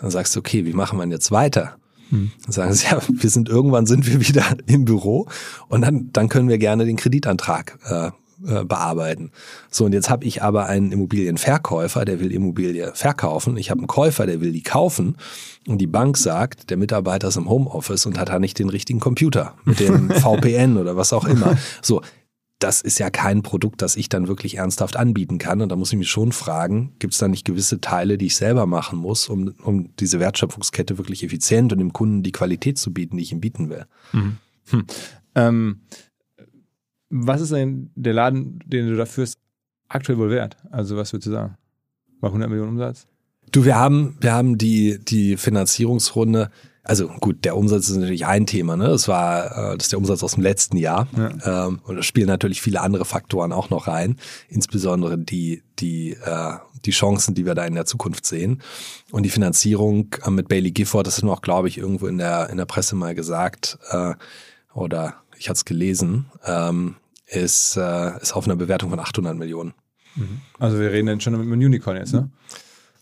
Dann 0.01 0.10
sagst 0.10 0.35
du, 0.35 0.40
okay, 0.40 0.64
wie 0.64 0.72
machen 0.72 0.98
wir 0.98 1.06
jetzt 1.09 1.31
weiter? 1.31 1.77
Hm. 2.10 2.32
Dann 2.44 2.52
sagen 2.52 2.72
sie, 2.74 2.86
ja, 2.86 3.01
wir 3.09 3.31
sind 3.31 3.48
irgendwann 3.48 3.86
sind 3.86 4.06
wir 4.06 4.20
wieder 4.27 4.44
im 4.66 4.85
Büro 4.85 5.28
und 5.68 5.82
dann, 5.82 6.10
dann 6.12 6.28
können 6.28 6.48
wir 6.48 6.59
gerne 6.59 6.85
den 6.85 6.97
Kreditantrag 6.97 7.78
äh, 7.85 8.10
äh, 8.47 8.65
bearbeiten. 8.65 9.33
So, 9.71 9.85
und 9.85 9.93
jetzt 9.93 10.11
habe 10.11 10.25
ich 10.25 10.43
aber 10.43 10.67
einen 10.67 10.93
Immobilienverkäufer, 10.93 12.05
der 12.05 12.21
will 12.21 12.33
Immobilie 12.33 12.93
verkaufen. 12.95 13.57
Ich 13.57 13.71
habe 13.71 13.81
einen 13.81 13.87
Käufer, 13.87 14.27
der 14.27 14.41
will 14.41 14.53
die 14.53 14.62
kaufen. 14.62 15.17
Und 15.67 15.79
die 15.79 15.87
Bank 15.87 16.17
sagt, 16.17 16.71
der 16.71 16.77
Mitarbeiter 16.77 17.29
ist 17.29 17.37
im 17.37 17.49
Homeoffice 17.49 18.07
und 18.07 18.19
hat 18.19 18.31
da 18.31 18.39
nicht 18.39 18.59
den 18.59 18.69
richtigen 18.69 19.01
Computer 19.01 19.55
mit 19.65 19.81
dem 19.81 20.11
VPN 20.11 20.79
oder 20.79 20.97
was 20.97 21.12
auch 21.12 21.27
immer. 21.27 21.57
So, 21.83 22.03
das 22.61 22.83
ist 22.83 22.99
ja 22.99 23.11
kein 23.11 23.43
Produkt, 23.43 23.83
das 23.83 23.97
ich 23.97 24.09
dann 24.09 24.29
wirklich 24.29 24.57
ernsthaft 24.57 24.97
anbieten 24.97 25.39
kann. 25.39 25.62
Und 25.62 25.71
da 25.71 25.77
muss 25.77 25.93
ich 25.93 25.99
mich 25.99 26.11
schon 26.11 26.31
fragen, 26.31 26.93
gibt 26.99 27.15
es 27.15 27.19
da 27.19 27.27
nicht 27.27 27.47
gewisse 27.47 27.81
Teile, 27.81 28.19
die 28.19 28.27
ich 28.27 28.37
selber 28.37 28.67
machen 28.67 28.99
muss, 28.99 29.29
um, 29.29 29.55
um 29.62 29.97
diese 29.97 30.21
Wertschöpfungskette 30.21 30.99
wirklich 30.99 31.25
effizient 31.25 31.73
und 31.73 31.79
dem 31.79 31.93
Kunden 31.93 32.23
die 32.23 32.33
Qualität 32.33 32.79
zu 32.79 32.93
bieten, 32.93 33.17
die 33.17 33.23
ich 33.23 33.33
ihm 33.33 33.41
bieten 33.41 33.71
will. 33.71 33.87
Mhm. 34.12 34.37
Hm. 34.71 34.87
Ähm, 35.35 35.81
was 37.11 37.41
ist 37.41 37.53
denn 37.53 37.91
der 37.95 38.15
Laden, 38.15 38.61
den 38.65 38.89
du 38.89 38.97
da 38.97 39.05
führst, 39.05 39.39
aktuell 39.89 40.19
wohl 40.19 40.31
wert? 40.31 40.57
Also 40.70 40.97
was 40.97 41.12
würdest 41.12 41.27
du 41.27 41.32
sagen? 41.32 41.57
Bei 42.20 42.28
100 42.28 42.49
Millionen 42.49 42.70
Umsatz? 42.70 43.07
Du, 43.53 43.65
wir 43.65 43.77
haben, 43.77 44.16
wir 44.20 44.32
haben 44.32 44.59
die, 44.59 45.01
die 45.03 45.37
Finanzierungsrunde, 45.37 46.51
also 46.85 47.09
gut, 47.09 47.45
der 47.45 47.57
Umsatz 47.57 47.89
ist 47.89 47.97
natürlich 47.97 48.27
ein 48.27 48.47
Thema, 48.47 48.77
ne? 48.77 48.89
Das 48.89 49.09
war, 49.09 49.73
äh, 49.73 49.77
das 49.77 49.87
ist 49.87 49.93
der 49.93 49.99
Umsatz 49.99 50.23
aus 50.23 50.35
dem 50.35 50.43
letzten 50.43 50.77
Jahr. 50.77 51.09
Ja. 51.16 51.66
Ähm, 51.66 51.81
und 51.85 51.97
da 51.97 52.03
spielen 52.03 52.28
natürlich 52.28 52.62
viele 52.62 52.81
andere 52.81 53.05
Faktoren 53.05 53.53
auch 53.53 53.70
noch 53.70 53.89
rein, 53.89 54.16
insbesondere 54.49 55.19
die, 55.19 55.62
die, 55.78 56.12
äh, 56.12 56.53
die 56.85 56.93
Chancen, 56.93 57.35
die 57.35 57.45
wir 57.45 57.55
da 57.55 57.65
in 57.65 57.74
der 57.74 57.87
Zukunft 57.87 58.24
sehen. 58.24 58.62
Und 59.11 59.24
die 59.24 59.31
Finanzierung 59.31 60.15
äh, 60.24 60.31
mit 60.31 60.49
Bailey 60.49 60.70
Gifford, 60.70 61.07
das 61.07 61.19
ist 61.19 61.24
noch, 61.24 61.43
glaube 61.43 61.69
ich, 61.69 61.78
irgendwo 61.78 62.07
in 62.07 62.19
der, 62.19 62.51
in 62.51 62.57
der 62.57 62.66
Presse 62.66 62.95
mal 62.95 63.15
gesagt, 63.15 63.78
äh, 63.91 64.15
oder 64.73 65.16
ich 65.41 65.49
hatte 65.49 65.57
es 65.57 65.65
gelesen, 65.65 66.27
ähm, 66.45 66.97
ist, 67.27 67.77
äh, 67.77 68.21
ist 68.21 68.35
auf 68.37 68.45
einer 68.45 68.57
Bewertung 68.57 68.91
von 68.91 69.01
800 69.01 69.37
Millionen. 69.37 69.73
Mhm. 70.15 70.41
Also 70.59 70.79
wir 70.79 70.93
reden 70.93 71.07
dann 71.07 71.21
schon 71.21 71.33
mit 71.33 71.43
einem 71.43 71.53
Unicorn 71.53 71.97
jetzt, 71.97 72.12
ne? 72.12 72.29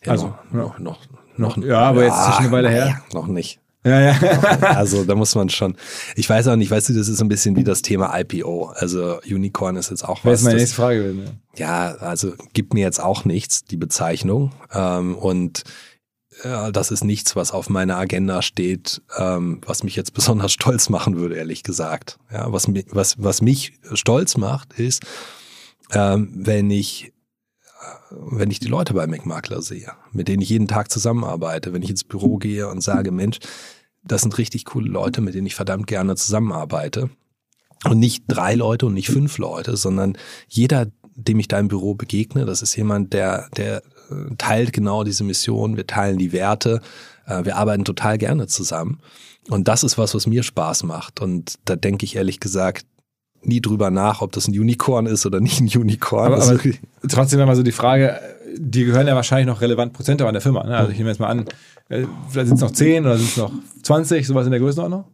Ja, 0.04 0.12
also 0.12 0.34
noch, 0.52 0.78
noch, 0.78 1.00
noch, 1.36 1.56
noch, 1.56 1.66
ja, 1.66 1.80
aber 1.80 2.04
ja, 2.04 2.06
jetzt 2.08 2.20
ist 2.20 2.28
es 2.28 2.34
schon 2.36 2.44
eine 2.44 2.52
Weile 2.52 2.68
her. 2.68 3.02
Noch 3.12 3.26
nicht. 3.26 3.58
Ja, 3.84 4.00
ja. 4.00 4.12
also 4.60 5.04
da 5.04 5.16
muss 5.16 5.34
man 5.34 5.48
schon. 5.48 5.76
Ich 6.14 6.28
weiß 6.30 6.46
auch 6.48 6.56
nicht, 6.56 6.70
weißt 6.70 6.90
du, 6.90 6.92
das 6.94 7.08
ist 7.08 7.20
ein 7.20 7.28
bisschen 7.28 7.56
wie 7.56 7.64
das 7.64 7.82
Thema 7.82 8.16
IPO. 8.16 8.66
Also 8.74 9.18
Unicorn 9.24 9.76
ist 9.76 9.90
jetzt 9.90 10.04
auch 10.04 10.24
was. 10.24 10.32
jetzt 10.32 10.42
meine 10.44 10.54
das- 10.54 10.62
nächste 10.62 10.76
Frage 10.76 11.02
gewesen. 11.02 11.40
ja, 11.56 11.94
also 11.96 12.34
gibt 12.52 12.72
mir 12.74 12.80
jetzt 12.80 13.00
auch 13.02 13.24
nichts, 13.24 13.64
die 13.64 13.76
Bezeichnung. 13.76 14.52
Ähm, 14.72 15.16
und 15.16 15.64
äh, 16.42 16.72
das 16.72 16.90
ist 16.90 17.04
nichts, 17.04 17.36
was 17.36 17.52
auf 17.52 17.68
meiner 17.68 17.96
Agenda 17.96 18.42
steht, 18.42 19.02
ähm, 19.16 19.60
was 19.66 19.82
mich 19.82 19.96
jetzt 19.96 20.12
besonders 20.14 20.52
stolz 20.52 20.88
machen 20.88 21.16
würde, 21.16 21.36
ehrlich 21.36 21.62
gesagt. 21.62 22.18
Ja, 22.32 22.52
was, 22.52 22.66
was, 22.90 23.16
was 23.18 23.42
mich 23.42 23.78
stolz 23.92 24.36
macht, 24.36 24.74
ist, 24.74 25.02
ähm, 25.92 26.30
wenn 26.34 26.70
ich 26.70 27.06
äh, 27.06 27.10
wenn 28.10 28.50
ich 28.50 28.60
die 28.60 28.68
Leute 28.68 28.94
bei 28.94 29.06
McMakler 29.06 29.62
sehe, 29.62 29.92
mit 30.12 30.28
denen 30.28 30.42
ich 30.42 30.50
jeden 30.50 30.68
Tag 30.68 30.90
zusammenarbeite, 30.90 31.72
wenn 31.72 31.82
ich 31.82 31.90
ins 31.90 32.04
Büro 32.04 32.38
gehe 32.38 32.68
und 32.68 32.82
sage, 32.82 33.10
Mensch, 33.10 33.38
das 34.04 34.22
sind 34.22 34.38
richtig 34.38 34.64
coole 34.64 34.88
Leute, 34.88 35.20
mit 35.20 35.34
denen 35.34 35.46
ich 35.46 35.54
verdammt 35.54 35.86
gerne 35.86 36.16
zusammenarbeite. 36.16 37.10
Und 37.84 37.98
nicht 37.98 38.24
drei 38.26 38.54
Leute 38.54 38.86
und 38.86 38.94
nicht 38.94 39.08
fünf 39.08 39.38
Leute, 39.38 39.76
sondern 39.76 40.16
jeder, 40.48 40.88
dem 41.14 41.38
ich 41.38 41.48
da 41.48 41.58
im 41.60 41.68
Büro 41.68 41.94
begegne, 41.94 42.44
das 42.44 42.62
ist 42.62 42.74
jemand, 42.74 43.12
der, 43.12 43.48
der 43.56 43.82
teilt 44.38 44.72
genau 44.72 45.04
diese 45.04 45.24
Mission, 45.24 45.76
wir 45.76 45.86
teilen 45.86 46.18
die 46.18 46.32
Werte, 46.32 46.80
äh, 47.26 47.44
wir 47.44 47.56
arbeiten 47.56 47.84
total 47.84 48.18
gerne 48.18 48.46
zusammen. 48.46 49.00
Und 49.50 49.68
das 49.68 49.82
ist 49.84 49.96
was, 49.98 50.14
was 50.14 50.26
mir 50.26 50.42
Spaß 50.42 50.82
macht. 50.84 51.20
Und 51.20 51.54
da 51.64 51.74
denke 51.76 52.04
ich 52.04 52.16
ehrlich 52.16 52.38
gesagt 52.40 52.84
nie 53.42 53.60
drüber 53.60 53.90
nach, 53.90 54.20
ob 54.20 54.32
das 54.32 54.48
ein 54.48 54.58
Unicorn 54.58 55.06
ist 55.06 55.24
oder 55.24 55.40
nicht 55.40 55.60
ein 55.60 55.68
Unicorn. 55.68 56.32
Aber, 56.32 56.42
aber 56.42 56.64
ist- 56.64 56.78
trotzdem 57.08 57.38
nochmal 57.38 57.56
so 57.56 57.62
die 57.62 57.72
Frage, 57.72 58.20
die 58.56 58.84
gehören 58.84 59.06
ja 59.06 59.14
wahrscheinlich 59.14 59.46
noch 59.46 59.60
relevant 59.60 59.92
Prozente 59.92 60.26
an 60.26 60.32
der 60.34 60.40
Firma. 60.42 60.64
Ne? 60.64 60.76
Also 60.76 60.90
ich 60.92 60.98
nehme 60.98 61.10
jetzt 61.10 61.20
mal 61.20 61.28
an, 61.28 61.44
äh, 61.88 62.04
vielleicht 62.28 62.48
sind 62.48 62.56
es 62.56 62.60
noch 62.62 62.72
10 62.72 63.04
oder 63.06 63.16
sind 63.16 63.28
es 63.28 63.36
noch 63.36 63.52
20, 63.84 64.26
sowas 64.26 64.44
in 64.46 64.50
der 64.50 64.60
Größenordnung. 64.60 65.04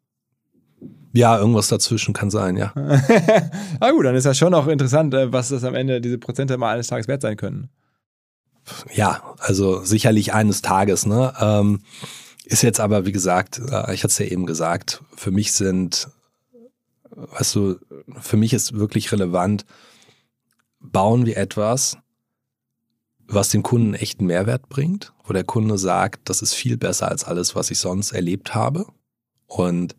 ja, 1.12 1.39
irgendwas 1.39 1.69
dazwischen 1.69 2.12
kann 2.15 2.31
sein, 2.31 2.57
ja. 2.57 2.73
ah 3.81 3.91
gut, 3.91 4.05
dann 4.07 4.15
ist 4.16 4.27
das 4.27 4.37
schon 4.39 4.53
auch 4.55 4.66
interessant, 4.66 5.15
äh, 5.15 5.33
was 5.33 5.51
das 5.51 5.62
am 5.62 5.75
Ende 5.75 6.01
diese 6.01 6.19
Prozente 6.19 6.57
mal 6.57 6.73
eines 6.75 6.89
Tages 6.89 7.07
wert 7.07 7.23
sein 7.23 7.37
können. 7.37 7.69
Ja, 8.93 9.35
also 9.39 9.85
sicherlich 9.85 10.32
eines 10.32 10.62
Tages, 10.62 11.07
ne? 11.07 11.35
Ähm, 11.39 11.82
ist 12.45 12.62
jetzt 12.62 12.81
aber, 12.81 13.07
wie 13.07 13.12
gesagt, 13.12 13.59
äh, 13.59 13.95
ich 13.95 14.03
hatte 14.05 14.12
es 14.12 14.19
ja 14.19 14.27
eben 14.27 14.47
gesagt, 14.47 15.03
für 15.16 15.31
mich 15.31 15.53
sind, 15.53 16.09
weißt 17.11 17.55
du, 17.55 17.77
für 18.20 18.36
mich 18.36 18.53
ist 18.53 18.74
wirklich 18.74 19.12
relevant, 19.12 19.65
bauen 20.81 21.24
wir 21.27 21.36
etwas, 21.36 21.97
was 23.27 23.49
dem 23.49 23.62
Kunden 23.62 23.95
echten 23.95 24.27
Mehrwert 24.27 24.69
bringt, 24.69 25.12
wo 25.24 25.32
der 25.32 25.45
Kunde 25.45 25.78
sagt, 25.78 26.28
das 26.28 26.43
ist 26.43 26.55
viel 26.55 26.77
besser 26.77 27.09
als 27.09 27.24
alles, 27.24 27.55
was 27.55 27.70
ich 27.70 27.78
sonst 27.78 28.12
erlebt 28.12 28.55
habe. 28.55 28.86
Und 29.47 29.97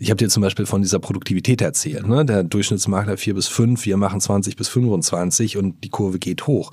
ich 0.00 0.08
habe 0.08 0.16
dir 0.16 0.30
zum 0.30 0.42
Beispiel 0.42 0.64
von 0.64 0.80
dieser 0.80 0.98
Produktivität 0.98 1.60
erzählt. 1.60 2.08
Ne? 2.08 2.24
Der 2.24 2.42
Durchschnittsmakler 2.42 3.18
4 3.18 3.34
bis 3.34 3.48
5, 3.48 3.84
wir 3.84 3.98
machen 3.98 4.18
20 4.18 4.56
bis 4.56 4.68
25 4.68 5.58
und 5.58 5.84
die 5.84 5.90
Kurve 5.90 6.18
geht 6.18 6.46
hoch. 6.46 6.70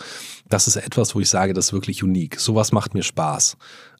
Das 0.48 0.66
ist 0.68 0.78
etwas, 0.78 1.14
wo 1.14 1.20
ich 1.20 1.28
sage, 1.28 1.54
das 1.54 1.66
ist 1.66 1.74
wirklich 1.74 2.04
unique. 2.04 2.40
Sowas 2.40 2.72
macht 2.72 2.94
mir 2.94 3.04
Spaß. 3.04 3.58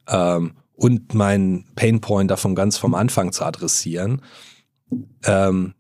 Ähm, 0.08 0.54
und 0.76 1.14
mein 1.14 1.66
Painpoint 1.76 2.32
davon 2.32 2.56
ganz 2.56 2.78
vom 2.78 2.96
Anfang 2.96 3.34
zu 3.34 3.44
adressieren. 3.44 4.22
Ähm, 5.26 5.74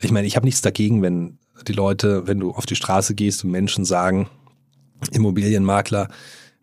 ich 0.00 0.12
meine, 0.12 0.28
ich 0.28 0.36
habe 0.36 0.46
nichts 0.46 0.62
dagegen, 0.62 1.02
wenn 1.02 1.40
die 1.66 1.72
Leute, 1.72 2.28
wenn 2.28 2.38
du 2.38 2.52
auf 2.52 2.66
die 2.66 2.76
Straße 2.76 3.16
gehst 3.16 3.44
und 3.44 3.50
Menschen 3.50 3.84
sagen, 3.84 4.28
Immobilienmakler 5.10 6.06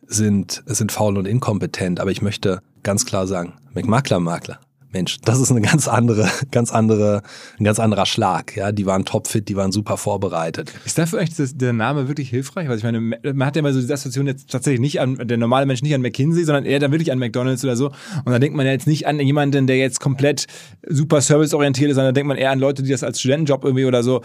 sind, 0.06 0.64
sind 0.68 0.94
faul 0.94 1.18
und 1.18 1.26
inkompetent, 1.26 2.00
aber 2.00 2.12
ich 2.12 2.22
möchte 2.22 2.62
ganz 2.82 3.06
klar 3.06 3.28
sagen, 3.28 3.56
McMakler 3.74 4.22
Makler. 4.22 4.62
Mensch, 4.92 5.18
das 5.24 5.40
ist 5.40 5.52
eine 5.52 5.62
ganz 5.62 5.88
andere, 5.88 6.30
ganz 6.52 6.72
andere, 6.72 7.22
ein 7.60 7.64
ganz 7.64 7.80
anderer 7.80 8.06
Schlag. 8.06 8.56
Ja, 8.56 8.72
die 8.72 8.86
waren 8.86 9.06
topfit, 9.06 9.50
die 9.50 9.56
waren 9.56 9.72
super 9.72 9.98
vorbereitet. 9.98 10.74
Ist 10.86 10.98
dafür 10.98 11.20
eigentlich 11.20 11.36
das, 11.36 11.58
der 11.58 11.74
Name 11.74 12.08
wirklich 12.08 12.30
hilfreich? 12.30 12.70
Weil 12.70 12.78
ich 12.78 12.84
meine, 12.84 13.02
man 13.02 13.46
hat 13.46 13.56
ja 13.56 13.60
immer 13.60 13.74
so 13.74 13.82
die 13.82 13.92
Assoziation 13.92 14.28
jetzt 14.28 14.50
tatsächlich 14.50 14.80
nicht 14.80 15.02
an, 15.02 15.28
der 15.28 15.38
normale 15.38 15.66
Mensch 15.66 15.82
nicht 15.82 15.94
an 15.94 16.02
McKinsey, 16.02 16.46
sondern 16.46 16.66
eher 16.66 16.80
dann 16.80 16.92
wirklich 16.92 17.12
an 17.12 17.20
McDonalds 17.20 17.64
oder 17.64 17.76
so. 17.76 17.88
Und 18.24 18.32
da 18.32 18.40
denkt 18.40 18.56
man 18.56 18.66
ja 18.66 18.72
jetzt 18.72 18.88
nicht 18.88 19.08
an 19.08 19.20
jemanden, 19.20 19.68
der 19.68 19.78
jetzt 19.78 20.00
komplett 20.00 20.48
super 20.88 21.22
serviceorientiert 21.22 21.90
ist, 21.90 21.96
sondern 21.96 22.14
da 22.14 22.18
denkt 22.18 22.28
man 22.30 22.38
eher 22.38 22.52
an 22.52 22.60
Leute, 22.60 22.84
die 22.84 22.92
das 22.92 23.04
als 23.04 23.20
Studentenjob 23.20 23.66
irgendwie 23.66 23.86
oder 23.86 24.04
so. 24.04 24.22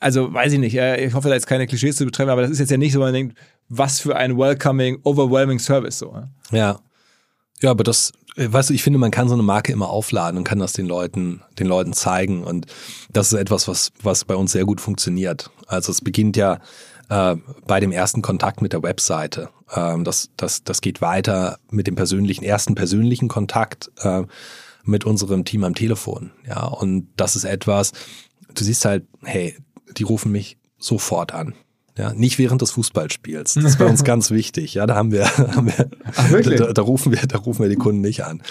Also 0.00 0.32
weiß 0.32 0.52
ich 0.52 0.58
nicht, 0.58 0.76
ich 0.76 1.14
hoffe 1.14 1.28
da 1.28 1.34
jetzt 1.34 1.46
keine 1.46 1.66
Klischees 1.66 1.96
zu 1.96 2.04
betreiben, 2.04 2.30
aber 2.30 2.42
das 2.42 2.50
ist 2.50 2.58
jetzt 2.58 2.70
ja 2.70 2.76
nicht 2.76 2.92
so, 2.92 3.00
man 3.00 3.14
denkt, 3.14 3.38
was 3.68 4.00
für 4.00 4.16
ein 4.16 4.36
welcoming, 4.36 4.98
overwhelming 5.02 5.58
Service 5.58 5.98
so. 5.98 6.14
Ja. 6.50 6.78
Ja, 7.62 7.70
aber 7.70 7.84
das, 7.84 8.12
weißt 8.36 8.70
du, 8.70 8.74
ich 8.74 8.82
finde, 8.82 8.98
man 8.98 9.10
kann 9.10 9.28
so 9.28 9.34
eine 9.34 9.42
Marke 9.42 9.72
immer 9.72 9.90
aufladen 9.90 10.38
und 10.38 10.44
kann 10.44 10.58
das 10.58 10.72
den 10.72 10.86
Leuten, 10.86 11.42
den 11.58 11.66
Leuten 11.66 11.92
zeigen. 11.92 12.44
Und 12.44 12.66
das 13.12 13.32
ist 13.32 13.38
etwas, 13.38 13.68
was, 13.68 13.92
was 14.02 14.24
bei 14.24 14.34
uns 14.34 14.52
sehr 14.52 14.64
gut 14.64 14.80
funktioniert. 14.80 15.50
Also 15.66 15.92
es 15.92 16.00
beginnt 16.00 16.36
ja 16.36 16.58
äh, 17.08 17.36
bei 17.66 17.80
dem 17.80 17.92
ersten 17.92 18.22
Kontakt 18.22 18.62
mit 18.62 18.72
der 18.72 18.82
Webseite. 18.82 19.50
Ähm, 19.74 20.04
das, 20.04 20.30
das, 20.36 20.64
das 20.64 20.80
geht 20.80 21.00
weiter 21.00 21.58
mit 21.70 21.86
dem 21.86 21.94
persönlichen, 21.94 22.44
ersten 22.44 22.74
persönlichen 22.74 23.28
Kontakt 23.28 23.90
äh, 23.98 24.22
mit 24.84 25.04
unserem 25.04 25.44
Team 25.44 25.64
am 25.64 25.74
Telefon. 25.74 26.32
Ja, 26.46 26.66
und 26.66 27.08
das 27.16 27.36
ist 27.36 27.44
etwas, 27.44 27.92
du 28.52 28.64
siehst 28.64 28.84
halt, 28.84 29.06
hey, 29.22 29.56
die 29.96 30.02
rufen 30.02 30.32
mich 30.32 30.58
sofort 30.78 31.32
an. 31.32 31.54
Ja, 31.96 32.12
nicht 32.12 32.38
während 32.38 32.60
des 32.60 32.72
Fußballspiels. 32.72 33.54
Das 33.54 33.64
ist 33.64 33.78
bei 33.78 33.86
uns 33.86 34.02
ganz 34.04 34.32
wichtig. 34.32 34.74
Ja, 34.74 34.84
da 34.86 34.96
haben 34.96 35.12
wir, 35.12 35.26
haben 35.54 35.68
wir 35.68 35.88
Ach? 36.16 36.28
Da, 36.30 36.72
da 36.72 36.82
rufen 36.82 37.12
wir, 37.12 37.20
da 37.20 37.38
rufen 37.38 37.62
wir 37.62 37.68
die 37.68 37.76
Kunden 37.76 38.00
nicht 38.00 38.24
an. 38.24 38.42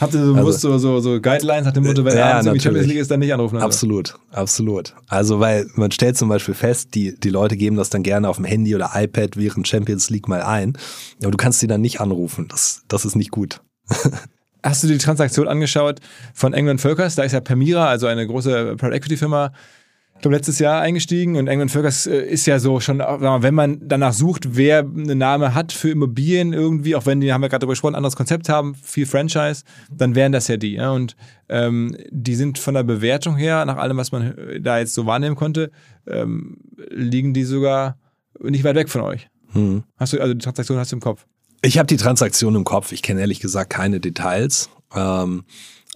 Habt 0.00 0.12
ihr 0.12 0.22
so 0.22 0.34
bewusst 0.34 0.60
so, 0.60 0.76
so, 0.76 1.00
so 1.00 1.18
Guidelines 1.18 1.64
nach 1.64 1.72
dem 1.72 1.84
Motto, 1.84 2.04
wenn 2.04 2.12
Also 2.12 2.18
Ja, 2.18 2.30
abends 2.32 2.46
irgendwie 2.46 2.60
Champions. 2.60 2.86
League 2.88 2.98
ist, 2.98 3.10
dann 3.10 3.20
nicht 3.20 3.32
anrufen? 3.32 3.56
Also. 3.56 3.66
Absolut, 3.66 4.18
absolut. 4.32 4.94
Also, 5.08 5.40
weil 5.40 5.66
man 5.76 5.90
stellt 5.92 6.18
zum 6.18 6.28
Beispiel 6.28 6.54
fest, 6.54 6.94
die, 6.94 7.18
die 7.18 7.30
Leute 7.30 7.56
geben 7.56 7.76
das 7.76 7.88
dann 7.88 8.02
gerne 8.02 8.28
auf 8.28 8.36
dem 8.36 8.44
Handy 8.44 8.74
oder 8.74 8.90
iPad 8.94 9.38
während 9.38 9.66
Champions 9.66 10.10
League 10.10 10.28
mal 10.28 10.42
ein. 10.42 10.76
Aber 11.22 11.30
du 11.30 11.38
kannst 11.38 11.60
sie 11.60 11.66
dann 11.66 11.80
nicht 11.80 12.02
anrufen. 12.02 12.48
Das, 12.48 12.82
das 12.88 13.06
ist 13.06 13.16
nicht 13.16 13.30
gut. 13.30 13.62
Hast 14.62 14.84
du 14.84 14.88
die 14.88 14.98
Transaktion 14.98 15.48
angeschaut 15.48 16.00
von 16.34 16.52
England 16.52 16.82
Völkers? 16.82 17.14
Da 17.14 17.22
ist 17.22 17.32
ja 17.32 17.40
Permira, 17.40 17.86
also 17.88 18.06
eine 18.06 18.26
große 18.26 18.76
Private 18.76 18.94
Equity 18.94 19.16
Firma, 19.16 19.52
ich 20.20 20.22
glaube, 20.22 20.36
letztes 20.36 20.58
Jahr 20.58 20.82
eingestiegen 20.82 21.36
und 21.36 21.46
England 21.46 21.70
Völkers 21.70 22.06
äh, 22.06 22.20
ist 22.20 22.44
ja 22.44 22.58
so 22.58 22.78
schon, 22.78 22.98
wenn 22.98 23.54
man 23.54 23.80
danach 23.80 24.12
sucht, 24.12 24.54
wer 24.54 24.80
einen 24.80 25.16
Namen 25.16 25.54
hat 25.54 25.72
für 25.72 25.88
Immobilien 25.88 26.52
irgendwie, 26.52 26.94
auch 26.94 27.06
wenn 27.06 27.22
die, 27.22 27.32
haben 27.32 27.40
wir 27.40 27.48
gerade 27.48 27.60
darüber 27.60 27.72
gesprochen, 27.72 27.94
ein 27.94 28.00
anderes 28.00 28.16
Konzept 28.16 28.50
haben, 28.50 28.74
viel 28.74 29.06
Franchise, 29.06 29.64
dann 29.90 30.14
wären 30.14 30.32
das 30.32 30.46
ja 30.48 30.58
die. 30.58 30.74
Ja? 30.74 30.90
Und 30.90 31.16
ähm, 31.48 31.96
die 32.10 32.34
sind 32.34 32.58
von 32.58 32.74
der 32.74 32.82
Bewertung 32.82 33.34
her, 33.38 33.64
nach 33.64 33.78
allem, 33.78 33.96
was 33.96 34.12
man 34.12 34.36
äh, 34.36 34.60
da 34.60 34.78
jetzt 34.78 34.92
so 34.92 35.06
wahrnehmen 35.06 35.36
konnte, 35.36 35.70
ähm, 36.06 36.58
liegen 36.90 37.32
die 37.32 37.44
sogar 37.44 37.96
nicht 38.42 38.64
weit 38.64 38.76
weg 38.76 38.90
von 38.90 39.00
euch. 39.00 39.30
Hm. 39.52 39.84
Hast 39.96 40.12
du, 40.12 40.20
also 40.20 40.34
die 40.34 40.44
Transaktion 40.44 40.76
hast 40.76 40.92
du 40.92 40.96
im 40.96 41.00
Kopf? 41.00 41.24
Ich 41.62 41.78
habe 41.78 41.86
die 41.86 41.96
Transaktion 41.96 42.56
im 42.56 42.64
Kopf. 42.64 42.92
Ich 42.92 43.00
kenne 43.00 43.22
ehrlich 43.22 43.40
gesagt 43.40 43.70
keine 43.70 44.00
Details. 44.00 44.68
Ähm, 44.94 45.44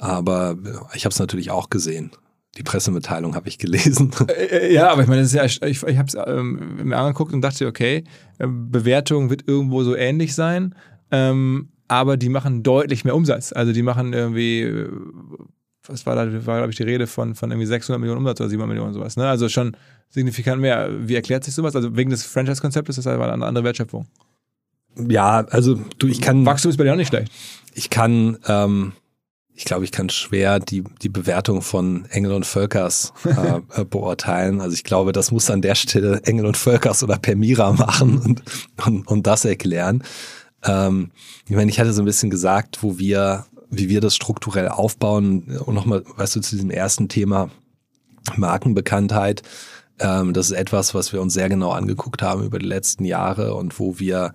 aber 0.00 0.56
ich 0.94 1.04
habe 1.04 1.12
es 1.12 1.18
natürlich 1.18 1.50
auch 1.50 1.68
gesehen. 1.68 2.12
Die 2.56 2.62
Pressemitteilung 2.62 3.34
habe 3.34 3.48
ich 3.48 3.58
gelesen. 3.58 4.10
Äh, 4.28 4.72
Ja, 4.72 4.90
aber 4.90 5.02
ich 5.02 5.08
meine, 5.08 5.22
das 5.22 5.32
ist 5.32 5.60
ja, 5.60 5.66
ich, 5.66 5.82
ich 5.82 5.98
habe 5.98 6.08
es 6.08 6.14
ähm, 6.14 6.76
mir 6.84 6.96
angeguckt 6.96 7.32
und 7.32 7.40
dachte, 7.40 7.66
okay, 7.66 8.04
äh, 8.38 8.46
Bewertung 8.46 9.30
wird 9.30 9.46
irgendwo 9.48 9.82
so 9.82 9.96
ähnlich 9.96 10.34
sein, 10.34 10.74
ähm, 11.10 11.68
aber 11.88 12.16
die 12.16 12.28
machen 12.28 12.62
deutlich 12.62 13.04
mehr 13.04 13.14
Umsatz. 13.14 13.52
Also 13.52 13.72
die 13.72 13.82
machen 13.82 14.12
irgendwie, 14.12 14.62
äh, 14.62 14.88
was 15.86 16.06
war 16.06 16.14
da, 16.14 16.46
war 16.46 16.58
glaube 16.58 16.70
ich 16.70 16.76
die 16.76 16.82
Rede 16.84 17.06
von, 17.06 17.34
von 17.34 17.50
irgendwie 17.50 17.66
600 17.66 18.00
Millionen 18.00 18.18
Umsatz 18.18 18.40
oder 18.40 18.48
700 18.50 18.68
Millionen 18.74 18.94
sowas. 18.94 19.16
Ne? 19.16 19.28
Also 19.28 19.48
schon 19.48 19.76
signifikant 20.08 20.60
mehr. 20.60 20.88
Wie 21.08 21.14
erklärt 21.14 21.44
sich 21.44 21.54
sowas? 21.54 21.76
Also 21.76 21.96
wegen 21.96 22.10
des 22.10 22.24
Franchise-Konzeptes 22.24 22.98
ist 22.98 23.04
das 23.04 23.14
aber 23.14 23.32
eine 23.32 23.44
andere 23.44 23.64
Wertschöpfung. 23.64 24.06
ja, 25.08 25.44
also 25.50 25.80
du, 25.98 26.06
ich 26.06 26.20
kann, 26.20 26.46
Wachstum 26.46 26.70
ist 26.70 26.76
bei 26.78 26.84
dir 26.84 26.92
auch 26.92 26.96
nicht 26.96 27.08
schlecht. 27.08 27.30
ich 27.74 27.90
kann, 27.90 28.38
ähm, 28.46 28.92
ich 29.56 29.64
glaube, 29.64 29.84
ich 29.84 29.92
kann 29.92 30.08
schwer 30.10 30.58
die, 30.58 30.82
die 31.02 31.08
Bewertung 31.08 31.62
von 31.62 32.06
Engel 32.06 32.32
und 32.32 32.44
Völkers 32.44 33.12
äh, 33.24 33.80
äh, 33.80 33.84
beurteilen. 33.84 34.60
Also 34.60 34.74
ich 34.74 34.82
glaube, 34.82 35.12
das 35.12 35.30
muss 35.30 35.48
an 35.48 35.62
der 35.62 35.76
Stelle 35.76 36.22
Engel 36.24 36.46
und 36.46 36.56
Völkers 36.56 37.04
oder 37.04 37.18
Permira 37.18 37.72
machen 37.72 38.18
und, 38.18 38.42
und, 38.84 39.06
und 39.06 39.26
das 39.26 39.44
erklären. 39.44 40.02
Ähm, 40.64 41.10
ich 41.48 41.54
meine, 41.54 41.70
ich 41.70 41.78
hatte 41.78 41.92
so 41.92 42.02
ein 42.02 42.06
bisschen 42.06 42.30
gesagt, 42.30 42.82
wo 42.82 42.98
wir, 42.98 43.46
wie 43.70 43.88
wir 43.88 44.00
das 44.00 44.16
strukturell 44.16 44.68
aufbauen 44.68 45.56
und 45.64 45.74
nochmal, 45.74 46.02
weißt 46.16 46.34
du, 46.36 46.40
zu 46.40 46.56
diesem 46.56 46.70
ersten 46.70 47.08
Thema 47.08 47.50
Markenbekanntheit. 48.36 49.42
Ähm, 50.00 50.32
das 50.32 50.50
ist 50.50 50.56
etwas, 50.56 50.94
was 50.94 51.12
wir 51.12 51.22
uns 51.22 51.32
sehr 51.32 51.48
genau 51.48 51.70
angeguckt 51.70 52.22
haben 52.22 52.42
über 52.42 52.58
die 52.58 52.66
letzten 52.66 53.04
Jahre 53.04 53.54
und 53.54 53.78
wo 53.78 54.00
wir 54.00 54.32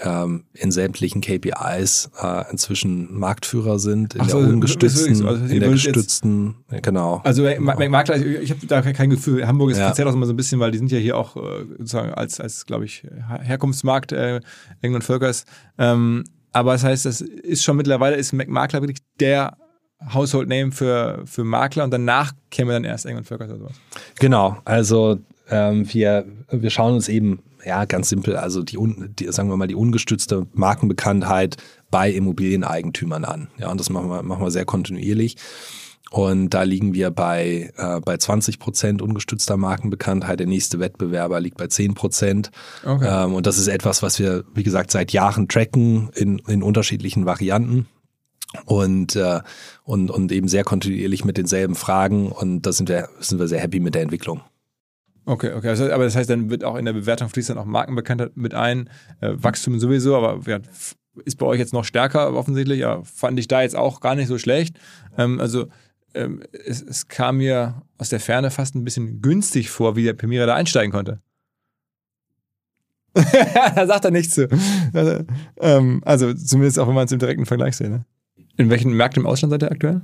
ähm, 0.00 0.44
in 0.54 0.70
sämtlichen 0.70 1.20
KPIs 1.20 2.10
äh, 2.22 2.44
inzwischen 2.50 3.12
Marktführer 3.18 3.78
sind, 3.78 4.14
in 4.14 4.24
so, 4.28 4.40
der 4.40 4.48
ungestützten, 4.50 5.14
so. 5.14 5.26
Also 5.26 5.42
in 5.44 5.60
der 5.60 5.70
jetzt- 5.70 5.84
gestützten, 5.86 6.54
ja, 6.70 6.78
genau. 6.80 7.20
Also 7.24 7.42
Ma- 7.58 7.88
Makler, 7.88 8.16
ich, 8.16 8.24
ich 8.42 8.50
habe 8.50 8.64
da 8.66 8.80
kein 8.82 9.10
Gefühl. 9.10 9.46
Hamburg 9.46 9.70
ist 9.72 9.78
Ja. 9.78 9.86
speziell 9.88 10.06
auch 10.08 10.12
immer 10.14 10.26
so 10.26 10.32
ein 10.32 10.36
bisschen, 10.36 10.60
weil 10.60 10.70
die 10.70 10.78
sind 10.78 10.92
ja 10.92 10.98
hier 10.98 11.16
auch 11.16 11.36
äh, 11.36 11.64
sozusagen 11.78 12.12
als, 12.14 12.38
als 12.40 12.64
glaube 12.66 12.84
ich, 12.84 13.02
Her- 13.02 13.40
Herkunftsmarkt 13.42 14.12
äh, 14.12 14.40
England 14.82 15.04
Völkers. 15.04 15.44
Ähm, 15.78 16.24
aber 16.52 16.72
das 16.72 16.84
heißt, 16.84 17.04
das 17.04 17.20
ist 17.20 17.64
schon 17.64 17.76
mittlerweile, 17.76 18.16
ist 18.16 18.32
Makler 18.32 18.80
wirklich 18.82 18.98
der 19.20 19.56
Household 20.14 20.48
Name 20.48 20.70
für, 20.70 21.22
für 21.26 21.42
Makler 21.42 21.82
und 21.84 21.90
danach 21.90 22.32
käme 22.50 22.72
dann 22.72 22.84
erst 22.84 23.04
England 23.04 23.26
Völkers 23.26 23.50
oder 23.50 23.58
sowas. 23.58 23.76
Genau, 24.20 24.56
also 24.64 25.18
ähm, 25.50 25.92
wir, 25.92 26.24
wir 26.52 26.70
schauen 26.70 26.94
uns 26.94 27.08
eben, 27.08 27.40
ja, 27.68 27.84
ganz 27.84 28.08
simpel, 28.08 28.36
also 28.36 28.62
die, 28.62 28.78
die, 29.18 29.30
sagen 29.30 29.50
wir 29.50 29.56
mal, 29.58 29.68
die 29.68 29.74
ungestützte 29.74 30.46
Markenbekanntheit 30.54 31.58
bei 31.90 32.10
Immobilieneigentümern 32.10 33.26
an. 33.26 33.48
Ja, 33.58 33.70
und 33.70 33.78
das 33.78 33.90
machen 33.90 34.08
wir, 34.08 34.22
machen 34.22 34.42
wir 34.42 34.50
sehr 34.50 34.64
kontinuierlich. 34.64 35.36
Und 36.10 36.54
da 36.54 36.62
liegen 36.62 36.94
wir 36.94 37.10
bei, 37.10 37.70
äh, 37.76 38.00
bei 38.00 38.16
20 38.16 38.58
Prozent 38.58 39.02
ungestützter 39.02 39.58
Markenbekanntheit. 39.58 40.40
Der 40.40 40.46
nächste 40.46 40.80
Wettbewerber 40.80 41.40
liegt 41.40 41.58
bei 41.58 41.66
10 41.66 41.92
Prozent. 41.92 42.50
Okay. 42.86 43.24
Ähm, 43.24 43.34
und 43.34 43.46
das 43.46 43.58
ist 43.58 43.68
etwas, 43.68 44.02
was 44.02 44.18
wir, 44.18 44.44
wie 44.54 44.62
gesagt, 44.62 44.90
seit 44.90 45.12
Jahren 45.12 45.48
tracken 45.48 46.08
in, 46.14 46.38
in 46.48 46.62
unterschiedlichen 46.62 47.26
Varianten 47.26 47.86
und, 48.64 49.14
äh, 49.14 49.40
und, 49.84 50.10
und 50.10 50.32
eben 50.32 50.48
sehr 50.48 50.64
kontinuierlich 50.64 51.26
mit 51.26 51.36
denselben 51.36 51.74
Fragen. 51.74 52.32
Und 52.32 52.62
da 52.62 52.72
sind 52.72 52.88
wir, 52.88 53.10
sind 53.20 53.38
wir 53.38 53.46
sehr 53.48 53.60
happy 53.60 53.78
mit 53.78 53.94
der 53.94 54.00
Entwicklung. 54.00 54.40
Okay, 55.28 55.52
okay. 55.52 55.68
Also, 55.68 55.92
aber 55.92 56.04
das 56.04 56.16
heißt, 56.16 56.30
dann 56.30 56.48
wird 56.48 56.64
auch 56.64 56.76
in 56.76 56.86
der 56.86 56.94
Bewertung 56.94 57.28
fließt 57.28 57.50
dann 57.50 57.58
auch 57.58 57.66
Markenbekanntheit 57.66 58.38
mit 58.38 58.54
ein. 58.54 58.88
Äh, 59.20 59.34
Wachstum 59.34 59.78
sowieso, 59.78 60.16
aber 60.16 60.40
ja, 60.50 60.58
ist 61.26 61.36
bei 61.36 61.44
euch 61.44 61.58
jetzt 61.58 61.74
noch 61.74 61.84
stärker 61.84 62.32
offensichtlich. 62.32 62.78
Ja, 62.78 63.02
fand 63.04 63.38
ich 63.38 63.46
da 63.46 63.60
jetzt 63.60 63.76
auch 63.76 64.00
gar 64.00 64.14
nicht 64.14 64.28
so 64.28 64.38
schlecht. 64.38 64.78
Ähm, 65.18 65.38
also 65.38 65.66
ähm, 66.14 66.42
es, 66.64 66.80
es, 66.80 67.08
kam 67.08 67.36
mir 67.36 67.82
aus 67.98 68.08
der 68.08 68.20
Ferne 68.20 68.50
fast 68.50 68.74
ein 68.74 68.84
bisschen 68.84 69.20
günstig 69.20 69.68
vor, 69.68 69.96
wie 69.96 70.04
der 70.04 70.14
Pemira 70.14 70.46
da 70.46 70.54
einsteigen 70.54 70.92
konnte. 70.92 71.20
da 73.12 73.86
sagt 73.86 74.06
er 74.06 74.10
nichts 74.10 74.34
zu. 74.34 74.48
Also, 74.94 75.24
ähm, 75.60 76.00
also 76.06 76.32
zumindest 76.32 76.78
auch, 76.78 76.88
wenn 76.88 76.94
man 76.94 77.04
es 77.04 77.12
im 77.12 77.18
direkten 77.18 77.44
Vergleich 77.44 77.76
sieht. 77.76 77.90
Ne? 77.90 78.06
In 78.56 78.70
welchen 78.70 78.94
Märkten 78.94 79.24
im 79.24 79.26
Ausland 79.26 79.50
seid 79.50 79.62
ihr 79.62 79.70
aktuell? 79.70 80.00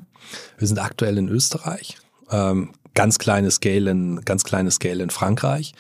Wir 0.59 0.69
sind 0.69 0.79
aktuell 0.79 1.17
in 1.17 1.31
Österreich. 1.31 1.97
Ähm, 2.31 2.73
ganz 2.95 3.19
kleine 3.19 3.51
Scale 3.51 3.91
in, 3.91 4.25
ganz 4.25 4.45
kleine 4.45 4.71
Scale 4.71 5.03
in 5.03 5.11
Frankreich. 5.11 5.75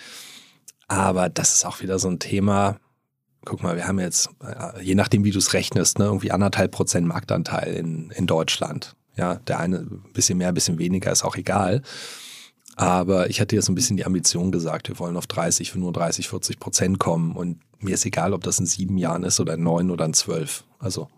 Aber 0.88 1.28
das 1.28 1.54
ist 1.54 1.64
auch 1.64 1.80
wieder 1.80 1.98
so 1.98 2.08
ein 2.08 2.18
Thema. 2.18 2.78
Guck 3.44 3.62
mal, 3.62 3.76
wir 3.76 3.86
haben 3.86 4.00
jetzt, 4.00 4.30
äh, 4.42 4.82
je 4.82 4.94
nachdem, 4.94 5.24
wie 5.24 5.30
du 5.30 5.38
es 5.38 5.52
rechnest, 5.52 5.98
ne, 5.98 6.06
irgendwie 6.06 6.30
anderthalb 6.30 6.72
Prozent 6.72 7.06
Marktanteil 7.06 7.74
in, 7.74 8.10
in 8.10 8.26
Deutschland. 8.26 8.96
Ja, 9.16 9.36
der 9.36 9.60
eine 9.60 9.78
ein 9.78 10.12
bisschen 10.12 10.38
mehr, 10.38 10.48
ein 10.48 10.54
bisschen 10.54 10.78
weniger, 10.78 11.12
ist 11.12 11.24
auch 11.24 11.36
egal. 11.36 11.82
Aber 12.76 13.30
ich 13.30 13.40
hatte 13.40 13.54
jetzt 13.54 13.68
ein 13.68 13.76
bisschen 13.76 13.96
die 13.96 14.06
Ambition 14.06 14.50
gesagt, 14.50 14.88
wir 14.88 14.98
wollen 14.98 15.16
auf 15.16 15.28
30, 15.28 15.70
35, 15.70 16.28
40 16.28 16.58
Prozent 16.58 16.98
kommen. 16.98 17.36
Und 17.36 17.60
mir 17.78 17.94
ist 17.94 18.04
egal, 18.04 18.32
ob 18.32 18.42
das 18.42 18.58
in 18.58 18.66
sieben 18.66 18.98
Jahren 18.98 19.22
ist 19.22 19.38
oder 19.38 19.54
in 19.54 19.62
neun 19.62 19.90
oder 19.90 20.04
in 20.04 20.14
zwölf. 20.14 20.64
Also 20.80 21.08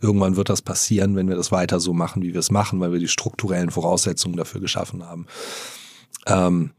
irgendwann 0.00 0.36
wird 0.36 0.48
das 0.48 0.62
passieren, 0.62 1.16
wenn 1.16 1.28
wir 1.28 1.36
das 1.36 1.52
weiter 1.52 1.80
so 1.80 1.92
machen, 1.92 2.22
wie 2.22 2.32
wir 2.32 2.40
es 2.40 2.50
machen, 2.50 2.80
weil 2.80 2.92
wir 2.92 2.98
die 2.98 3.08
strukturellen 3.08 3.70
Voraussetzungen 3.70 4.36
dafür 4.36 4.60
geschaffen 4.60 5.06
haben. 5.06 5.26
Ähm, 6.26 6.72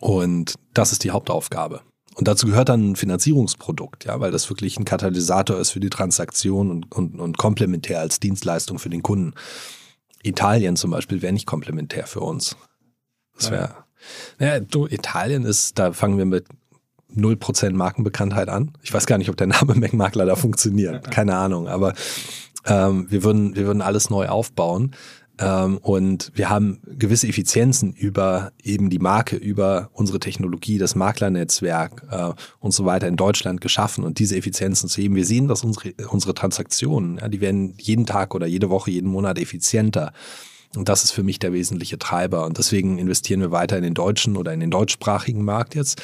und 0.00 0.54
das 0.74 0.92
ist 0.92 1.04
die 1.04 1.10
Hauptaufgabe. 1.10 1.80
Und 2.14 2.28
dazu 2.28 2.46
gehört 2.46 2.68
dann 2.68 2.90
ein 2.90 2.96
Finanzierungsprodukt, 2.96 4.04
ja, 4.04 4.20
weil 4.20 4.30
das 4.30 4.50
wirklich 4.50 4.78
ein 4.78 4.84
Katalysator 4.84 5.58
ist 5.58 5.70
für 5.70 5.80
die 5.80 5.90
Transaktion 5.90 6.70
und, 6.70 6.92
und, 6.92 7.20
und 7.20 7.38
komplementär 7.38 8.00
als 8.00 8.20
Dienstleistung 8.20 8.78
für 8.78 8.90
den 8.90 9.02
Kunden. 9.02 9.34
Italien 10.22 10.76
zum 10.76 10.90
Beispiel 10.90 11.22
wäre 11.22 11.32
nicht 11.32 11.46
komplementär 11.46 12.06
für 12.06 12.20
uns. 12.20 12.56
Das 13.36 13.50
wäre, 13.50 13.74
naja, 14.38 14.60
du, 14.60 14.86
Italien 14.86 15.44
ist, 15.44 15.78
da 15.78 15.92
fangen 15.92 16.18
wir 16.18 16.26
mit 16.26 16.46
0% 17.16 17.72
Markenbekanntheit 17.72 18.48
an. 18.48 18.72
Ich 18.82 18.92
weiß 18.92 19.06
gar 19.06 19.18
nicht, 19.18 19.30
ob 19.30 19.36
der 19.36 19.46
Name 19.48 19.74
Mac-Makler 19.76 20.26
da 20.26 20.36
funktioniert. 20.36 21.10
Keine 21.10 21.36
Ahnung. 21.36 21.68
Aber 21.68 21.94
ähm, 22.66 23.06
wir, 23.10 23.22
würden, 23.24 23.56
wir 23.56 23.66
würden 23.66 23.82
alles 23.82 24.10
neu 24.10 24.28
aufbauen. 24.28 24.92
Ähm, 25.40 25.78
und 25.78 26.30
wir 26.34 26.50
haben 26.50 26.80
gewisse 26.86 27.26
Effizienzen 27.26 27.92
über 27.94 28.52
eben 28.62 28.90
die 28.90 28.98
Marke, 28.98 29.36
über 29.36 29.88
unsere 29.94 30.20
Technologie, 30.20 30.76
das 30.76 30.94
Maklernetzwerk 30.94 32.06
äh, 32.10 32.32
und 32.58 32.72
so 32.72 32.84
weiter 32.84 33.08
in 33.08 33.16
Deutschland 33.16 33.60
geschaffen. 33.60 34.04
Und 34.04 34.18
diese 34.18 34.36
Effizienzen 34.36 34.88
zu 34.88 35.00
heben. 35.00 35.16
Wir 35.16 35.24
sehen, 35.24 35.48
dass 35.48 35.64
unsere, 35.64 35.94
unsere 36.10 36.34
Transaktionen, 36.34 37.18
ja, 37.18 37.28
die 37.28 37.40
werden 37.40 37.74
jeden 37.78 38.06
Tag 38.06 38.34
oder 38.34 38.46
jede 38.46 38.68
Woche, 38.68 38.90
jeden 38.90 39.10
Monat 39.10 39.38
effizienter. 39.38 40.12
Und 40.76 40.88
das 40.88 41.02
ist 41.02 41.10
für 41.10 41.24
mich 41.24 41.38
der 41.38 41.52
wesentliche 41.52 41.98
Treiber. 41.98 42.44
Und 42.44 42.58
deswegen 42.58 42.98
investieren 42.98 43.40
wir 43.40 43.50
weiter 43.50 43.76
in 43.76 43.82
den 43.82 43.94
deutschen 43.94 44.36
oder 44.36 44.52
in 44.52 44.60
den 44.60 44.70
deutschsprachigen 44.70 45.44
Markt 45.44 45.74
jetzt 45.74 46.00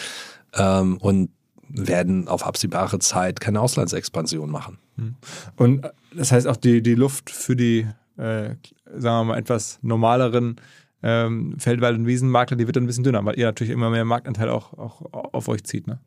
ähm, 0.56 0.98
und 0.98 1.30
werden 1.68 2.28
auf 2.28 2.46
absehbare 2.46 2.98
Zeit 2.98 3.40
keine 3.40 3.60
Auslandsexpansion 3.60 4.50
machen. 4.50 4.78
Hm. 4.96 5.16
Und 5.56 5.84
äh, 5.84 5.90
das 6.14 6.32
heißt 6.32 6.46
auch 6.46 6.56
die, 6.56 6.82
die 6.82 6.94
Luft 6.94 7.30
für 7.30 7.56
die, 7.56 7.86
äh, 8.16 8.54
sagen 8.86 9.02
wir 9.02 9.24
mal, 9.24 9.38
etwas 9.38 9.78
normaleren 9.82 10.60
ähm, 11.02 11.56
Feldwald- 11.58 11.98
und 11.98 12.06
Wiesenmakler, 12.06 12.56
die 12.56 12.66
wird 12.66 12.76
dann 12.76 12.84
ein 12.84 12.86
bisschen 12.86 13.04
dünner, 13.04 13.24
weil 13.24 13.38
ihr 13.38 13.46
natürlich 13.46 13.72
immer 13.72 13.90
mehr 13.90 14.04
Marktanteil 14.04 14.48
auch, 14.48 14.72
auch 14.74 15.02
auf 15.32 15.48
euch 15.48 15.64
zieht, 15.64 15.86
ne? 15.86 16.00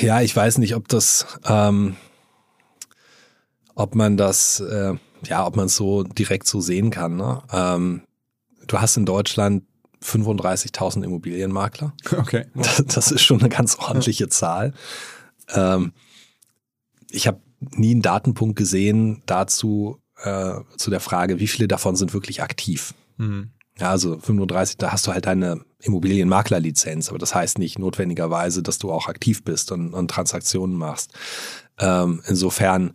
Ja, 0.00 0.20
ich 0.20 0.34
weiß 0.34 0.58
nicht, 0.58 0.76
ob 0.76 0.88
das, 0.88 1.26
ähm, 1.44 1.96
ob 3.74 3.94
man 3.94 4.16
das, 4.16 4.60
äh, 4.60 4.94
ja, 5.26 5.46
ob 5.46 5.56
man 5.56 5.66
es 5.66 5.76
so 5.76 6.04
direkt 6.04 6.46
so 6.46 6.60
sehen 6.60 6.90
kann. 6.90 7.16
Ne? 7.16 7.42
Ähm, 7.52 8.02
du 8.66 8.80
hast 8.80 8.96
in 8.96 9.06
Deutschland 9.06 9.64
35.000 10.02 11.04
Immobilienmakler. 11.04 11.94
Okay. 12.16 12.46
Das, 12.54 12.82
das, 12.86 13.12
ist 13.12 13.22
schon 13.22 13.40
eine 13.40 13.48
ganz 13.48 13.76
ordentliche 13.78 14.28
Zahl. 14.28 14.72
Ähm, 15.54 15.92
ich 17.10 17.26
habe 17.26 17.40
nie 17.60 17.92
einen 17.92 18.02
Datenpunkt 18.02 18.56
gesehen 18.56 19.22
dazu, 19.26 20.00
äh, 20.22 20.54
zu 20.76 20.90
der 20.90 21.00
Frage, 21.00 21.40
wie 21.40 21.48
viele 21.48 21.68
davon 21.68 21.96
sind 21.96 22.14
wirklich 22.14 22.42
aktiv. 22.42 22.94
Mhm. 23.16 23.50
Ja, 23.78 23.90
also 23.90 24.18
35, 24.18 24.76
da 24.76 24.92
hast 24.92 25.06
du 25.06 25.12
halt 25.12 25.26
deine 25.26 25.64
Immobilienmaklerlizenz, 25.80 27.08
aber 27.08 27.18
das 27.18 27.34
heißt 27.34 27.58
nicht 27.58 27.78
notwendigerweise, 27.78 28.62
dass 28.62 28.78
du 28.78 28.92
auch 28.92 29.08
aktiv 29.08 29.42
bist 29.44 29.72
und, 29.72 29.94
und 29.94 30.10
Transaktionen 30.10 30.76
machst. 30.76 31.12
Ähm, 31.78 32.22
insofern, 32.26 32.92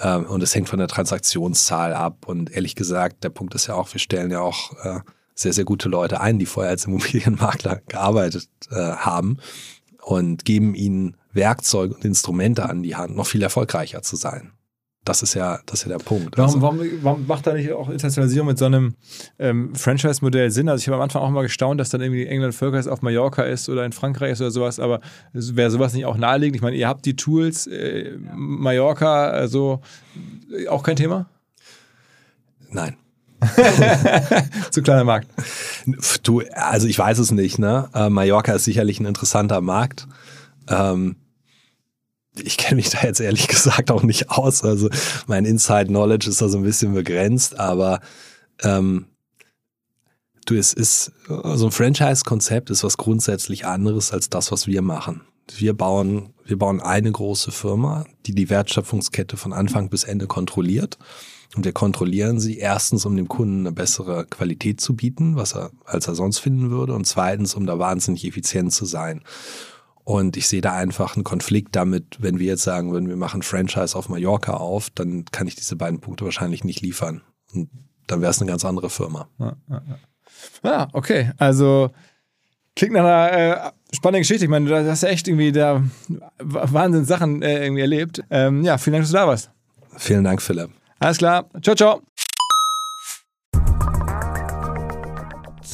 ähm, 0.00 0.24
und 0.26 0.42
es 0.42 0.54
hängt 0.54 0.68
von 0.68 0.78
der 0.78 0.88
Transaktionszahl 0.88 1.92
ab. 1.92 2.26
Und 2.26 2.50
ehrlich 2.50 2.74
gesagt, 2.74 3.22
der 3.22 3.28
Punkt 3.30 3.54
ist 3.54 3.66
ja 3.66 3.74
auch, 3.74 3.92
wir 3.92 4.00
stellen 4.00 4.30
ja 4.30 4.40
auch 4.40 4.72
äh, 4.84 5.00
sehr, 5.34 5.52
sehr 5.52 5.64
gute 5.64 5.88
Leute 5.88 6.20
ein, 6.20 6.38
die 6.38 6.46
vorher 6.46 6.70
als 6.70 6.86
Immobilienmakler 6.86 7.80
gearbeitet 7.88 8.48
äh, 8.70 8.76
haben 8.76 9.38
und 10.02 10.44
geben 10.44 10.74
ihnen 10.74 11.16
Werkzeuge 11.32 11.94
und 11.94 12.04
Instrumente 12.04 12.68
an 12.68 12.82
die 12.82 12.96
Hand, 12.96 13.16
noch 13.16 13.26
viel 13.26 13.42
erfolgreicher 13.42 14.02
zu 14.02 14.16
sein. 14.16 14.52
Das 15.04 15.22
ist 15.22 15.34
ja, 15.34 15.60
das 15.66 15.80
ist 15.80 15.90
ja 15.90 15.98
der 15.98 16.02
Punkt. 16.02 16.38
Warum, 16.38 16.48
also, 16.48 16.62
warum, 16.62 16.80
warum 17.02 17.26
macht 17.26 17.46
da 17.46 17.52
nicht 17.52 17.70
auch 17.72 17.90
Internationalisierung 17.90 18.48
mit 18.48 18.56
so 18.56 18.64
einem 18.64 18.94
ähm, 19.38 19.74
Franchise-Modell 19.74 20.50
Sinn? 20.50 20.68
Also 20.70 20.80
ich 20.80 20.88
habe 20.88 20.96
am 20.96 21.02
Anfang 21.02 21.20
auch 21.20 21.28
mal 21.28 21.42
gestaunt, 21.42 21.78
dass 21.78 21.90
dann 21.90 22.00
irgendwie 22.00 22.26
England 22.26 22.54
Völkers 22.54 22.88
auf 22.88 23.02
Mallorca 23.02 23.42
ist 23.42 23.68
oder 23.68 23.84
in 23.84 23.92
Frankreich 23.92 24.32
ist 24.32 24.40
oder 24.40 24.50
sowas, 24.50 24.80
aber 24.80 25.00
wäre 25.32 25.70
sowas 25.70 25.92
nicht 25.92 26.06
auch 26.06 26.16
naheliegend? 26.16 26.56
Ich 26.56 26.62
meine, 26.62 26.76
ihr 26.76 26.88
habt 26.88 27.04
die 27.04 27.16
Tools, 27.16 27.66
äh, 27.66 28.16
Mallorca, 28.32 29.26
also 29.26 29.82
auch 30.70 30.82
kein 30.82 30.96
Thema? 30.96 31.28
Nein. 32.70 32.96
Zu 34.70 34.82
kleiner 34.82 35.04
Markt. 35.04 35.28
Du, 36.22 36.42
also 36.52 36.86
ich 36.86 36.98
weiß 36.98 37.18
es 37.18 37.30
nicht, 37.30 37.58
ne? 37.58 37.88
Äh, 37.94 38.10
Mallorca 38.10 38.52
ist 38.54 38.64
sicherlich 38.64 39.00
ein 39.00 39.06
interessanter 39.06 39.60
Markt. 39.60 40.06
Ähm, 40.68 41.16
ich 42.42 42.56
kenne 42.56 42.76
mich 42.76 42.90
da 42.90 43.02
jetzt 43.02 43.20
ehrlich 43.20 43.48
gesagt 43.48 43.90
auch 43.90 44.02
nicht 44.02 44.30
aus. 44.30 44.64
Also 44.64 44.88
mein 45.26 45.44
Inside 45.44 45.86
Knowledge 45.86 46.28
ist 46.28 46.42
da 46.42 46.48
so 46.48 46.58
ein 46.58 46.64
bisschen 46.64 46.94
begrenzt, 46.94 47.58
aber 47.58 48.00
ähm, 48.62 49.06
du, 50.46 50.54
es 50.56 50.72
ist 50.72 51.12
so 51.28 51.66
ein 51.66 51.72
Franchise-Konzept 51.72 52.70
ist 52.70 52.84
was 52.84 52.96
grundsätzlich 52.96 53.66
anderes 53.66 54.12
als 54.12 54.30
das, 54.30 54.52
was 54.52 54.66
wir 54.66 54.82
machen. 54.82 55.22
Wir 55.56 55.74
bauen, 55.74 56.32
wir 56.44 56.58
bauen 56.58 56.80
eine 56.80 57.12
große 57.12 57.52
Firma, 57.52 58.06
die 58.26 58.34
die 58.34 58.48
Wertschöpfungskette 58.48 59.36
von 59.36 59.52
Anfang 59.52 59.90
bis 59.90 60.04
Ende 60.04 60.26
kontrolliert. 60.26 60.98
Und 61.56 61.64
wir 61.64 61.72
kontrollieren 61.72 62.40
sie 62.40 62.58
erstens, 62.58 63.06
um 63.06 63.16
dem 63.16 63.28
Kunden 63.28 63.60
eine 63.60 63.72
bessere 63.72 64.26
Qualität 64.26 64.80
zu 64.80 64.96
bieten, 64.96 65.36
was 65.36 65.54
er, 65.54 65.70
als 65.84 66.08
er 66.08 66.14
sonst 66.14 66.38
finden 66.38 66.70
würde, 66.70 66.94
und 66.94 67.06
zweitens, 67.06 67.54
um 67.54 67.66
da 67.66 67.78
wahnsinnig 67.78 68.26
effizient 68.26 68.72
zu 68.72 68.84
sein. 68.84 69.22
Und 70.04 70.36
ich 70.36 70.48
sehe 70.48 70.60
da 70.60 70.74
einfach 70.74 71.16
einen 71.16 71.24
Konflikt 71.24 71.74
damit, 71.76 72.18
wenn 72.20 72.38
wir 72.38 72.46
jetzt 72.46 72.62
sagen 72.62 72.92
würden, 72.92 73.08
wir 73.08 73.16
machen 73.16 73.42
Franchise 73.42 73.96
auf 73.96 74.08
Mallorca 74.08 74.54
auf, 74.54 74.90
dann 74.90 75.24
kann 75.26 75.46
ich 75.46 75.54
diese 75.54 75.76
beiden 75.76 76.00
Punkte 76.00 76.26
wahrscheinlich 76.26 76.62
nicht 76.62 76.82
liefern. 76.82 77.22
Und 77.54 77.70
dann 78.06 78.20
wäre 78.20 78.30
es 78.30 78.40
eine 78.40 78.50
ganz 78.50 78.64
andere 78.64 78.90
Firma. 78.90 79.28
Ja, 79.38 79.56
ja, 79.68 79.82
ja. 79.88 80.70
ja, 80.70 80.88
okay. 80.92 81.32
Also 81.38 81.90
klingt 82.76 82.92
nach 82.92 83.04
einer 83.04 83.32
äh, 83.32 83.70
spannenden 83.94 84.22
Geschichte. 84.22 84.44
Ich 84.44 84.50
meine, 84.50 84.68
du 84.68 84.90
hast 84.90 85.02
ja 85.02 85.08
echt 85.08 85.26
irgendwie 85.26 85.52
da 85.52 85.82
Wahnsinn 86.38 87.06
Sachen 87.06 87.40
äh, 87.40 87.64
irgendwie 87.64 87.82
erlebt. 87.82 88.22
Ähm, 88.28 88.62
ja, 88.62 88.76
vielen 88.76 88.94
Dank, 88.94 89.04
dass 89.04 89.10
du 89.10 89.16
da 89.16 89.26
warst. 89.26 89.50
Vielen 89.96 90.24
Dank, 90.24 90.42
Philipp. 90.42 90.70
Alles 90.98 91.18
klar. 91.18 91.44
Ciao, 91.62 91.74
ciao. 91.74 92.02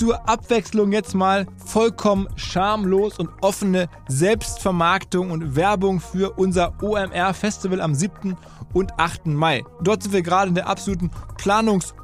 zur 0.01 0.27
Abwechslung 0.27 0.93
jetzt 0.93 1.15
mal 1.15 1.47
vollkommen 1.67 2.27
schamlos 2.37 3.19
und 3.19 3.29
offene 3.43 3.87
Selbstvermarktung 4.09 5.31
und 5.31 5.57
Werbung 5.57 6.01
für 6.01 6.39
unser 6.39 6.73
OMR 6.83 7.35
Festival 7.35 7.83
am 7.83 7.95
7. 7.95 8.35
und 8.73 8.99
8. 8.99 9.27
Mai. 9.27 9.63
Dort 9.83 10.03
sind 10.03 10.15
wir 10.15 10.23
gerade 10.23 10.49
in 10.49 10.55
der 10.55 10.69
absoluten 10.69 11.11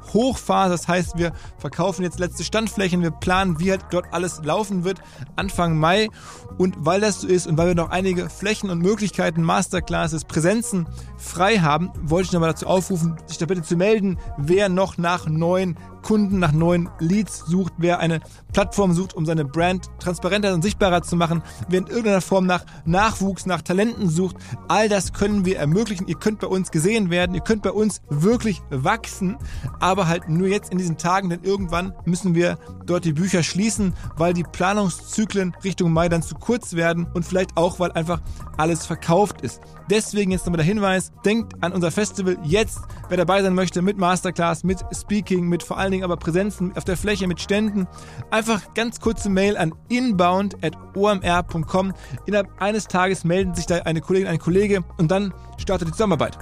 Planungshochphase. 0.07 0.71
Das 0.71 0.87
heißt, 0.87 1.17
wir 1.17 1.33
verkaufen 1.57 2.03
jetzt 2.03 2.19
letzte 2.19 2.43
Standflächen, 2.43 3.01
wir 3.01 3.11
planen, 3.11 3.59
wie 3.59 3.71
halt 3.71 3.85
dort 3.91 4.13
alles 4.13 4.41
laufen 4.43 4.83
wird 4.83 5.01
Anfang 5.35 5.77
Mai. 5.77 6.09
Und 6.57 6.75
weil 6.79 7.01
das 7.01 7.21
so 7.21 7.27
ist 7.27 7.47
und 7.47 7.57
weil 7.57 7.67
wir 7.67 7.75
noch 7.75 7.89
einige 7.89 8.29
Flächen 8.29 8.69
und 8.69 8.79
Möglichkeiten, 8.79 9.43
Masterclasses, 9.43 10.25
Präsenzen 10.25 10.87
frei 11.17 11.57
haben, 11.59 11.91
wollte 12.01 12.27
ich 12.27 12.33
nochmal 12.33 12.49
dazu 12.49 12.67
aufrufen, 12.67 13.17
sich 13.27 13.37
da 13.37 13.45
bitte 13.45 13.61
zu 13.61 13.75
melden, 13.75 14.17
wer 14.37 14.69
noch 14.69 14.97
nach 14.97 15.27
neuen 15.27 15.77
Kunden 16.07 16.39
nach 16.39 16.53
neuen 16.53 16.89
Leads 16.99 17.39
sucht, 17.47 17.73
wer 17.79 17.99
eine 17.99 18.21
Plattform 18.53 18.93
sucht, 18.93 19.13
um 19.13 19.25
seine 19.25 19.43
Brand 19.43 19.89
transparenter 19.99 20.53
und 20.53 20.61
sichtbarer 20.61 21.01
zu 21.01 21.17
machen, 21.17 21.43
wer 21.67 21.79
in 21.79 21.87
irgendeiner 21.87 22.21
Form 22.21 22.45
nach 22.45 22.63
Nachwuchs, 22.85 23.45
nach 23.45 23.61
Talenten 23.61 24.07
sucht, 24.07 24.37
all 24.69 24.87
das 24.87 25.11
können 25.11 25.43
wir 25.43 25.57
ermöglichen. 25.57 26.07
Ihr 26.07 26.15
könnt 26.15 26.39
bei 26.39 26.47
uns 26.47 26.71
gesehen 26.71 27.09
werden, 27.09 27.35
ihr 27.35 27.41
könnt 27.41 27.61
bei 27.61 27.71
uns 27.71 28.01
wirklich 28.09 28.61
wachsen, 28.69 29.37
aber 29.81 29.96
halt 30.05 30.29
nur 30.29 30.47
jetzt 30.47 30.71
in 30.71 30.77
diesen 30.77 30.97
Tagen, 30.97 31.29
denn 31.29 31.41
irgendwann 31.41 31.93
müssen 32.05 32.35
wir 32.35 32.59
dort 32.85 33.05
die 33.05 33.13
Bücher 33.13 33.41
schließen, 33.41 33.95
weil 34.15 34.33
die 34.33 34.43
Planungszyklen 34.43 35.55
Richtung 35.63 35.91
Mai 35.91 36.09
dann 36.09 36.21
zu 36.21 36.35
kurz 36.35 36.75
werden 36.75 37.07
und 37.15 37.25
vielleicht 37.25 37.57
auch, 37.57 37.79
weil 37.79 37.91
einfach 37.93 38.21
alles 38.57 38.85
verkauft 38.85 39.41
ist. 39.41 39.61
Deswegen 39.89 40.31
jetzt 40.31 40.45
nochmal 40.45 40.57
der 40.57 40.65
Hinweis, 40.65 41.11
denkt 41.25 41.53
an 41.61 41.71
unser 41.71 41.91
Festival 41.91 42.37
jetzt, 42.43 42.79
wer 43.09 43.17
dabei 43.17 43.41
sein 43.41 43.55
möchte 43.55 43.81
mit 43.81 43.97
Masterclass, 43.97 44.63
mit 44.63 44.79
Speaking, 44.93 45.47
mit 45.47 45.63
vor 45.63 45.77
allen 45.77 45.91
Dingen 45.91 46.03
aber 46.03 46.17
Präsenzen 46.17 46.75
auf 46.75 46.83
der 46.83 46.97
Fläche 46.97 47.27
mit 47.27 47.41
Ständen. 47.41 47.87
Einfach 48.29 48.73
ganz 48.73 48.99
kurze 48.99 49.29
Mail 49.29 49.57
an 49.57 49.73
inbound.omr.com. 49.87 51.93
Innerhalb 52.25 52.61
eines 52.61 52.87
Tages 52.87 53.23
melden 53.23 53.55
sich 53.55 53.65
da 53.65 53.77
eine 53.77 54.01
Kollegin, 54.01 54.27
ein 54.27 54.39
Kollege 54.39 54.83
und 54.97 55.09
dann 55.09 55.33
startet 55.57 55.87
die 55.87 55.93
Zusammenarbeit. 55.93 56.37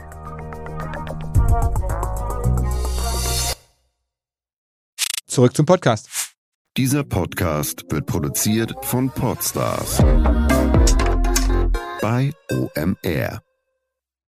Zurück 5.36 5.54
zum 5.54 5.66
Podcast. 5.66 6.34
Dieser 6.78 7.04
Podcast 7.04 7.84
wird 7.90 8.06
produziert 8.06 8.74
von 8.84 9.10
Podstars 9.10 9.98
bei 12.02 12.32
OMR. 12.50 13.45